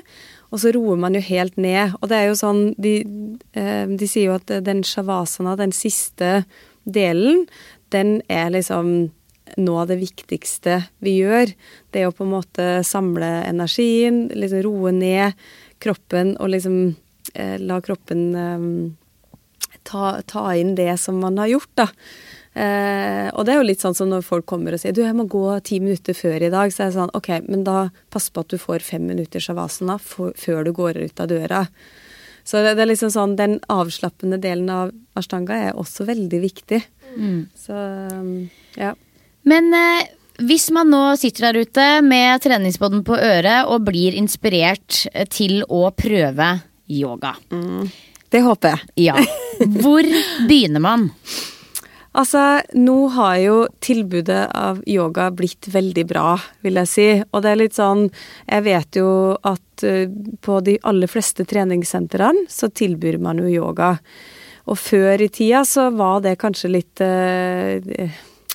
Og 0.55 0.61
så 0.63 0.71
roer 0.75 0.99
man 1.01 1.17
jo 1.17 1.23
helt 1.27 1.57
ned. 1.59 1.97
Og 2.01 2.11
det 2.11 2.19
er 2.21 2.29
jo 2.29 2.37
sånn 2.39 2.61
De, 2.79 2.93
de 3.51 4.07
sier 4.07 4.29
jo 4.29 4.37
at 4.37 4.53
den 4.63 4.85
shavasana, 4.87 5.57
den 5.59 5.75
siste 5.75 6.45
delen, 6.85 7.47
den 7.95 8.21
er 8.29 8.53
liksom 8.55 9.11
noe 9.61 9.85
av 9.85 9.91
det 9.93 10.01
viktigste 10.01 10.81
vi 11.05 11.19
gjør. 11.21 11.53
Det 11.93 12.03
er 12.03 12.11
å 12.11 12.17
på 12.17 12.27
en 12.27 12.35
måte 12.35 12.69
samle 12.87 13.31
energien, 13.45 14.27
liksom 14.33 14.65
roe 14.67 14.93
ned 14.95 15.41
kroppen 15.85 16.35
og 16.41 16.55
liksom 16.55 16.79
eh, 17.35 17.59
la 17.61 17.81
kroppen 17.85 18.23
eh, 18.41 18.69
ta, 19.85 20.21
ta, 20.27 20.47
inn 20.57 20.75
det 20.79 20.95
som 21.01 21.21
man 21.21 21.39
har 21.41 21.53
gjort, 21.53 21.73
da. 21.77 21.89
Eh, 22.55 23.29
og 23.35 23.45
det 23.45 23.55
er 23.55 23.59
jo 23.59 23.67
litt 23.67 23.83
sånn 23.83 23.97
som 23.99 24.11
når 24.13 24.23
folk 24.23 24.47
kommer 24.47 24.77
og 24.77 24.81
sier 24.81 24.95
du, 24.95 25.03
jeg 25.03 25.17
må 25.19 25.27
gå 25.27 25.43
ti 25.67 25.81
minutter 25.83 26.17
før 26.17 26.47
i 26.47 26.53
dag. 26.55 26.73
Så 26.73 26.85
er 26.85 26.93
det 26.93 26.99
sånn 26.99 27.15
ok, 27.19 27.31
men 27.51 27.67
da 27.67 27.89
pass 28.15 28.31
på 28.31 28.45
at 28.45 28.55
du 28.55 28.61
får 28.63 28.87
fem 28.87 29.07
minutter 29.11 29.43
shavasana 29.43 29.99
før 30.01 30.65
du 30.65 30.73
går 30.77 31.03
ut 31.03 31.23
av 31.23 31.31
døra. 31.33 31.65
Så 32.45 32.61
det, 32.61 32.75
det, 32.77 32.85
er 32.85 32.91
liksom 32.93 33.11
sånn, 33.13 33.39
den 33.41 33.57
avslappende 33.73 34.39
delen 34.41 34.69
av 34.71 34.93
ashtanga 35.17 35.57
er 35.71 35.81
også 35.81 36.05
veldig 36.07 36.41
viktig. 36.43 36.83
Mm. 37.17 37.41
Så 37.57 37.79
ja. 38.77 38.93
Men 39.49 39.73
eh, 39.77 40.07
hvis 40.43 40.71
man 40.75 40.91
nå 40.91 41.03
sitter 41.21 41.49
der 41.49 41.63
ute 41.63 41.89
med 42.03 42.43
treningsbåten 42.43 43.05
på 43.07 43.19
øret 43.19 43.71
og 43.71 43.87
blir 43.87 44.17
inspirert 44.19 45.05
eh, 45.13 45.29
til 45.31 45.63
å 45.69 45.87
prøve 45.95 46.57
yoga. 46.91 47.35
Mm. 47.53 47.89
Det 48.35 48.43
håper 48.43 48.75
jeg. 48.75 49.11
Ja. 49.11 49.19
Hvor 49.81 50.07
begynner 50.49 50.83
man? 50.83 51.11
Altså, 52.15 52.63
nå 52.79 53.09
har 53.11 53.39
jo 53.43 53.55
tilbudet 53.83 54.45
av 54.55 54.77
yoga 54.87 55.33
blitt 55.35 55.67
veldig 55.75 56.05
bra, 56.07 56.37
vil 56.63 56.79
jeg 56.79 56.91
si. 56.93 57.07
Og 57.35 57.43
det 57.43 57.51
er 57.51 57.59
litt 57.59 57.75
sånn 57.75 58.05
Jeg 58.07 58.63
vet 58.69 58.99
jo 59.01 59.09
at 59.43 59.83
uh, 59.83 60.05
på 60.39 60.61
de 60.63 60.77
aller 60.87 61.11
fleste 61.11 61.43
treningssentrene 61.51 62.47
så 62.47 62.71
tilbyr 62.71 63.19
man 63.19 63.43
jo 63.43 63.51
yoga. 63.51 63.97
Og 64.71 64.79
før 64.79 65.27
i 65.27 65.29
tida 65.35 65.65
så 65.67 65.89
var 65.91 66.23
det 66.23 66.37
kanskje 66.39 66.71
litt 66.77 67.03
uh, 67.03 68.15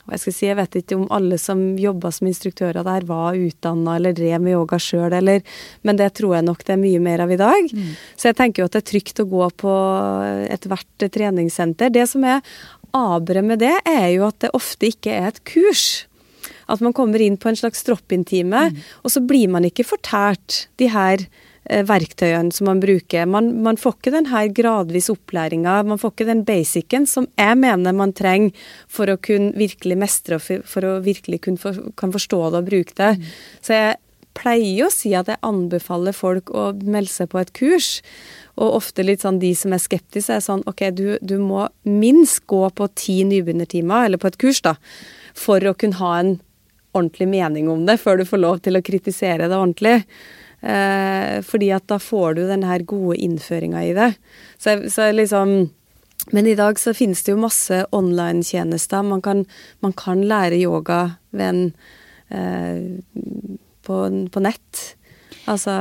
hva 0.09 0.17
jeg 0.17 0.23
skal 0.25 0.35
si, 0.35 0.47
jeg 0.47 0.57
vet 0.57 0.77
ikke 0.81 0.97
om 0.97 1.05
alle 1.13 1.37
som 1.41 1.61
jobba 1.79 2.11
som 2.13 2.29
instruktører 2.29 2.85
der, 2.85 3.05
var 3.07 3.37
utdanna 3.37 3.95
eller 3.99 4.15
drev 4.17 4.41
med 4.41 4.55
yoga 4.57 4.79
sjøl, 4.81 5.13
eller 5.13 5.43
Men 5.85 5.99
det 5.99 6.11
tror 6.17 6.35
jeg 6.35 6.47
nok 6.47 6.65
det 6.65 6.73
er 6.73 6.81
mye 6.81 6.99
mer 6.99 7.23
av 7.23 7.31
i 7.31 7.39
dag. 7.39 7.69
Mm. 7.71 7.93
Så 8.17 8.29
jeg 8.29 8.37
tenker 8.39 8.61
jo 8.61 8.67
at 8.69 8.75
det 8.75 8.81
er 8.83 8.91
trygt 8.91 9.21
å 9.21 9.29
gå 9.29 9.49
på 9.61 9.73
ethvert 10.49 11.09
treningssenter. 11.13 11.93
Det 11.93 12.07
som 12.09 12.25
er 12.25 12.41
aberet 12.95 13.45
med 13.45 13.61
det, 13.61 13.75
er 13.85 14.07
jo 14.15 14.27
at 14.27 14.39
det 14.41 14.53
ofte 14.57 14.89
ikke 14.89 15.13
er 15.13 15.29
et 15.29 15.43
kurs. 15.47 16.07
At 16.69 16.81
man 16.85 16.93
kommer 16.93 17.21
inn 17.21 17.37
på 17.37 17.49
en 17.49 17.57
slags 17.57 17.85
drop-in-time, 17.85 18.69
mm. 18.73 18.81
og 19.03 19.13
så 19.13 19.21
blir 19.25 19.49
man 19.51 19.65
ikke 19.67 19.87
fortært 19.87 20.65
de 20.81 20.89
her 20.93 21.29
verktøyene 21.69 22.53
som 22.55 22.69
man 22.69 22.81
bruker. 22.81 23.27
Man, 23.29 23.51
man, 23.63 23.77
får 23.77 23.97
ikke 23.97 24.13
den 24.15 24.29
her 24.31 24.49
gradvis 24.55 25.09
opplæringa, 25.13 25.79
man 25.85 26.01
får 26.01 26.15
ikke 26.15 26.29
den 26.29 26.43
basicen 26.47 27.07
som 27.09 27.29
jeg 27.37 27.57
mener 27.61 27.95
man 27.95 28.13
trenger 28.17 28.67
for 28.89 29.11
å 29.11 29.19
kunne 29.21 29.53
virkelig 29.59 29.99
mestre 30.01 30.39
og 30.39 30.45
for, 30.45 30.65
for 30.65 30.87
å 30.87 30.99
virkelig 31.05 31.43
kunne 31.45 31.61
for, 31.61 31.77
kan 31.99 32.13
forstå 32.15 32.41
det 32.49 32.63
og 32.63 32.69
bruke 32.71 32.97
det. 32.97 33.11
Mm. 33.19 33.33
Så 33.61 33.77
jeg 33.77 33.97
pleier 34.39 34.87
å 34.87 34.93
si 34.93 35.13
at 35.17 35.29
jeg 35.29 35.41
anbefaler 35.45 36.15
folk 36.15 36.51
å 36.55 36.69
melde 36.79 37.11
seg 37.11 37.31
på 37.31 37.41
et 37.41 37.53
kurs. 37.57 37.89
Og 38.59 38.79
ofte 38.81 39.05
litt 39.05 39.23
sånn 39.23 39.39
de 39.41 39.53
som 39.55 39.73
er 39.75 39.81
skeptiske, 39.83 40.35
er 40.35 40.43
sånn 40.43 40.65
OK, 40.69 40.83
du, 40.95 41.07
du 41.21 41.37
må 41.41 41.67
minst 41.87 42.43
gå 42.49 42.65
på 42.75 42.89
ti 42.97 43.21
nybegynnertimer, 43.27 44.07
eller 44.07 44.21
på 44.21 44.31
et 44.31 44.39
kurs, 44.41 44.61
da, 44.65 44.75
for 45.37 45.63
å 45.63 45.75
kunne 45.77 45.99
ha 46.01 46.13
en 46.19 46.37
ordentlig 46.97 47.29
mening 47.29 47.69
om 47.71 47.85
det, 47.87 47.99
før 48.01 48.19
du 48.19 48.27
får 48.27 48.41
lov 48.41 48.61
til 48.65 48.79
å 48.79 48.83
kritisere 48.85 49.47
det 49.47 49.55
ordentlig. 49.55 50.01
Eh, 50.61 51.39
fordi 51.45 51.71
at 51.71 51.87
da 51.87 51.99
får 52.03 52.35
du 52.35 52.45
den 52.49 52.65
her 52.67 52.83
gode 52.87 53.17
innføringa 53.17 53.83
i 53.87 53.93
det. 53.97 54.13
Så, 54.59 54.81
så 54.91 55.11
liksom 55.15 55.69
men 56.35 56.47
i 56.47 56.55
dag 56.55 56.77
så 56.79 56.91
finnes 56.93 57.23
det 57.23 57.31
jo 57.31 57.39
masse 57.41 57.77
online-tjenester. 57.95 59.05
Man, 59.07 59.45
man, 59.79 59.93
kan 59.97 60.21
lære 60.27 60.59
yoga 60.59 61.15
ved 61.31 61.45
en, 61.47 61.61
eh, 62.27 63.61
på, 63.87 64.01
på 64.29 64.43
nett. 64.43 64.81
Altså 65.49 65.73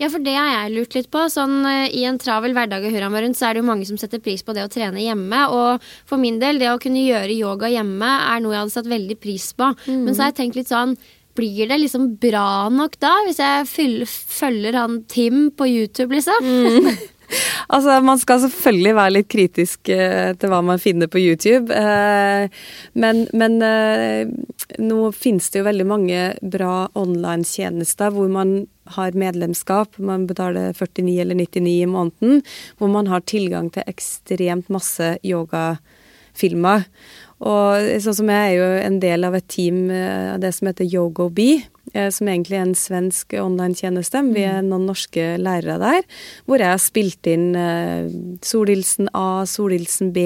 ja, 0.00 0.08
for 0.10 0.22
det 0.24 0.34
har 0.34 0.48
jeg 0.50 0.72
lurt 0.74 0.94
litt 0.96 1.10
på. 1.12 1.22
Sånn, 1.30 1.60
eh, 1.68 1.88
I 1.94 2.04
en 2.08 2.18
travel 2.18 2.54
hverdag 2.56 2.86
i 2.86 2.92
rundt, 2.94 3.38
så 3.38 3.48
er 3.48 3.54
det 3.54 3.62
jo 3.62 3.68
mange 3.68 3.86
som 3.86 3.98
setter 4.00 4.22
pris 4.22 4.42
på 4.42 4.54
det 4.54 4.64
å 4.64 4.70
trene 4.70 5.02
hjemme. 5.02 5.40
Og 5.50 5.82
for 6.06 6.18
min 6.18 6.38
del, 6.38 6.58
det 6.58 6.70
å 6.70 6.80
kunne 6.82 7.04
gjøre 7.04 7.34
yoga 7.34 7.70
hjemme 7.70 8.10
er 8.34 8.40
noe 8.40 8.54
jeg 8.54 8.62
hadde 8.64 8.74
satt 8.74 8.90
veldig 8.90 9.18
pris 9.20 9.52
på. 9.52 9.70
Mm. 9.86 10.04
Men 10.04 10.14
så 10.14 10.24
har 10.24 10.32
jeg 10.32 10.40
tenkt 10.40 10.58
litt 10.58 10.72
sånn 10.72 10.96
blir 11.34 11.70
det 11.70 11.80
liksom 11.82 12.14
bra 12.22 12.68
nok 12.72 12.98
da, 13.02 13.12
hvis 13.26 13.40
jeg 13.42 14.06
følger 14.06 14.78
han 14.78 15.02
Tim 15.10 15.48
på 15.56 15.68
YouTube, 15.70 16.14
liksom? 16.14 16.46
Mm. 16.46 16.94
Altså, 17.72 17.96
man 18.04 18.18
skal 18.20 18.42
selvfølgelig 18.42 18.94
være 18.98 19.14
litt 19.16 19.28
kritisk 19.32 19.90
eh, 19.92 20.34
til 20.38 20.52
hva 20.52 20.60
man 20.66 20.80
finner 20.82 21.08
på 21.10 21.20
YouTube. 21.22 21.72
Eh, 21.74 22.46
men, 23.00 23.24
men 23.32 23.56
eh, 23.64 24.28
nå 24.82 25.10
finnes 25.16 25.48
det 25.50 25.62
jo 25.62 25.66
veldig 25.68 25.88
mange 25.88 26.20
bra 26.54 26.86
online-tjenester 27.00 28.14
hvor 28.14 28.30
man 28.32 28.54
har 28.96 29.16
medlemskap. 29.18 29.98
Man 29.98 30.28
betaler 30.30 30.76
49 30.76 31.16
eller 31.24 31.40
99 31.40 31.74
i 31.74 31.90
måneden. 31.90 32.44
Hvor 32.78 32.92
man 32.92 33.10
har 33.10 33.24
tilgang 33.26 33.72
til 33.74 33.88
ekstremt 33.90 34.70
masse 34.72 35.14
yogafilmer. 35.24 36.88
Og 37.40 38.00
sånn 38.04 38.18
som 38.20 38.30
jeg 38.30 38.50
er 38.50 38.54
jo 38.56 38.68
en 38.86 39.00
del 39.02 39.26
av 39.26 39.34
et 39.34 39.46
team 39.50 39.88
av 39.90 40.38
det 40.40 40.52
som 40.54 40.70
heter 40.70 40.86
YogoBee 40.86 41.64
Eh, 41.94 42.10
som 42.10 42.28
egentlig 42.30 42.56
er 42.58 42.64
en 42.64 42.74
svensk 42.78 43.34
online-tjeneste. 43.38 44.22
Vi 44.34 44.42
er 44.42 44.62
mm. 44.64 44.70
noen 44.72 44.88
norske 44.88 45.34
lærere 45.38 45.76
der, 45.82 46.06
hvor 46.48 46.62
jeg 46.62 46.72
har 46.72 46.80
spilt 46.82 47.28
inn 47.30 47.52
eh, 47.58 48.08
Solhilsen 48.42 49.10
A, 49.14 49.44
Solhilsen 49.46 50.10
B, 50.14 50.24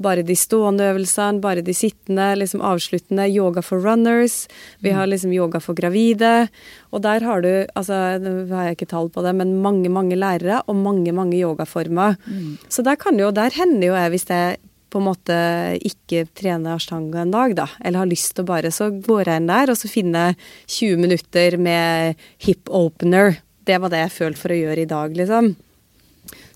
bare 0.00 0.24
de 0.26 0.34
stående 0.38 0.88
øvelsene, 0.90 1.42
bare 1.44 1.62
de 1.62 1.74
sittende, 1.76 2.32
liksom 2.40 2.64
avsluttende. 2.64 3.28
Yoga 3.28 3.62
for 3.62 3.84
runners. 3.84 4.46
Vi 4.80 4.94
har 4.96 5.06
mm. 5.06 5.12
liksom 5.12 5.36
yoga 5.36 5.60
for 5.60 5.78
gravide. 5.78 6.48
Og 6.90 7.04
der 7.04 7.28
har 7.28 7.44
du, 7.44 7.52
altså 7.76 8.16
nå 8.18 8.48
har 8.50 8.70
jeg 8.70 8.80
ikke 8.80 8.90
tall 8.94 9.12
på 9.12 9.22
det, 9.26 9.36
men 9.36 9.60
mange, 9.62 9.92
mange 9.92 10.18
lærere 10.18 10.62
og 10.66 10.80
mange, 10.80 11.12
mange 11.14 11.38
yogaformer. 11.38 12.16
Mm. 12.24 12.56
Så 12.72 12.82
der 12.82 12.98
kan 12.98 13.20
jo, 13.20 13.30
der 13.30 13.52
hender 13.54 13.92
jo 13.92 14.00
jeg, 14.00 14.16
hvis 14.16 14.26
jeg 14.32 14.58
på 14.90 15.00
en 15.00 15.06
måte 15.06 15.38
ikke 15.86 16.26
trene 16.36 16.74
ashtanga 16.74 17.22
en 17.22 17.34
dag, 17.34 17.54
da, 17.58 17.66
eller 17.80 18.02
har 18.02 18.10
lyst 18.10 18.34
til 18.34 18.44
å 18.44 18.50
bare 18.50 18.72
Så 18.74 18.90
går 18.90 19.30
jeg 19.30 19.42
inn 19.42 19.50
der, 19.50 19.70
og 19.70 19.78
så 19.78 19.90
finner 19.90 20.30
jeg 20.30 20.38
20 20.76 21.02
minutter 21.06 21.56
med 21.56 22.22
hip 22.46 22.70
opener. 22.70 23.40
Det 23.66 23.78
var 23.80 23.92
det 23.92 24.04
jeg 24.04 24.16
følte 24.16 24.42
for 24.42 24.54
å 24.54 24.60
gjøre 24.60 24.84
i 24.84 24.90
dag, 24.90 25.16
liksom. 25.16 25.54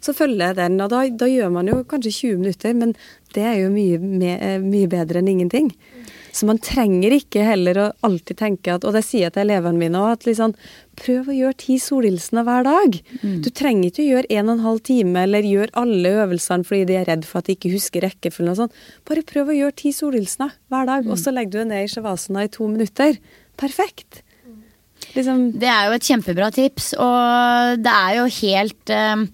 Så 0.04 0.12
følger 0.12 0.50
jeg 0.50 0.58
den, 0.58 0.80
og 0.84 0.90
da, 0.92 1.04
da 1.08 1.28
gjør 1.30 1.52
man 1.54 1.70
jo 1.70 1.80
kanskje 1.88 2.12
20 2.12 2.42
minutter, 2.42 2.74
men 2.76 2.92
det 3.34 3.44
er 3.48 3.60
jo 3.62 3.70
mye, 3.72 3.98
mye 4.62 4.90
bedre 4.90 5.22
enn 5.22 5.30
ingenting. 5.32 5.70
Så 6.34 6.48
man 6.48 6.58
trenger 6.58 7.14
ikke 7.14 7.44
heller 7.46 7.78
å 7.78 7.90
alltid 8.06 8.40
tenke 8.40 8.74
at 8.74 8.84
Og 8.86 8.96
det 8.96 9.04
sier 9.06 9.28
jeg 9.28 9.34
til 9.36 9.44
elevene 9.44 9.78
mine 9.78 10.00
òg, 10.00 10.16
at 10.16 10.26
liksom 10.26 10.56
prøv 10.98 11.30
å 11.30 11.36
gjøre 11.36 11.58
ti 11.58 11.76
solhilsener 11.82 12.46
hver 12.46 12.66
dag. 12.66 12.98
Mm. 13.22 13.38
Du 13.44 13.48
trenger 13.54 13.88
ikke 13.90 14.02
å 14.02 14.08
gjøre 14.08 14.38
en 14.38 14.50
og 14.50 14.54
en 14.56 14.64
halv 14.66 14.82
time 14.86 15.24
eller 15.26 15.46
gjøre 15.46 15.74
alle 15.80 16.12
øvelsene 16.24 16.66
fordi 16.66 16.88
de 16.90 16.98
er 17.00 17.08
redd 17.10 17.26
for 17.28 17.40
at 17.40 17.48
de 17.48 17.56
ikke 17.56 17.72
husker 17.74 18.06
rekkefølgen 18.06 18.52
og 18.52 18.60
sånn. 18.62 18.76
Bare 19.08 19.26
prøv 19.26 19.50
å 19.50 19.58
gjøre 19.58 19.78
ti 19.78 19.94
solhilsener 19.94 20.54
hver 20.70 20.90
dag, 20.90 21.06
mm. 21.06 21.14
og 21.14 21.22
så 21.22 21.34
legger 21.34 21.54
du 21.54 21.60
deg 21.62 21.70
ned 21.72 21.86
i 21.86 21.94
shavasana 21.94 22.46
i 22.46 22.52
to 22.54 22.68
minutter. 22.70 23.18
Perfekt. 23.60 24.22
Liksom. 25.14 25.48
Det 25.62 25.70
er 25.70 25.88
jo 25.88 25.96
et 25.98 26.10
kjempebra 26.10 26.50
tips, 26.54 26.92
og 26.98 27.82
det 27.82 27.94
er 27.94 28.20
jo 28.20 28.28
helt 28.42 28.94
uh 28.94 29.26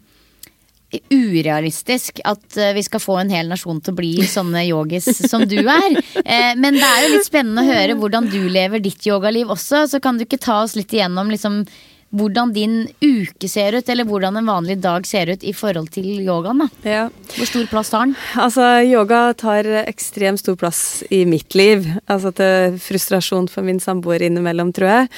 urealistisk 1.10 2.20
at 2.26 2.56
eh, 2.58 2.72
vi 2.76 2.82
skal 2.86 3.02
få 3.02 3.18
en 3.20 3.30
hel 3.32 3.50
nasjon 3.50 3.80
til 3.82 3.94
å 3.94 3.98
bli 4.00 4.12
sånne 4.26 4.64
yogis 4.68 5.08
som 5.30 5.46
du 5.48 5.58
er. 5.60 6.00
Eh, 6.24 6.52
men 6.58 6.78
det 6.78 6.86
er 6.86 7.04
jo 7.04 7.12
litt 7.14 7.28
spennende 7.28 7.64
å 7.64 7.70
høre 7.70 7.96
hvordan 8.00 8.28
du 8.32 8.40
lever 8.50 8.82
ditt 8.82 9.06
yogaliv 9.06 9.52
også. 9.54 9.86
Så 9.90 10.02
kan 10.02 10.18
du 10.18 10.26
ikke 10.26 10.40
ta 10.42 10.62
oss 10.64 10.76
litt 10.78 10.92
igjennom 10.94 11.30
liksom 11.32 11.62
hvordan 12.10 12.50
din 12.54 12.88
uke 12.98 13.48
ser 13.48 13.76
ut, 13.78 13.88
eller 13.88 14.06
hvordan 14.08 14.40
en 14.40 14.48
vanlig 14.50 14.80
dag 14.82 15.06
ser 15.06 15.30
ut 15.30 15.44
i 15.46 15.52
forhold 15.54 15.92
til 15.94 16.08
yogaen. 16.24 16.64
da. 16.64 16.68
Ja. 16.82 17.04
Hvor 17.36 17.46
stor 17.46 17.68
plass 17.70 17.92
tar 17.92 18.08
den? 18.08 18.16
Altså, 18.40 18.66
Yoga 18.82 19.20
tar 19.38 19.68
ekstremt 19.84 20.42
stor 20.42 20.58
plass 20.58 21.04
i 21.10 21.22
mitt 21.28 21.54
liv. 21.54 21.86
Altså 22.10 22.32
til 22.34 22.80
frustrasjon 22.82 23.46
for 23.50 23.66
min 23.66 23.78
samboer 23.82 24.24
innimellom, 24.26 24.74
tror 24.74 24.90
jeg. 24.90 25.10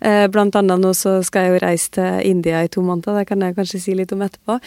Eh, 0.00 0.26
blant 0.32 0.58
annet 0.58 0.82
nå 0.82 0.92
så 0.96 1.20
skal 1.26 1.46
jeg 1.46 1.54
jo 1.54 1.64
reise 1.66 1.94
til 1.94 2.20
India 2.26 2.64
i 2.64 2.72
to 2.72 2.82
måneder, 2.82 3.20
det 3.20 3.28
kan 3.30 3.46
jeg 3.46 3.56
kanskje 3.58 3.82
si 3.86 3.94
litt 3.94 4.12
om 4.14 4.26
etterpå. 4.26 4.58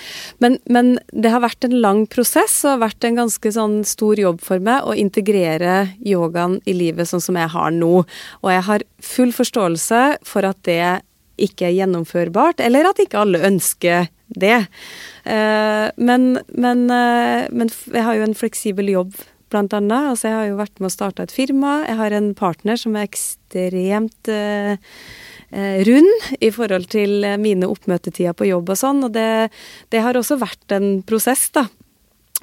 Men, 0.44 0.60
men 0.72 0.98
det 1.12 1.36
har 1.36 1.44
vært 1.44 1.68
en 1.68 1.80
lang 1.84 2.06
prosess 2.08 2.62
og 2.64 2.78
har 2.78 2.84
vært 2.88 3.08
en 3.08 3.24
ganske 3.24 3.56
sånn 3.56 3.82
stor 3.88 4.20
jobb 4.20 4.40
for 4.44 4.64
meg 4.64 4.88
å 4.88 4.96
integrere 4.96 5.94
yogaen 6.00 6.62
i 6.64 6.76
livet 6.78 7.12
sånn 7.12 7.24
som 7.24 7.40
jeg 7.40 7.52
har 7.52 7.74
nå. 7.76 7.96
Og 8.42 8.54
jeg 8.54 8.68
har 8.70 8.86
full 9.04 9.34
forståelse 9.36 10.04
for 10.24 10.48
at 10.48 10.64
det 10.64 11.04
ikke 11.42 11.68
er 11.68 11.78
gjennomførbart, 11.78 12.62
eller 12.64 12.90
at 12.90 13.02
ikke 13.02 13.22
alle 13.24 13.42
ønsker 13.48 14.10
det. 14.38 14.66
Eh, 15.24 15.88
men, 15.98 16.40
men, 16.48 16.88
eh, 16.92 17.46
men 17.52 17.70
jeg 17.70 18.06
har 18.06 18.18
jo 18.18 18.26
en 18.28 18.38
fleksibel 18.38 18.92
jobb, 18.94 19.16
blant 19.54 19.74
annet. 19.78 20.10
Altså, 20.14 20.30
jeg 20.30 20.38
har 20.38 20.48
jo 20.50 20.62
vært 20.62 20.82
med 20.82 20.90
å 20.90 20.94
starte 20.96 21.28
et 21.28 21.34
firma. 21.34 21.84
Jeg 21.86 22.00
har 22.00 22.16
en 22.18 22.32
partner 22.38 22.80
som 22.80 22.96
er 22.98 23.06
ekstremt 23.06 24.32
eh, 24.34 24.78
rund 25.86 26.30
i 26.42 26.50
forhold 26.50 26.90
til 26.90 27.28
mine 27.38 27.70
oppmøtetider 27.70 28.34
på 28.34 28.48
jobb 28.50 28.72
og 28.74 28.80
sånn, 28.80 29.04
og 29.06 29.14
det, 29.14 29.52
det 29.94 30.02
har 30.02 30.18
også 30.18 30.40
vært 30.42 30.74
en 30.74 31.04
prosess, 31.06 31.46
da. 31.54 31.68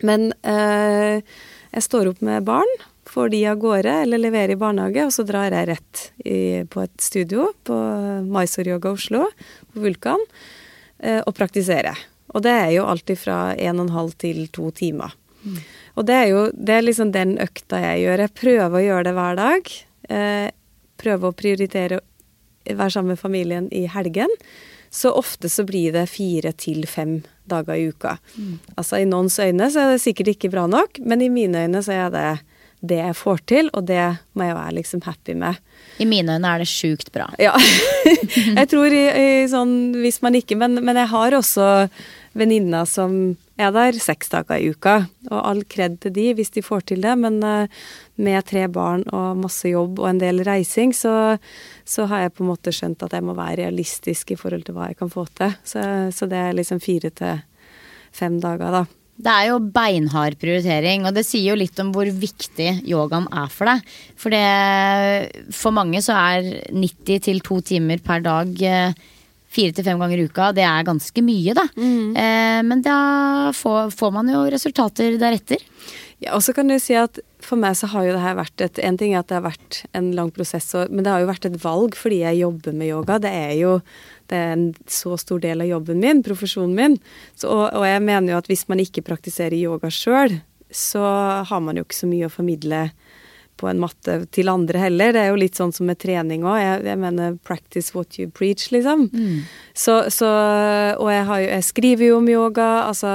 Men 0.07 0.31
jeg 0.47 1.83
står 1.85 2.13
opp 2.13 2.23
med 2.25 2.47
barn, 2.47 2.71
får 3.11 3.33
de 3.33 3.43
av 3.51 3.59
gårde 3.59 3.93
eller 4.05 4.23
leverer 4.23 4.55
i 4.55 4.61
barnehage, 4.61 5.05
og 5.07 5.13
så 5.15 5.25
drar 5.27 5.51
jeg 5.51 5.69
rett 5.73 6.03
i, 6.25 6.39
på 6.71 6.85
et 6.85 7.03
studio 7.03 7.51
på 7.67 7.77
Mysore 8.31 8.77
Yoga 8.77 8.95
Oslo, 8.95 9.27
på 9.73 9.83
Vulkan. 9.83 10.23
eh, 10.99 11.23
praktiserer. 11.23 11.35
praktisere. 11.35 11.97
Og 12.35 12.43
det 12.43 12.51
er 12.51 12.71
jo 12.77 12.87
alltid 12.87 13.19
fra 13.19 13.55
en 13.55 13.81
og 13.81 13.89
en 13.89 13.95
halv 13.97 14.15
til 14.21 14.47
to 14.55 14.71
timer. 14.71 15.15
Og 15.97 16.07
det 16.07 16.15
er 16.15 16.29
jo 16.31 16.43
det 16.55 16.75
er 16.77 16.85
liksom 16.85 17.13
den 17.13 17.39
økta 17.43 17.81
jeg 17.81 18.05
gjør. 18.05 18.25
Jeg 18.27 18.37
prøver 18.39 18.77
å 18.77 18.85
gjøre 18.85 19.07
det 19.09 19.15
hver 19.17 19.39
dag. 19.41 19.71
Eh, 20.11 20.51
prøver 21.01 21.31
å 21.31 21.37
prioritere 21.37 22.01
å 22.01 22.77
være 22.77 22.95
sammen 22.95 23.15
med 23.15 23.23
familien 23.23 23.69
i 23.73 23.87
helgen. 23.91 24.31
Så 24.91 25.13
ofte 25.15 25.49
så 25.49 25.65
blir 25.65 25.95
det 25.95 26.09
fire 26.11 26.53
til 26.53 26.87
fem 26.87 27.21
dager 27.51 27.79
i 27.79 27.89
uka. 27.91 28.19
Altså 28.77 29.01
i 29.01 29.09
noens 29.09 29.39
øyne 29.39 29.71
så 29.71 29.85
er 29.85 29.93
det 29.95 30.03
sikkert 30.03 30.35
ikke 30.35 30.51
bra 30.51 30.67
nok, 30.67 30.99
men 31.03 31.23
i 31.23 31.31
mine 31.31 31.67
øyne 31.67 31.83
så 31.83 31.95
er 31.95 32.11
det 32.15 32.29
det 32.81 33.01
jeg 33.01 33.17
får 33.19 33.43
til, 33.51 33.69
og 33.77 33.85
det 33.89 34.05
må 34.33 34.47
jeg 34.47 34.57
være 34.57 34.77
liksom 34.79 35.03
happy 35.05 35.35
med. 35.37 35.59
I 36.01 36.07
mine 36.09 36.39
øyne 36.39 36.55
er 36.55 36.63
det 36.63 36.71
sjukt 36.71 37.13
bra. 37.13 37.27
Ja. 37.41 37.53
jeg 38.59 38.71
tror 38.73 38.95
i, 38.95 39.05
i 39.11 39.29
sånn 39.53 39.93
hvis 40.01 40.23
man 40.25 40.39
ikke 40.39 40.57
men, 40.57 40.81
men 40.85 40.97
jeg 40.97 41.13
har 41.13 41.37
også 41.37 41.67
venninner 42.33 42.87
som 42.89 43.35
er 43.61 43.73
der 43.75 43.99
seks 44.01 44.31
dager 44.33 44.61
i 44.61 44.71
uka. 44.73 44.95
Og 45.29 45.41
all 45.41 45.65
kred 45.69 45.99
til 46.01 46.15
de 46.17 46.31
hvis 46.39 46.55
de 46.55 46.65
får 46.65 46.87
til 46.91 47.05
det, 47.05 47.17
men 47.21 47.41
uh, 47.45 47.67
med 48.21 48.47
tre 48.49 48.67
barn 48.73 49.05
og 49.13 49.43
masse 49.43 49.69
jobb 49.69 50.01
og 50.01 50.09
en 50.13 50.23
del 50.23 50.45
reising, 50.47 50.95
så, 50.97 51.37
så 51.85 52.07
har 52.11 52.25
jeg 52.25 52.37
på 52.37 52.47
en 52.47 52.53
måte 52.53 52.73
skjønt 52.75 53.05
at 53.05 53.17
jeg 53.17 53.27
må 53.27 53.37
være 53.37 53.65
realistisk 53.65 54.33
i 54.33 54.39
forhold 54.41 54.65
til 54.69 54.79
hva 54.79 54.91
jeg 54.91 55.01
kan 55.03 55.13
få 55.13 55.27
til. 55.37 55.53
Så, 55.67 55.83
så 56.15 56.31
det 56.31 56.41
er 56.41 56.57
liksom 56.57 56.81
fire 56.81 57.13
til 57.13 57.45
fem 58.17 58.41
dager, 58.43 58.81
da. 58.81 58.87
Det 59.21 59.33
er 59.33 59.51
jo 59.51 59.61
beinhard 59.75 60.39
prioritering, 60.41 61.05
og 61.05 61.17
det 61.17 61.27
sier 61.29 61.51
jo 61.53 61.61
litt 61.61 61.79
om 61.83 61.93
hvor 61.93 62.09
viktig 62.09 62.71
yogaen 62.89 63.29
er 63.37 63.53
for 63.53 63.69
deg. 63.69 63.95
For 64.21 64.33
det, 64.33 65.51
for 65.57 65.77
mange 65.77 66.01
så 66.05 66.17
er 66.17 66.53
90 66.73 67.25
til 67.29 67.43
2 67.45 67.61
timer 67.75 68.01
per 68.05 68.25
dag 68.25 68.63
eh, 68.65 69.01
fire 69.51 69.75
til 69.75 69.87
fem 69.87 70.01
ganger 70.01 70.23
i 70.23 70.29
uka, 70.31 70.51
det 70.57 70.65
er 70.67 70.87
ganske 70.87 71.25
mye, 71.27 71.57
da. 71.59 71.67
Eh, 72.23 72.61
men 72.67 72.85
da 72.87 72.99
får, 73.57 73.91
får 73.97 74.15
man 74.15 74.31
jo 74.33 74.45
resultater 74.53 75.19
deretter. 75.21 75.65
Ja, 76.21 76.35
og 76.37 76.45
så 76.45 76.53
kan 76.57 76.69
du 76.69 76.77
si 76.81 76.95
at 77.01 77.19
for 77.41 77.57
meg 77.61 77.77
så 77.79 77.89
har 77.91 78.05
jo 78.05 78.13
det 78.13 78.21
her 78.21 78.37
vært 78.37 78.61
et 78.61 78.79
En 78.85 78.99
ting 79.01 79.15
er 79.15 79.23
at 79.23 79.31
det 79.31 79.39
har 79.39 79.47
vært 79.47 79.79
en 79.97 80.11
lang 80.17 80.29
prosess, 80.37 80.69
men 80.93 81.05
det 81.05 81.13
har 81.13 81.23
jo 81.23 81.31
vært 81.31 81.49
et 81.49 81.57
valg 81.63 81.97
fordi 81.97 82.21
jeg 82.21 82.43
jobber 82.43 82.77
med 82.77 82.93
yoga. 82.93 83.17
Det 83.25 83.33
er 83.33 83.55
jo 83.57 83.79
det 84.31 84.39
er 84.39 84.53
en 84.55 84.69
så 84.91 85.17
stor 85.21 85.43
del 85.43 85.65
av 85.65 85.71
jobben 85.71 86.01
min, 86.03 86.23
profesjonen 86.27 86.77
min. 86.77 86.97
Så, 87.35 87.51
og, 87.51 87.67
og 87.75 87.87
jeg 87.87 88.05
mener 88.07 88.35
jo 88.35 88.41
at 88.41 88.51
hvis 88.51 88.67
man 88.71 88.83
ikke 88.83 89.05
praktiserer 89.07 89.59
yoga 89.59 89.91
sjøl, 89.93 90.39
så 90.71 91.03
har 91.49 91.63
man 91.65 91.79
jo 91.79 91.85
ikke 91.87 91.99
så 91.99 92.09
mye 92.11 92.29
å 92.29 92.33
formidle 92.33 92.85
på 93.61 93.69
en 93.69 93.81
matte 93.83 94.17
til 94.33 94.49
andre 94.49 94.81
heller. 94.81 95.13
Det 95.13 95.23
er 95.23 95.31
jo 95.31 95.41
litt 95.41 95.59
sånn 95.59 95.73
som 95.77 95.89
med 95.91 96.01
trening 96.01 96.47
òg. 96.49 96.57
Jeg, 96.61 96.85
jeg, 96.89 97.01
mener 97.01 97.37
'practice 97.45 97.95
what 97.95 98.19
you 98.19 98.31
preach', 98.33 98.71
liksom. 98.73 99.09
Mm. 99.13 99.43
Så, 99.77 99.97
så, 100.11 100.29
og 100.97 101.11
jeg, 101.13 101.25
har 101.29 101.43
jo, 101.43 101.49
jeg, 101.51 101.67
skriver 101.69 102.07
jo 102.09 102.17
om 102.21 102.29
yoga. 102.33 102.69
Altså, 102.89 103.13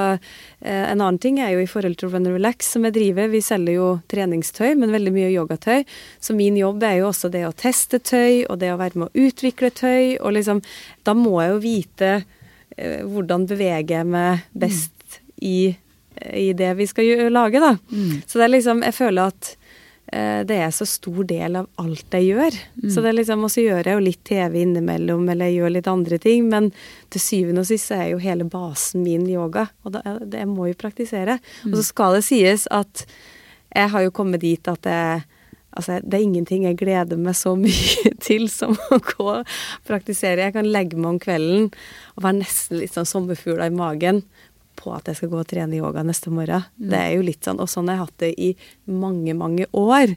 eh, 0.62 0.84
en 0.92 1.02
annen 1.02 1.20
ting 1.22 1.40
er 1.42 1.56
jo 1.56 1.64
i 1.64 1.70
forhold 1.70 1.98
til 1.98 2.14
Run 2.14 2.28
and 2.28 2.36
Relax, 2.38 2.70
som 2.76 2.86
jeg 2.86 2.98
driver. 3.00 3.32
Vi 3.34 3.42
selger 3.46 3.80
jo 3.80 3.90
treningstøy, 4.12 4.76
men 4.78 4.94
veldig 4.94 5.16
mye 5.16 5.34
yogatøy. 5.34 5.86
Så 6.22 6.38
min 6.38 6.58
jobb 6.62 6.86
er 6.86 7.00
jo 7.02 7.10
også 7.10 7.34
det 7.34 7.46
å 7.48 7.56
teste 7.56 8.00
tøy, 8.00 8.46
og 8.46 8.62
det 8.62 8.74
å 8.74 8.80
være 8.82 9.02
med 9.02 9.10
å 9.10 9.28
utvikle 9.28 9.74
tøy. 9.74 10.18
Og 10.22 10.38
liksom, 10.38 10.62
da 11.08 11.18
må 11.18 11.40
jeg 11.42 11.56
jo 11.56 11.62
vite 11.66 12.14
eh, 12.78 13.02
hvordan 13.02 13.50
beveger 13.50 14.04
jeg 14.04 14.14
meg 14.14 14.46
best 14.54 15.22
i, 15.42 15.76
i 16.32 16.50
det 16.54 16.74
vi 16.78 16.88
skal 16.88 17.30
lage, 17.34 17.62
da. 17.62 17.76
Mm. 17.90 18.22
Så 18.26 18.40
det 18.40 18.46
er 18.46 18.58
liksom 18.58 18.84
Jeg 18.86 18.96
føler 18.96 19.34
at 19.34 19.56
det 20.06 20.58
er 20.62 20.70
så 20.72 20.86
stor 20.88 21.24
del 21.28 21.56
av 21.60 21.66
alt 21.82 22.14
jeg 22.14 22.28
gjør. 22.30 22.58
Så 22.94 23.02
det 23.02 23.10
er 23.10 23.18
liksom, 23.18 23.46
også 23.48 23.64
gjør 23.64 23.88
jeg 23.90 23.98
jo 23.98 24.04
litt 24.06 24.22
TV 24.28 24.60
innimellom, 24.62 25.24
eller 25.34 25.50
jeg 25.50 25.58
gjør 25.58 25.74
litt 25.74 25.90
andre 25.92 26.20
ting, 26.22 26.50
men 26.52 26.70
til 27.14 27.24
syvende 27.24 27.64
og 27.66 27.70
sist 27.72 27.94
er 27.96 28.12
jo 28.12 28.22
hele 28.22 28.46
basen 28.48 29.04
min 29.04 29.26
yoga, 29.32 29.66
og 29.84 29.96
da, 29.98 30.04
det 30.22 30.44
jeg 30.44 30.52
må 30.52 30.70
jo 30.70 30.78
praktisere. 30.80 31.40
Og 31.66 31.80
så 31.80 31.88
skal 31.90 32.20
det 32.20 32.26
sies 32.28 32.68
at 32.74 33.06
jeg 33.76 33.92
har 33.92 34.06
jo 34.06 34.14
kommet 34.16 34.46
dit 34.46 34.72
at 34.72 34.92
jeg 34.92 35.26
Altså, 35.76 35.98
det 36.00 36.16
er 36.16 36.24
ingenting 36.24 36.64
jeg 36.64 36.78
gleder 36.80 37.20
meg 37.20 37.36
så 37.36 37.52
mye 37.60 38.14
til 38.24 38.48
som 38.52 38.78
å 38.96 39.00
gå 39.04 39.26
og 39.28 39.56
praktisere. 39.88 40.46
Jeg 40.48 40.56
kan 40.56 40.70
legge 40.72 40.96
meg 40.96 41.10
om 41.10 41.20
kvelden 41.20 41.66
og 42.16 42.24
være 42.24 42.38
nesten 42.38 42.80
litt 42.80 42.96
sånn 42.96 43.10
sommerfugla 43.10 43.68
i 43.68 43.76
magen 43.76 44.22
på 44.86 44.94
at 44.96 45.10
jeg 45.10 45.20
skal 45.20 45.34
gå 45.34 45.42
og 45.42 45.50
trene 45.50 45.80
yoga 45.82 46.06
neste 46.06 46.34
morgen. 46.34 46.70
Det 46.78 47.02
er 47.02 47.16
jo 47.18 47.26
litt 47.26 47.46
sånn, 47.46 47.62
og 47.62 47.72
sånn 47.72 47.90
har 47.90 47.98
jeg 47.98 48.06
hatt 48.06 48.22
det 48.24 48.36
i 48.38 48.52
mange, 48.86 49.34
mange 49.38 49.68
år. 49.74 50.16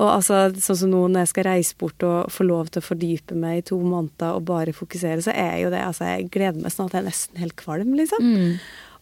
Og 0.00 0.08
altså, 0.08 0.46
sånn 0.56 0.78
som 0.78 0.92
nå 0.92 1.02
når 1.12 1.26
jeg 1.26 1.32
skal 1.32 1.48
reise 1.50 1.76
bort 1.78 2.06
og 2.06 2.30
få 2.32 2.46
lov 2.48 2.70
til 2.72 2.80
å 2.80 2.86
fordype 2.86 3.36
meg 3.38 3.60
i 3.60 3.66
to 3.72 3.76
måneder 3.78 4.38
og 4.38 4.46
bare 4.48 4.74
fokusere, 4.76 5.20
så 5.24 5.34
er 5.34 5.60
jo 5.62 5.72
det 5.72 5.82
Altså, 5.82 6.06
jeg 6.08 6.30
gleder 6.32 6.62
meg 6.62 6.72
sånn 6.72 6.88
at 6.88 6.96
jeg 6.96 7.02
er 7.02 7.10
nesten 7.10 7.42
helt 7.42 7.56
kvalm, 7.60 7.92
liksom. 7.98 8.32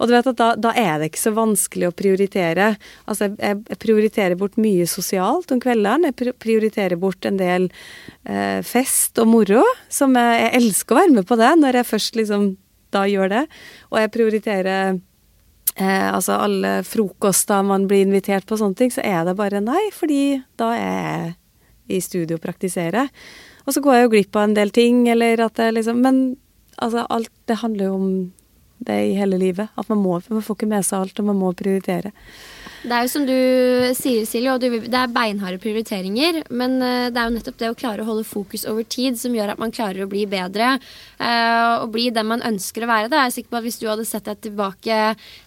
Og 0.01 0.09
du 0.09 0.15
vet 0.15 0.31
at 0.31 0.39
da, 0.39 0.49
da 0.57 0.73
er 0.81 0.95
det 0.99 1.11
ikke 1.11 1.21
så 1.21 1.35
vanskelig 1.37 1.91
å 1.91 1.97
prioritere. 1.97 2.71
Altså, 3.05 3.29
jeg, 3.37 3.61
jeg 3.69 3.81
prioriterer 3.83 4.39
bort 4.41 4.57
mye 4.61 4.87
sosialt 4.89 5.53
om 5.53 5.61
kveldene. 5.61 6.09
Jeg 6.09 6.35
prioriterer 6.41 6.97
bort 7.01 7.29
en 7.29 7.37
del 7.41 7.69
eh, 8.25 8.65
fest 8.65 9.21
og 9.21 9.29
moro, 9.29 9.61
som 9.93 10.17
jeg, 10.17 10.41
jeg 10.41 10.57
elsker 10.63 10.97
å 10.97 11.01
være 11.03 11.17
med 11.19 11.29
på 11.29 11.39
det, 11.41 11.53
når 11.61 11.81
jeg 11.83 11.91
først 11.93 12.17
liksom 12.17 12.49
da 12.95 13.05
gjør 13.09 13.31
det. 13.33 13.45
Og 13.91 14.01
jeg 14.01 14.13
prioriterer 14.15 14.99
eh, 15.77 16.09
altså 16.11 16.39
alle 16.41 16.81
frokoster 16.87 17.67
man 17.67 17.87
blir 17.91 18.07
invitert 18.07 18.49
på 18.49 18.59
sånne 18.61 18.79
ting, 18.79 18.95
så 18.95 19.05
er 19.07 19.25
det 19.29 19.39
bare 19.39 19.63
nei, 19.65 19.83
fordi 19.95 20.41
da 20.61 20.73
er 20.77 20.99
jeg 20.99 21.37
i 21.91 22.03
studio 22.05 22.39
og 22.39 22.45
praktiserer. 22.45 23.11
Og 23.67 23.75
så 23.75 23.83
går 23.85 23.97
jeg 23.97 24.07
jo 24.07 24.13
glipp 24.15 24.37
av 24.39 24.49
en 24.49 24.59
del 24.59 24.73
ting, 24.75 25.05
eller 25.11 25.43
at 25.47 25.59
det 25.59 25.73
liksom 25.77 26.03
Men 26.03 26.21
altså, 26.77 27.07
alt 27.11 27.33
det 27.47 27.63
handler 27.63 27.85
jo 27.85 27.95
om 27.95 28.11
det 28.79 29.01
i 29.11 29.17
hele 29.19 29.39
livet. 29.39 29.69
At 29.77 29.89
man 29.89 29.99
må, 29.99 30.21
man 30.29 30.43
får 30.43 30.57
ikke 30.57 30.71
med 30.71 30.87
seg 30.87 31.01
alt, 31.01 31.19
og 31.21 31.29
man 31.29 31.41
må 31.41 31.53
prioritere. 31.53 32.13
Det 32.81 32.97
er 32.97 33.05
jo 33.05 33.11
som 33.13 33.27
du 33.29 33.35
sier, 33.97 34.25
Silje, 34.25 34.55
og 34.55 34.63
det 34.63 34.97
er 34.97 35.13
beinharde 35.13 35.61
prioriteringer. 35.61 36.41
Men 36.49 36.79
eh, 36.81 37.09
det 37.13 37.21
er 37.21 37.29
jo 37.29 37.35
nettopp 37.35 37.59
det 37.61 37.69
å 37.73 37.77
klare 37.77 38.05
å 38.05 38.09
holde 38.09 38.25
fokus 38.25 38.65
over 38.71 38.87
tid 38.89 39.19
som 39.21 39.37
gjør 39.37 39.53
at 39.53 39.61
man 39.61 39.75
klarer 39.75 40.07
å 40.07 40.09
bli 40.09 40.25
bedre. 40.31 40.79
eh, 41.21 41.75
og 41.83 41.93
bli 41.93 42.09
den 42.15 42.31
man 42.31 42.45
ønsker 42.47 42.87
å 42.87 42.91
være. 42.91 43.13
Jeg 43.13 43.21
er 43.27 43.37
sikker 43.37 43.53
på 43.53 43.61
at 43.61 43.69
Hvis 43.69 43.81
du 43.83 43.87
hadde 43.91 44.09
sett 44.09 44.25
deg 44.25 44.41
tilbake 44.49 45.01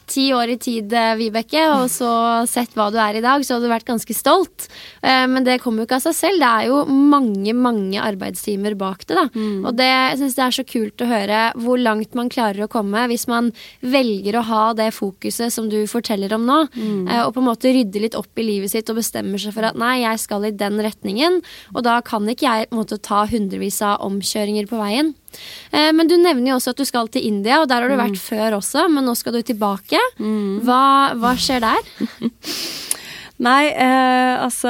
ti 0.09 0.27
år 0.35 0.53
i 0.53 0.57
tid, 0.61 0.93
eh, 0.93 1.15
Vibeke, 1.19 1.63
og 1.73 1.87
så 1.91 2.09
sett 2.49 2.75
hva 2.77 2.89
du 2.91 2.99
er 3.01 3.17
i 3.17 3.23
dag, 3.23 3.43
så 3.43 3.55
hadde 3.55 3.67
du 3.67 3.73
vært 3.73 3.87
ganske 3.87 4.15
stolt. 4.15 4.67
Eh, 5.01 5.25
men 5.27 5.45
det 5.45 5.59
kommer 5.63 5.83
jo 5.83 5.87
ikke 5.87 5.99
av 6.01 6.05
seg 6.07 6.17
selv. 6.17 6.43
Det 6.43 6.49
er 6.49 6.69
jo 6.69 6.83
mange, 6.89 7.53
mange 7.55 8.01
arbeidstimer 8.01 8.77
bak 8.79 9.05
det. 9.07 9.15
da. 9.15 9.25
Og 9.63 9.75
det, 9.77 9.87
jeg 9.87 10.19
synes 10.21 10.37
det 10.37 10.45
er 10.45 10.57
så 10.57 10.65
kult 10.67 11.03
å 11.03 11.09
høre 11.09 11.41
hvor 11.63 11.79
langt 11.79 12.15
man 12.15 12.29
klarer 12.29 12.65
å 12.65 12.71
komme 12.71 13.05
hvis 13.07 13.27
man 13.27 13.51
velger 13.81 14.37
å 14.39 14.45
ha 14.47 14.63
det 14.77 14.91
fokuset 14.95 15.53
som 15.53 15.69
du 15.69 15.83
forteller 15.87 16.33
om 16.35 16.45
nå, 16.47 16.59
mm. 16.73 17.07
og 17.25 17.33
på 17.35 17.41
en 17.41 17.47
måte 17.47 17.71
rydde 17.73 18.01
litt 18.03 18.17
opp 18.17 18.39
i 18.39 18.45
livet 18.45 18.71
sitt 18.71 18.89
og 18.91 18.99
bestemmer 18.99 19.41
seg 19.41 19.55
for 19.55 19.67
at 19.67 19.77
nei, 19.79 20.01
jeg 20.03 20.21
skal 20.23 20.47
i 20.47 20.53
den 20.55 20.79
retningen, 20.83 21.41
og 21.73 21.83
da 21.87 21.99
kan 22.05 22.27
ikke 22.29 22.47
jeg 22.47 22.69
på 22.69 22.77
en 22.77 22.81
måte 22.83 22.99
ta 23.03 23.23
hundrevis 23.29 23.81
av 23.85 24.03
omkjøringer 24.05 24.69
på 24.69 24.79
veien. 24.79 25.13
Eh, 25.71 25.91
Men 25.95 26.07
du 26.07 26.15
nevner 26.17 26.53
jo 26.53 26.59
også 26.59 26.73
at 26.73 26.81
du 26.81 26.85
skal 26.85 27.09
til 27.13 27.25
India, 27.25 27.61
og 27.61 27.69
der 27.71 27.81
har 27.81 27.89
du 27.89 27.99
vært 27.99 28.19
før 28.21 28.59
også, 28.59 28.87
men 28.89 29.05
nå 29.05 29.15
skal 29.17 29.33
du 29.33 29.41
tilbake. 29.41 29.99
Hva, 30.19 30.83
hva 31.19 31.35
skjer 31.39 31.63
der? 31.63 31.93
Nei, 33.43 33.63
eh, 33.73 34.35
altså 34.39 34.69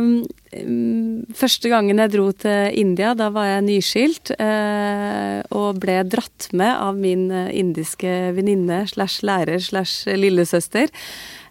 mm, 0.00 1.34
Første 1.36 1.70
gangen 1.70 2.00
jeg 2.00 2.12
dro 2.14 2.30
til 2.36 2.72
India, 2.80 3.12
da 3.16 3.28
var 3.32 3.46
jeg 3.50 3.66
nyskilt. 3.68 4.32
Eh, 4.42 5.38
og 5.54 5.78
ble 5.82 6.00
dratt 6.08 6.48
med 6.56 6.72
av 6.72 6.98
min 6.98 7.28
eh, 7.30 7.52
indiske 7.60 8.32
venninne 8.36 8.82
slash 8.90 9.22
lærer 9.26 9.62
slash 9.62 10.08
lillesøster. 10.18 10.92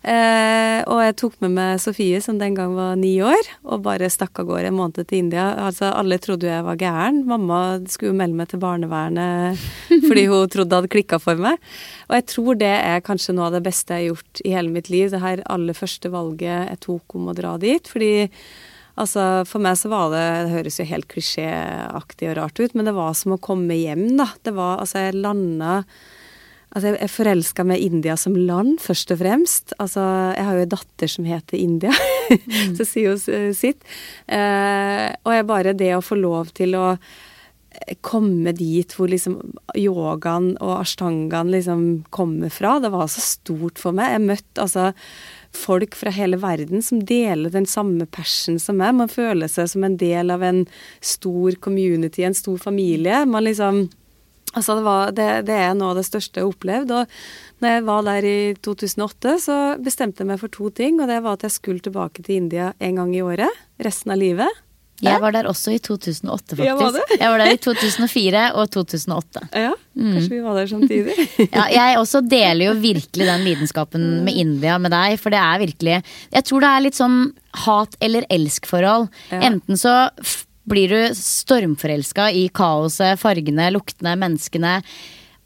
Eh, 0.02 0.80
og 0.90 0.98
jeg 1.04 1.14
tok 1.22 1.36
med 1.44 1.52
meg 1.54 1.82
Sofie, 1.82 2.18
som 2.26 2.40
den 2.42 2.56
gang 2.58 2.74
var 2.74 2.96
ni 2.98 3.12
år, 3.22 3.50
og 3.70 3.84
bare 3.86 4.10
stakk 4.10 4.40
av 4.42 4.48
gårde 4.50 4.72
en 4.72 4.78
måned 4.80 5.06
til 5.06 5.20
India. 5.22 5.52
Altså, 5.62 5.92
Alle 5.94 6.18
trodde 6.22 6.50
jeg 6.50 6.66
var 6.66 6.80
gæren. 6.82 7.22
Mamma 7.30 7.60
skulle 7.86 8.10
jo 8.10 8.18
melde 8.18 8.40
meg 8.40 8.50
til 8.50 8.64
barnevernet 8.64 9.62
fordi 10.08 10.26
hun 10.32 10.50
trodde 10.50 10.72
det 10.72 10.80
hadde 10.80 10.94
klikka 10.96 11.22
for 11.22 11.38
meg. 11.42 11.62
Og 12.10 12.18
jeg 12.18 12.28
tror 12.34 12.58
det 12.58 12.74
er 12.74 13.06
kanskje 13.06 13.36
noe 13.38 13.52
av 13.52 13.60
det 13.60 13.66
beste 13.68 13.94
jeg 13.94 14.08
har 14.08 14.16
gjort 14.16 14.42
i 14.44 14.56
hele 14.56 14.74
mitt 14.74 14.90
liv. 14.94 15.12
Det 15.14 15.22
her 15.22 15.44
aller 15.54 15.78
første 15.78 16.10
valget 16.14 16.72
jeg 16.72 16.82
tok 16.88 17.18
om 17.20 17.30
å 17.30 17.38
dra 17.38 17.54
dit. 17.62 17.92
Fordi 17.92 18.14
altså, 18.98 19.28
for 19.50 19.62
meg 19.62 19.78
så 19.78 19.92
var 19.94 20.10
det 20.16 20.26
Det 20.48 20.56
høres 20.56 20.82
jo 20.82 20.88
helt 20.90 21.10
klisjéaktig 21.14 22.32
og 22.32 22.40
rart 22.42 22.64
ut, 22.64 22.74
men 22.74 22.90
det 22.90 22.98
var 22.98 23.14
som 23.20 23.38
å 23.38 23.44
komme 23.44 23.78
hjem, 23.78 24.16
da. 24.18 24.32
Det 24.42 24.56
var 24.58 24.82
Altså, 24.82 25.06
jeg 25.06 25.22
landa 25.22 25.84
Altså, 26.72 26.94
jeg, 26.96 27.12
forelska 27.12 27.66
meg 27.68 27.84
India 27.84 28.14
som 28.20 28.36
land, 28.38 28.78
først 28.80 29.12
og 29.12 29.20
fremst. 29.20 29.74
Altså, 29.84 30.04
jeg 30.38 30.48
har 30.48 30.56
jo 30.56 30.68
en 30.68 30.72
datter 30.72 31.12
som 31.12 31.28
heter 31.28 31.60
India, 31.60 31.92
så 32.78 32.88
sier 32.88 33.18
hun 33.18 33.52
sitt. 33.58 33.84
Eh, 34.32 35.10
og 35.26 35.36
jeg 35.36 35.50
bare 35.50 35.76
det 35.76 35.92
å 35.98 36.06
få 36.06 36.16
lov 36.22 36.54
til 36.56 36.78
å 36.80 36.86
eh, 36.96 38.00
komme 38.00 38.56
dit 38.56 38.96
hvor 38.96 39.12
liksom 39.12 39.36
yogaen 39.76 40.54
og 40.64 40.78
ashtangaen 40.78 41.52
liksom 41.52 41.86
kommer 42.08 42.54
fra, 42.54 42.78
det 42.80 42.96
var 42.96 43.12
så 43.12 43.26
stort 43.26 43.82
for 43.82 43.98
meg. 43.98 44.16
Jeg 44.16 44.28
møtte 44.32 44.64
altså 44.64 44.90
folk 45.52 46.00
fra 46.00 46.16
hele 46.16 46.40
verden 46.40 46.80
som 46.80 47.02
deler 47.04 47.52
den 47.52 47.68
samme 47.68 48.08
passion 48.08 48.64
som 48.64 48.80
meg. 48.80 48.96
Man 48.96 49.12
føler 49.12 49.52
seg 49.52 49.68
som 49.74 49.84
en 49.84 50.00
del 50.00 50.32
av 50.32 50.48
en 50.48 50.64
stor 51.04 51.60
community, 51.60 52.24
en 52.24 52.38
stor 52.38 52.64
familie. 52.64 53.26
Man 53.28 53.44
liksom 53.44 53.90
Altså 54.52 54.76
det, 54.78 54.84
var, 54.84 55.14
det, 55.16 55.28
det, 55.48 55.56
er 55.56 55.76
noe 55.78 55.94
av 55.94 56.02
det 56.02 56.08
største 56.08 56.40
jeg 56.40 56.48
har 56.48 56.56
opplevd. 56.56 56.96
Og 56.98 57.62
når 57.64 57.78
jeg 57.78 57.86
var 57.88 58.08
der 58.10 58.28
i 58.28 58.40
2008, 58.68 59.38
så 59.46 59.60
bestemte 59.84 60.24
jeg 60.24 60.32
meg 60.32 60.42
for 60.42 60.52
to 60.54 60.72
ting. 60.76 61.00
Og 61.00 61.08
det 61.12 61.22
var 61.24 61.40
at 61.40 61.48
jeg 61.48 61.56
skulle 61.56 61.84
tilbake 61.84 62.26
til 62.26 62.44
India 62.44 62.74
en 62.80 63.00
gang 63.00 63.16
i 63.16 63.24
året. 63.24 63.64
Resten 63.82 64.14
av 64.14 64.20
livet. 64.22 64.62
Jeg 65.02 65.22
var 65.22 65.34
der 65.34 65.48
også 65.50 65.74
i 65.74 65.80
2008, 65.82 66.58
faktisk. 66.60 66.68
Ja, 66.68 66.76
var 66.78 67.16
jeg 67.16 67.32
var 67.34 67.42
der 67.42 67.56
i 67.56 67.60
2004 67.64 68.44
og 68.54 68.70
2008. 68.76 69.44
Ja, 69.64 69.72
kanskje 69.98 70.28
mm. 70.28 70.36
vi 70.36 70.42
var 70.46 70.60
der 70.60 70.70
samtidig. 70.70 71.16
ja, 71.58 71.64
jeg 71.74 71.98
også 71.98 72.22
deler 72.22 72.68
jo 72.68 72.76
virkelig 72.84 73.30
den 73.32 73.46
lidenskapen 73.48 74.06
med 74.28 74.38
India 74.44 74.78
med 74.82 74.94
deg, 74.94 75.18
for 75.22 75.34
det 75.34 75.42
er 75.42 75.64
virkelig 75.64 75.98
Jeg 75.98 76.46
tror 76.46 76.64
det 76.64 76.70
er 76.70 76.86
litt 76.86 77.00
sånn 77.00 77.20
hat 77.66 77.98
eller 78.00 78.30
elsk-forhold. 78.30 79.10
Ja. 79.34 79.42
Enten 79.50 79.80
så 79.80 79.96
blir 80.70 80.92
du 80.92 81.16
stormforelska 81.18 82.30
i 82.38 82.48
kaoset, 82.54 83.20
fargene, 83.22 83.72
luktene, 83.74 84.16
menneskene 84.20 84.80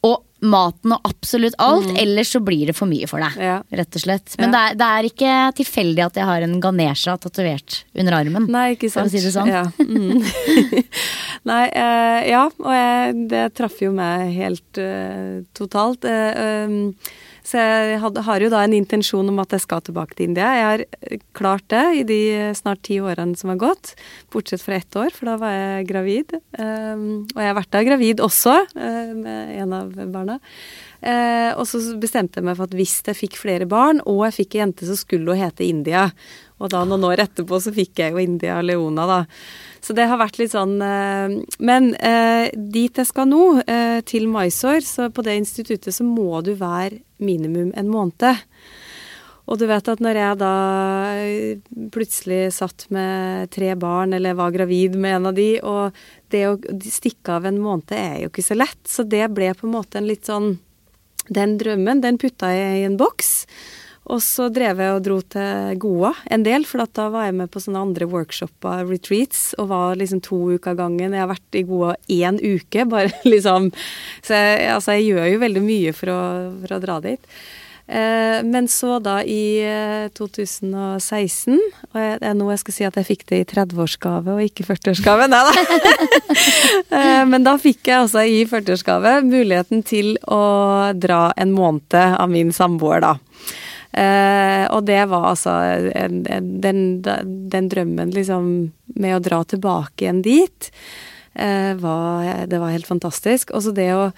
og 0.05 0.21
maten 0.45 0.93
og 0.93 1.07
absolutt 1.07 1.55
alt, 1.61 1.87
mm. 1.89 1.97
ellers 2.03 2.33
så 2.35 2.41
blir 2.43 2.69
det 2.69 2.75
for 2.77 2.89
mye 2.89 3.07
for 3.09 3.23
deg. 3.23 3.37
Ja. 3.41 3.55
Rett 3.79 3.97
og 3.97 4.03
slett. 4.03 4.35
Men 4.37 4.51
ja. 4.51 4.51
det, 4.51 4.61
er, 4.61 4.77
det, 4.79 4.89
er, 4.89 5.09
ikke 5.09 5.35
tilfeldig 5.61 6.03
at 6.05 6.19
jeg 6.19 6.29
har 6.29 6.45
en 6.45 6.57
Ganesha 6.61 7.15
tatovert 7.21 7.79
under 7.95 8.17
armen. 8.19 8.47
Nei, 8.53 8.67
ikke 8.75 8.91
sant. 8.93 9.09
For 9.09 9.09
å 9.09 9.15
si 9.15 9.23
det 9.25 9.33
sånn. 9.33 9.49
Ja. 9.49 9.65
Mm. 9.79 10.83
Nei, 11.49 11.63
uh, 11.71 12.19
ja, 12.29 12.43
og 12.49 12.73
jeg, 12.77 13.15
det 13.31 13.45
traff 13.57 13.79
jo 13.81 13.93
meg 13.95 14.35
helt 14.35 14.81
uh, 14.81 15.41
totalt. 15.57 16.05
Uh, 16.05 16.67
um, 16.67 17.23
så 17.45 17.61
jeg 17.61 17.99
had, 18.01 18.17
har 18.25 18.41
jo 18.41 18.49
da 18.49 18.63
en 18.65 18.73
intensjon 18.73 19.27
om 19.29 19.41
at 19.43 19.53
jeg 19.53 19.63
skal 19.63 19.83
tilbake 19.85 20.17
til 20.17 20.31
India. 20.31 20.47
Jeg 20.57 20.65
har 20.65 20.83
eh, 20.85 21.21
klart 21.37 21.67
det 21.69 21.83
i 21.99 22.03
de 22.07 22.19
snart 22.57 22.81
ti 22.87 22.97
årene 23.03 23.37
som 23.37 23.51
har 23.53 23.59
gått, 23.61 23.93
bortsett 24.33 24.63
fra 24.65 24.79
ett 24.79 24.97
år, 24.97 25.13
for 25.13 25.29
da 25.29 25.37
var 25.41 25.53
jeg 25.53 25.87
gravid. 25.91 26.33
Um, 26.57 27.25
og 27.35 27.39
jeg 27.43 27.51
har 27.51 27.59
vært 27.59 27.73
da 27.75 27.83
gravid 27.85 28.23
også, 28.25 28.57
uh, 28.73 29.13
med 29.13 29.55
en 29.61 29.77
av 29.77 29.93
barna. 30.13 30.39
Uh, 31.05 31.51
og 31.59 31.67
så 31.69 31.83
bestemte 32.01 32.41
jeg 32.41 32.47
meg 32.47 32.57
for 32.57 32.65
at 32.65 32.73
hvis 32.77 32.97
jeg 33.05 33.19
fikk 33.19 33.37
flere 33.37 33.69
barn, 33.69 34.01
og 34.09 34.23
jeg 34.25 34.39
fikk 34.41 34.57
ei 34.57 34.63
jente, 34.63 34.89
så 34.89 34.97
skulle 34.97 35.35
hun 35.35 35.45
hete 35.45 35.67
India. 35.67 36.07
Og 36.63 36.71
da 36.71 36.85
noen 36.87 37.03
år 37.09 37.23
etterpå 37.25 37.59
så 37.59 37.73
fikk 37.75 37.99
jeg 37.99 38.15
jo 38.15 38.21
India 38.23 38.61
Leona, 38.63 39.05
da. 39.09 39.19
Så 39.83 39.93
det 39.93 40.07
har 40.09 40.21
vært 40.21 40.39
litt 40.39 40.53
sånn 40.55 40.79
eh, 40.81 41.35
Men 41.59 41.91
eh, 41.99 42.47
dit 42.55 42.95
jeg 42.95 43.09
skal 43.09 43.29
nå, 43.29 43.43
eh, 43.67 43.99
til 44.07 44.29
Mysore, 44.31 44.81
så 44.85 45.11
på 45.13 45.25
det 45.25 45.35
instituttet 45.41 45.93
så 45.93 46.07
må 46.07 46.41
du 46.45 46.55
være 46.57 47.03
minimum 47.19 47.73
en 47.77 47.91
måned. 47.91 48.45
Og 49.45 49.59
du 49.61 49.67
vet 49.69 49.87
at 49.91 50.01
når 50.01 50.17
jeg 50.17 50.37
da 50.41 50.53
plutselig 51.93 52.39
satt 52.55 52.87
med 52.93 53.51
tre 53.53 53.75
barn, 53.77 54.15
eller 54.17 54.37
var 54.37 54.55
gravid 54.55 54.95
med 54.97 55.19
en 55.19 55.29
av 55.29 55.35
de, 55.37 55.49
og 55.61 55.93
det 56.33 56.45
å 56.49 56.55
stikke 56.81 57.37
av 57.37 57.45
en 57.45 57.61
måned 57.61 57.93
er 57.93 58.23
jo 58.23 58.31
ikke 58.31 58.45
så 58.47 58.57
lett, 58.57 58.81
så 58.89 59.05
det 59.05 59.27
ble 59.37 59.51
på 59.53 59.67
en 59.67 59.75
måte 59.75 60.01
en 60.01 60.09
litt 60.09 60.31
sånn 60.31 60.55
Den 61.25 61.55
drømmen, 61.57 62.03
den 62.03 62.19
putta 62.21 62.51
jeg 62.53 62.81
i 62.83 62.85
en 62.85 62.99
boks. 63.01 63.47
Og 64.05 64.21
så 64.21 64.51
drev 64.53 64.81
jeg 64.83 64.93
og 64.93 65.03
dro 65.05 65.17
til 65.33 65.79
Goa 65.81 66.11
en 66.31 66.45
del, 66.45 66.67
for 66.69 66.85
da 66.85 67.07
var 67.13 67.27
jeg 67.27 67.37
med 67.39 67.51
på 67.53 67.61
sånne 67.63 67.81
andre 67.87 68.07
workshoper, 68.09 68.85
retreats, 68.89 69.47
og 69.57 69.71
var 69.73 69.97
liksom 69.97 70.21
to 70.25 70.39
uker 70.55 70.77
gangen. 70.77 71.15
Jeg 71.15 71.23
har 71.23 71.31
vært 71.31 71.57
i 71.57 71.65
Goa 71.65 71.95
én 72.11 72.39
uke, 72.41 72.85
bare 72.93 73.13
liksom 73.25 73.71
Så 74.21 74.37
jeg, 74.37 74.65
altså, 74.75 74.97
jeg 74.97 75.11
gjør 75.11 75.29
jo 75.33 75.45
veldig 75.45 75.65
mye 75.65 75.93
for 75.97 76.13
å, 76.13 76.23
for 76.63 76.77
å 76.77 76.83
dra 76.83 76.99
dit. 77.03 77.31
Eh, 77.87 78.39
men 78.45 78.65
så 78.71 78.95
da 78.97 79.19
i 79.21 79.61
2016 80.17 81.53
eh, 81.53 81.59
Og 81.91 81.99
jeg, 82.01 82.15
det 82.17 82.29
er 82.31 82.33
nå 82.33 82.47
jeg 82.49 82.61
skal 82.63 82.73
si 82.73 82.85
at 82.87 82.95
jeg 82.97 83.05
fikk 83.11 83.27
det 83.29 83.41
i 83.43 83.45
30-årsgave 83.51 84.33
og 84.33 84.41
ikke 84.41 84.65
40-årsgave. 84.65 85.27
Nei 85.29 85.41
da. 85.45 85.53
eh, 86.97 87.21
men 87.29 87.45
da 87.45 87.53
fikk 87.61 87.85
jeg 87.91 88.07
altså 88.07 88.25
i 88.25 88.41
40-årsgave 88.49 89.19
muligheten 89.27 89.85
til 89.85 90.15
å 90.25 90.41
dra 90.97 91.27
en 91.37 91.53
måned 91.53 91.93
av 91.93 92.25
min 92.31 92.49
samboer, 92.55 93.05
da. 93.05 93.13
Eh, 93.95 94.65
og 94.75 94.83
det 94.89 95.01
var 95.07 95.29
altså 95.31 95.53
en, 95.95 96.25
en, 96.27 96.49
den, 96.61 96.81
den, 97.01 97.69
drømmen, 97.71 98.11
liksom, 98.15 98.49
med 98.99 99.15
å 99.15 99.21
dra 99.23 99.43
tilbake 99.47 100.03
igjen 100.03 100.19
dit, 100.25 100.71
eh, 101.33 101.71
var, 101.79 102.45
det 102.51 102.59
var 102.59 102.75
helt 102.75 102.89
fantastisk. 102.89 103.55
Og 103.55 103.63
så 103.63 103.75
det 103.75 103.93
å 103.95 104.09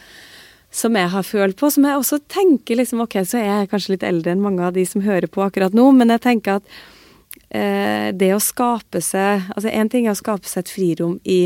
som 0.78 0.98
jeg 1.00 1.10
har 1.10 1.24
følt 1.24 1.56
på, 1.58 1.70
som 1.72 1.86
jeg 1.88 1.96
også 1.96 2.18
tenker 2.28 2.76
liksom 2.76 3.00
Ok, 3.06 3.16
så 3.26 3.40
er 3.40 3.46
jeg 3.48 3.70
kanskje 3.72 3.94
litt 3.94 4.04
eldre 4.04 4.34
enn 4.34 4.44
mange 4.44 4.66
av 4.68 4.76
de 4.76 4.84
som 4.86 5.02
hører 5.06 5.30
på 5.32 5.42
akkurat 5.46 5.74
nå, 5.74 5.86
men 5.96 6.12
jeg 6.12 6.24
tenker 6.26 6.60
at 6.60 6.74
eh, 7.56 8.10
det 8.12 8.34
å 8.36 8.42
skape 8.44 9.00
seg 9.02 9.48
Altså 9.56 9.72
én 9.72 9.88
ting 9.90 10.10
er 10.10 10.14
å 10.14 10.20
skape 10.20 10.50
seg 10.50 10.66
et 10.66 10.74
frirom 10.76 11.16
i 11.24 11.40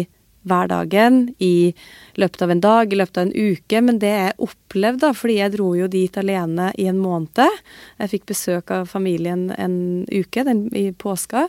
hverdagen, 0.48 1.36
i 1.40 1.74
løpet 2.20 2.42
av 2.42 2.52
en 2.54 2.64
dag, 2.64 2.92
i 2.94 2.98
løpet 2.98 3.20
av 3.20 3.28
en 3.28 3.34
uke. 3.36 3.82
Men 3.86 4.00
det 4.02 4.12
jeg 4.12 4.38
opplevde, 4.48 5.12
fordi 5.18 5.38
jeg 5.38 5.54
dro 5.56 5.70
jo 5.78 5.90
dit 5.92 6.18
alene 6.18 6.72
i 6.82 6.88
en 6.90 7.00
måned 7.02 7.42
Jeg 7.42 8.12
fikk 8.12 8.26
besøk 8.32 8.72
av 8.74 8.90
familien 8.90 9.50
en 9.58 9.78
uke 10.10 10.46
den, 10.48 10.66
i 10.76 10.92
påska. 10.92 11.48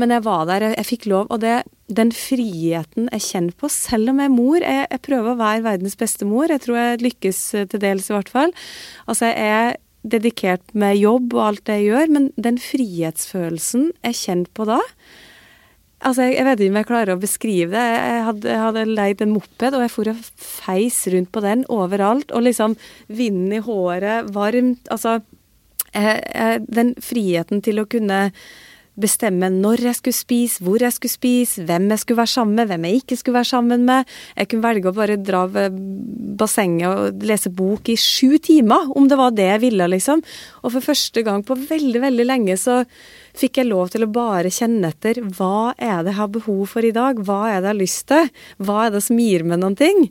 Men 0.00 0.14
jeg 0.14 0.24
var 0.26 0.46
der, 0.48 0.68
jeg, 0.68 0.78
jeg 0.80 0.90
fikk 0.92 1.06
lov. 1.12 1.28
Og 1.30 1.42
det, 1.44 1.62
den 1.92 2.12
friheten 2.16 3.08
jeg 3.12 3.26
kjenner 3.28 3.56
på, 3.58 3.70
selv 3.72 4.12
om 4.12 4.22
jeg 4.22 4.30
er 4.30 4.36
mor 4.36 4.58
jeg, 4.60 4.86
jeg, 4.88 5.04
prøver 5.08 5.32
å 5.32 5.40
være 5.40 5.66
verdens 5.68 5.98
beste 6.00 6.28
mor. 6.28 6.48
Jeg 6.48 6.64
tror 6.66 6.80
jeg 6.80 7.02
lykkes 7.06 7.46
til 7.72 7.82
dels, 7.82 8.10
i 8.10 8.16
hvert 8.16 8.32
fall. 8.32 8.54
Altså, 9.06 9.28
jeg 9.30 9.56
er 9.62 9.80
dedikert 10.02 10.72
med 10.74 10.98
jobb 10.98 11.34
og 11.36 11.44
alt 11.46 11.66
det 11.68 11.78
jeg 11.78 11.90
gjør, 11.92 12.14
men 12.16 12.30
den 12.40 12.58
frihetsfølelsen 12.58 13.92
jeg 14.02 14.18
kjenner 14.18 14.50
på 14.56 14.66
da, 14.66 14.80
Altså, 16.02 16.26
jeg, 16.26 16.34
jeg, 16.36 16.46
vet 16.48 16.62
ikke 16.62 16.72
om 16.72 16.80
jeg 16.80 16.88
klarer 16.88 17.14
å 17.14 17.22
beskrive 17.22 17.70
det. 17.74 17.82
Jeg 17.94 18.24
hadde, 18.26 18.48
jeg 18.50 18.62
hadde 18.64 18.86
leid 18.90 19.22
en 19.22 19.34
moped, 19.36 19.76
og 19.76 19.84
jeg 19.84 19.92
for 19.94 20.10
og 20.10 20.24
feis 20.42 20.98
rundt 21.14 21.30
på 21.34 21.44
den 21.44 21.62
overalt. 21.70 22.34
Og 22.34 22.46
liksom 22.48 22.74
vinden 23.06 23.54
i 23.54 23.62
håret, 23.62 24.32
varmt 24.34 24.90
Altså 24.92 25.20
jeg, 25.92 26.22
jeg, 26.24 26.66
Den 26.72 26.94
friheten 27.04 27.62
til 27.64 27.82
å 27.82 27.88
kunne 27.90 28.24
bestemme 28.98 29.48
når 29.52 29.86
jeg 29.86 29.96
skulle 29.98 30.16
spise, 30.16 30.62
hvor 30.64 30.82
jeg 30.82 30.92
skulle 30.92 31.12
spise, 31.12 31.64
hvem 31.68 31.88
jeg 31.92 32.02
skulle 32.02 32.20
være 32.20 32.32
sammen 32.34 32.58
med, 32.58 32.68
hvem 32.68 32.86
jeg 32.88 33.00
ikke 33.00 33.18
skulle 33.18 33.38
være 33.38 33.50
sammen 33.50 33.86
med. 33.88 34.12
Jeg 34.36 34.50
kunne 34.50 34.66
velge 34.66 34.90
å 34.90 34.96
bare 34.96 35.16
dra 35.20 35.46
ved 35.50 35.78
bassenget 36.40 36.88
og 36.90 37.24
lese 37.28 37.52
bok 37.52 37.88
i 37.92 37.96
sju 37.96 38.36
timer, 38.42 38.90
om 38.96 39.08
det 39.08 39.18
var 39.20 39.32
det 39.36 39.48
jeg 39.48 39.62
ville, 39.64 39.88
liksom. 39.94 40.22
Og 40.62 40.74
for 40.76 40.88
første 40.92 41.24
gang 41.24 41.44
på 41.46 41.56
veldig, 41.56 42.04
veldig 42.04 42.28
lenge 42.28 42.58
så 42.60 42.82
fikk 43.38 43.62
jeg 43.62 43.70
lov 43.70 43.94
til 43.94 44.04
å 44.04 44.12
bare 44.12 44.52
kjenne 44.52 44.92
etter 44.92 45.22
hva 45.24 45.72
er 45.78 46.02
det 46.02 46.12
jeg 46.12 46.20
har 46.20 46.32
behov 46.36 46.62
for 46.74 46.84
i 46.84 46.92
dag? 46.94 47.20
Hva 47.24 47.40
er 47.48 47.60
det 47.60 47.70
jeg 47.70 47.72
har 47.72 47.80
lyst 47.80 48.06
til? 48.12 48.32
Hva 48.60 48.86
er 48.86 48.96
det 48.96 49.04
som 49.08 49.20
gir 49.22 49.46
meg 49.48 49.62
noen 49.62 49.78
ting? 49.78 50.04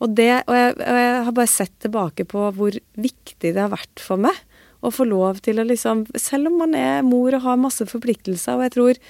Og, 0.00 0.10
det, 0.16 0.30
og, 0.48 0.56
jeg, 0.56 0.74
og 0.80 0.98
jeg 1.00 1.20
har 1.28 1.36
bare 1.36 1.52
sett 1.52 1.76
tilbake 1.84 2.26
på 2.28 2.48
hvor 2.56 2.76
viktig 2.96 3.52
det 3.52 3.60
har 3.60 3.72
vært 3.72 4.02
for 4.02 4.20
meg 4.20 4.40
å 4.84 4.92
få 4.92 5.06
lov 5.08 5.40
til 5.44 5.60
å 5.60 5.66
liksom 5.66 6.04
Selv 6.20 6.50
om 6.50 6.60
man 6.64 6.76
er 6.78 7.02
mor 7.06 7.34
og 7.34 7.46
har 7.46 7.60
masse 7.60 7.86
forpliktelser, 7.88 8.58
og 8.58 8.66
jeg 8.66 8.74
tror 8.76 9.02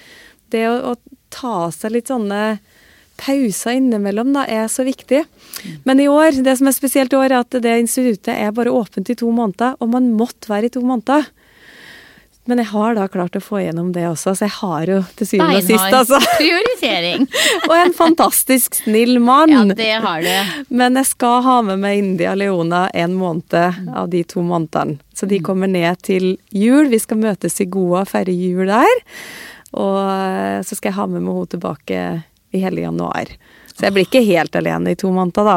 det 0.54 0.64
å, 0.70 0.94
å 0.94 1.24
ta 1.34 1.68
seg 1.74 1.96
litt 1.96 2.12
sånne 2.12 2.58
pauser 3.20 3.78
innimellom 3.78 4.32
da, 4.34 4.42
er 4.50 4.66
så 4.70 4.84
viktig. 4.86 5.22
Men 5.86 6.02
i 6.02 6.08
år, 6.10 6.40
det 6.44 6.56
som 6.58 6.68
er 6.70 6.76
spesielt 6.76 7.14
i 7.14 7.18
år, 7.18 7.30
er 7.30 7.44
at 7.44 7.56
det 7.62 7.74
instituttet 7.78 8.34
er 8.34 8.54
bare 8.54 8.74
åpent 8.74 9.10
i 9.10 9.16
to 9.18 9.30
måneder, 9.34 9.76
og 9.78 9.92
man 9.92 10.10
måtte 10.18 10.50
være 10.50 10.70
i 10.70 10.74
to 10.74 10.82
måneder. 10.84 11.28
Men 12.44 12.60
jeg 12.60 12.68
har 12.74 12.96
da 12.98 13.06
klart 13.08 13.36
å 13.38 13.40
få 13.40 13.62
gjennom 13.62 13.92
det 13.94 14.02
også, 14.04 14.34
så 14.36 14.44
jeg 14.44 14.52
har 14.58 14.90
jo 14.90 14.98
til 15.16 15.28
syvende 15.30 15.62
og 15.62 15.64
sist, 15.64 15.94
altså. 15.96 16.18
prioritering. 16.36 17.24
og 17.70 17.74
en 17.78 17.94
fantastisk 17.96 18.76
snill 18.82 19.16
mann. 19.24 19.52
Ja, 19.54 19.62
det 19.78 19.94
har 20.04 20.20
du. 20.20 20.66
Men 20.68 21.00
jeg 21.00 21.08
skal 21.08 21.40
ha 21.46 21.56
med 21.64 21.80
meg 21.80 22.02
India 22.02 22.34
Leona 22.36 22.86
en 22.92 23.16
måned 23.16 23.56
av 23.96 24.12
de 24.12 24.20
to 24.28 24.44
månedene. 24.44 24.98
Så 25.16 25.28
de 25.30 25.38
kommer 25.46 25.70
ned 25.70 26.02
til 26.04 26.34
jul. 26.52 26.90
Vi 26.92 27.00
skal 27.00 27.22
møtes 27.22 27.56
i 27.64 27.68
Goa 27.70 28.02
og 28.02 28.10
feire 28.12 28.34
jul 28.36 28.68
der. 28.68 29.04
Og 29.80 29.98
eh, 30.04 30.60
så 30.66 30.76
skal 30.76 30.90
jeg 30.90 30.98
ha 30.98 31.06
med 31.08 31.24
meg 31.24 31.38
henne 31.38 31.52
tilbake 31.54 32.02
i 32.54 32.60
hele 32.62 32.84
januar. 32.84 33.32
Så 33.72 33.86
jeg 33.86 33.96
blir 33.96 34.04
ikke 34.06 34.24
helt 34.26 34.58
alene 34.58 34.92
i 34.92 34.98
to 35.00 35.08
måneder, 35.14 35.48
da. 35.48 35.56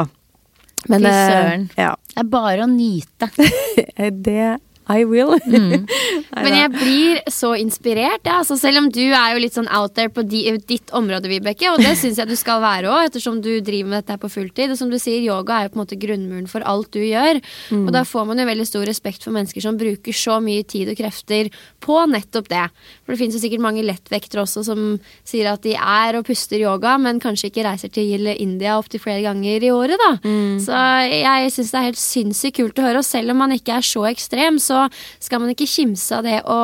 Men, 0.87 1.03
Fy 1.03 1.11
eh, 1.11 1.33
søren. 1.33 1.67
Ja. 1.75 1.91
Det 2.13 2.23
er 2.23 2.31
bare 2.31 2.63
å 2.63 2.69
nyte. 2.71 3.29
det 4.29 4.47
i 4.89 5.03
will. 5.07 5.35
mm. 5.45 5.85
Men 6.43 6.55
jeg 6.55 6.71
blir 6.75 7.21
så 7.33 7.53
inspirert, 7.59 8.23
ja. 8.27 8.39
altså, 8.41 8.57
selv 8.59 8.83
om 8.83 8.89
du 8.93 9.03
er 9.05 9.33
jo 9.33 9.41
litt 9.41 9.55
sånn 9.57 9.69
out 9.73 9.95
there 9.97 10.11
på 10.13 10.23
di, 10.27 10.43
ditt 10.69 10.93
område, 10.95 11.29
Vibeke. 11.31 11.71
Og 11.73 11.81
det 11.83 11.95
syns 12.01 12.21
jeg 12.21 12.29
du 12.29 12.35
skal 12.39 12.61
være 12.63 12.91
òg, 12.91 13.09
ettersom 13.09 13.41
du 13.43 13.51
driver 13.59 13.91
med 13.91 14.01
dette 14.01 14.19
på 14.21 14.31
fulltid. 14.31 14.73
Og 14.73 14.79
som 14.79 14.91
du 14.91 14.99
sier, 15.01 15.23
yoga 15.25 15.59
er 15.59 15.67
jo 15.67 15.73
på 15.73 15.79
en 15.79 15.83
måte 15.83 15.99
grunnmuren 15.99 16.49
for 16.51 16.65
alt 16.67 16.91
du 16.95 17.01
gjør. 17.03 17.41
Mm. 17.73 17.85
Og 17.85 17.93
da 17.95 18.03
får 18.07 18.29
man 18.29 18.41
jo 18.41 18.47
veldig 18.51 18.67
stor 18.69 18.87
respekt 18.89 19.27
for 19.27 19.35
mennesker 19.35 19.65
som 19.65 19.79
bruker 19.79 20.15
så 20.15 20.39
mye 20.43 20.65
tid 20.67 20.93
og 20.93 20.99
krefter 20.99 21.51
på 21.83 21.99
nettopp 22.11 22.51
det. 22.53 22.67
For 23.07 23.15
det 23.15 23.21
finnes 23.21 23.37
jo 23.37 23.39
sikkert 23.39 23.63
mange 23.63 23.85
lettvektere 23.87 24.43
også 24.43 24.65
som 24.67 24.81
sier 25.23 25.47
at 25.53 25.63
de 25.63 25.77
er 25.79 26.17
og 26.19 26.27
puster 26.27 26.59
yoga, 26.59 26.97
men 26.99 27.21
kanskje 27.23 27.47
ikke 27.47 27.63
reiser 27.63 27.93
til 27.95 28.27
India 28.35 28.75
opptil 28.75 28.99
flere 28.99 29.23
ganger 29.23 29.63
i 29.63 29.71
året, 29.71 29.95
da. 30.01 30.11
Mm. 30.27 30.57
Så 30.59 30.81
jeg 31.07 31.53
syns 31.55 31.71
det 31.71 31.79
er 31.79 31.87
helt 31.87 32.01
sinnssykt 32.01 32.59
kult 32.59 32.81
å 32.83 32.87
høre. 32.89 32.99
Og 32.99 33.07
selv 33.07 33.31
om 33.31 33.39
man 33.45 33.55
ikke 33.55 33.79
er 33.79 33.87
så 33.87 34.03
ekstrem, 34.11 34.59
så 34.59 34.89
skal 35.23 35.39
man 35.39 35.55
ikke 35.55 35.69
kimse 35.71 36.19
av 36.19 36.27
det 36.27 36.41
å 36.43 36.59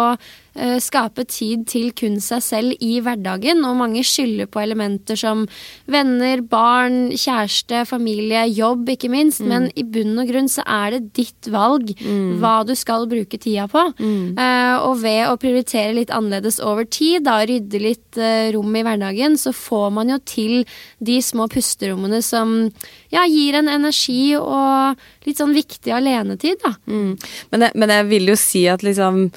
skape 0.83 1.23
tid 1.25 1.63
til 1.65 1.87
kun 1.97 2.19
seg 2.21 2.43
selv 2.45 2.83
i 2.83 2.99
hverdagen. 3.01 3.63
Og 3.65 3.77
mange 3.79 4.03
skylder 4.05 4.49
på 4.51 4.61
elementer 4.61 5.17
som 5.19 5.47
venner, 5.89 6.43
barn, 6.45 7.09
kjæreste, 7.09 7.83
familie, 7.89 8.43
jobb, 8.53 8.91
ikke 8.93 9.09
minst. 9.13 9.41
Mm. 9.41 9.49
Men 9.49 9.67
i 9.73 9.85
bunn 9.95 10.19
og 10.21 10.29
grunn 10.29 10.51
så 10.51 10.65
er 10.69 10.97
det 10.97 11.01
ditt 11.17 11.49
valg 11.53 11.93
hva 12.41 12.53
du 12.67 12.73
skal 12.77 13.07
bruke 13.09 13.39
tida 13.41 13.65
på. 13.71 13.83
Mm. 13.99 14.37
Uh, 14.37 14.75
og 14.87 15.01
ved 15.03 15.23
å 15.27 15.37
prioritere 15.41 15.95
litt 15.97 16.13
annerledes 16.13 16.59
over 16.63 16.87
tid, 16.87 17.25
da 17.27 17.39
rydde 17.47 17.81
litt 17.81 18.19
uh, 18.19 18.51
rom 18.55 18.75
i 18.77 18.83
hverdagen, 18.85 19.37
så 19.39 19.53
får 19.55 19.89
man 19.97 20.13
jo 20.13 20.19
til 20.27 20.63
de 21.03 21.19
små 21.23 21.49
pusterommene 21.51 22.21
som 22.25 22.55
ja, 23.13 23.25
gir 23.29 23.59
en 23.59 23.71
energi 23.71 24.35
og 24.39 24.99
litt 25.27 25.39
sånn 25.39 25.55
viktig 25.55 25.93
alenetid, 25.95 26.61
da. 26.63 26.75
Mm. 26.87 27.13
Men, 27.53 27.67
jeg, 27.67 27.77
men 27.79 27.93
jeg 27.97 28.09
vil 28.11 28.33
jo 28.33 28.39
si 28.39 28.65
at 28.71 28.85
liksom 28.85 29.27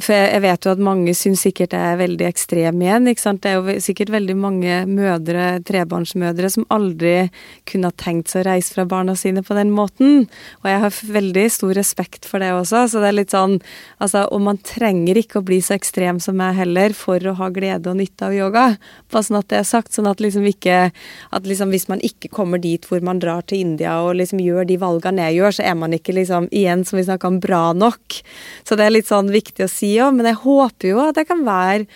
For 0.00 0.16
jeg, 0.16 0.40
vet 0.40 0.64
jo 0.64 0.72
at 0.72 0.80
mange 0.80 1.12
syns 1.12 1.42
sikkert 1.44 1.74
jeg 1.76 1.84
er 1.84 1.98
veldig 2.00 2.24
ekstrem 2.24 2.78
igjen. 2.80 3.08
ikke 3.10 3.20
sant? 3.20 3.42
Det 3.44 3.50
er 3.50 3.58
jo 3.58 3.74
sikkert 3.84 4.12
veldig 4.14 4.36
mange 4.40 4.76
mødre, 4.88 5.58
trebarnsmødre, 5.68 6.48
som 6.54 6.64
aldri 6.72 7.28
kunne 7.68 7.90
ha 7.90 7.96
tenkt 8.00 8.32
seg 8.32 8.40
å 8.40 8.46
reise 8.48 8.72
fra 8.72 8.86
barna 8.88 9.12
sine 9.20 9.42
på 9.44 9.56
den 9.58 9.68
måten. 9.74 10.30
Og 10.62 10.70
jeg 10.70 10.80
har 10.86 11.00
veldig 11.18 11.44
stor 11.52 11.74
respekt 11.76 12.28
for 12.28 12.40
det 12.40 12.54
også. 12.56 12.86
Så 12.88 13.02
det 13.02 13.10
er 13.10 13.18
litt 13.18 13.34
sånn 13.34 13.58
altså, 14.00 14.24
Og 14.32 14.40
man 14.40 14.60
trenger 14.64 15.20
ikke 15.20 15.42
å 15.42 15.44
bli 15.44 15.60
så 15.60 15.76
ekstrem 15.76 16.22
som 16.24 16.40
meg 16.40 16.56
heller 16.56 16.96
for 16.96 17.20
å 17.28 17.36
ha 17.36 17.50
glede 17.52 17.92
og 17.92 18.00
nytte 18.00 18.30
av 18.30 18.36
yoga. 18.36 18.64
Bare 19.12 19.28
sånn 19.28 19.42
at 19.42 19.50
det 19.52 19.60
er 19.60 19.68
sagt. 19.68 19.92
Sånn 19.92 20.08
at 20.08 20.24
liksom 20.24 20.48
ikke 20.48 20.88
At 21.36 21.44
liksom 21.44 21.68
hvis 21.74 21.88
man 21.92 22.00
ikke 22.00 22.32
kommer 22.32 22.62
dit 22.62 22.88
hvor 22.88 23.04
man 23.04 23.20
drar 23.20 23.44
til 23.44 23.60
India 23.60 23.98
og 24.00 24.16
liksom 24.16 24.40
gjør 24.40 24.64
de 24.68 24.80
valgene 24.80 25.28
jeg 25.28 25.42
gjør, 25.42 25.58
så 25.58 25.68
er 25.68 25.76
man 25.76 25.92
ikke 25.92 26.16
liksom 26.16 26.48
igjen, 26.48 26.86
som 26.88 26.96
vi 26.96 27.04
snakka 27.04 27.28
om, 27.28 27.40
bra 27.42 27.62
nok. 27.76 28.22
Så 28.64 28.78
det 28.78 28.86
er 28.86 28.96
litt 28.96 29.10
sånn 29.10 29.28
viktig 29.32 29.66
å 29.66 29.70
si 29.70 29.81
òg. 30.02 30.18
Men 30.18 30.30
jeg 30.30 30.42
håper 30.44 30.92
jo 30.92 31.00
at 31.04 31.18
jeg 31.20 31.30
kan 31.30 31.42
være 31.46 31.86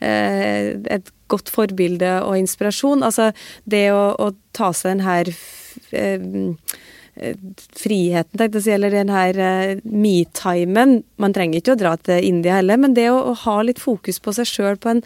eh, 0.00 0.74
et 0.98 1.12
godt 1.30 1.50
forbilde 1.52 2.18
og 2.22 2.38
inspirasjon. 2.38 3.04
Altså 3.06 3.30
det 3.68 3.88
å, 3.94 4.10
å 4.18 4.32
ta 4.56 4.72
seg 4.76 4.96
den 4.96 5.06
her 5.06 5.32
eh, 5.96 6.28
friheten, 7.16 8.36
tenkte 8.36 8.60
jeg 8.60 8.66
si, 8.66 8.72
eller 8.74 8.92
den 8.92 9.10
her 9.12 9.38
uh, 9.40 9.78
me-timen. 9.88 10.98
Man 11.22 11.32
trenger 11.32 11.62
ikke 11.62 11.72
å 11.72 11.80
dra 11.80 11.94
til 11.96 12.24
India 12.28 12.58
heller, 12.58 12.76
men 12.80 12.96
det 12.96 13.08
å, 13.08 13.16
å 13.30 13.32
ha 13.46 13.56
litt 13.64 13.80
fokus 13.80 14.20
på 14.20 14.34
seg 14.36 14.50
sjøl, 14.50 14.76
på, 14.82 14.98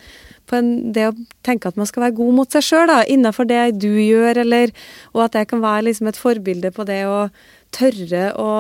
på 0.51 0.59
en, 0.59 0.73
det 0.97 1.07
å 1.11 1.15
tenke 1.47 1.71
at 1.71 1.79
man 1.79 1.87
skal 1.87 2.09
være 2.09 2.19
god 2.19 2.37
mot 2.41 2.57
seg 2.57 2.67
sjøl, 2.67 2.95
innenfor 3.07 3.47
det 3.51 3.63
du 3.79 3.93
gjør, 3.93 4.43
eller 4.43 4.75
Og 5.15 5.25
at 5.29 5.39
jeg 5.39 5.53
kan 5.53 5.63
være 5.63 5.87
liksom 5.91 6.11
et 6.11 6.19
forbilde 6.19 6.75
på 6.75 6.87
det 6.89 7.05
å 7.07 7.29
tørre 7.75 8.31
å 8.35 8.51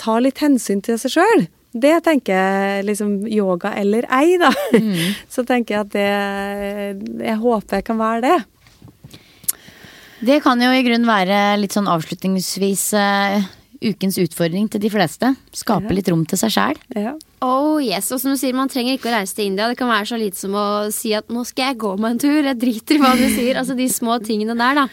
ta 0.00 0.18
litt 0.20 0.42
hensyn 0.44 0.82
til 0.84 1.00
seg 1.00 1.16
sjøl. 1.16 1.46
Det 1.74 1.94
tenker 2.06 2.38
jeg 2.38 2.84
liksom 2.86 3.14
yoga 3.26 3.72
eller 3.80 4.06
ei, 4.14 4.36
da. 4.38 4.52
Så 5.34 5.42
tenker 5.42 5.74
jeg 5.74 5.82
at 5.82 5.94
det 5.94 7.24
Jeg 7.26 7.40
håper 7.42 7.80
jeg 7.80 7.86
kan 7.88 7.98
være 7.98 8.22
det. 8.22 8.36
Det 10.24 10.38
kan 10.44 10.60
jo 10.62 10.70
i 10.70 10.84
grunnen 10.86 11.08
være 11.08 11.58
litt 11.60 11.74
sånn 11.74 11.90
avslutningsvis 11.90 12.84
uh, 12.96 13.42
ukens 13.84 14.16
utfordring 14.22 14.70
til 14.72 14.80
de 14.80 14.90
fleste. 14.92 15.32
Skape 15.52 15.92
litt 15.92 16.08
rom 16.08 16.22
til 16.28 16.40
seg 16.40 16.54
sjæl. 16.54 16.80
Ja. 16.96 17.14
Oh 17.44 17.76
yes, 17.82 18.08
og 18.14 18.22
som 18.22 18.32
du 18.32 18.40
sier, 18.40 18.54
Man 18.56 18.70
trenger 18.72 18.96
ikke 18.96 19.10
å 19.10 19.16
reise 19.18 19.36
til 19.36 19.50
India. 19.50 19.68
Det 19.68 19.76
kan 19.80 19.90
være 19.90 20.08
så 20.08 20.20
lite 20.20 20.38
som 20.38 20.54
å 20.56 20.66
si 20.94 21.12
at 21.12 21.28
'nå 21.28 21.44
skal 21.44 21.72
jeg 21.72 21.82
gå 21.82 21.96
meg 21.98 22.12
en 22.12 22.22
tur'. 22.22 22.46
Jeg 22.46 22.60
driter 22.60 22.94
i 22.94 23.02
hva 23.02 23.12
du 23.18 23.28
sier. 23.28 23.58
Altså 23.58 23.76
de 23.76 23.88
små 23.88 24.18
tingene 24.22 24.56
der, 24.56 24.74
da. 24.74 24.88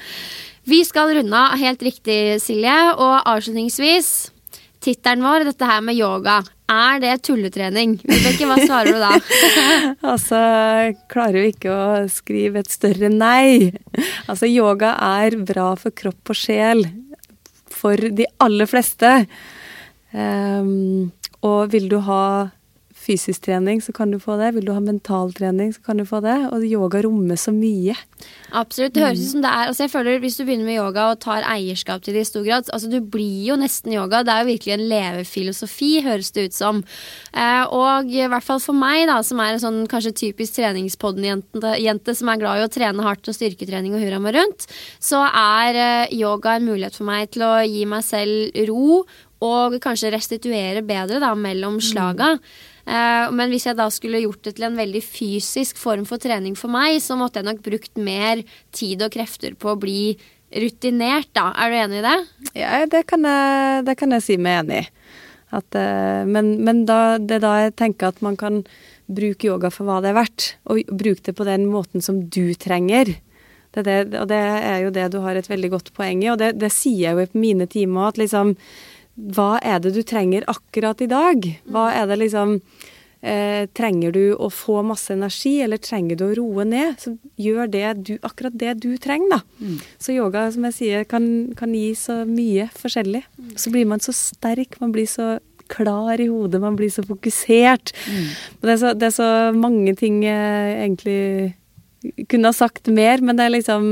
Vi 0.66 0.84
skal 0.84 1.14
runde 1.16 1.34
av 1.38 1.58
helt 1.58 1.82
riktig, 1.82 2.42
Silje. 2.42 2.78
Og 2.98 3.24
avslutningsvis, 3.26 4.32
tittelen 4.82 5.24
vår, 5.24 5.46
dette 5.46 5.66
her 5.66 5.82
med 5.82 5.96
yoga. 5.96 6.42
Er 6.72 7.02
det 7.04 7.16
tulletrening? 7.28 7.98
Vibeke, 8.08 8.48
hva 8.48 8.58
svarer 8.62 8.96
du 8.96 9.02
da? 9.02 9.12
Altså, 10.12 10.38
klarer 11.12 11.42
jo 11.42 11.52
ikke 11.52 11.72
å 11.74 11.88
skrive 12.12 12.62
et 12.64 12.72
større 12.72 13.10
nei. 13.12 13.72
Altså, 14.30 14.48
yoga 14.48 14.94
er 15.20 15.36
bra 15.48 15.74
for 15.80 15.92
kropp 15.96 16.32
og 16.32 16.38
sjel. 16.38 16.86
For 17.72 18.12
de 18.16 18.28
aller 18.44 18.70
fleste. 18.70 19.12
Um, 20.16 21.12
og 21.44 21.74
vil 21.74 21.90
du 21.92 22.00
ha 22.06 22.24
fysisk 23.02 23.46
trening, 23.48 23.82
så 23.82 23.94
kan 23.96 24.12
du 24.14 24.20
få 24.22 24.38
det. 24.40 24.52
Vil 24.56 24.68
du 24.68 24.74
ha 24.76 24.82
mentaltrening, 24.84 25.74
så 25.74 25.82
kan 25.86 26.02
du 26.02 26.06
få 26.08 26.22
det. 26.24 26.38
Og 26.52 26.66
yoga 26.68 27.02
rommer 27.06 27.40
så 27.40 27.54
mye. 27.56 27.96
Absolutt. 28.54 28.94
Det 28.96 29.04
høres 29.04 29.24
ut 29.24 29.32
som 29.32 29.44
det 29.44 29.50
er 29.50 29.70
altså 29.72 29.86
jeg 29.86 29.92
føler 29.94 30.20
Hvis 30.22 30.36
du 30.38 30.44
begynner 30.46 30.68
med 30.68 30.78
yoga 30.78 31.08
og 31.10 31.22
tar 31.24 31.46
eierskap 31.50 32.04
til 32.06 32.14
det 32.14 32.22
i 32.22 32.28
stor 32.28 32.44
grad 32.46 32.68
altså 32.70 32.90
Du 32.92 33.00
blir 33.02 33.48
jo 33.48 33.56
nesten 33.58 33.96
yoga. 33.96 34.22
Det 34.28 34.34
er 34.34 34.44
jo 34.44 34.52
virkelig 34.52 34.76
en 34.76 34.86
levefilosofi, 34.92 35.92
høres 36.06 36.32
det 36.36 36.50
ut 36.50 36.58
som. 36.58 36.84
Eh, 37.34 37.64
og 37.66 38.12
i 38.12 38.28
hvert 38.30 38.46
fall 38.46 38.62
for 38.64 38.78
meg, 38.78 39.08
da, 39.10 39.22
som 39.26 39.42
er 39.42 39.56
en 39.56 39.64
sånn 39.64 39.82
kanskje 39.92 40.14
typisk 40.26 40.60
treningspodden-jente 40.60 41.76
jente 41.82 42.16
som 42.18 42.30
er 42.32 42.42
glad 42.42 42.62
i 42.62 42.68
å 42.68 42.72
trene 42.72 43.06
hardt 43.06 43.30
og 43.30 43.38
styrketrening 43.38 43.96
og 43.96 44.04
hurra 44.04 44.22
meg 44.22 44.38
rundt, 44.38 44.68
så 45.02 45.24
er 45.28 45.82
eh, 45.82 46.16
yoga 46.20 46.58
en 46.58 46.68
mulighet 46.70 46.98
for 46.98 47.10
meg 47.10 47.32
til 47.34 47.46
å 47.48 47.54
gi 47.66 47.86
meg 47.90 48.06
selv 48.06 48.62
ro 48.70 49.04
og 49.42 49.80
kanskje 49.82 50.12
restituere 50.14 50.84
bedre 50.86 51.22
da, 51.22 51.32
mellom 51.38 51.80
slaga. 51.82 52.36
Eh, 52.36 52.71
men 52.86 53.52
hvis 53.54 53.68
jeg 53.70 53.78
da 53.78 53.86
skulle 53.94 54.24
gjort 54.24 54.48
det 54.48 54.56
til 54.58 54.66
en 54.68 54.78
veldig 54.80 55.02
fysisk 55.06 55.78
form 55.78 56.06
for 56.10 56.22
trening 56.22 56.56
for 56.58 56.74
meg, 56.74 56.98
så 57.04 57.18
måtte 57.20 57.40
jeg 57.40 57.48
nok 57.48 57.62
brukt 57.66 58.00
mer 58.02 58.42
tid 58.74 59.04
og 59.06 59.14
krefter 59.14 59.54
på 59.54 59.74
å 59.74 59.80
bli 59.80 60.16
rutinert, 60.52 61.30
da. 61.38 61.52
Er 61.56 61.72
du 61.72 61.78
enig 61.80 62.00
i 62.02 62.06
det? 62.06 62.18
Ja, 62.60 62.86
det 62.90 63.06
kan 63.10 63.28
jeg, 63.28 63.86
det 63.88 63.96
kan 64.00 64.18
jeg 64.18 64.26
si 64.26 64.38
meg 64.42 64.64
enig 64.64 64.82
i. 64.82 64.88
Eh, 65.52 66.24
men 66.28 66.54
men 66.64 66.86
da, 66.88 67.18
det 67.20 67.40
er 67.40 67.44
da 67.44 67.56
jeg 67.66 67.76
tenker 67.80 68.12
at 68.12 68.22
man 68.24 68.38
kan 68.40 68.62
bruke 69.12 69.48
yoga 69.48 69.72
for 69.74 69.88
hva 69.88 70.00
det 70.04 70.12
er 70.12 70.20
verdt, 70.22 70.54
og 70.72 70.88
bruke 70.88 71.26
det 71.26 71.36
på 71.36 71.48
den 71.48 71.68
måten 71.72 72.04
som 72.04 72.24
du 72.32 72.54
trenger. 72.56 73.18
Det 73.72 73.84
det, 73.88 73.98
og 74.20 74.28
det 74.28 74.40
er 74.40 74.80
jo 74.84 74.92
det 74.92 75.10
du 75.12 75.20
har 75.24 75.36
et 75.36 75.48
veldig 75.48 75.72
godt 75.72 75.94
poeng 75.96 76.24
i, 76.24 76.32
og 76.32 76.40
det, 76.40 76.54
det 76.60 76.72
sier 76.76 77.12
jeg 77.12 77.16
jo 77.16 77.24
i 77.24 77.40
mine 77.40 77.68
timer, 77.72 78.12
at 78.12 78.20
liksom 78.20 78.56
Hva 79.16 79.60
er 79.60 79.82
det 79.84 79.94
du 79.96 80.02
trenger 80.08 80.48
akkurat 80.50 81.02
i 81.04 81.10
dag? 81.12 81.46
Hva 81.70 81.90
er 81.94 82.08
det 82.10 82.18
liksom 82.22 82.58
eh, 83.22 83.68
Trenger 83.78 84.16
du 84.16 84.24
å 84.34 84.50
få 84.54 84.82
masse 84.88 85.14
energi, 85.14 85.58
eller 85.66 85.82
trenger 85.84 86.20
du 86.20 86.26
å 86.30 86.34
roe 86.40 86.66
ned? 86.66 86.98
Så 87.02 87.16
gjør 87.42 87.70
det 87.72 87.86
du, 88.08 88.14
akkurat 88.24 88.56
det 88.58 88.78
du 88.86 88.96
trenger, 89.02 89.38
da. 89.38 89.42
Så 90.02 90.16
yoga, 90.16 90.48
som 90.56 90.66
jeg 90.70 90.78
sier, 90.80 91.08
kan, 91.10 91.26
kan 91.60 91.76
gi 91.76 91.92
så 91.98 92.22
mye 92.30 92.70
forskjellig. 92.78 93.24
Så 93.60 93.74
blir 93.74 93.90
man 93.90 94.04
så 94.04 94.16
sterk, 94.16 94.80
man 94.82 94.96
blir 94.96 95.10
så 95.10 95.36
klar 95.72 96.20
i 96.20 96.28
hodet, 96.28 96.62
man 96.62 96.76
blir 96.76 96.92
så 96.92 97.04
fokusert. 97.08 97.94
Mm. 98.12 98.30
det, 98.62 98.74
er 98.74 98.80
så, 98.82 98.94
det 98.98 99.08
er 99.08 99.16
så 99.16 99.32
mange 99.56 99.96
ting 100.00 100.22
jeg 100.26 100.78
egentlig 100.82 102.26
kunne 102.32 102.50
ha 102.50 102.56
sagt 102.56 102.90
mer, 102.92 103.22
men 103.24 103.38
det 103.38 103.46
er 103.46 103.54
liksom 103.56 103.92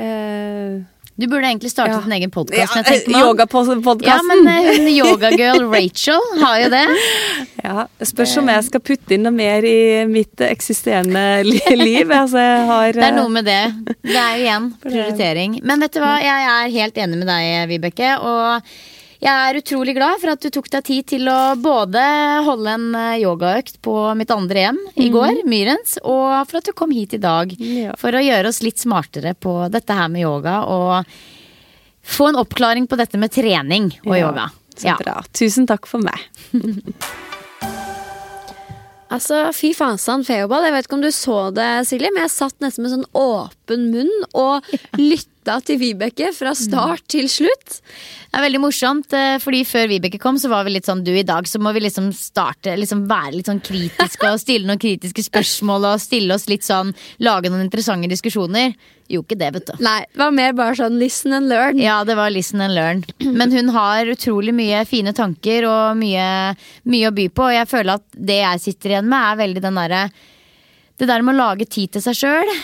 eh, 0.00 0.80
Du 1.20 1.26
burde 1.28 1.44
egentlig 1.50 1.70
startet 1.72 1.98
Ja. 1.98 2.02
en 2.06 2.12
egen 2.16 2.30
podkast. 2.32 2.76
ja, 2.76 3.20
Yogapodkasten. 3.20 4.00
Ja, 4.04 4.18
men 4.24 4.48
eh, 4.48 4.76
hun 4.78 4.88
yogagirl 4.88 5.66
Rachel 5.72 6.20
har 6.40 6.60
jo 6.64 6.68
det. 6.72 6.86
Ja, 7.60 7.82
Spørs 8.08 8.32
om 8.40 8.48
jeg 8.48 8.64
skal 8.64 8.80
putte 8.80 9.12
inn 9.14 9.26
noe 9.26 9.34
mer 9.36 9.62
i 9.68 10.06
mitt 10.08 10.40
eksisterende 10.40 11.42
liv. 11.44 12.08
Altså, 12.08 12.40
jeg 12.40 12.62
har 12.70 12.92
Det 12.96 13.04
er 13.04 13.12
noe 13.18 13.28
med 13.28 13.44
det. 13.44 13.58
Det 14.00 14.16
er 14.16 14.38
jo 14.38 14.46
igjen 14.46 14.70
prioritering. 14.86 15.58
Men 15.68 15.84
vet 15.84 15.92
du 15.92 16.00
hva, 16.00 16.14
jeg 16.24 16.48
er 16.54 16.72
helt 16.78 16.96
enig 17.04 17.20
med 17.20 17.28
deg, 17.28 17.68
Vibeke. 17.68 18.14
Og 18.24 18.72
jeg 19.20 19.30
er 19.50 19.58
utrolig 19.60 19.94
glad 19.96 20.20
for 20.22 20.32
at 20.32 20.40
du 20.40 20.48
tok 20.54 20.68
deg 20.72 20.84
tid 20.86 21.06
til 21.12 21.28
å 21.28 21.54
både 21.60 22.02
holde 22.46 22.72
en 22.76 22.86
eh, 22.96 23.18
yogaøkt 23.22 23.80
på 23.84 23.94
mitt 24.16 24.30
andre 24.32 24.64
hjem 24.66 24.78
i 24.96 25.10
går, 25.12 25.42
Myrens, 25.50 25.98
og 26.02 26.46
for 26.48 26.60
at 26.62 26.70
du 26.70 26.72
kom 26.76 26.94
hit 26.96 27.14
i 27.18 27.20
dag 27.22 27.52
Ja. 27.60 27.92
for 28.00 28.16
å 28.16 28.22
gjøre 28.24 28.48
oss 28.48 28.62
litt 28.64 28.80
smartere 28.80 29.34
på 29.36 29.58
dette 29.72 29.92
her 29.96 30.08
med 30.08 30.24
yoga. 30.24 30.62
Og 30.64 31.04
få 32.10 32.30
en 32.30 32.40
oppklaring 32.40 32.88
på 32.88 32.96
dette 32.96 33.20
med 33.20 33.30
trening 33.34 33.90
og 34.06 34.16
Ja, 34.16 34.22
yoga. 34.28 34.48
Så 34.80 34.96
bra. 35.02 35.18
Tusen 35.36 35.66
takk 35.68 35.84
for 35.90 36.00
meg. 36.00 36.16
Altså, 39.10 39.48
fy 39.50 39.72
fasan, 39.74 40.22
feoball. 40.22 40.62
Jeg 40.68 40.74
vet 40.76 40.86
ikke 40.86 40.94
om 40.94 41.02
du 41.02 41.10
så 41.10 41.38
det, 41.50 41.64
Silje, 41.88 42.12
men 42.14 42.22
jeg 42.22 42.30
satt 42.30 42.54
nesten 42.62 42.84
med 42.86 42.92
sånn 42.92 43.08
åpen 43.18 43.88
munn 43.90 44.12
og 44.38 44.62
lytta 45.00 45.26
til 45.44 45.78
Vibeke 45.80 46.32
fra 46.36 46.52
start 46.54 47.06
til 47.08 47.28
slutt. 47.28 47.80
Det 48.30 48.38
er 48.38 48.44
veldig 48.44 48.60
morsomt, 48.62 49.12
eh, 49.12 49.38
fordi 49.42 49.64
før 49.66 49.88
Vibeke 49.88 50.20
kom, 50.20 50.36
så 50.38 50.48
var 50.48 50.64
vi 50.64 50.70
litt 50.70 50.86
sånn 50.86 51.02
du 51.02 51.10
i 51.10 51.24
dag, 51.26 51.44
så 51.48 51.58
må 51.58 51.72
vi 51.74 51.80
liksom 51.80 52.12
starte, 52.14 52.76
liksom 52.76 53.08
være 53.08 53.34
litt 53.34 53.46
sånn 53.46 53.60
kritiske 53.60 54.30
og 54.30 54.38
stille 54.38 54.66
noen 54.66 54.78
kritiske 54.78 55.24
spørsmål 55.26 55.88
og 55.94 56.00
stille 56.00 56.34
oss 56.34 56.46
litt 56.46 56.62
sånn, 56.62 56.94
lage 57.18 57.50
noen 57.50 57.64
interessante 57.66 58.08
diskusjoner. 58.08 58.74
Jo, 59.10 59.24
ikke 59.24 59.38
det, 59.40 59.48
vet 59.56 59.66
du. 59.66 59.72
Nei, 59.82 60.04
det 60.06 60.20
var 60.20 60.30
mer 60.30 60.52
bare 60.54 60.76
sånn 60.78 60.98
listen 61.00 61.32
and 61.34 61.48
learn. 61.50 61.80
Ja, 61.82 62.04
det 62.06 62.14
var 62.14 62.30
listen 62.30 62.60
and 62.60 62.76
learn. 62.76 63.02
Men 63.18 63.50
hun 63.50 63.72
har 63.74 64.06
utrolig 64.06 64.54
mye 64.54 64.84
fine 64.86 65.12
tanker 65.16 65.66
og 65.66 65.98
mye, 65.98 66.54
mye 66.84 67.08
å 67.10 67.16
by 67.16 67.26
på, 67.34 67.48
og 67.48 67.56
jeg 67.56 67.70
føler 67.72 67.98
at 67.98 68.06
det 68.14 68.38
jeg 68.44 68.62
sitter 68.68 68.94
igjen 68.94 69.10
med, 69.10 69.18
er 69.32 69.40
veldig 69.42 69.64
den 69.66 69.80
derre 69.82 70.04
Det 71.00 71.08
der 71.08 71.22
med 71.24 71.32
å 71.34 71.40
lage 71.40 71.64
tid 71.64 71.96
til 71.96 72.02
seg 72.04 72.14
sjøl. 72.20 72.54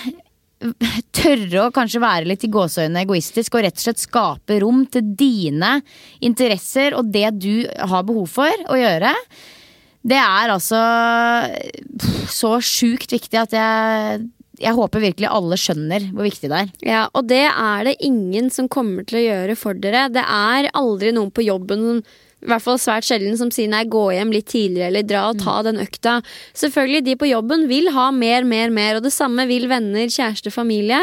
Tørre 1.16 1.66
å 1.66 1.72
kanskje 1.74 2.00
være 2.00 2.28
litt 2.30 2.46
i 2.46 2.50
gåseøynene 2.52 3.02
egoistisk 3.04 3.58
og 3.58 3.66
rett 3.66 3.76
og 3.76 3.84
slett 3.84 4.00
skape 4.00 4.56
rom 4.62 4.86
til 4.88 5.04
dine 5.18 5.80
interesser 6.24 6.96
og 6.96 7.10
det 7.12 7.28
du 7.42 7.66
har 7.66 8.06
behov 8.08 8.30
for 8.38 8.64
å 8.72 8.78
gjøre. 8.80 9.12
Det 10.06 10.18
er 10.22 10.54
altså 10.54 10.80
så 12.30 12.54
sjukt 12.64 13.12
viktig 13.12 13.40
at 13.40 13.52
jeg, 13.56 14.22
jeg 14.62 14.76
håper 14.78 15.02
virkelig 15.02 15.28
alle 15.28 15.58
skjønner 15.60 16.08
hvor 16.12 16.28
viktig 16.28 16.50
det 16.52 16.62
er. 16.62 16.70
Ja, 16.86 17.02
og 17.12 17.26
det 17.28 17.44
er 17.50 17.88
det 17.88 17.98
ingen 18.06 18.48
som 18.54 18.70
kommer 18.72 19.04
til 19.04 19.20
å 19.20 19.26
gjøre 19.26 19.58
for 19.58 19.76
dere. 19.76 20.06
Det 20.14 20.24
er 20.24 20.70
aldri 20.78 21.12
noen 21.16 21.34
på 21.34 21.44
jobben 21.44 22.00
i 22.46 22.50
hvert 22.52 22.62
fall 22.62 22.78
svært 22.80 23.06
sjelden 23.08 23.34
som 23.38 23.50
sier 23.54 23.70
nei, 23.70 23.82
gå 23.90 24.04
hjem 24.14 24.30
litt 24.34 24.48
tidligere 24.52 24.92
eller 24.92 25.06
dra 25.06 25.24
og 25.32 25.40
ta 25.42 25.58
den 25.66 25.80
økta. 25.82 26.20
Selvfølgelig, 26.56 27.02
de 27.08 27.16
på 27.18 27.28
jobben 27.28 27.66
vil 27.70 27.90
ha 27.96 28.08
mer, 28.14 28.46
mer, 28.46 28.70
mer, 28.74 28.98
og 28.98 29.06
det 29.06 29.12
samme 29.14 29.48
vil 29.50 29.66
venner, 29.70 30.06
kjæreste, 30.12 30.52
familie. 30.54 31.00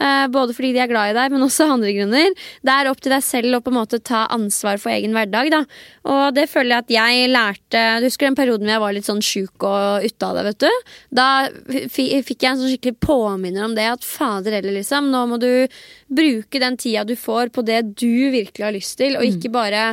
Eh, 0.00 0.24
både 0.32 0.56
fordi 0.56 0.72
de 0.76 0.82
er 0.82 0.90
glad 0.90 1.12
i 1.12 1.18
deg, 1.18 1.34
men 1.34 1.44
også 1.44 1.68
andre 1.76 1.92
grunner. 1.98 2.32
Det 2.64 2.72
er 2.74 2.90
opp 2.90 3.02
til 3.04 3.12
deg 3.12 3.24
selv 3.26 3.58
å 3.58 3.62
på 3.64 3.72
en 3.72 3.78
måte 3.78 4.00
ta 4.00 4.24
ansvar 4.32 4.80
for 4.82 4.94
egen 4.94 5.16
hverdag, 5.16 5.52
da. 5.52 5.62
Og 6.08 6.24
det 6.36 6.48
føler 6.48 6.76
jeg 6.76 6.84
at 6.84 6.92
jeg 6.96 7.30
lærte 7.32 7.84
Du 8.00 8.06
husker 8.06 8.28
den 8.28 8.38
perioden 8.38 8.68
hvor 8.68 8.76
jeg 8.76 8.84
var 8.84 8.96
litt 8.96 9.08
sånn 9.08 9.24
sjuk 9.24 9.66
og 9.66 10.06
ute 10.06 10.28
av 10.28 10.36
det, 10.38 10.44
vet 10.48 10.64
du? 10.64 10.92
Da 11.18 11.28
fikk 11.92 12.36
jeg 12.40 12.50
en 12.52 12.60
sånn 12.62 12.72
skikkelig 12.72 13.00
påminner 13.04 13.66
om 13.66 13.76
det, 13.76 13.88
at 13.96 14.06
fader 14.06 14.56
heller, 14.56 14.78
liksom, 14.78 15.10
nå 15.12 15.24
må 15.28 15.40
du 15.42 15.50
bruke 16.06 16.62
den 16.62 16.78
tida 16.80 17.04
du 17.04 17.16
får 17.18 17.52
på 17.54 17.64
det 17.66 17.82
du 17.98 18.30
virkelig 18.32 18.64
har 18.64 18.74
lyst 18.76 18.96
til, 19.00 19.18
og 19.18 19.26
ikke 19.26 19.52
bare 19.52 19.90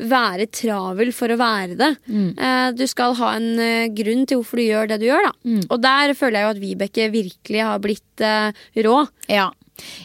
være 0.00 0.48
travel 0.52 1.12
for 1.16 1.32
å 1.32 1.38
være 1.40 1.76
det. 1.78 1.92
Mm. 2.06 2.30
Du 2.76 2.84
skal 2.90 3.14
ha 3.20 3.32
en 3.38 3.60
eh, 3.62 3.92
grunn 3.96 4.26
til 4.28 4.40
hvorfor 4.40 4.60
du 4.60 4.66
gjør 4.66 4.90
det 4.90 5.00
du 5.02 5.06
gjør, 5.08 5.28
da. 5.28 5.34
Og 5.72 5.78
der 5.82 6.12
føler 6.18 6.40
jeg 6.40 6.46
jo 6.46 6.54
at 6.54 6.62
Vibeke 6.62 7.08
virkelig 7.14 7.62
har 7.64 7.82
blitt 7.82 8.24
eh, 8.24 8.66
rå. 8.86 8.98
Ja. 9.32 9.48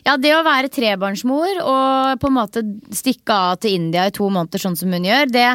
ja, 0.08 0.18
det 0.22 0.34
å 0.36 0.44
være 0.48 0.72
trebarnsmor 0.74 1.62
og 1.64 2.22
på 2.22 2.32
en 2.32 2.38
måte 2.38 2.66
stikke 2.96 3.36
av 3.52 3.62
til 3.64 3.80
India 3.80 4.08
i 4.08 4.16
to 4.16 4.30
måneder 4.32 4.64
sånn 4.64 4.80
som 4.80 4.94
hun 4.96 5.08
gjør, 5.08 5.32
det, 5.32 5.50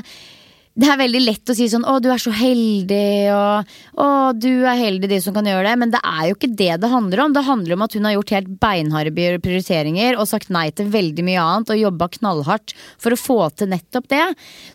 det 0.76 0.88
er 0.92 0.98
veldig 1.00 1.20
lett 1.24 1.50
å 1.52 1.54
si 1.56 1.66
sånn 1.72 1.86
'Å, 1.88 1.96
du 2.04 2.10
er 2.12 2.20
så 2.20 2.30
heldig', 2.36 3.32
og 3.32 3.64
'Å, 3.96 4.06
du 4.36 4.66
er 4.68 4.76
heldig, 4.76 5.08
de 5.08 5.20
som 5.24 5.32
kan 5.32 5.44
gjøre 5.48 5.64
det'. 5.64 5.78
Men 5.80 5.90
det 5.90 6.00
er 6.04 6.28
jo 6.28 6.34
ikke 6.36 6.52
det 6.54 6.80
det 6.80 6.90
handler 6.92 7.24
om. 7.24 7.32
Det 7.32 7.44
handler 7.44 7.72
om 7.72 7.82
at 7.82 7.94
hun 7.96 8.04
har 8.04 8.12
gjort 8.12 8.34
helt 8.36 8.50
beinharde 8.60 9.40
prioriteringer 9.40 10.18
og 10.20 10.28
sagt 10.28 10.50
nei 10.50 10.68
til 10.70 10.92
veldig 10.92 11.24
mye 11.24 11.40
annet 11.40 11.72
og 11.72 11.80
jobba 11.80 12.08
knallhardt 12.18 12.74
for 12.98 13.10
å 13.10 13.16
få 13.16 13.38
til 13.56 13.72
nettopp 13.72 14.08
det. 14.08 14.26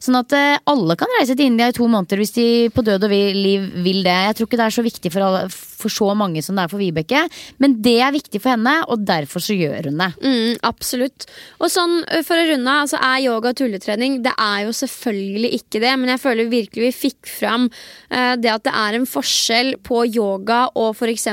Sånn 0.02 0.18
at 0.18 0.34
eh, 0.34 0.58
alle 0.66 0.98
kan 0.98 1.08
reise 1.20 1.38
til 1.38 1.46
India 1.46 1.70
i 1.70 1.78
to 1.78 1.86
måneder 1.86 2.18
hvis 2.18 2.34
de 2.34 2.48
på 2.74 2.82
død 2.82 3.06
og 3.06 3.12
liv 3.14 3.70
vil 3.86 4.02
det. 4.02 4.18
Jeg 4.26 4.36
tror 4.36 4.50
ikke 4.50 4.58
det 4.58 4.66
er 4.66 4.78
så 4.78 4.86
viktig 4.86 5.12
for, 5.14 5.22
alle, 5.22 5.46
for 5.82 5.94
så 5.94 6.12
mange 6.18 6.44
som 6.46 6.58
det 6.58 6.66
er 6.66 6.72
for 6.72 6.82
Vibeke, 6.82 7.26
men 7.62 7.80
det 7.84 7.98
er 8.02 8.14
viktig 8.16 8.42
for 8.42 8.56
henne, 8.56 8.78
og 8.92 9.06
derfor 9.08 9.44
så 9.44 9.56
gjør 9.58 9.90
hun 9.90 10.02
det. 10.02 10.12
Mm, 10.22 10.60
absolutt. 10.68 11.28
Og 11.62 11.72
sånn, 11.72 12.02
for 12.28 12.38
å 12.38 12.48
runde 12.52 12.70
av, 12.70 12.86
altså, 12.86 13.00
er 13.02 13.26
yoga 13.26 13.54
tulletrening. 13.58 14.20
Det 14.26 14.34
er 14.38 14.66
jo 14.66 14.76
selvfølgelig 14.76 15.52
ikke 15.60 15.82
det, 15.84 15.94
men 16.00 16.14
jeg 16.14 16.22
føler 16.24 16.52
virkelig 16.52 16.88
vi 16.88 16.92
fikk 16.96 17.30
fram 17.30 17.68
uh, 17.70 18.36
det 18.40 18.52
at 18.52 18.66
det 18.68 18.74
er 18.78 18.98
en 18.98 19.08
forskjell 19.10 19.76
på 19.86 20.04
yoga 20.10 20.64
og 20.80 20.96
f.eks. 20.98 21.28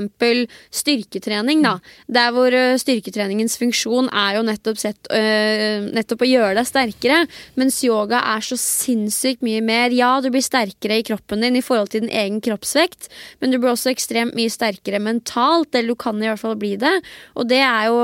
styrketrening. 0.80 1.62
Da. 1.66 1.76
Der 2.18 2.32
hvor 2.36 2.54
uh, 2.54 2.76
styrketreningens 2.80 3.58
funksjon 3.60 4.10
er 4.12 4.38
jo 4.38 4.44
nettopp, 4.46 4.80
sett, 4.80 5.10
uh, 5.12 5.88
nettopp 5.94 6.24
å 6.24 6.30
gjøre 6.30 6.56
deg 6.60 6.68
sterkere, 6.68 7.22
mens 7.58 7.80
yoga 7.86 8.22
er 8.34 8.44
så 8.44 8.58
sinnssykt 8.60 9.44
mye 9.46 9.62
mer. 9.64 9.94
Ja, 9.94 10.16
du 10.22 10.30
blir 10.34 10.44
sterkere 10.44 11.00
i 11.00 11.06
kroppen 11.06 11.44
din 11.44 11.58
i 11.58 11.64
forhold 11.64 11.92
til 11.92 12.04
din 12.04 12.14
egen 12.14 12.42
kroppsvekt, 12.44 13.10
men 13.42 13.52
du 13.52 13.58
blir 13.58 13.74
også 13.74 13.92
ekstremt 13.92 14.37
mye 14.38 14.52
sterkere 14.52 15.02
mentalt, 15.02 15.74
eller 15.74 15.94
du 15.94 15.98
kan 16.00 16.22
i 16.22 16.30
hvert 16.30 16.40
fall 16.46 16.56
bli 16.60 16.76
det. 16.80 16.94
Og 17.36 17.48
det 17.50 17.60
er 17.66 17.90
jo 17.90 17.98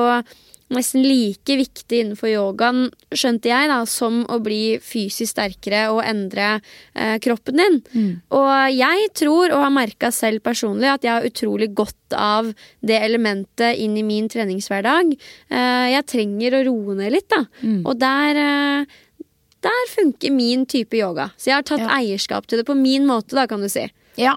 nesten 0.74 1.05
like 1.05 1.55
viktig 1.61 1.98
innenfor 2.01 2.31
yogaen, 2.32 2.86
skjønte 3.15 3.51
jeg, 3.51 3.69
da, 3.70 3.77
som 3.86 4.23
å 4.32 4.39
bli 4.43 4.78
fysisk 4.82 5.35
sterkere 5.36 5.85
og 5.93 6.01
endre 6.09 6.47
eh, 6.97 7.19
kroppen 7.23 7.61
din. 7.61 7.77
Og 8.35 8.48
jeg 8.74 9.11
tror, 9.20 9.52
og 9.55 9.61
har 9.66 9.74
merka 9.77 10.11
selv 10.11 10.43
personlig, 10.43 10.89
at 10.90 11.05
jeg 11.06 11.12
har 11.15 11.28
utrolig 11.28 11.69
godt 11.78 12.16
av 12.19 12.48
det 12.82 12.97
elementet 13.06 13.78
inn 13.85 13.94
i 14.01 14.06
min 14.09 14.27
treningshverdag. 14.32 15.12
Eh, 15.52 15.86
jeg 15.94 16.09
trenger 16.11 16.59
å 16.59 16.65
roe 16.73 16.97
ned 16.98 17.12
litt, 17.20 17.28
da. 17.31 17.44
Og 17.85 17.94
der 18.02 18.40
eh, 18.43 19.01
der 19.65 19.86
funker 19.89 20.32
min 20.35 20.66
type 20.69 20.97
yoga. 20.98 21.31
Så 21.40 21.48
jeg 21.52 21.55
har 21.61 21.62
tatt 21.65 21.81
Ja. 21.86 21.94
eierskap 22.01 22.44
til 22.47 22.59
det 22.61 22.66
på 22.69 22.74
min 22.77 23.06
måte, 23.09 23.32
da, 23.36 23.47
kan 23.47 23.62
du 23.65 23.69
si. 23.73 23.86
Ja. 24.20 24.35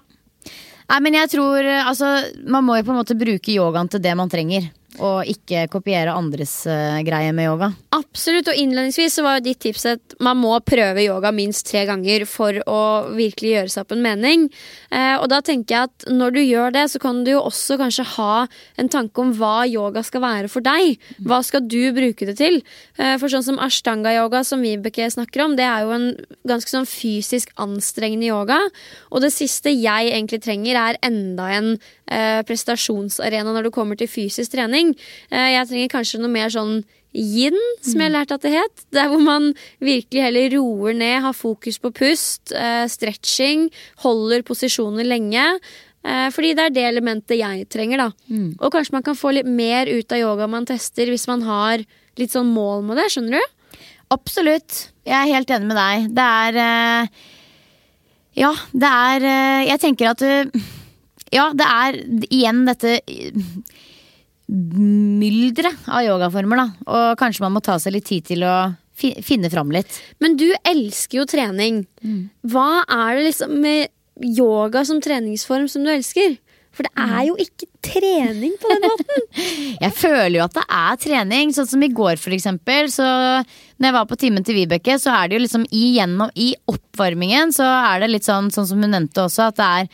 Nei, 0.88 0.99
men 1.03 1.18
jeg 1.18 1.31
tror 1.34 1.59
eh, 1.59 1.84
altså 1.84 2.09
Man 2.47 2.64
må 2.64 2.77
jo 2.77 2.85
på 2.88 2.93
en 2.93 3.01
måte 3.01 3.18
bruke 3.19 3.51
yogaen 3.53 3.89
til 3.91 4.03
det 4.03 4.14
man 4.15 4.31
trenger. 4.31 4.69
Og 5.03 5.30
ikke 5.30 5.68
kopiere 5.72 6.15
andres 6.15 6.60
uh, 6.69 6.98
greie 7.06 7.34
med 7.36 7.49
yoga. 7.49 7.72
Absolutt, 7.98 8.49
og 8.52 8.57
innledningsvis 8.57 9.18
så 9.18 9.24
var 9.26 9.38
jo 9.38 9.48
ditt 9.48 9.61
tips 9.64 9.86
at 9.94 10.15
man 10.24 10.40
må 10.41 10.56
prøve 10.65 11.06
yoga 11.06 11.32
minst 11.36 11.68
tre 11.69 11.84
ganger 11.90 12.26
for 12.30 12.57
å 12.69 12.80
virkelig 13.15 13.53
gjøre 13.53 13.74
seg 13.74 13.86
opp 13.86 13.94
en 13.95 14.03
mening. 14.03 14.48
Eh, 14.90 15.15
og 15.18 15.28
da 15.32 15.40
tenker 15.45 15.76
jeg 15.76 15.90
at 15.90 16.07
når 16.11 16.36
du 16.36 16.41
gjør 16.41 16.74
det, 16.76 16.86
så 16.94 17.02
kan 17.02 17.24
du 17.26 17.32
jo 17.34 17.44
også 17.45 17.78
kanskje 17.80 18.06
ha 18.15 18.45
en 18.82 18.91
tanke 18.91 19.24
om 19.24 19.34
hva 19.38 19.65
yoga 19.69 20.03
skal 20.06 20.24
være 20.24 20.52
for 20.52 20.65
deg. 20.65 20.98
Hva 21.28 21.41
skal 21.45 21.65
du 21.69 21.80
bruke 21.95 22.30
det 22.30 22.38
til? 22.41 22.60
Eh, 22.98 23.15
for 23.22 23.32
sånn 23.32 23.45
som 23.45 23.61
ashtanga-yoga, 23.64 24.44
som 24.48 24.65
Vibeke 24.65 25.10
snakker 25.14 25.45
om, 25.45 25.57
det 25.60 25.68
er 25.68 25.86
jo 25.86 25.94
en 25.95 26.10
ganske 26.49 26.74
sånn 26.74 26.90
fysisk 26.90 27.53
anstrengende 27.61 28.30
yoga. 28.30 28.60
Og 29.11 29.24
det 29.26 29.34
siste 29.36 29.74
jeg 29.74 30.14
egentlig 30.14 30.41
trenger, 30.45 30.78
er 30.78 31.02
enda 31.06 31.49
en 31.56 31.74
eh, 32.07 32.41
prestasjonsarena 32.47 33.53
når 33.53 33.67
det 33.67 33.73
kommer 33.75 33.99
til 33.99 34.09
fysisk 34.11 34.55
trening. 34.55 34.93
Eh, 35.31 35.53
jeg 35.55 35.67
trenger 35.69 35.93
kanskje 35.97 36.21
noe 36.23 36.31
mer 36.34 36.53
sånn 36.53 36.81
yin, 37.17 37.57
som 37.81 37.99
jeg 38.01 38.09
har 38.09 38.13
lært 38.13 38.34
at 38.35 38.43
det 38.45 38.53
het. 38.53 38.85
Der 38.93 39.09
hvor 39.11 39.21
man 39.23 39.51
virkelig 39.84 40.23
heller 40.23 40.53
roer 40.57 40.93
ned, 40.97 41.21
har 41.23 41.34
fokus 41.35 41.79
på 41.81 41.91
pust, 41.95 42.51
eh, 42.53 42.85
stretching, 42.91 43.69
holder 44.03 44.43
posisjoner 44.47 45.07
lenge. 45.07 45.45
Eh, 46.05 46.27
fordi 46.31 46.53
det 46.55 46.65
er 46.65 46.75
det 46.75 46.85
elementet 46.91 47.39
jeg 47.39 47.67
trenger, 47.69 47.97
da. 47.97 48.09
Og 48.59 48.71
kanskje 48.71 48.93
man 48.93 49.03
kan 49.03 49.15
få 49.17 49.34
litt 49.34 49.47
mer 49.49 49.88
ut 49.88 50.11
av 50.11 50.19
yoga 50.21 50.47
man 50.47 50.65
tester, 50.65 51.09
hvis 51.11 51.27
man 51.27 51.41
har 51.41 51.84
litt 52.17 52.31
sånn 52.31 52.53
mål 52.53 52.84
med 52.84 52.97
det, 52.97 53.09
skjønner 53.11 53.39
du? 53.39 53.79
Absolutt. 54.11 54.91
Jeg 55.05 55.15
er 55.17 55.34
helt 55.34 55.49
enig 55.51 55.67
med 55.67 55.75
deg. 55.77 56.07
Det 56.15 56.23
er 56.23 56.61
eh, 56.63 57.07
Ja, 58.38 58.53
det 58.71 58.89
er 58.93 59.65
Jeg 59.65 59.79
tenker 59.81 60.11
at 60.11 60.21
eh, 60.21 60.45
Ja, 61.33 61.49
det 61.57 61.67
er 61.67 61.99
igjen 62.29 62.63
dette 62.67 62.99
eh, 63.03 63.45
mylderet 64.47 65.87
av 65.91 66.05
yogaformer, 66.07 66.61
da. 66.61 66.67
Og 66.87 67.19
kanskje 67.19 67.43
man 67.43 67.55
må 67.57 67.63
ta 67.63 67.77
seg 67.81 67.97
litt 67.97 68.07
tid 68.07 68.27
til 68.29 68.45
å 68.47 68.57
finne 68.97 69.51
fram 69.53 69.71
litt. 69.73 69.99
Men 70.23 70.37
du 70.39 70.47
elsker 70.65 71.21
jo 71.21 71.29
trening. 71.29 71.83
Hva 72.47 72.83
er 72.87 73.17
det 73.17 73.29
liksom 73.29 73.57
med 73.61 73.93
yoga 74.23 74.83
som 74.87 75.01
treningsform 75.03 75.67
som 75.69 75.83
du 75.85 75.91
elsker? 75.93 76.37
For 76.77 76.85
det 76.85 76.93
er 77.01 77.23
jo 77.25 77.35
ikke 77.41 77.65
trening 77.81 78.53
på 78.61 78.69
den 78.69 78.83
måten. 78.85 79.23
Jeg 79.83 79.93
føler 79.97 80.35
jo 80.37 80.43
at 80.45 80.57
det 80.59 80.65
er 80.77 80.99
trening. 81.01 81.53
Sånn 81.55 81.69
som 81.69 81.81
i 81.81 81.89
går, 81.89 82.19
for 82.21 82.35
eksempel. 82.35 82.91
Så 82.93 83.05
når 83.05 83.87
jeg 83.87 83.95
var 83.95 84.05
på 84.09 84.17
timen 84.21 84.45
til 84.45 84.59
Vibeke, 84.59 84.99
så 85.01 85.15
er 85.15 85.29
det 85.29 85.37
jo 85.37 85.43
liksom 85.45 85.65
igjennom 85.73 86.29
I 86.37 86.51
oppvarmingen 86.69 87.53
så 87.55 87.65
er 87.65 88.03
det 88.03 88.11
litt 88.11 88.29
sånn, 88.29 88.51
sånn 88.53 88.69
som 88.69 88.81
hun 88.83 88.93
nevnte 88.93 89.25
også, 89.25 89.49
at 89.49 89.57
det 89.57 89.67
er 89.81 89.89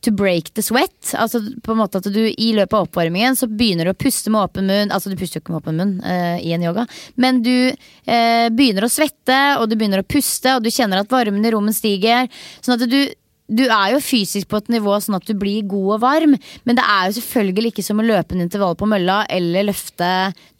to 0.00 0.12
break 0.14 0.52
the 0.54 0.62
sweat. 0.62 1.12
Altså 1.18 1.40
på 1.64 1.74
en 1.74 1.80
måte 1.80 2.00
at 2.00 2.08
du 2.12 2.20
i 2.28 2.50
løpet 2.56 2.76
av 2.76 2.86
oppvarmingen 2.86 3.38
så 3.38 3.48
begynner 3.50 3.88
du 3.88 3.94
å 3.94 3.98
puste 3.98 4.32
med 4.32 4.42
åpen 4.44 4.68
munn. 4.70 4.92
Altså 4.94 5.10
du 5.10 5.16
puster 5.18 5.38
jo 5.38 5.44
ikke 5.44 5.54
med 5.54 5.62
åpen 5.62 5.80
munn 5.80 5.94
uh, 6.04 6.36
i 6.38 6.54
en 6.54 6.66
yoga, 6.66 6.86
men 7.16 7.42
du 7.44 7.70
uh, 7.70 8.48
begynner 8.54 8.86
å 8.86 8.92
svette, 8.92 9.38
og 9.58 9.68
du 9.68 9.78
begynner 9.78 10.04
å 10.04 10.08
puste, 10.08 10.54
og 10.56 10.64
du 10.64 10.70
kjenner 10.74 11.02
at 11.02 11.10
varmen 11.12 11.44
i 11.44 11.54
rommet 11.54 11.76
stiger. 11.78 12.30
Sånn 12.62 12.78
at 12.78 12.86
du 12.90 13.00
du 13.48 13.64
er 13.64 13.94
jo 13.94 14.00
fysisk 14.04 14.50
på 14.50 14.58
et 14.60 14.66
nivå 14.74 14.92
sånn 15.00 15.16
at 15.16 15.24
du 15.24 15.32
blir 15.38 15.64
god 15.68 15.94
og 15.94 16.02
varm, 16.02 16.34
men 16.68 16.76
det 16.76 16.84
er 16.84 17.06
jo 17.08 17.16
selvfølgelig 17.16 17.72
ikke 17.72 17.84
som 17.86 18.02
å 18.02 18.04
løpe 18.04 18.36
en 18.36 18.44
intervall 18.44 18.76
på 18.76 18.88
mølla 18.90 19.22
eller 19.32 19.70
løfte 19.70 20.10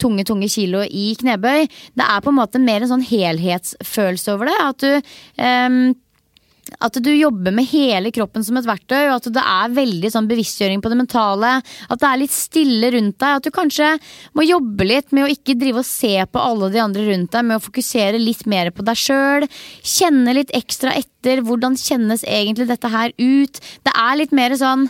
tunge 0.01 0.25
tunge 0.25 0.49
kilo 0.49 0.81
i 0.81 1.11
knebøy. 1.19 1.67
Det 1.69 2.07
er 2.07 2.23
på 2.25 2.33
en 2.33 2.39
måte 2.39 2.61
mer 2.63 2.81
en 2.81 2.93
sånn 2.95 3.05
helhetsfølelse 3.05 4.33
over 4.33 4.49
det. 4.49 4.57
At 4.65 4.81
du 4.81 5.13
ehm, 5.45 5.83
at 6.79 6.97
du 7.03 7.09
jobber 7.11 7.53
med 7.55 7.67
hele 7.71 8.11
kroppen 8.15 8.43
som 8.45 8.59
et 8.59 8.67
verktøy, 8.67 9.09
og 9.09 9.17
at 9.17 9.29
det 9.35 9.43
er 9.43 9.75
veldig 9.75 10.11
sånn 10.13 10.29
bevisstgjøring 10.29 10.83
på 10.83 10.91
det 10.91 10.99
mentale. 10.99 11.51
At 11.89 12.01
det 12.01 12.09
er 12.09 12.21
litt 12.21 12.35
stille 12.35 12.91
rundt 12.95 13.17
deg. 13.19 13.39
At 13.39 13.47
du 13.47 13.51
kanskje 13.55 13.91
må 14.37 14.45
jobbe 14.47 14.87
litt 14.87 15.13
med 15.15 15.25
å 15.25 15.31
ikke 15.33 15.57
drive 15.59 15.83
og 15.83 15.89
se 15.89 16.13
på 16.29 16.43
alle 16.43 16.71
de 16.73 16.83
andre 16.83 17.07
rundt 17.09 17.33
deg, 17.35 17.47
med 17.49 17.59
å 17.59 17.65
fokusere 17.65 18.21
litt 18.21 18.45
mer 18.49 18.71
på 18.75 18.85
deg 18.87 18.99
sjøl. 18.99 19.47
Kjenne 19.81 20.35
litt 20.37 20.53
ekstra 20.57 20.93
etter. 20.97 21.43
Hvordan 21.45 21.77
kjennes 21.79 22.25
egentlig 22.27 22.69
dette 22.69 22.91
her 22.93 23.15
ut? 23.17 23.63
Det 23.85 23.95
er 23.95 24.21
litt 24.21 24.35
mer 24.35 24.55
sånn 24.59 24.89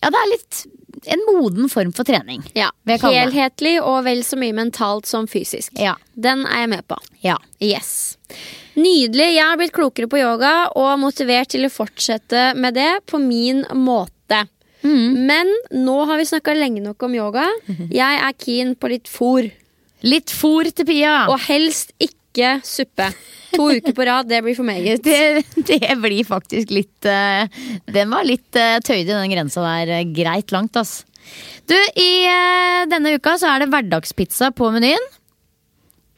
Ja, 0.00 0.08
det 0.08 0.16
er 0.16 0.30
litt 0.30 0.62
en 1.04 1.22
moden 1.28 1.68
form 1.68 1.92
for 1.92 2.04
trening. 2.04 2.42
Ja. 2.56 2.70
Helhetlig 2.88 3.76
og 3.80 4.04
vel 4.06 4.22
så 4.26 4.38
mye 4.40 4.56
mentalt 4.56 5.08
som 5.08 5.28
fysisk. 5.30 5.72
Ja. 5.78 5.96
Den 6.14 6.46
er 6.46 6.64
jeg 6.64 6.72
med 6.74 6.88
på. 6.90 6.98
Ja. 7.24 7.38
Yes. 7.62 8.18
Nydelig. 8.80 9.28
Jeg 9.34 9.44
har 9.44 9.58
blitt 9.60 9.74
klokere 9.76 10.08
på 10.10 10.20
yoga 10.20 10.54
og 10.78 10.92
motivert 11.02 11.50
til 11.52 11.66
å 11.66 11.72
fortsette 11.72 12.50
med 12.56 12.76
det 12.78 12.90
på 13.10 13.20
min 13.22 13.64
måte. 13.76 14.44
Men 14.82 15.50
nå 15.76 15.96
har 16.08 16.20
vi 16.20 16.28
snakka 16.30 16.54
lenge 16.56 16.80
nok 16.84 17.02
om 17.04 17.16
yoga. 17.18 17.44
Jeg 17.92 18.20
er 18.22 18.38
keen 18.40 18.72
på 18.80 18.88
litt 18.92 19.10
fôr. 19.10 19.50
Litt 20.06 20.32
fôr 20.32 20.70
til 20.72 20.88
Pia. 20.88 21.26
Og 21.28 21.36
helst 21.50 21.92
ikke 22.00 22.60
suppe. 22.64 23.10
To 23.52 23.66
uker 23.74 23.92
på 23.92 24.06
rad, 24.06 24.28
det 24.30 24.40
blir 24.46 24.56
for 24.56 24.64
meget. 24.64 25.02
Det, 25.04 25.44
det 25.66 25.96
blir 26.00 26.24
faktisk 26.24 26.70
litt 26.72 27.08
uh, 27.10 27.44
Den 27.90 28.12
var 28.12 28.24
litt 28.24 28.54
uh, 28.56 28.78
tøyde, 28.86 29.10
den 29.10 29.32
grensa 29.34 29.64
der. 29.66 29.90
eh, 29.98 30.04
greit 30.14 30.54
langt, 30.54 30.78
ass. 30.78 31.00
Du, 31.68 31.74
i 31.74 32.10
uh, 32.30 32.86
denne 32.88 33.16
uka 33.18 33.34
så 33.42 33.50
er 33.50 33.64
det 33.64 33.72
hverdagspizza 33.74 34.52
på 34.56 34.70
menyen. 34.72 35.10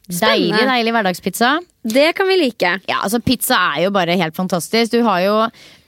Deilig, 0.03 0.19
Spennende. 0.19 0.65
deilig 0.67 0.91
hverdagspizza. 0.97 1.49
Det 1.87 2.09
kan 2.17 2.27
vi 2.27 2.35
like. 2.41 2.71
Ja, 2.89 2.97
altså 3.05 3.21
Pizza 3.23 3.55
er 3.77 3.85
jo 3.85 3.91
bare 3.95 4.17
helt 4.19 4.35
fantastisk. 4.35 4.91
Du 4.91 5.03
har 5.05 5.21
jo 5.23 5.35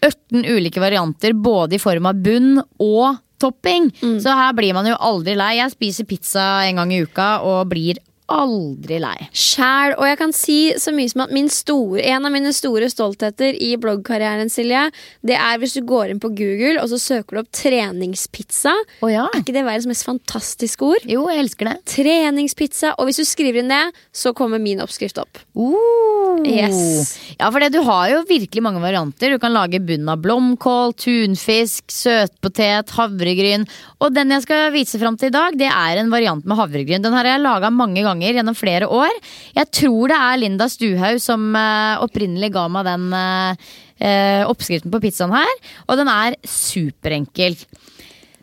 18 0.06 0.46
ulike 0.56 0.80
varianter, 0.80 1.34
både 1.36 1.76
i 1.76 1.82
form 1.84 2.06
av 2.08 2.22
bunn 2.24 2.62
og 2.80 3.18
topping. 3.44 3.90
Så 4.24 4.32
her 4.32 4.54
blir 4.56 4.74
man 4.74 4.88
jo 4.88 4.96
aldri 5.04 5.36
lei. 5.36 5.58
Jeg 5.60 5.74
spiser 5.76 6.08
pizza 6.08 6.46
en 6.70 6.80
gang 6.80 6.94
i 6.96 7.02
uka 7.04 7.42
og 7.44 7.68
blir 7.74 8.00
aldri 8.32 8.98
lei. 9.02 9.16
Sjæl, 9.36 9.96
og 10.00 10.06
jeg 10.10 10.20
kan 10.20 10.34
si 10.36 10.58
så 10.82 10.94
mye 10.96 11.12
som 11.12 11.26
at 11.26 11.34
min 11.36 11.50
store, 11.52 12.02
en 12.10 12.26
av 12.28 12.34
mine 12.34 12.54
store 12.56 12.90
stoltheter 12.92 13.58
i 13.62 13.76
bloggkarrieren, 13.82 14.50
Silje, 14.52 14.88
det 15.26 15.38
er 15.38 15.60
hvis 15.62 15.76
du 15.78 15.84
går 15.88 16.14
inn 16.14 16.22
på 16.24 16.32
Google 16.36 16.82
og 16.82 16.90
så 16.92 17.00
søker 17.02 17.38
du 17.38 17.44
opp 17.44 17.52
treningspizza. 17.56 18.74
Å 19.06 19.12
ja? 19.12 19.28
Er 19.30 19.44
ikke 19.44 19.56
det 19.56 19.66
verdens 19.68 19.90
mest 19.90 20.08
fantastiske 20.08 20.86
ord? 20.86 21.06
Jo, 21.10 21.28
jeg 21.32 21.46
elsker 21.46 21.70
det. 21.70 21.78
Treningspizza. 21.96 22.96
Og 23.00 23.10
hvis 23.10 23.22
du 23.22 23.28
skriver 23.28 23.62
inn 23.62 23.74
det, 23.74 23.84
så 24.16 24.34
kommer 24.38 24.62
min 24.62 24.82
oppskrift 24.84 25.22
opp. 25.22 25.42
Uh. 25.58 26.16
Yes. 26.46 27.16
Ja, 27.38 27.48
for 27.52 27.62
det, 27.64 27.72
du 27.76 27.82
har 27.86 28.10
jo 28.12 28.24
virkelig 28.28 28.64
mange 28.64 28.82
varianter. 28.84 29.32
Du 29.32 29.40
kan 29.42 29.54
lage 29.56 29.80
bunn 29.84 30.10
av 30.12 30.20
blomkål, 30.24 30.96
tunfisk, 31.00 31.86
søtpotet, 31.92 32.92
havregryn. 32.98 33.66
Og 34.04 34.14
den 34.16 34.34
jeg 34.36 34.46
skal 34.46 34.74
vise 34.76 35.00
fram 35.02 35.20
til 35.20 35.32
i 35.32 35.36
dag, 35.36 35.56
det 35.60 35.70
er 35.70 36.02
en 36.02 36.12
variant 36.14 36.46
med 36.46 36.60
havregryn. 36.60 37.04
Den 37.06 37.16
har 37.16 37.30
jeg 37.30 37.44
laga 37.44 37.72
mange 37.74 38.04
ganger 38.06 38.15
gjennom 38.24 38.56
flere 38.58 38.88
år. 38.88 39.12
Jeg 39.58 39.72
tror 39.76 40.12
det 40.12 40.20
er 40.20 40.40
Linda 40.40 40.68
Stuhaug 40.72 41.20
som 41.24 41.50
eh, 41.58 42.04
opprinnelig 42.04 42.52
ga 42.56 42.68
meg 42.72 42.88
den 42.88 43.10
eh, 43.16 43.66
eh, 44.00 44.44
oppskriften 44.48 44.94
på 44.94 45.02
pizzaen 45.04 45.36
her. 45.36 45.52
Og 45.90 46.00
den 46.00 46.12
er 46.12 46.38
superenkel. 46.48 47.58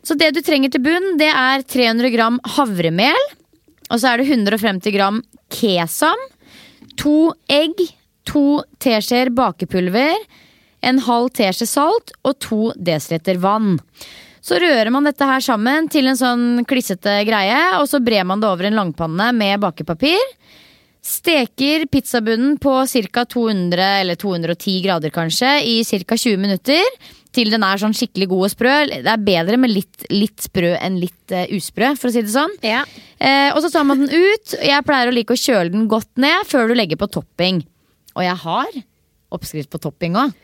Så 0.03 0.17
det 0.19 0.33
du 0.35 0.43
trenger 0.43 0.73
til 0.73 0.83
bunn, 0.85 1.17
det 1.21 1.31
er 1.31 1.63
300 1.63 2.13
gram 2.15 2.39
havremel. 2.57 3.27
Og 3.93 4.01
så 4.01 4.13
er 4.13 4.21
det 4.21 4.31
150 4.31 4.95
gram 4.95 5.21
kesam. 5.53 6.29
To 7.01 7.33
egg, 7.51 7.79
to 8.29 8.63
teskjeer 8.83 9.33
bakepulver, 9.35 10.17
en 10.83 10.99
halv 11.07 11.31
teskje 11.37 11.69
salt 11.71 12.13
og 12.27 12.37
to 12.43 12.73
desiliter 12.77 13.39
vann. 13.43 13.77
Så 14.43 14.59
rører 14.59 14.91
man 14.91 15.07
dette 15.07 15.27
her 15.27 15.43
sammen 15.45 15.87
til 15.93 16.11
en 16.11 16.19
sånn 16.19 16.47
klissete 16.69 17.21
greie, 17.29 17.61
og 17.79 17.87
så 17.91 18.03
brer 18.03 18.27
man 18.27 18.43
det 18.43 18.51
over 18.51 18.67
en 18.67 18.79
langpanne 18.81 19.31
med 19.37 19.63
bakepapir. 19.63 20.23
Steker 21.03 21.87
pizzabunnen 21.91 22.59
på 22.63 22.75
ca. 22.87 23.25
200 23.27 23.87
eller 24.03 24.19
210 24.19 24.83
grader 24.85 25.15
kanskje 25.15 25.57
i 25.67 25.81
ca. 25.87 26.19
20 26.19 26.39
minutter. 26.43 26.83
Til 27.33 27.49
den 27.49 27.65
er 27.65 27.81
sånn 27.81 27.95
skikkelig 27.97 28.29
god 28.29 28.45
og 28.47 28.53
sprø. 28.53 28.73
Det 28.93 29.09
er 29.09 29.25
bedre 29.25 29.59
med 29.59 29.73
litt, 29.73 30.05
litt 30.13 30.43
sprø 30.45 30.75
enn 30.77 30.99
litt 31.01 31.33
uh, 31.33 31.47
usprø, 31.57 31.95
for 31.97 32.11
å 32.11 32.13
si 32.13 32.23
det 32.27 32.35
sånn. 32.35 32.53
Ja. 32.67 32.83
Eh, 33.17 33.49
og 33.55 33.63
så 33.65 33.71
tar 33.73 33.87
man 33.89 34.05
den 34.05 34.13
ut. 34.13 34.57
Jeg 34.59 34.87
pleier 34.87 35.09
å 35.09 35.15
like 35.17 35.33
å 35.33 35.41
kjøle 35.41 35.73
den 35.73 35.89
godt 35.91 36.11
ned 36.21 36.45
før 36.51 36.69
du 36.69 36.77
legger 36.77 37.01
på 37.01 37.09
topping. 37.15 37.63
Og 38.13 38.27
jeg 38.27 38.37
har 38.45 38.83
oppskrift 39.33 39.73
på 39.73 39.81
topping 39.81 40.19
òg. 40.21 40.35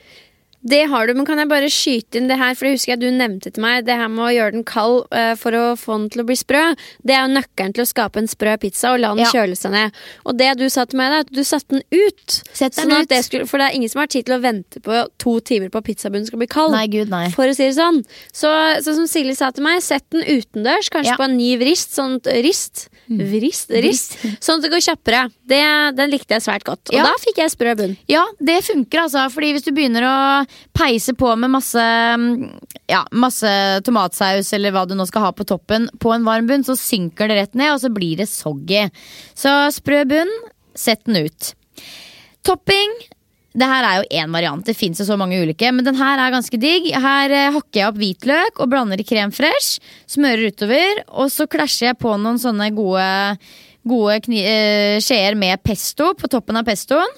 Det 0.61 0.81
har 0.91 1.07
du, 1.07 1.13
men 1.15 1.25
kan 1.25 1.39
jeg 1.39 1.49
bare 1.49 1.69
skyte 1.71 2.19
inn 2.19 2.27
det 2.27 2.37
her, 2.41 2.57
for 2.59 2.67
det 2.67 2.73
husker 2.75 2.93
jeg 2.97 3.01
du 3.01 3.13
nevnte 3.15 3.53
til 3.55 3.63
meg. 3.63 3.85
Det 3.87 3.95
her 3.95 4.09
med 4.11 4.25
å 4.27 4.31
gjøre 4.35 4.55
den 4.57 4.65
kald 4.67 5.05
uh, 5.15 5.35
for 5.39 5.55
å 5.55 5.77
få 5.79 5.99
den 6.01 6.09
til 6.11 6.23
å 6.25 6.27
bli 6.27 6.35
sprø. 6.37 6.63
Det 7.07 7.15
er 7.15 7.23
jo 7.23 7.35
nøkkelen 7.37 7.77
til 7.77 7.85
å 7.85 7.89
skape 7.89 8.19
en 8.19 8.27
sprø 8.27 8.57
pizza 8.59 8.91
og 8.97 8.99
la 9.05 9.13
den 9.15 9.23
Ja. 9.23 9.31
kjøle 9.31 9.55
seg 9.57 9.71
ned. 9.77 9.95
Og 10.27 10.37
det 10.41 10.51
du 10.59 10.67
sa 10.69 10.85
til 10.85 10.99
meg, 10.99 11.13
er 11.15 11.25
at 11.27 11.31
du 11.33 11.43
satte 11.47 11.69
den 11.79 11.85
ut. 11.95 12.41
Sett 12.53 12.75
den 12.75 12.91
Sånn 12.91 13.05
ut. 13.07 13.09
Det 13.09 13.23
skulle, 13.25 13.47
for 13.47 13.63
det 13.63 13.69
er 13.71 13.79
ingen 13.79 13.89
som 13.95 14.03
har 14.03 14.11
tid 14.11 14.27
til 14.27 14.35
å 14.35 14.43
vente 14.43 14.83
på 14.83 14.99
to 15.23 15.39
timer 15.41 15.71
på 15.71 15.79
at 15.79 15.85
pizzabunnen 15.85 16.27
skal 16.27 16.43
bli 16.43 16.51
kald. 16.51 16.75
Nei, 16.75 16.87
gud, 16.91 17.09
nei. 17.15 17.29
For 17.31 17.47
å 17.47 17.55
si 17.55 17.69
det 17.71 17.79
sånn. 17.79 18.03
Så, 18.35 18.51
så 18.83 18.97
som 18.99 19.07
Silje 19.07 19.37
sa 19.39 19.53
til 19.55 19.63
meg, 19.63 19.79
sett 19.87 20.05
den 20.11 20.27
utendørs, 20.27 20.91
kanskje 20.91 21.15
Ja. 21.15 21.17
på 21.17 21.29
en 21.31 21.37
ny 21.39 21.55
vrist. 21.57 21.95
Sånn 21.95 22.19
rist. 22.43 22.89
Vrist, 23.09 23.71
rist. 23.83 24.17
Sånn 24.45 24.59
at 24.59 24.67
det 24.67 24.71
går 24.73 24.83
kjappere. 24.85 25.23
Det, 25.49 25.61
den 25.97 26.11
likte 26.13 26.37
jeg 26.37 26.45
svært 26.45 26.65
godt. 26.69 26.91
Og 26.91 26.95
Ja. 26.99 27.05
da 27.09 27.15
fikk 27.23 27.39
jeg 27.41 27.51
sprø 27.55 27.75
bunn. 27.79 27.97
Ja, 28.09 28.27
det 28.41 28.59
funker 28.67 29.05
altså. 29.07 29.25
Fordi 29.33 29.53
hvis 29.57 29.65
du 29.65 29.73
begynner 29.73 30.05
å 30.05 30.47
peise 30.77 31.15
på 31.17 31.31
med 31.39 31.51
masse, 31.51 31.79
mm, 31.81 32.61
ja, 32.89 33.05
masse 33.13 33.49
tomatsaus 33.85 34.53
eller 34.53 34.73
hva 34.77 34.87
du 34.87 34.95
nå 34.95 35.07
skal 35.09 35.23
ha 35.23 35.33
på 35.33 35.47
toppen 35.49 35.89
på 35.99 36.13
en 36.15 36.25
varm 36.29 36.47
bunn, 36.47 36.65
så 36.65 36.77
synker 36.77 37.29
det 37.29 37.37
rett 37.41 37.55
ned, 37.55 37.73
og 37.73 37.81
så 37.81 37.89
blir 37.93 38.17
det 38.21 38.29
soggy. 38.29 38.91
Så 39.35 39.57
sprø 39.73 40.05
bunn, 40.09 40.29
sett 40.77 41.05
den 41.09 41.25
ut. 41.25 41.55
Topping. 42.45 42.93
Det 43.57 43.65
her 43.65 43.87
er 43.87 43.95
jo 43.99 44.21
én 44.21 44.35
variant, 44.35 44.65
det 44.67 44.77
fins 44.77 45.01
jo 45.01 45.07
så 45.09 45.17
mange 45.19 45.39
ulike, 45.41 45.71
men 45.73 45.87
den 45.87 45.97
her 45.97 46.21
er 46.21 46.35
ganske 46.35 46.59
digg. 46.61 46.91
Her 46.93 47.33
eh, 47.33 47.53
hakker 47.55 47.81
jeg 47.81 47.89
opp 47.89 48.01
hvitløk 48.01 48.61
og 48.61 48.69
blander 48.71 49.01
i 49.01 49.07
krem 49.09 49.33
fresh. 49.35 49.81
Smører 50.11 50.53
utover, 50.53 51.01
og 51.09 51.33
så 51.33 51.49
klasjer 51.51 51.91
jeg 51.91 52.01
på 52.03 52.13
noen 52.21 52.41
sånne 52.43 52.69
gode, 52.77 53.09
gode 53.89 54.19
eh, 54.37 54.99
skjeer 55.03 55.39
med 55.39 55.65
pesto 55.65 56.13
på 56.19 56.31
toppen 56.31 56.61
av 56.61 56.69
pestoen. 56.69 57.17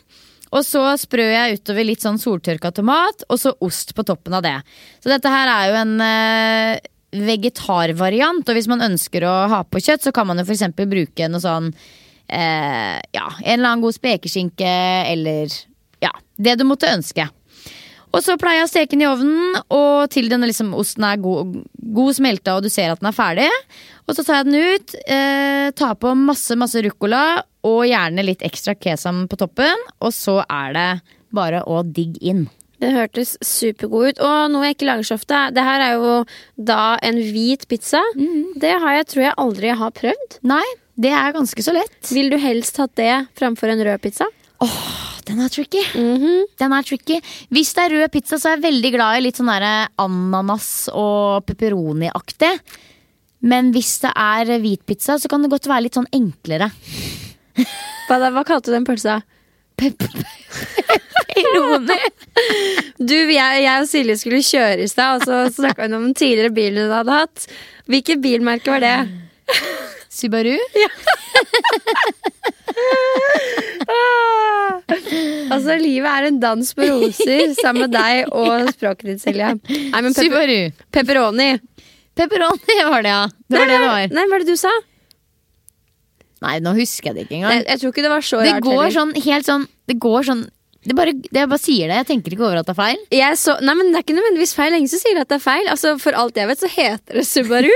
Og 0.50 0.64
så 0.66 0.82
sprør 0.98 1.30
jeg 1.30 1.58
utover 1.60 1.86
litt 1.86 2.02
sånn 2.02 2.18
soltørka 2.18 2.72
tomat, 2.74 3.26
og 3.30 3.38
så 3.38 3.52
ost 3.62 3.92
på 3.94 4.06
toppen 4.06 4.34
av 4.38 4.46
det. 4.46 4.56
Så 5.02 5.10
dette 5.12 5.30
her 5.30 5.50
er 5.50 5.70
jo 5.70 5.80
en 5.82 5.96
eh, 6.06 6.90
vegetarvariant, 7.26 8.46
og 8.46 8.58
hvis 8.58 8.70
man 8.70 8.86
ønsker 8.86 9.26
å 9.26 9.34
ha 9.50 9.64
på 9.66 9.82
kjøtt, 9.82 10.06
så 10.06 10.14
kan 10.14 10.30
man 10.30 10.38
jo 10.38 10.46
f.eks. 10.46 10.66
bruke 10.78 11.28
noe 11.30 11.42
sånn 11.42 11.72
eh, 11.74 12.98
Ja, 13.14 13.26
en 13.42 13.58
eller 13.58 13.72
annen 13.72 13.84
god 13.84 13.98
spekeskinke, 13.98 14.74
eller 15.10 15.54
det 16.40 16.56
du 16.60 16.66
måtte 16.68 16.90
ønske. 16.90 17.28
Og 18.10 18.24
så 18.26 18.34
pleier 18.40 18.64
jeg 18.64 18.66
å 18.66 18.70
steke 18.72 18.96
den 18.96 19.04
i 19.04 19.08
ovnen, 19.08 19.58
og 19.70 20.10
til 20.10 20.26
denne 20.32 20.48
liksom, 20.50 20.72
osten 20.74 21.04
er 21.06 21.20
god, 21.22 21.60
god 21.94 22.16
smelta 22.16 22.56
og 22.56 22.64
du 22.66 22.70
ser 22.72 22.90
at 22.90 23.02
den 23.02 23.10
er 23.12 23.14
ferdig. 23.14 23.50
Og 24.08 24.16
så 24.16 24.24
tar 24.26 24.40
jeg 24.40 24.48
den 24.48 24.58
ut, 24.58 24.94
eh, 25.06 25.70
tar 25.78 25.94
på 25.94 26.16
masse 26.18 26.56
masse 26.58 26.82
ruccola 26.82 27.44
og 27.66 27.84
gjerne 27.86 28.24
litt 28.26 28.42
ekstra 28.42 28.74
kesam 28.74 29.28
på 29.30 29.38
toppen. 29.38 29.84
Og 30.02 30.10
så 30.16 30.40
er 30.42 30.74
det 30.74 30.88
bare 31.30 31.62
å 31.62 31.84
digge 31.86 32.18
inn. 32.32 32.48
Det 32.80 32.90
hørtes 32.96 33.36
supergod 33.44 34.16
ut. 34.16 34.22
Og 34.24 34.50
noe 34.50 34.66
jeg 34.66 34.78
ikke 34.78 34.88
lager 34.88 35.06
så 35.06 35.18
ofte. 35.20 35.44
Det 35.54 35.62
her 35.62 35.84
er 35.84 35.98
jo 36.00 36.16
da 36.56 36.96
en 37.06 37.20
hvit 37.20 37.68
pizza. 37.70 38.00
Det 38.58 38.72
har 38.82 38.96
jeg, 38.96 39.10
tror 39.12 39.26
jeg 39.26 39.38
aldri 39.44 39.74
har 39.84 39.94
prøvd. 40.00 40.40
Nei, 40.50 40.64
det 40.98 41.12
er 41.14 41.36
ganske 41.36 41.62
så 41.62 41.76
lett. 41.76 42.00
Vil 42.10 42.32
du 42.32 42.40
helst 42.40 42.80
hatt 42.80 42.96
det 42.98 43.12
framfor 43.38 43.70
en 43.70 43.84
rød 43.86 44.02
pizza? 44.08 44.26
Den 45.30 45.38
er 45.44 45.50
tricky. 45.52 45.82
Den 46.58 46.72
er 46.74 46.86
tricky. 46.86 47.20
Hvis 47.54 47.70
det 47.76 47.84
er 47.84 47.92
rød 47.94 48.12
pizza, 48.16 48.38
så 48.40 48.50
er 48.50 48.56
jeg 48.56 48.64
veldig 48.66 48.90
glad 48.96 49.18
i 49.18 49.24
litt 49.28 49.38
sånn 49.38 49.50
der 49.52 49.66
ananas 50.02 50.70
og 50.90 51.44
pepperoni-aktig. 51.46 52.50
Men 53.46 53.70
hvis 53.72 53.92
det 54.02 54.10
er 54.18 54.50
hvit 54.60 54.82
pizza, 54.88 55.16
så 55.20 55.30
kan 55.30 55.44
det 55.44 55.52
godt 55.52 55.68
være 55.70 55.86
litt 55.86 55.96
sånn 55.96 56.10
enklere. 56.16 56.68
Hva, 58.08 58.18
da, 58.18 58.32
hva 58.34 58.42
kalte 58.48 58.72
du 58.72 58.76
den 58.76 58.88
pølsa? 58.88 59.20
Pepperoni. 59.80 60.26
Du, 62.98 63.14
jeg, 63.14 63.62
jeg 63.62 63.76
og 63.80 63.88
Silje 63.88 64.18
skulle 64.20 64.42
kjøre 64.44 64.84
i 64.84 64.90
stad, 64.90 65.20
og 65.20 65.28
så 65.28 65.62
snakka 65.62 65.86
hun 65.86 65.96
om 66.00 66.08
den 66.10 66.18
tidligere 66.18 66.52
bilen 66.52 66.88
hun 66.88 66.96
hadde 66.98 67.20
hatt. 67.22 67.46
Hvilket 67.90 68.20
bilmerke 68.24 68.74
var 68.74 68.82
det? 68.84 68.96
Subaru. 70.20 70.56
Altså, 75.50 75.74
livet 75.80 76.08
er 76.10 76.28
en 76.30 76.38
dans 76.42 76.70
på 76.76 76.86
roser 76.88 77.54
sammen 77.58 77.86
med 77.86 77.94
deg 77.94 78.30
og 78.36 78.70
språket 78.74 79.08
ditt, 79.12 79.22
Silje. 79.24 79.50
Nei, 79.70 80.02
men 80.04 80.14
Subaru. 80.16 80.58
pepperoni. 80.94 81.50
Pepperoni 82.18 82.76
var 82.90 83.04
det, 83.06 83.12
ja. 83.14 83.24
Det 83.50 83.58
var 83.60 83.70
det 83.70 83.80
det 83.80 83.90
var. 83.90 84.14
Nei, 84.16 84.24
hva 84.30 84.38
er 84.38 84.44
det 84.46 84.54
du 84.56 84.60
sa? 84.60 84.72
Nei, 86.40 86.54
nå 86.64 86.72
husker 86.78 87.10
jeg 87.10 87.16
det 87.18 87.26
ikke 87.26 87.36
engang. 87.40 87.58
Jeg, 87.58 87.66
jeg 87.68 87.80
tror 87.82 87.92
ikke 87.94 88.04
det 88.06 88.12
var 88.14 88.24
så 88.24 88.40
Det 88.40 88.52
rart. 88.54 88.64
går 88.64 88.78
heller. 88.78 88.94
sånn 88.96 89.10
helt 89.26 89.48
sånn 89.50 89.66
Det 89.90 89.96
går 90.00 90.22
sånn 90.30 90.44
det 90.80 90.94
bare, 90.96 91.12
det 91.12 91.36
Jeg 91.36 91.48
bare 91.50 91.60
sier 91.60 91.90
det. 91.90 91.96
Jeg 91.98 92.06
tenker 92.08 92.32
ikke 92.32 92.46
over 92.46 92.60
at 92.62 92.68
det 92.68 92.72
er 92.72 92.78
feil. 92.78 93.00
Så, 93.36 93.56
nei, 93.60 93.74
men 93.76 93.90
Det 93.92 93.98
er 93.98 94.04
ikke 94.06 94.16
nødvendigvis 94.16 94.54
feil. 94.56 94.72
Det 94.72 94.78
ingen 94.80 94.92
som 94.92 95.02
sier 95.02 95.20
at 95.20 95.28
det 95.28 95.36
er 95.36 95.42
feil. 95.44 95.68
Altså, 95.68 95.92
For 96.00 96.16
alt 96.16 96.38
jeg 96.40 96.48
vet, 96.48 96.62
så 96.62 96.70
heter 96.72 97.18
det 97.20 97.24
Subaru. 97.28 97.72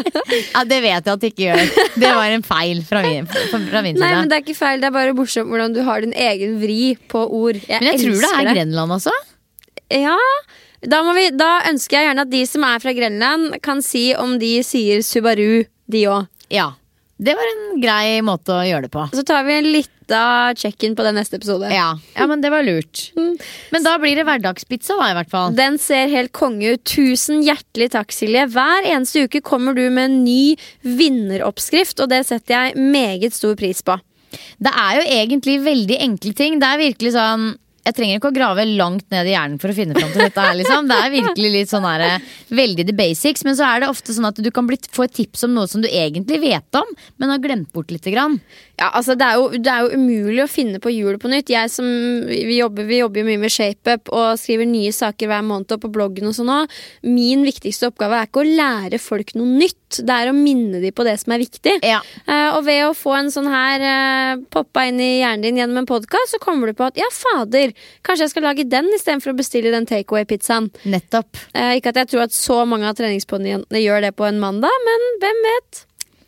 Ja, 0.54 0.64
Det 0.66 0.80
vet 0.82 1.06
jeg 1.06 1.12
at 1.14 1.22
det 1.22 1.30
ikke 1.30 1.44
gjør. 1.46 1.62
Det 1.94 2.10
var 2.18 2.34
en 2.34 2.42
feil 2.46 2.82
fra 2.86 3.02
min, 3.06 3.28
fra, 3.30 3.82
min 3.86 3.94
side. 3.94 4.02
nei, 4.02 4.10
men 4.18 4.32
Det 4.32 4.38
er 4.40 4.44
ikke 4.46 4.58
feil. 4.58 4.82
Det 4.82 4.90
er 4.90 4.96
bare 4.96 5.14
morsomt 5.14 5.50
hvordan 5.52 5.76
du 5.76 5.82
har 5.86 6.02
din 6.02 6.16
egen 6.26 6.58
vri 6.62 6.96
på 7.10 7.22
ord. 7.22 7.60
Jeg 7.68 7.78
Men 7.84 7.92
jeg 7.92 8.02
tror 8.02 8.18
det 8.18 8.32
er 8.32 8.40
er 8.50 8.58
Grenland 8.58 8.96
også. 8.98 9.14
Ja, 9.90 10.18
da, 10.80 11.02
må 11.06 11.14
vi, 11.14 11.28
da 11.36 11.52
ønsker 11.70 11.98
jeg 11.98 12.08
gjerne 12.08 12.26
at 12.26 12.30
de 12.32 12.42
som 12.48 12.66
er 12.66 12.82
fra 12.82 12.92
Grenland, 12.96 13.56
kan 13.62 13.82
si 13.84 14.10
om 14.18 14.38
de 14.42 14.56
sier 14.66 15.02
Subaru, 15.06 15.64
de 15.90 16.04
òg. 16.10 16.28
Ja. 16.50 16.70
Det 17.20 17.34
var 17.36 17.50
en 17.52 17.82
grei 17.82 18.20
måte 18.24 18.54
å 18.54 18.62
gjøre 18.64 18.86
det 18.88 18.92
på. 18.94 19.02
Så 19.12 19.26
tar 19.28 19.44
vi 19.44 19.58
en 19.58 19.66
lita 20.10 20.54
check-in 20.56 20.96
på 20.96 21.02
den 21.02 21.14
neste 21.14 21.36
episode. 21.36 21.70
Ja, 21.72 21.98
ja 22.14 22.26
men 22.26 22.40
det 22.40 22.50
var 22.50 22.62
lurt. 22.62 23.12
Men 23.14 23.84
da 23.84 23.96
blir 23.98 24.16
det 24.16 24.26
hverdagspizza, 24.26 24.96
da, 24.98 25.10
i 25.10 25.14
hvert 25.14 25.30
fall. 25.30 25.54
Den 25.54 25.78
ser 25.78 26.08
helt 26.08 26.32
konge 26.32 26.74
ut. 26.74 26.84
Tusen 26.84 27.42
hjertelig 27.42 27.92
takk, 27.94 28.12
Silje. 28.12 28.46
Hver 28.50 28.86
eneste 28.86 29.26
uke 29.26 29.40
kommer 29.40 29.74
du 29.74 29.88
med 29.90 30.10
en 30.10 30.20
ny 30.24 30.56
vinneroppskrift, 30.82 32.00
og 32.00 32.10
det 32.10 32.24
setter 32.26 32.56
jeg 32.56 32.90
meget 32.90 33.34
stor 33.34 33.56
pris 33.56 33.82
på. 33.82 33.98
Det 34.62 34.70
er 34.70 35.00
jo 35.00 35.08
egentlig 35.10 35.58
veldig 35.64 35.98
enkle 36.00 36.34
ting. 36.34 36.60
Det 36.60 36.68
er 36.68 36.86
virkelig 36.86 37.16
sånn 37.16 37.50
jeg 37.80 37.96
trenger 37.96 38.18
ikke 38.18 38.30
å 38.30 38.34
grave 38.36 38.64
langt 38.68 39.06
ned 39.12 39.28
i 39.28 39.32
hjernen 39.32 39.60
for 39.60 39.72
å 39.72 39.76
finne 39.76 39.96
fram 39.96 40.10
til 40.12 40.22
dette. 40.22 40.42
her 40.44 40.56
liksom. 40.58 40.88
Det 40.90 40.98
er 41.00 41.14
virkelig 41.14 41.50
litt 41.54 41.70
sånn 41.72 41.86
her, 41.88 42.26
veldig 42.52 42.86
the 42.86 42.96
basics. 42.96 43.44
Men 43.46 43.56
så 43.58 43.66
er 43.66 43.82
det 43.82 43.90
ofte 43.90 44.14
sånn 44.14 44.28
at 44.28 44.38
du 44.38 44.50
kan 44.54 44.68
få 44.68 45.06
et 45.06 45.16
tips 45.16 45.46
om 45.48 45.56
noe 45.56 45.70
som 45.70 45.82
du 45.82 45.88
egentlig 45.88 46.42
vet 46.44 46.78
om, 46.78 46.92
men 47.16 47.32
har 47.32 47.40
glemt 47.42 47.72
bort 47.72 47.90
lite 47.90 48.12
grann. 48.12 48.38
Ja, 48.80 48.88
altså 48.96 49.12
det 49.18 49.26
er, 49.26 49.36
jo, 49.36 49.48
det 49.60 49.68
er 49.68 49.84
jo 49.84 49.98
umulig 50.00 50.40
å 50.40 50.48
finne 50.48 50.78
på 50.80 50.88
hjulet 50.94 51.20
på 51.20 51.28
nytt. 51.28 51.50
Jeg 51.52 51.68
som, 51.68 51.84
vi, 52.30 52.56
jobber, 52.56 52.86
vi 52.88 53.02
jobber 53.02 53.20
jo 53.20 53.26
mye 53.28 53.40
med 53.42 53.52
ShapeUp 53.52 54.08
og 54.08 54.40
skriver 54.40 54.64
nye 54.68 54.92
saker 54.96 55.28
hver 55.28 55.44
måned 55.44 55.74
på 55.82 55.90
bloggen 55.92 56.30
og 56.30 56.36
sånn. 56.38 56.48
Min 57.04 57.44
viktigste 57.44 57.90
oppgave 57.90 58.16
er 58.16 58.30
ikke 58.30 58.40
å 58.40 58.48
lære 58.48 59.00
folk 59.02 59.34
noe 59.36 59.58
nytt. 59.60 60.00
Det 60.00 60.14
er 60.14 60.30
å 60.30 60.36
minne 60.36 60.80
dem 60.80 60.94
på 60.96 61.04
det 61.04 61.18
som 61.20 61.34
er 61.36 61.42
viktig. 61.42 61.74
Ja. 61.84 61.98
Uh, 62.24 62.56
og 62.56 62.62
ved 62.70 62.86
å 62.86 62.94
få 62.96 63.18
en 63.18 63.28
sånn 63.34 63.50
her 63.52 63.84
uh, 63.84 64.40
poppa 64.54 64.86
inn 64.88 65.02
i 65.02 65.10
hjernen 65.18 65.44
din 65.44 65.60
gjennom 65.60 65.82
en 65.82 65.90
podkast, 65.90 66.32
så 66.32 66.40
kommer 66.40 66.70
du 66.70 66.78
på 66.78 66.88
at 66.88 66.96
ja, 67.00 67.10
fader, 67.12 67.76
kanskje 68.06 68.28
jeg 68.28 68.34
skal 68.36 68.48
lage 68.48 68.68
den 68.70 68.88
istedenfor 68.96 69.34
å 69.34 69.36
bestille 69.42 69.74
den 69.74 69.88
takeaway-pizzaen. 69.90 70.70
Nettopp. 70.88 71.36
Uh, 71.52 71.74
ikke 71.76 71.92
at 71.92 72.00
jeg 72.00 72.14
tror 72.14 72.24
at 72.30 72.38
så 72.38 72.62
mange 72.64 72.88
av 72.88 72.96
treningspodiene 72.96 73.84
gjør 73.84 74.08
det 74.08 74.14
på 74.16 74.30
en 74.30 74.40
mandag, 74.40 74.88
men 74.88 75.08
hvem 75.20 75.46
vet? 75.50 75.84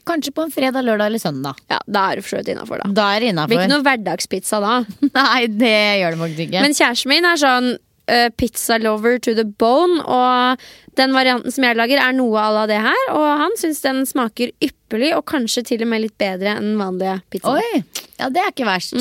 Kanskje 0.09 0.33
på 0.35 0.43
en 0.47 0.51
fredag, 0.51 0.83
lørdag 0.87 1.13
eller 1.13 1.23
søndag. 1.23 1.59
Ja, 1.71 1.79
Da 1.87 2.09
er 2.11 2.19
du 2.19 2.25
for 2.25 2.35
så 2.35 2.43
vidt 2.43 2.53
innafor, 2.55 2.83
da. 2.83 2.91
Da 2.91 3.09
er 3.15 3.27
det 3.29 3.47
blir 3.49 3.61
ikke 3.61 3.71
noe 3.71 3.87
hverdagspizza 3.87 4.61
da. 4.63 4.75
Nei, 5.21 5.47
det 5.47 5.79
gjør 6.03 6.17
det 6.17 6.23
faktisk 6.25 6.45
ikke. 6.49 6.63
Men 6.67 6.77
kjæresten 6.79 7.13
min 7.13 7.29
er 7.29 7.41
sånn 7.43 7.69
uh, 8.11 8.29
pizza 8.37 8.79
lover 8.83 9.19
to 9.23 9.35
the 9.39 9.47
bone, 9.47 10.03
og 10.03 10.63
den 10.99 11.15
varianten 11.17 11.55
som 11.55 11.67
jeg 11.69 11.79
lager, 11.79 12.03
er 12.03 12.17
noe 12.19 12.39
à 12.43 12.51
la 12.55 12.67
det 12.71 12.81
her. 12.83 13.03
Og 13.15 13.27
han 13.45 13.59
syns 13.61 13.83
den 13.85 14.05
smaker 14.09 14.55
ypperlig, 14.65 15.13
og 15.17 15.27
kanskje 15.31 15.65
til 15.73 15.87
og 15.87 15.93
med 15.93 16.07
litt 16.07 16.17
bedre 16.21 16.57
enn 16.59 16.75
vanlige 16.81 17.21
pizza 17.33 17.57
Oi, 17.59 17.85
ja 18.21 18.31
det 18.33 18.43
er 18.43 18.55
ikke 18.55 18.69
verst. 18.69 18.99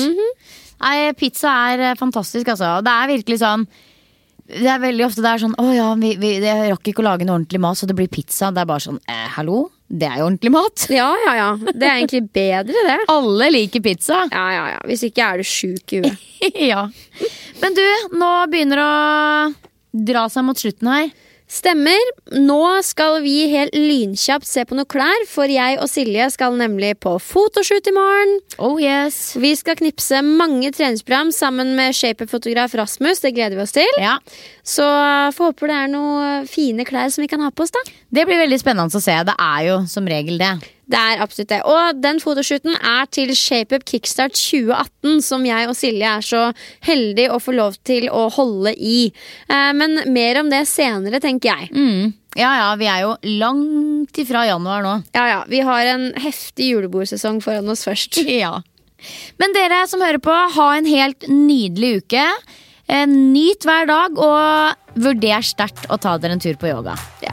Nei, 0.82 0.96
pizza 1.18 1.50
er 1.72 1.88
eh, 1.92 1.98
fantastisk, 1.98 2.48
altså. 2.54 2.78
Det 2.82 2.94
er 2.94 3.10
virkelig 3.16 3.42
sånn 3.42 3.66
det 4.52 4.68
er 4.68 4.80
veldig 4.82 5.04
ofte 5.06 5.22
det 5.22 5.30
er 5.30 5.40
sånn 5.40 5.54
Å 5.56 5.64
ja, 5.72 5.84
vi, 5.96 6.10
vi, 6.20 6.32
jeg 6.42 6.72
rakk 6.72 6.88
ikke 6.90 7.00
å 7.00 7.06
lage 7.06 7.24
noe 7.24 7.38
ordentlig 7.38 7.60
mat, 7.62 7.78
så 7.78 7.86
det 7.88 7.94
blir 7.96 8.10
pizza. 8.12 8.50
Det 8.52 8.64
er 8.64 8.68
bare 8.68 8.84
sånn 8.84 8.98
eh, 9.08 9.28
hallo? 9.36 9.68
Det 9.92 10.08
er 10.08 10.20
jo 10.20 10.28
ordentlig 10.30 10.52
mat. 10.54 10.86
Ja, 11.00 11.10
ja, 11.26 11.32
ja. 11.36 11.48
Det 11.68 11.88
er 11.88 11.98
egentlig 11.98 12.22
bedre, 12.32 12.84
det. 12.88 12.98
Alle 13.12 13.50
liker 13.52 13.84
pizza. 13.84 14.22
Ja, 14.32 14.46
ja, 14.54 14.64
ja. 14.76 14.78
Hvis 14.88 15.04
ikke 15.08 15.26
er 15.26 15.42
du 15.42 15.48
sjuk 15.48 15.96
i 15.96 16.00
huet. 16.04 16.30
ja. 16.72 16.86
Men 17.62 17.76
du, 17.76 17.84
nå 18.16 18.30
begynner 18.52 18.80
det 18.80 18.86
å 18.88 20.06
dra 20.12 20.24
seg 20.32 20.48
mot 20.48 20.58
slutten 20.58 20.88
her. 20.88 21.12
Stemmer. 21.52 22.00
Nå 22.32 22.62
skal 22.80 23.18
vi 23.20 23.34
helt 23.52 23.74
lynkjapt 23.76 24.48
se 24.48 24.62
på 24.64 24.76
noen 24.78 24.88
klær, 24.88 25.26
for 25.28 25.50
jeg 25.52 25.76
og 25.82 25.90
Silje 25.90 26.30
skal 26.32 26.56
nemlig 26.56 26.94
på 27.04 27.12
fotoshoot 27.20 27.90
i 27.90 27.92
morgen. 27.92 28.38
Oh 28.56 28.78
yes. 28.80 29.34
Vi 29.36 29.50
skal 29.58 29.76
knipse 29.76 30.22
mange 30.24 30.70
treningsprogram 30.72 31.28
sammen 31.36 31.74
med 31.76 31.92
shaper-fotograf 31.98 32.72
Rasmus. 32.80 33.20
Det 33.20 33.34
gleder 33.36 33.58
vi 33.58 33.66
oss 33.66 33.76
til. 33.76 34.00
Ja. 34.00 34.16
Så 34.64 34.86
får 35.36 35.52
håpe 35.52 35.68
det 35.68 35.76
er 35.76 35.92
noen 35.92 36.48
fine 36.48 36.88
klær 36.88 37.12
som 37.12 37.26
vi 37.26 37.28
kan 37.28 37.44
ha 37.44 37.52
på 37.52 37.66
oss, 37.66 37.74
da. 37.76 37.84
Det 38.12 38.26
blir 38.28 38.42
veldig 38.42 38.58
spennende 38.60 38.98
å 38.98 39.00
se. 39.00 39.14
Det 39.24 39.34
er 39.40 39.60
jo 39.70 39.76
som 39.88 40.04
regel 40.08 40.36
det. 40.40 40.50
Det 40.92 40.98
er 41.00 41.22
absolutt 41.24 41.48
det. 41.48 41.60
Og 41.64 42.00
den 42.04 42.18
fotoshooten 42.20 42.74
er 42.76 43.06
til 43.08 43.30
ShapeUp 43.32 43.86
Kickstart 43.88 44.34
2018, 44.36 45.22
som 45.24 45.46
jeg 45.48 45.68
og 45.70 45.76
Silje 45.78 46.10
er 46.18 46.26
så 46.26 46.42
heldige 46.84 47.32
å 47.32 47.38
få 47.40 47.54
lov 47.56 47.78
til 47.88 48.10
å 48.12 48.26
holde 48.34 48.74
i. 48.76 49.06
Eh, 49.48 49.70
Men 49.78 50.02
mer 50.12 50.42
om 50.42 50.50
det 50.52 50.66
senere, 50.68 51.22
tenker 51.24 51.54
jeg. 51.54 51.70
Mm. 51.72 52.12
Ja 52.36 52.50
ja, 52.56 52.68
vi 52.80 52.86
er 52.88 53.00
jo 53.06 53.14
langt 53.40 54.16
ifra 54.20 54.44
januar 54.48 54.84
nå. 54.84 54.92
Ja 55.16 55.24
ja, 55.28 55.40
vi 55.48 55.60
har 55.64 55.88
en 55.94 56.10
heftig 56.20 56.70
julebordsesong 56.74 57.40
foran 57.44 57.72
oss 57.72 57.86
først. 57.88 58.20
Ja. 58.42 58.58
Men 59.40 59.50
dere 59.56 59.80
som 59.90 60.04
hører 60.04 60.20
på, 60.22 60.30
ha 60.30 60.66
en 60.76 60.86
helt 60.86 61.24
nydelig 61.32 62.02
uke. 62.04 62.26
Eh, 62.86 63.06
Nyt 63.08 63.64
hver 63.66 63.88
dag, 63.88 64.20
og 64.20 65.00
vurder 65.00 65.42
sterkt 65.42 65.88
å 65.90 65.96
ta 65.98 66.18
dere 66.22 66.36
en 66.36 66.44
tur 66.44 66.54
på 66.60 66.68
yoga. 66.70 66.94
Ja. 67.24 67.32